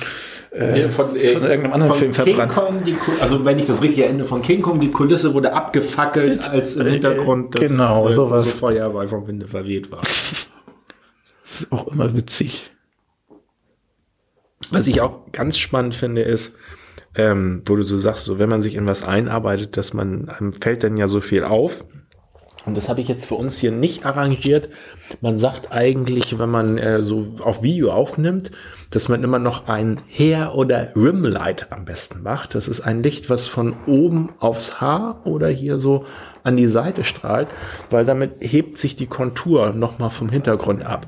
[0.51, 2.53] äh, von, irgendeinem anderen Film King verbrannt.
[2.53, 6.49] Kong, die, also wenn ich das richtig erinnere, von King Kong, die Kulisse wurde abgefackelt,
[6.51, 8.45] als im Hintergrund das Genau, äh, sowas.
[8.47, 10.03] große Feuerball vom Winde verweht war.
[11.71, 12.71] Auch immer witzig.
[14.71, 16.57] Was ich auch ganz spannend finde, ist,
[17.17, 20.53] ähm, wo du so sagst, so wenn man sich in was einarbeitet, dass man, einem
[20.53, 21.85] fällt dann ja so viel auf.
[22.67, 24.69] Und das habe ich jetzt für uns hier nicht arrangiert.
[25.21, 28.51] Man sagt eigentlich, wenn man äh, so auf Video aufnimmt,
[28.91, 32.55] dass man immer noch ein Hair- oder Rimlight am besten macht.
[32.55, 36.05] Das ist ein Licht, was von oben aufs Haar oder hier so
[36.43, 37.49] an die Seite strahlt,
[37.89, 41.07] weil damit hebt sich die Kontur nochmal vom Hintergrund ab.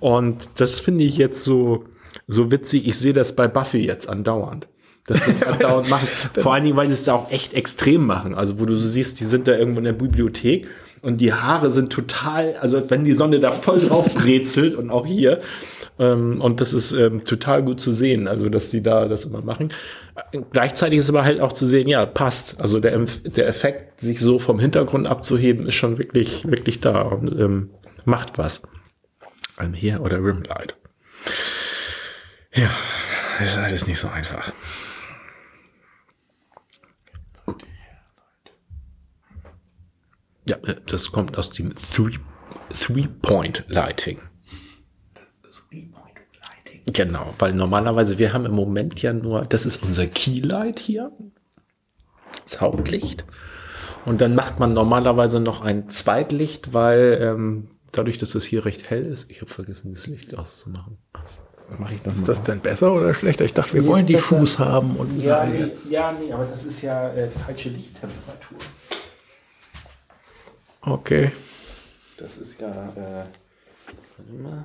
[0.00, 1.84] Und das finde ich jetzt so,
[2.26, 2.88] so witzig.
[2.88, 4.68] Ich sehe das bei Buffy jetzt andauernd.
[5.06, 6.08] dass das andauernd machen.
[6.34, 8.34] Vor allen Dingen, weil sie es auch echt extrem machen.
[8.34, 10.66] Also wo du so siehst, die sind da irgendwo in der Bibliothek
[11.02, 14.90] und die Haare sind total, also als wenn die Sonne da voll drauf brezelt und
[14.90, 15.40] auch hier.
[15.98, 19.42] Ähm, und das ist ähm, total gut zu sehen, also dass die da das immer
[19.42, 19.72] machen.
[20.52, 22.60] Gleichzeitig ist aber halt auch zu sehen, ja, passt.
[22.60, 27.38] Also der, der Effekt, sich so vom Hintergrund abzuheben, ist schon wirklich, wirklich da und
[27.38, 27.70] ähm,
[28.04, 28.62] macht was.
[29.58, 30.76] I'm here oder Rimlight.
[32.54, 32.70] Ja,
[33.40, 34.52] ist alles nicht so einfach.
[40.48, 44.18] Ja, äh, das kommt aus dem Three-Point-Lighting.
[46.90, 51.12] Genau, weil normalerweise, wir haben im Moment ja nur, das ist unser Keylight hier,
[52.44, 53.26] das Hauptlicht.
[54.06, 58.88] Und dann macht man normalerweise noch ein Zweitlicht, weil ähm, dadurch, dass es hier recht
[58.88, 60.96] hell ist, ich habe vergessen, das Licht auszumachen.
[61.78, 63.44] Mach ich das ist das denn besser oder schlechter?
[63.44, 64.38] Ich dachte, wir wollen die besser.
[64.38, 64.96] Fuß haben.
[64.96, 68.56] Und ja, nee, ja, nee, aber das ist ja äh, falsche Lichttemperatur.
[70.88, 71.30] Okay.
[72.18, 73.24] Das ist ja, äh,
[74.16, 74.64] warte mal.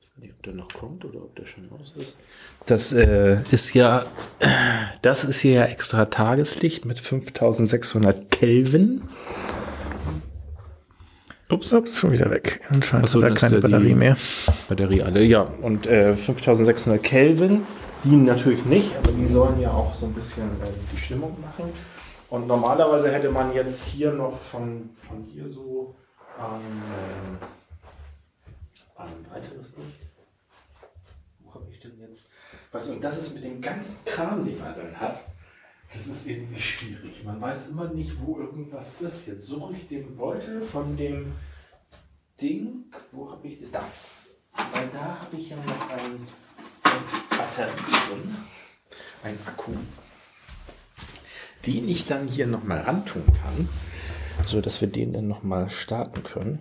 [0.00, 2.18] Ich weiß nicht, ob der noch kommt oder ob der schon aus ist.
[2.66, 4.04] Das äh, ist ja,
[5.02, 9.02] das ist hier ja extra Tageslicht mit 5600 Kelvin.
[11.48, 12.60] Ups, ups, schon wieder weg.
[12.68, 14.16] Anscheinend Achso, hat er keine Batterie mehr.
[14.68, 15.42] Batterie alle, ja.
[15.42, 17.62] Und äh, 5600 Kelvin
[18.04, 21.70] dienen natürlich nicht, aber die sollen ja auch so ein bisschen äh, die Stimmung machen.
[22.30, 25.96] Und normalerweise hätte man jetzt hier noch von, von hier so
[26.38, 26.82] ein,
[28.96, 30.00] äh, ein weiteres Licht.
[31.40, 32.30] Wo habe ich denn jetzt?
[32.70, 35.24] Weißt und das ist mit dem ganzen Kram, den man dann hat,
[35.92, 37.24] das ist irgendwie schwierig.
[37.24, 39.26] Man weiß immer nicht, wo irgendwas ist.
[39.26, 41.32] Jetzt suche ich den Beutel von dem
[42.40, 42.84] Ding.
[43.10, 43.72] Wo habe ich das?
[43.72, 43.82] Da.
[44.72, 46.12] Weil da habe ich ja noch ein,
[46.84, 48.36] ein Batterie drin.
[49.24, 49.72] Ein Akku
[51.66, 53.68] den ich dann hier nochmal rantun kann,
[54.46, 56.60] so dass wir den dann nochmal starten können.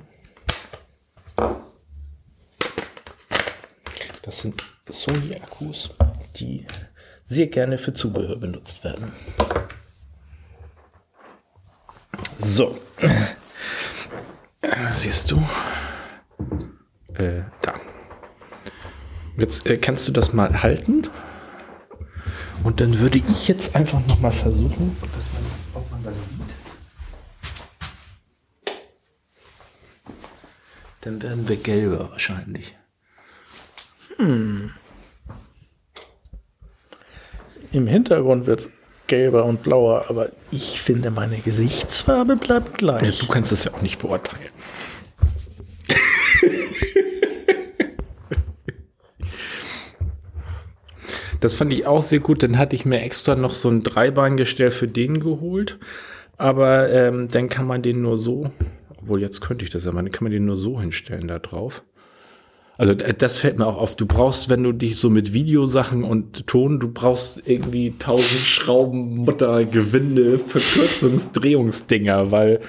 [4.22, 5.96] Das sind Sony-Akkus,
[6.36, 6.66] die
[7.26, 9.12] sehr gerne für Zubehör benutzt werden.
[12.38, 12.78] So.
[14.88, 15.42] Siehst du?
[17.14, 17.74] Äh, da.
[19.38, 21.08] Jetzt äh, kannst du das mal halten.
[22.64, 25.44] Und dann würde ich jetzt einfach noch mal versuchen, dass man,
[25.82, 26.40] ob man das sieht.
[31.02, 32.76] Dann werden wir gelber wahrscheinlich.
[34.18, 34.72] Hm.
[37.72, 38.72] Im Hintergrund wird es
[39.08, 43.02] gelber und blauer, aber ich finde, meine Gesichtsfarbe bleibt gleich.
[43.02, 44.52] Ja, du kannst das ja auch nicht beurteilen.
[51.40, 52.44] Das fand ich auch sehr gut.
[52.44, 55.78] Dann hatte ich mir extra noch so ein Dreibahngestell für den geholt.
[56.38, 58.52] Aber ähm, dann kann man den nur so,
[58.98, 61.84] obwohl jetzt könnte ich das ja, dann kann man den nur so hinstellen da drauf.
[62.78, 63.98] Also das fällt mir auch auf.
[63.98, 69.18] Du brauchst, wenn du dich so mit Videosachen und Ton, du brauchst irgendwie tausend Schrauben,
[69.18, 72.62] Mutter, Gewinde, Verkürzungsdrehungsdinger, weil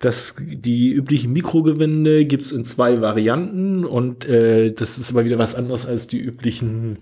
[0.00, 5.54] das, die üblichen Mikrogewinde gibt's in zwei Varianten und äh, das ist aber wieder was
[5.54, 6.98] anderes als die üblichen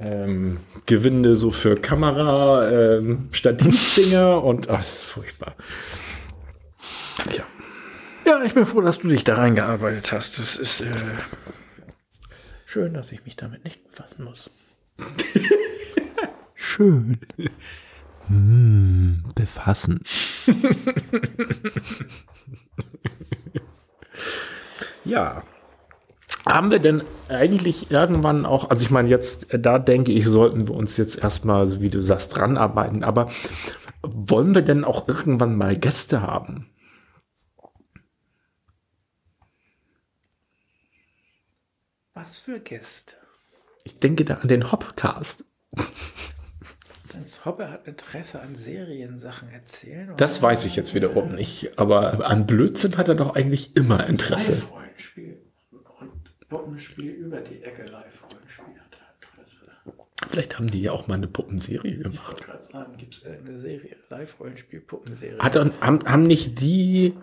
[0.00, 5.54] ähm, Gewinde so für Kamera, ähm, Stativdinger und ach, das ist furchtbar.
[7.36, 7.44] Ja.
[8.24, 10.38] Ja, ich bin froh, dass du dich da reingearbeitet hast.
[10.38, 10.92] Das ist äh,
[12.66, 14.50] schön, dass ich mich damit nicht befassen muss.
[16.54, 17.20] schön.
[18.26, 20.00] Hm, befassen.
[25.04, 25.44] ja.
[26.46, 30.74] Haben wir denn eigentlich irgendwann auch, also ich meine jetzt, da denke ich, sollten wir
[30.74, 33.28] uns jetzt erstmal, so wie du sagst, ranarbeiten, aber
[34.02, 36.70] wollen wir denn auch irgendwann mal Gäste haben?
[42.14, 43.14] Was für Gäste?
[43.84, 45.44] Ich denke da an den Hopcast.
[47.12, 50.12] Das Hoppe hat Interesse an Seriensachen erzählen.
[50.16, 54.52] Das weiß ich jetzt wiederum nicht, aber an Blödsinn hat er doch eigentlich immer Interesse.
[54.52, 55.45] Live-Rollenspiel.
[56.48, 58.96] Puppenspiel über die Ecke Live-Rollenspiel hat.
[60.30, 62.20] Vielleicht haben die ja auch mal eine Puppenserie gemacht.
[62.20, 65.38] Ich wollte gerade sagen, gibt es eine Serie, Live-Rollenspiel-Puppenserie?
[65.38, 67.14] Haben, haben nicht die,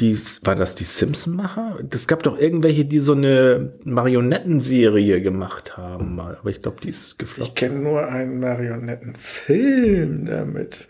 [0.00, 1.78] die, war das die Simpson-Macher?
[1.92, 6.90] Es gab doch irgendwelche, die so eine Marionettenserie gemacht haben mal, aber ich glaube, die
[6.90, 7.50] ist gefloppt.
[7.50, 10.88] Ich kenne nur einen Marionettenfilm damit.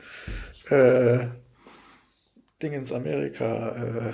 [0.71, 1.27] Äh,
[2.63, 4.13] Dingens Amerika, äh,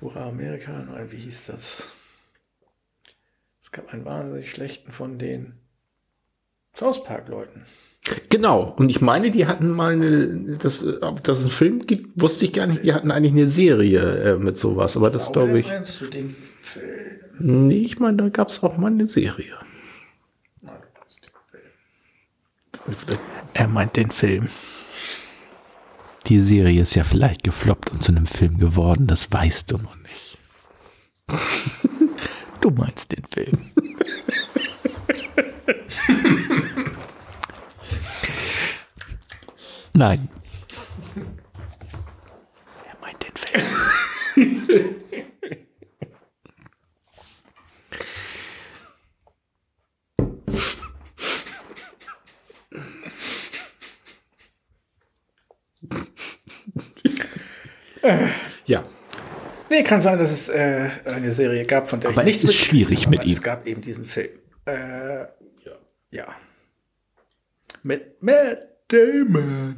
[0.00, 1.94] Hurra Amerika, oder wie hieß das?
[3.60, 5.60] Es gab einen wahnsinnig schlechten von denen.
[6.74, 7.62] South Park-Leuten.
[8.30, 8.74] Genau.
[8.78, 12.52] Und ich meine, die hatten mal eine, das, ob das einen Film gibt, wusste ich
[12.52, 12.84] gar nicht.
[12.84, 14.96] Die hatten eigentlich eine Serie äh, mit sowas.
[14.96, 15.68] Aber das glaube ich.
[15.68, 16.88] Meinst du den Film?
[17.38, 19.54] Nee, ich meine, da gab es auch mal eine Serie.
[20.62, 23.18] Nein, du den Film.
[23.54, 24.48] Er meint den Film.
[26.26, 29.96] Die Serie ist ja vielleicht gefloppt und zu einem Film geworden, das weißt du noch
[29.96, 30.38] nicht.
[32.60, 33.58] Du meinst den Film.
[39.94, 40.28] Nein.
[42.86, 44.96] Er meint den Film.
[58.66, 58.84] Ja.
[59.70, 62.50] Nee, kann sein, dass es äh, eine Serie gab, von der Aber ich nichts es
[62.50, 63.32] ist schwierig mit ihm.
[63.32, 64.30] Es gab eben diesen Film.
[64.66, 65.28] Äh, ja.
[66.10, 66.26] ja.
[67.82, 69.76] Mit Matt Damon.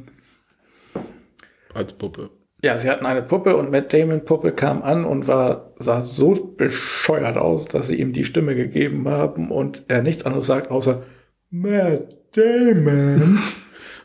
[1.73, 2.31] Als Puppe.
[2.63, 6.33] Ja, sie hatten eine Puppe und Matt Damon Puppe kam an und war, sah so
[6.33, 11.03] bescheuert aus, dass sie ihm die Stimme gegeben haben und er nichts anderes sagt außer
[11.49, 13.37] Matt Damon.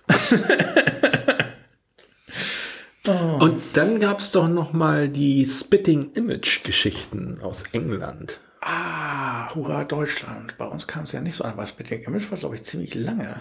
[3.12, 8.40] Und dann gab es doch noch mal die Spitting Image Geschichten aus England.
[8.60, 10.56] ah, hurra Deutschland.
[10.58, 12.94] Bei uns kam es ja nicht so an, aber Spitting Image war, glaube ich, ziemlich
[12.94, 13.40] lange.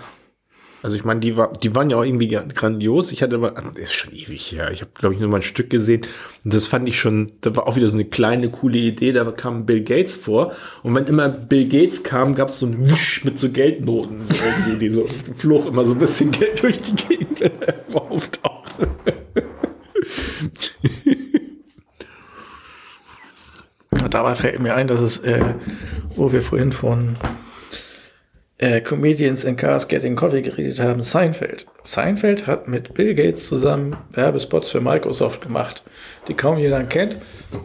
[0.83, 3.11] Also ich meine, die, war, die waren ja auch irgendwie grandios.
[3.11, 4.71] Ich hatte aber, das ist schon ewig her.
[4.71, 6.03] Ich habe, glaube ich, nur mal ein Stück gesehen.
[6.45, 9.11] Und das fand ich schon, da war auch wieder so eine kleine, coole Idee.
[9.11, 10.53] Da kam Bill Gates vor.
[10.83, 14.25] Und wenn immer Bill Gates kam, gab es so ein Wisch mit so Geldnoten.
[14.25, 15.03] So irgendwie, die so
[15.35, 18.87] flog immer so ein bisschen Geld durch die Gegend, wenn er immer auftauchte.
[18.87, 20.26] Und
[24.09, 25.53] dabei fällt mir ein, dass es, äh,
[26.15, 27.17] wo wir vorhin von
[28.57, 31.67] äh, Comedians in Cars Getting Coffee geredet haben, Seinfeld.
[31.83, 35.83] Seinfeld hat mit Bill Gates zusammen Werbespots für Microsoft gemacht,
[36.27, 37.17] die kaum jeder kennt,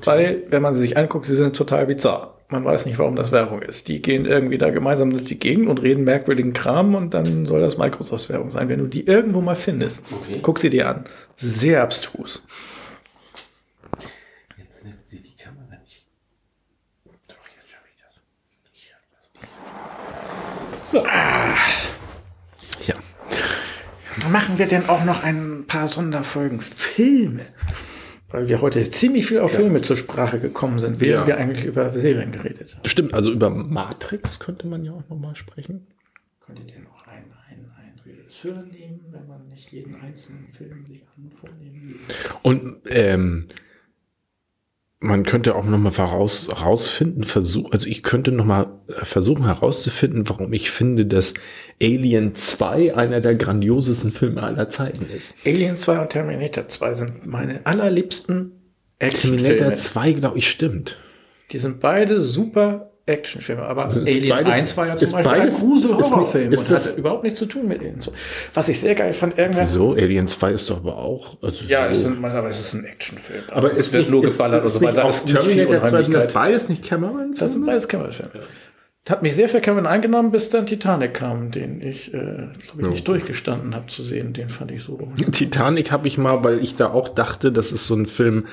[0.04, 2.38] weil, wenn man sie sich anguckt, sie sind total bizarr.
[2.52, 3.88] Man weiß nicht, warum das Werbung ist.
[3.88, 7.62] Die gehen irgendwie da gemeinsam durch die Gegend und reden merkwürdigen Kram und dann soll
[7.62, 8.68] das Microsoft-Werbung sein.
[8.68, 10.04] Wenn du die irgendwo mal findest,
[10.42, 11.04] guck sie dir an.
[11.34, 12.42] Sehr abstrus.
[14.58, 16.06] Jetzt nimmt sie die Kamera nicht.
[20.82, 21.06] So.
[22.86, 22.94] Ja.
[24.30, 27.46] Machen wir denn auch noch ein paar Sonderfolgen Filme?
[28.32, 31.36] Weil wir heute ziemlich viel auf Filme zur Sprache gekommen sind, während Ja.
[31.36, 32.88] wir eigentlich über Serien geredet haben.
[32.88, 35.86] Stimmt, also über Matrix könnte man ja auch noch mal sprechen.
[36.40, 41.02] Könntet ihr noch einen, einen, einen Regisseur nehmen, wenn man nicht jeden einzelnen Film sich
[41.16, 41.96] an vornehmen will?
[42.42, 43.46] Und ähm,
[45.02, 49.44] man könnte auch noch mal voraus, herausfinden, versuchen, also ich könnte noch mal äh, versuchen
[49.44, 51.34] herauszufinden, warum ich finde, dass
[51.82, 55.34] Alien 2 einer der grandiosesten Filme aller Zeiten ist.
[55.44, 58.52] Alien 2 und Terminator 2 sind meine allerliebsten
[59.00, 59.74] Terminator Actionfilme.
[59.74, 60.96] 2, glaube ich, stimmt.
[61.50, 65.32] Die sind beide super Actionfilme, aber ist Alien beides- 1 war ja zum ist Beispiel
[65.38, 68.12] beides- ein Grusel-Horrorfilm ist ist und hatte überhaupt nichts zu tun mit Alien 2.
[68.54, 69.92] Was ich sehr geil fand, irgendwann Wieso?
[69.92, 71.36] Alien 2 ist doch aber auch.
[71.42, 72.10] Also Ja, es so.
[72.10, 73.42] sind, aber es ist ein Actionfilm.
[73.48, 75.82] aber Also ist wird nicht, nur ist, geballert ist und so nicht Es ist Terminator
[75.82, 77.34] 2 sind das beides nicht Cameron?
[77.38, 78.30] Das sind beides Cameron-Filme.
[79.08, 82.86] Hat mich sehr für Cameron eingenommen, bis dann Titanic kam, den ich, äh, glaube ich,
[82.86, 84.32] nicht durchgestanden habe zu sehen.
[84.32, 84.96] Den fand ich so.
[85.32, 88.46] Titanic habe ich mal, weil ich da auch dachte, das ist so ein Film,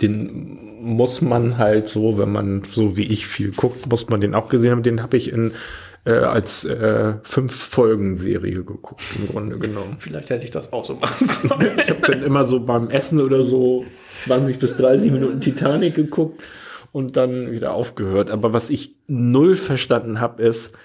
[0.00, 4.36] den muss man halt so, wenn man so wie ich viel guckt, muss man den
[4.36, 4.84] auch gesehen haben.
[4.84, 5.50] Den habe ich in
[6.04, 9.96] äh, als äh, fünf Folgen Serie geguckt im Grunde genommen.
[9.98, 11.80] Vielleicht hätte ich das auch so machen sollen.
[11.80, 13.84] Ich habe dann immer so beim Essen oder so
[14.18, 16.40] 20 bis 30 Minuten Titanic geguckt
[16.92, 18.30] und dann wieder aufgehört.
[18.30, 20.76] Aber was ich null verstanden habe, ist,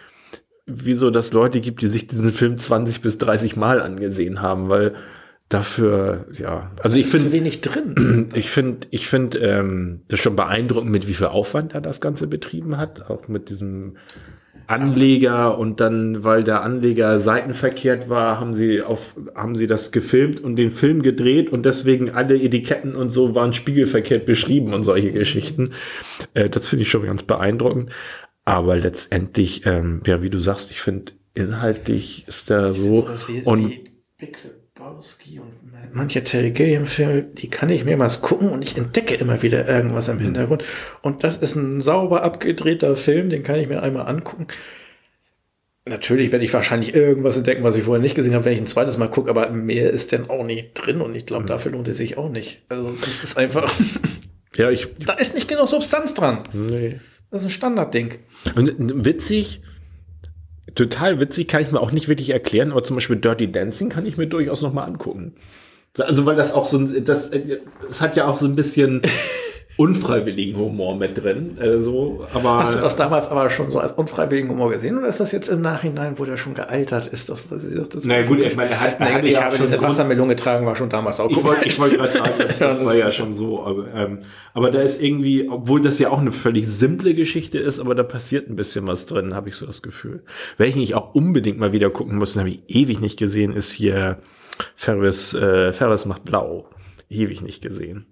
[0.66, 4.94] wieso das Leute gibt, die sich diesen Film 20 bis 30 Mal angesehen haben, weil
[5.50, 8.28] dafür, ja, also ich finde, wenig drin.
[8.34, 12.28] ich finde, ich finde ähm, das schon beeindruckend, mit wie viel Aufwand er das Ganze
[12.28, 13.98] betrieben hat, auch mit diesem
[14.72, 20.40] Anleger und dann, weil der Anleger seitenverkehrt war, haben sie auf, haben sie das gefilmt
[20.40, 25.12] und den Film gedreht und deswegen alle Etiketten und so waren spiegelverkehrt beschrieben und solche
[25.12, 25.72] Geschichten.
[26.34, 27.92] Äh, das finde ich schon ganz beeindruckend.
[28.46, 33.08] Aber letztendlich, ähm, ja, wie du sagst, ich finde, inhaltlich ist er so
[33.46, 33.74] und
[34.18, 34.38] Big
[34.82, 35.61] Lebowski und
[35.94, 40.20] manche Terry Gilliam-Filme, die kann ich mehrmals gucken und ich entdecke immer wieder irgendwas im
[40.20, 40.64] Hintergrund.
[41.02, 44.48] Und das ist ein sauber abgedrehter Film, den kann ich mir einmal angucken.
[45.86, 48.68] Natürlich werde ich wahrscheinlich irgendwas entdecken, was ich vorher nicht gesehen habe, wenn ich ein
[48.68, 51.88] zweites Mal gucke, aber mehr ist denn auch nicht drin und ich glaube, dafür lohnt
[51.88, 52.62] es sich auch nicht.
[52.70, 53.72] Also das ist einfach,
[54.56, 56.40] ja, ich, da ist nicht genug Substanz dran.
[56.54, 57.00] nee.
[57.32, 58.16] Das ist ein Standardding.
[58.56, 59.62] Und witzig,
[60.76, 64.06] total witzig, kann ich mir auch nicht wirklich erklären, aber zum Beispiel Dirty Dancing kann
[64.06, 65.36] ich mir durchaus noch mal angucken.
[66.00, 69.02] Also weil das auch so das, das hat ja auch so ein bisschen
[69.78, 71.58] unfreiwilligen Humor mit drin.
[71.60, 75.08] Äh, so, aber Hast du das damals aber schon so als unfreiwilligen Humor gesehen oder
[75.08, 77.30] ist das jetzt im Nachhinein, wo der schon gealtert ist?
[77.30, 79.78] Das, das, das Na gut, ich meine, er hat Nein, eigentlich ich habe schon diese
[79.78, 82.86] Grund- Wassermelone getragen, war schon damals auch Ich wollte ich wollte gerade sagen, das, das
[82.86, 83.64] war ja schon so.
[83.64, 84.20] Aber, ähm,
[84.54, 88.04] aber da ist irgendwie, obwohl das ja auch eine völlig simple Geschichte ist, aber da
[88.04, 90.24] passiert ein bisschen was drin, habe ich so das Gefühl.
[90.58, 94.20] Welchen ich auch unbedingt mal wieder gucken muss, habe ich ewig nicht gesehen, ist hier
[94.76, 96.70] Ferris, äh, Ferris macht blau.
[97.10, 98.06] Ewig nicht gesehen.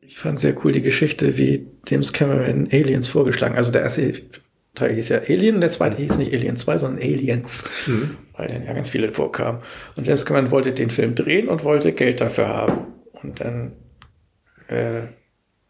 [0.00, 3.56] Ich fand sehr cool die Geschichte, wie James Cameron Aliens vorgeschlagen.
[3.56, 4.12] Also der erste
[4.74, 7.64] Teil hieß ja Alien, der zweite hieß nicht Alien 2, sondern Aliens,
[8.36, 9.60] weil dann ja ganz viele vorkamen.
[9.96, 12.86] Und James Cameron wollte den Film drehen und wollte Geld dafür haben.
[13.12, 13.72] Und dann
[14.68, 15.02] äh,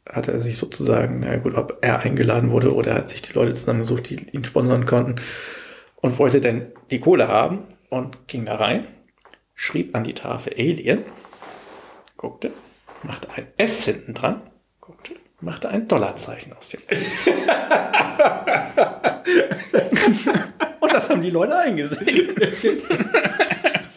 [0.09, 3.55] hat er sich sozusagen, na gut, ob er eingeladen wurde oder hat sich die Leute
[3.55, 5.17] zusammengesucht, die ihn sponsern konnten
[5.97, 8.87] und wollte dann die Kohle haben und ging da rein,
[9.59, 11.03] schrieb an die Tafel Alien,
[12.17, 12.53] guckte,
[13.03, 14.41] machte ein S hinten dran,
[14.81, 17.15] guckte, machte ein Dollarzeichen aus dem S.
[20.81, 22.37] Und das haben die Leute eingesehen.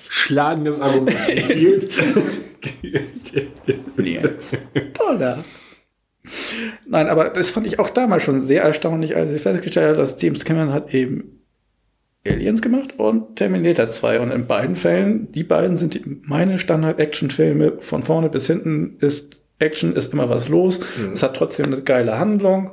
[0.09, 1.19] Schlagendes Argument.
[4.97, 5.43] Dollar.
[6.87, 10.19] Nein, aber das fand ich auch damals schon sehr erstaunlich, als ich festgestellt habe, dass
[10.19, 11.40] James Cameron hat eben
[12.25, 14.19] Aliens gemacht und Terminator 2.
[14.19, 17.73] Und in beiden Fällen, die beiden sind die, meine Standard-Action-Filme.
[17.79, 20.81] Von vorne bis hinten ist Action, ist immer was los.
[21.13, 22.71] Es hat trotzdem eine geile Handlung.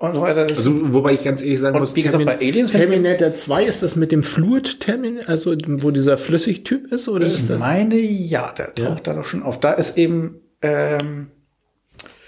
[0.00, 0.42] Und so weiter.
[0.42, 3.82] Also, wobei ich ganz ehrlich sagen Und muss, wie gesagt, bei Aliens- Terminator 2 ist
[3.84, 7.60] das mit dem Fluid Terminator, also wo dieser Flüssigtyp ist, oder ich ist das?
[7.60, 9.60] meine, ja, der taucht da doch schon auf.
[9.60, 11.28] Da ist eben, ähm,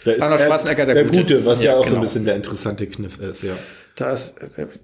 [0.05, 1.21] Da ist Arnold er- Schwarzenegger der der Gute.
[1.23, 1.97] Gute, was ja, Ja, auch so genau.
[1.97, 3.55] ein bisschen der interessante Kniff ist, ja.
[3.97, 4.37] Da ist,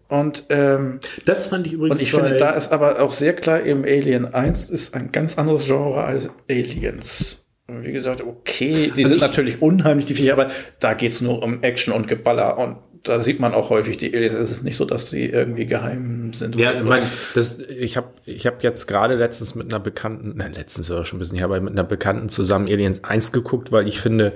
[0.08, 3.34] und, ähm, Das fand ich übrigens Und ich bei- finde, da ist aber auch sehr
[3.34, 7.39] klar, eben Alien 1 ist ein ganz anderes Genre als Aliens.
[7.68, 10.49] Und Wie gesagt, okay, die sind ich- natürlich unheimlich, die Viecher, aber
[10.81, 14.34] da geht's nur um Action und Geballer und da sieht man auch häufig die Aliens.
[14.34, 16.55] Es ist nicht so, dass die irgendwie geheim sind.
[16.57, 20.47] Ja, ich meine, das, ich habe ich hab jetzt gerade letztens mit einer Bekannten, na,
[20.47, 23.89] letztens auch schon ein bisschen her, aber mit einer Bekannten zusammen Aliens 1 geguckt, weil
[23.89, 24.32] ich finde,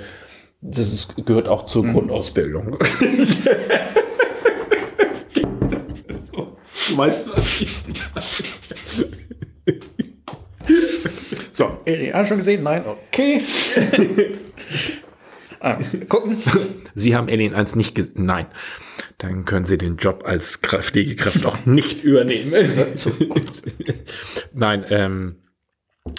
[0.63, 2.79] das ist, gehört auch zur Grundausbildung.
[6.87, 7.69] so, du weißt, was ich
[11.53, 12.63] so, Alien ah, schon gesehen?
[12.63, 13.43] Nein, okay.
[15.61, 16.39] ah, gucken.
[16.95, 18.27] Sie haben Alien 1 nicht gesehen.
[18.27, 18.47] Nein.
[19.19, 22.53] Dann können Sie den Job als Kra- Pflegekraft auch nicht übernehmen.
[24.53, 25.37] Nein, ähm,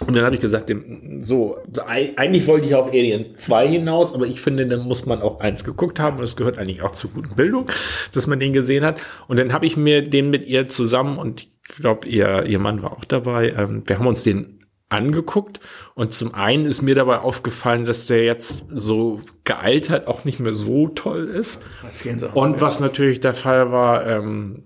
[0.06, 4.14] und dann habe ich gesagt, dem, so, ei- eigentlich wollte ich auf Alien 2 hinaus,
[4.14, 6.92] aber ich finde, dann muss man auch eins geguckt haben und es gehört eigentlich auch
[6.92, 7.68] zur guten Bildung,
[8.14, 9.06] dass man den gesehen hat.
[9.28, 12.82] Und dann habe ich mir den mit ihr zusammen und ich glaube, ihr, ihr Mann
[12.82, 14.60] war auch dabei, ähm, wir haben uns den
[14.90, 15.60] angeguckt
[15.96, 20.54] und zum einen ist mir dabei aufgefallen, dass der jetzt so gealtert auch nicht mehr
[20.54, 21.62] so toll ist.
[22.20, 22.34] Sachen.
[22.38, 24.64] Und was natürlich der Fall war, ähm,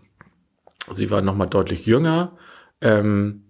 [0.94, 2.38] sie war noch mal deutlich jünger.
[2.82, 3.46] Ähm,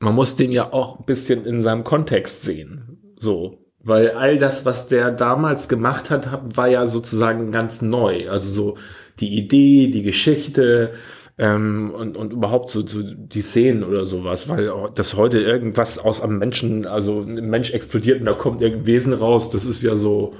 [0.00, 3.14] man muss den ja auch ein bisschen in seinem Kontext sehen.
[3.16, 3.58] So.
[3.82, 8.28] Weil all das, was der damals gemacht hat, war ja sozusagen ganz neu.
[8.28, 8.76] Also so
[9.20, 10.92] die Idee, die Geschichte
[11.38, 14.48] ähm, und, und überhaupt so, so die Szenen oder sowas.
[14.48, 18.86] Weil dass heute irgendwas aus einem Menschen, also ein Mensch explodiert und da kommt irgendein
[18.86, 20.34] Wesen raus, das ist ja so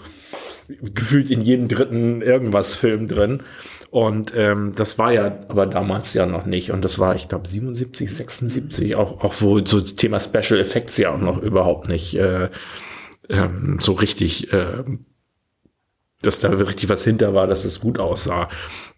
[0.69, 3.43] gefühlt in jedem dritten irgendwas Film drin.
[3.91, 6.71] Und ähm, das war ja aber damals ja noch nicht.
[6.71, 10.97] Und das war, ich glaube, 77, 76, auch, auch wo so das Thema Special Effects
[10.97, 12.51] ja auch noch überhaupt nicht äh,
[13.29, 14.85] ähm, so richtig, äh,
[16.23, 18.49] dass da richtig was hinter war, dass es gut aussah.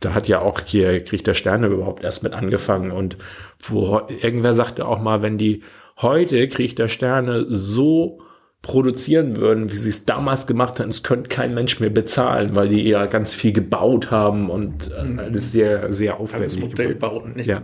[0.00, 2.90] Da hat ja auch hier Krieg der Sterne überhaupt erst mit angefangen.
[2.90, 3.16] Und
[3.60, 5.62] wo irgendwer sagte auch mal, wenn die
[6.02, 8.20] heute Krieg der Sterne so
[8.62, 12.68] produzieren würden, wie sie es damals gemacht haben, es könnte kein Mensch mehr bezahlen, weil
[12.68, 16.60] die ja ganz viel gebaut haben und äh, alles sehr, sehr aufwendig.
[16.60, 17.24] Modell gebaut.
[17.24, 17.62] bauen, nicht Ja.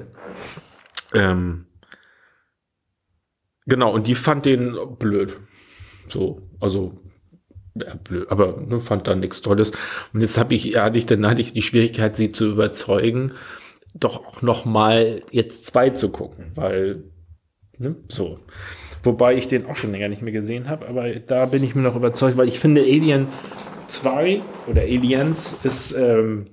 [1.14, 1.66] Ähm,
[3.66, 5.34] genau, und die fand den blöd.
[6.08, 6.96] So, also
[7.76, 9.70] ja, blöd, aber ne, fand da nichts Tolles.
[10.12, 13.32] Und jetzt habe ich, hatte ich dann hatte ich die Schwierigkeit, sie zu überzeugen,
[13.94, 17.04] doch auch noch mal jetzt zwei zu gucken, weil
[17.78, 18.40] ne, so.
[19.02, 21.82] Wobei ich den auch schon länger nicht mehr gesehen habe, aber da bin ich mir
[21.82, 23.28] noch überzeugt, weil ich finde Alien
[23.86, 26.46] 2 oder Aliens ist ähm,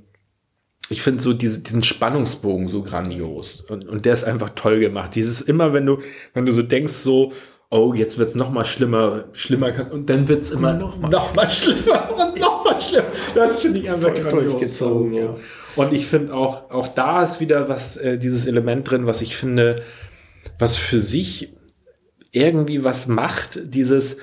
[0.89, 5.15] ich finde so diese, diesen Spannungsbogen so grandios und, und der ist einfach toll gemacht.
[5.15, 5.99] Dieses immer, wenn du,
[6.33, 7.31] wenn du so denkst, so,
[7.69, 11.49] oh, jetzt wird's noch mal schlimmer, schlimmer, und dann wird's immer noch mal, noch mal
[11.49, 13.05] schlimmer und noch mal schlimm.
[13.33, 15.17] Das finde ich einfach durchgezogen, So.
[15.17, 15.35] ja.
[15.75, 19.35] Und ich finde auch, auch da ist wieder was, äh, dieses Element drin, was ich
[19.35, 19.77] finde,
[20.59, 21.54] was für sich
[22.35, 24.17] irgendwie was macht, dieses,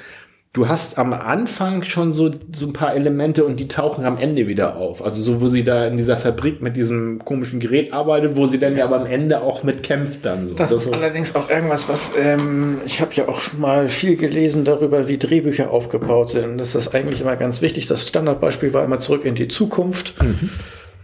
[0.53, 4.47] du hast am Anfang schon so, so ein paar Elemente und die tauchen am Ende
[4.47, 5.03] wieder auf.
[5.03, 8.59] Also so, wo sie da in dieser Fabrik mit diesem komischen Gerät arbeitet, wo sie
[8.59, 10.55] dann ja aber am Ende auch mit kämpft dann so.
[10.55, 15.09] Das, ist allerdings auch irgendwas, was ähm, ich habe ja auch mal viel gelesen darüber,
[15.09, 16.59] wie Drehbücher aufgebaut sind.
[16.59, 17.87] Das ist eigentlich immer ganz wichtig.
[17.87, 20.15] Das Standardbeispiel war immer zurück in die Zukunft.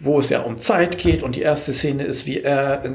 [0.01, 2.89] Wo es ja um Zeit geht und die erste Szene ist, wie er äh,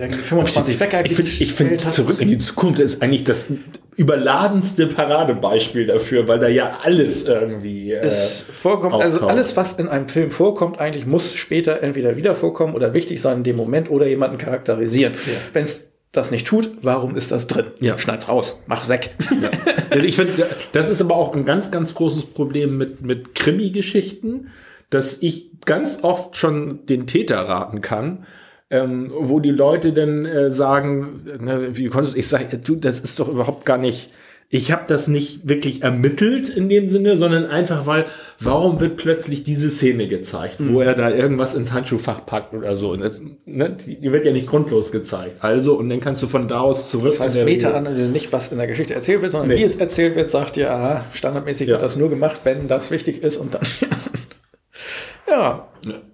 [0.00, 3.48] irgendwie 25 Wecker ich finde, ich finde zurück in die Zukunft ist eigentlich das
[3.96, 9.30] überladenste Paradebeispiel dafür, weil da ja alles irgendwie äh, es vorkommt, also auftaucht.
[9.30, 13.38] alles, was in einem Film vorkommt, eigentlich muss später entweder wieder vorkommen oder wichtig sein
[13.38, 15.14] in dem Moment oder jemanden charakterisieren.
[15.52, 17.66] Wenn es das nicht tut, warum ist das drin?
[17.80, 17.98] Ja.
[17.98, 19.14] Schneid's raus, mach's weg.
[19.40, 19.50] Ja.
[19.90, 24.48] Also ich finde, das ist aber auch ein ganz, ganz großes Problem mit, mit Krimi-Geschichten,
[24.90, 28.24] dass ich ganz oft schon den Täter raten kann,
[28.70, 33.00] ähm, wo die Leute dann äh, sagen, ne, wie konntest du, ich sage, du, das
[33.00, 34.10] ist doch überhaupt gar nicht,
[34.48, 38.04] ich habe das nicht wirklich ermittelt in dem Sinne, sondern einfach, weil,
[38.38, 42.94] warum wird plötzlich diese Szene gezeigt, wo er da irgendwas ins Handschuhfach packt oder so.
[42.96, 45.42] Das, ne, die wird ja nicht grundlos gezeigt.
[45.44, 47.10] Also, und dann kannst du von da aus zurück.
[47.10, 49.56] Das heißt, Meta-Analyse nicht, was in der Geschichte erzählt wird, sondern Nee.
[49.58, 51.72] wie es erzählt wird, sagt ihr, aha, standardmäßig Ja.
[51.74, 53.62] wird das nur gemacht, wenn das wichtig ist und dann.
[55.28, 55.68] ja,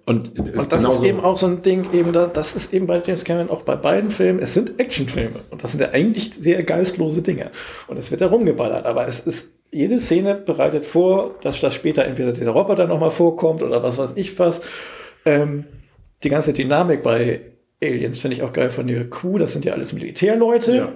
[0.05, 3.01] Und, und das ist eben auch so ein Ding, eben da, das ist eben bei
[3.05, 6.61] James Cameron auch bei beiden Filmen, es sind Actionfilme und das sind ja eigentlich sehr
[6.63, 7.49] geistlose Dinge
[7.87, 12.05] und es wird da rumgeballert, aber es ist, jede Szene bereitet vor, dass das später
[12.05, 14.61] entweder dieser Roboter nochmal vorkommt oder was weiß ich was.
[15.25, 15.65] Ähm,
[16.21, 17.41] die ganze Dynamik bei
[17.81, 20.75] Aliens finde ich auch geil von der Crew, das sind ja alles Militärleute.
[20.75, 20.91] Ja.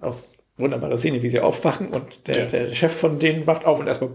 [0.00, 0.16] Auch
[0.56, 2.46] wunderbare Szene, wie sie aufwachen und der, Ja.
[2.46, 4.10] der Chef von denen wacht auf und erstmal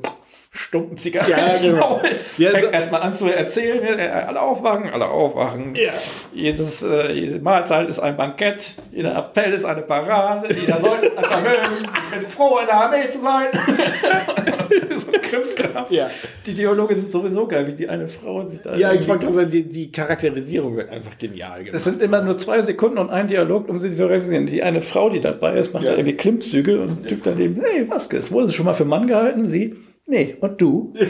[0.58, 2.02] stumpen Zigaretten Ja, genau.
[2.38, 5.74] Ja, Fängt so- erstmal an zu erzählen, äh, alle aufwachen, alle aufwachen.
[5.76, 5.92] Ja.
[6.34, 11.18] Jedes, äh, jede Mahlzeit ist ein Bankett, jeder Appell ist eine Parade, jeder Soll ist
[11.18, 11.90] ein Vermögen.
[12.12, 13.48] Ich bin froh, in der Armee zu sein.
[14.96, 15.92] so ein Krimskrams.
[15.92, 16.10] Ja.
[16.46, 18.76] Die Dialoge sind sowieso geil, wie die eine Frau sich da.
[18.76, 21.76] Ja, ich wollte gerade sagen, die, die Charakterisierung wird einfach genial gemacht.
[21.76, 24.46] es sind immer nur zwei Sekunden und ein Dialog, um sie zu realisieren.
[24.46, 25.92] Die eine Frau, die dabei ist, macht Ja.
[25.92, 29.08] da irgendwie Klimmzüge und der Typ daneben, hey, Vasquez, wurde sie schon mal für Mann
[29.08, 29.48] gehalten?
[29.48, 29.76] Sie,
[30.08, 30.94] nee, und du?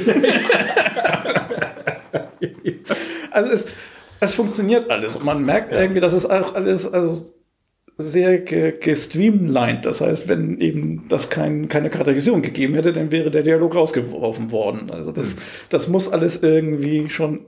[3.32, 3.66] also es,
[4.20, 7.34] es funktioniert alles und man merkt irgendwie, dass es auch alles also
[7.98, 9.86] sehr ge gestreamlined.
[9.86, 14.52] Das heißt, wenn eben das kein, keine Charakterisierung gegeben hätte, dann wäre der Dialog rausgeworfen
[14.52, 14.92] worden.
[14.92, 15.38] Also das,
[15.70, 17.46] das muss alles irgendwie schon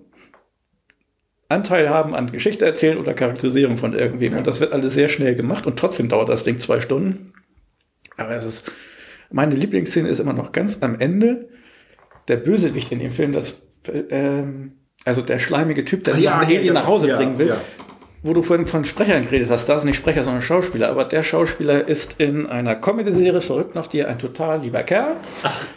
[1.50, 4.38] Anteil haben an Geschichte erzählen oder Charakterisierung von irgendwem.
[4.38, 7.34] Und das wird alles sehr schnell gemacht und trotzdem dauert das Ding zwei Stunden.
[8.18, 8.72] Aber es ist,
[9.32, 11.50] meine Lieblingsszene ist immer noch ganz am Ende.
[12.28, 13.68] Der Bösewicht in dem Film, das,
[14.10, 14.74] ähm,
[15.06, 17.54] also der schleimige Typ, der Ja, Alien ja, nach Hause ja, bringen will.
[18.22, 20.90] Wo du vorhin von Sprechern geredet hast, da ist nicht Sprecher, sondern Schauspieler.
[20.90, 25.16] Aber der Schauspieler ist in einer Comedy-Serie verrückt nach dir ein total lieber Kerl.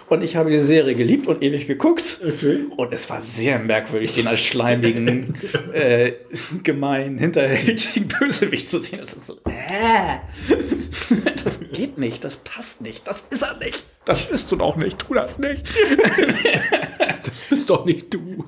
[0.08, 2.18] Und ich habe die Serie geliebt und ewig geguckt.
[2.20, 2.64] Okay.
[2.76, 5.34] Und es war sehr merkwürdig, den als schleimigen,
[5.72, 6.14] äh,
[6.64, 8.98] gemein, hinterhältigen Bösewicht zu sehen.
[8.98, 10.18] Das ist so, äh,
[11.44, 13.84] das geht nicht, das passt nicht, das ist er nicht.
[14.04, 15.68] Das bist du doch nicht, tu das nicht.
[17.24, 18.44] Das bist doch nicht du.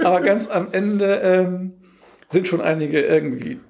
[0.00, 1.74] Aber ganz am Ende ähm,
[2.28, 3.60] sind schon einige irgendwie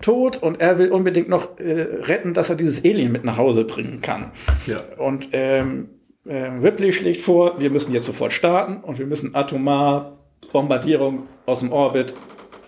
[0.00, 3.64] tot und er will unbedingt noch äh, retten, dass er dieses Alien mit nach Hause
[3.64, 4.32] bringen kann.
[4.66, 4.82] Ja.
[4.98, 5.88] Und ähm,
[6.26, 10.18] ähm, Ripley schlägt vor, wir müssen jetzt sofort starten und wir müssen atomar
[10.52, 12.12] Bombardierung aus dem Orbit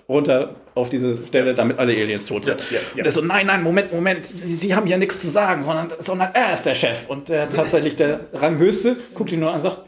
[0.09, 2.61] runter auf diese Stelle, damit alle Aliens tot sind.
[2.71, 3.01] Ja, ja, ja.
[3.01, 5.93] Und er so, nein, nein, Moment, Moment, Sie, Sie haben ja nichts zu sagen, sondern,
[5.99, 7.09] sondern er ist der Chef.
[7.09, 9.79] Und der tatsächlich der Ranghöchste guckt ihn nur an und sagt,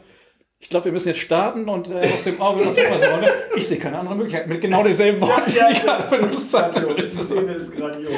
[0.59, 3.31] ich glaube, wir müssen jetzt starten und äh, aus dem Orbit auf etwas runter.
[3.55, 4.47] Ich sehe keine andere Möglichkeit.
[4.47, 6.95] Mit genau denselben Worten, die Sie gerade benutzt haben.
[6.97, 8.11] Das ist so- ist grandios.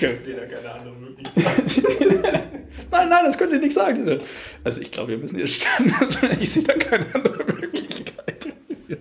[0.00, 2.44] Ich sehe da keine andere Möglichkeit.
[2.90, 3.96] Nein, nein, das können Sie nicht sagen.
[3.96, 4.18] Diese,
[4.64, 5.92] also ich glaube, wir müssen jetzt starten.
[6.40, 8.52] Ich sehe da keine andere Möglichkeit.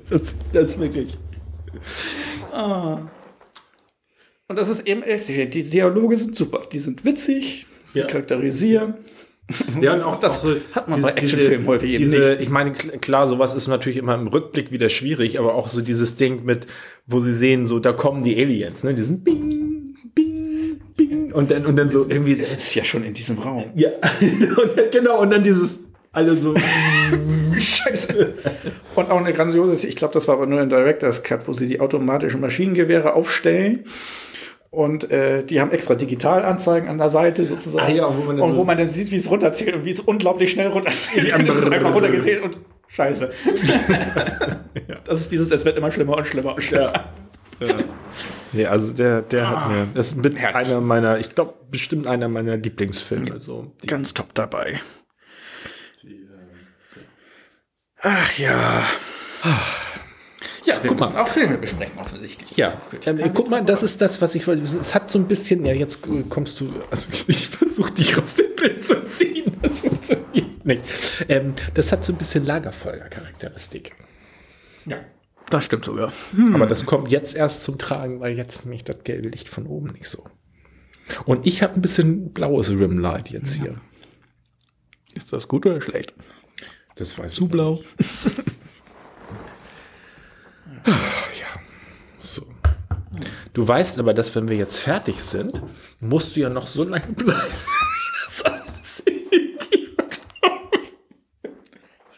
[0.10, 1.16] Das, das ist wirklich.
[4.50, 6.62] Und das ist eben echt, die Dialoge sind super.
[6.72, 8.06] Die sind witzig, sie Ja.
[8.08, 8.96] charakterisieren.
[9.82, 12.42] Ja, und auch Das auch so hat man bei Actionfilmen häufig eben diese, nicht.
[12.42, 15.80] Ich meine, kl- klar, sowas ist natürlich immer im Rückblick wieder schwierig, aber auch so
[15.80, 16.68] dieses Ding mit,
[17.06, 18.94] wo sie sehen, so, da kommen die Aliens, ne?
[18.94, 21.32] Die sind bing, bing, bing.
[21.32, 22.36] Und dann, und dann so irgendwie.
[22.36, 23.72] Das ist ja schon in diesem Raum.
[23.76, 23.90] Ja,
[24.22, 25.80] und, dann- genau, und dann dieses,
[26.12, 26.54] alle so.
[27.62, 28.34] Scheiße.
[28.96, 31.68] Und auch eine grandiose, ich glaube, das war aber nur ein Director's Cut, wo sie
[31.68, 33.86] die automatischen Maschinengewehre aufstellen.
[34.70, 37.86] Und äh, die haben extra Digitalanzeigen an der Seite sozusagen.
[37.88, 39.86] Ah ja, wo man dann und so- wo man dann sieht, wie es runterzählt und
[39.86, 41.30] wie es unglaublich schnell runterzählt.
[41.30, 43.32] Ja, es ist einfach runtergezählt und Scheiße.
[45.06, 47.06] Das ist dieses, es wird immer schlimmer und schlimmer und schlimmer.
[48.52, 52.28] Nee, also der, der hat mir, das ist mit einer meiner, ich glaube, bestimmt einer
[52.28, 53.40] meiner Lieblingsfilme.
[53.40, 53.72] So.
[53.86, 54.80] Ganz top dabei.
[58.02, 58.84] Ach ja.
[60.64, 61.18] Ja, wir guck mal.
[61.18, 62.56] auch Filme besprechen, offensichtlich.
[62.58, 64.64] Ja, ähm, guck mal, das ist das, was ich wollte.
[64.64, 68.36] Es hat so ein bisschen, ja, jetzt kommst du, also ich, ich versuche dich aus
[68.36, 70.84] dem Bild zu ziehen, das funktioniert nicht.
[71.30, 73.96] Ähm, das hat so ein bisschen Lagerfeuer-Charakteristik.
[74.86, 74.98] Ja,
[75.50, 76.12] das stimmt sogar.
[76.54, 79.94] Aber das kommt jetzt erst zum Tragen, weil jetzt nämlich das gelbe Licht von oben
[79.94, 80.26] nicht so.
[81.26, 83.76] Und ich habe ein bisschen blaues Rimlight jetzt hier.
[85.16, 86.14] Ist das gut oder schlecht?
[86.98, 87.82] Das weiß Zu blau.
[90.86, 91.62] ja.
[92.20, 92.46] So.
[93.54, 95.62] Du weißt aber, dass wenn wir jetzt fertig sind,
[96.00, 97.42] musst du ja noch so lange bleiben.
[97.54, 100.22] wie das alles irritiert.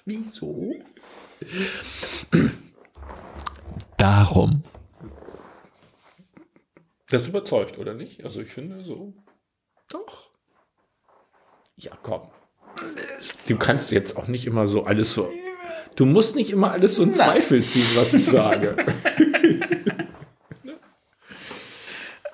[0.05, 0.73] Wieso?
[3.97, 4.63] Darum.
[7.09, 8.23] Das überzeugt, oder nicht?
[8.23, 9.13] Also ich finde so.
[9.89, 10.29] Doch.
[11.75, 12.29] Ja, komm.
[13.47, 15.29] Du kannst jetzt auch nicht immer so alles so.
[15.95, 18.75] Du musst nicht immer alles so in Zweifel ziehen, was ich sage.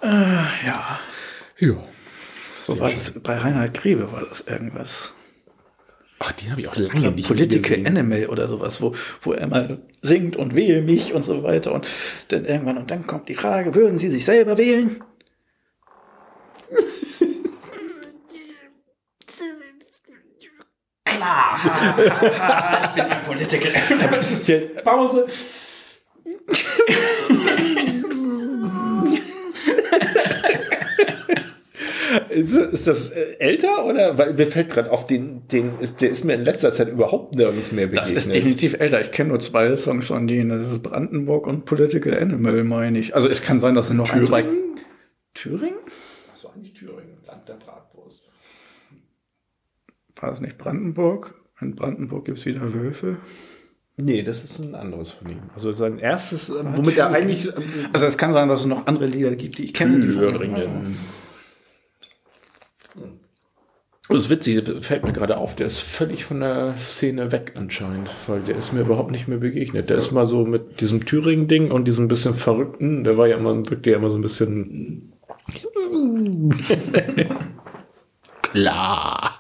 [0.06, 1.00] Ja.
[1.58, 1.84] ja.
[2.64, 5.14] So war das, bei Reinhard Grebe war das irgendwas.
[6.20, 7.88] Ach, den habe ich auch lange nicht Political gesehen.
[7.88, 11.74] Animal oder sowas, wo, wo er mal singt und wähle mich und so weiter.
[11.74, 11.88] Und
[12.30, 15.04] dann irgendwann, und dann kommt die Frage, würden Sie sich selber wählen?
[21.26, 24.18] ha, ha, ha, ich bin ein Political Animal.
[24.18, 25.26] Das ist die Pause.
[32.30, 34.18] Ist, ist das äh, älter oder?
[34.18, 37.36] Weil mir fällt gerade auf, den, den ist, der ist mir in letzter Zeit überhaupt
[37.36, 38.16] nirgends mehr begegnet.
[38.16, 39.02] Das ist definitiv älter.
[39.02, 40.50] Ich kenne nur zwei Songs von denen.
[40.50, 43.16] Das ist Brandenburg und Political Animal, meine ich.
[43.16, 44.46] Also es kann sein, dass es noch ein, zwei.
[45.34, 45.80] Thüringen?
[46.32, 47.75] Das war nicht Thüringen, Land der Bratwurst.
[50.26, 51.36] War das nicht Brandenburg?
[51.62, 53.18] In Brandenburg gibt es wieder Wölfe.
[53.96, 55.38] Nee, das ist ein anderes von ihm.
[55.54, 57.48] Also sein erstes, äh, womit er eigentlich.
[57.48, 57.52] äh,
[57.94, 60.00] Also es kann sein, dass es noch andere Lieder gibt, die ich kenne.
[60.00, 60.98] die von- Thüringen.
[64.10, 68.10] Das ist witzig, fällt mir gerade auf, der ist völlig von der Szene weg anscheinend,
[68.26, 69.92] weil der ist mir überhaupt nicht mehr begegnet.
[69.92, 73.56] Der ist mal so mit diesem Thüringen-Ding und diesem bisschen Verrückten, der war ja immer,
[73.70, 75.14] wirkte ja immer so ein bisschen.
[78.42, 79.35] Klar.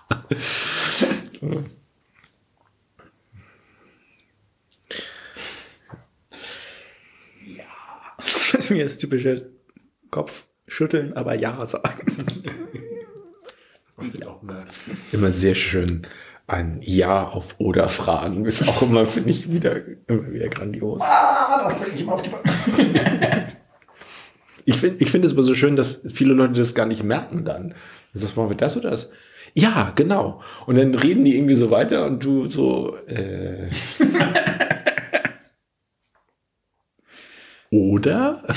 [8.51, 9.49] Das ist mir das typische
[10.11, 12.25] Kopf schütteln, aber ja sagen.
[14.01, 14.65] Ich finde auch immer,
[15.11, 16.01] immer sehr schön.
[16.47, 21.01] Ein Ja auf oder Fragen ist auch immer, finde ich, wieder, immer wieder grandios.
[21.01, 22.29] Ah, das bringe ich mal auf die
[24.65, 27.45] Ich finde ich finde es aber so schön, dass viele Leute das gar nicht merken
[27.45, 27.73] dann.
[28.13, 29.11] Also, das wollen wir das oder das?
[29.57, 30.41] Ja, genau.
[30.65, 33.69] Und dann reden die irgendwie so weiter und du so, äh.
[37.71, 38.43] oder?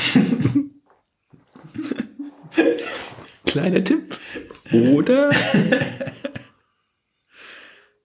[3.46, 4.18] Kleiner Tipp.
[4.72, 5.30] Oder?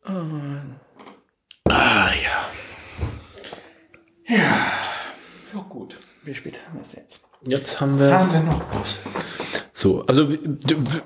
[0.04, 0.62] ah,
[2.24, 2.50] ja.
[4.28, 4.72] Ja,
[5.68, 6.00] gut.
[6.24, 7.13] Wie spät haben wir es jetzt?
[7.46, 9.00] Jetzt haben wir Fahren wir noch aus.
[9.76, 10.30] So, also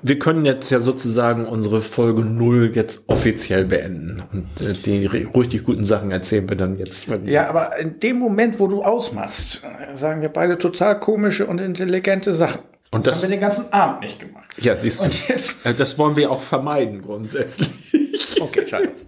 [0.02, 4.22] wir, können jetzt ja sozusagen unsere Folge 0 jetzt offiziell beenden.
[4.32, 7.08] Und äh, die richtig guten Sachen erzählen wir dann jetzt.
[7.24, 9.62] Ja, aber in dem Moment, wo du ausmachst,
[9.94, 12.60] sagen wir beide total komische und intelligente Sachen.
[12.90, 14.44] Und das, das- haben wir den ganzen Abend nicht gemacht.
[14.58, 15.08] Ja, siehst du.
[15.28, 15.64] Jetzt?
[15.64, 17.70] Äh, Das wollen wir auch vermeiden grundsätzlich.
[18.40, 18.90] Okay, schade.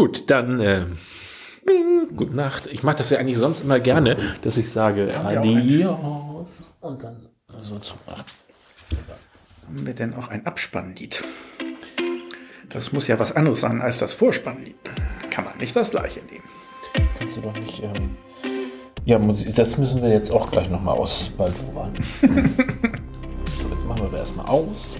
[0.00, 0.86] Gut, dann äh,
[2.16, 2.68] gute Nacht.
[2.68, 7.28] Ich mache das ja eigentlich sonst immer gerne, dass ich sage Adios und dann
[7.60, 8.24] so zumachen.
[9.66, 11.22] Haben wir denn auch ein Abspannlied?
[12.70, 14.74] Das muss ja was anderes sein als das Vorspannlied.
[15.28, 16.48] Kann man nicht das gleiche nehmen.
[16.94, 17.82] Das kannst du doch nicht.
[17.82, 18.16] Ähm
[19.04, 19.18] ja,
[19.54, 21.92] das müssen wir jetzt auch gleich nochmal ausbaldowern.
[22.22, 24.96] so, jetzt machen wir aber erstmal aus.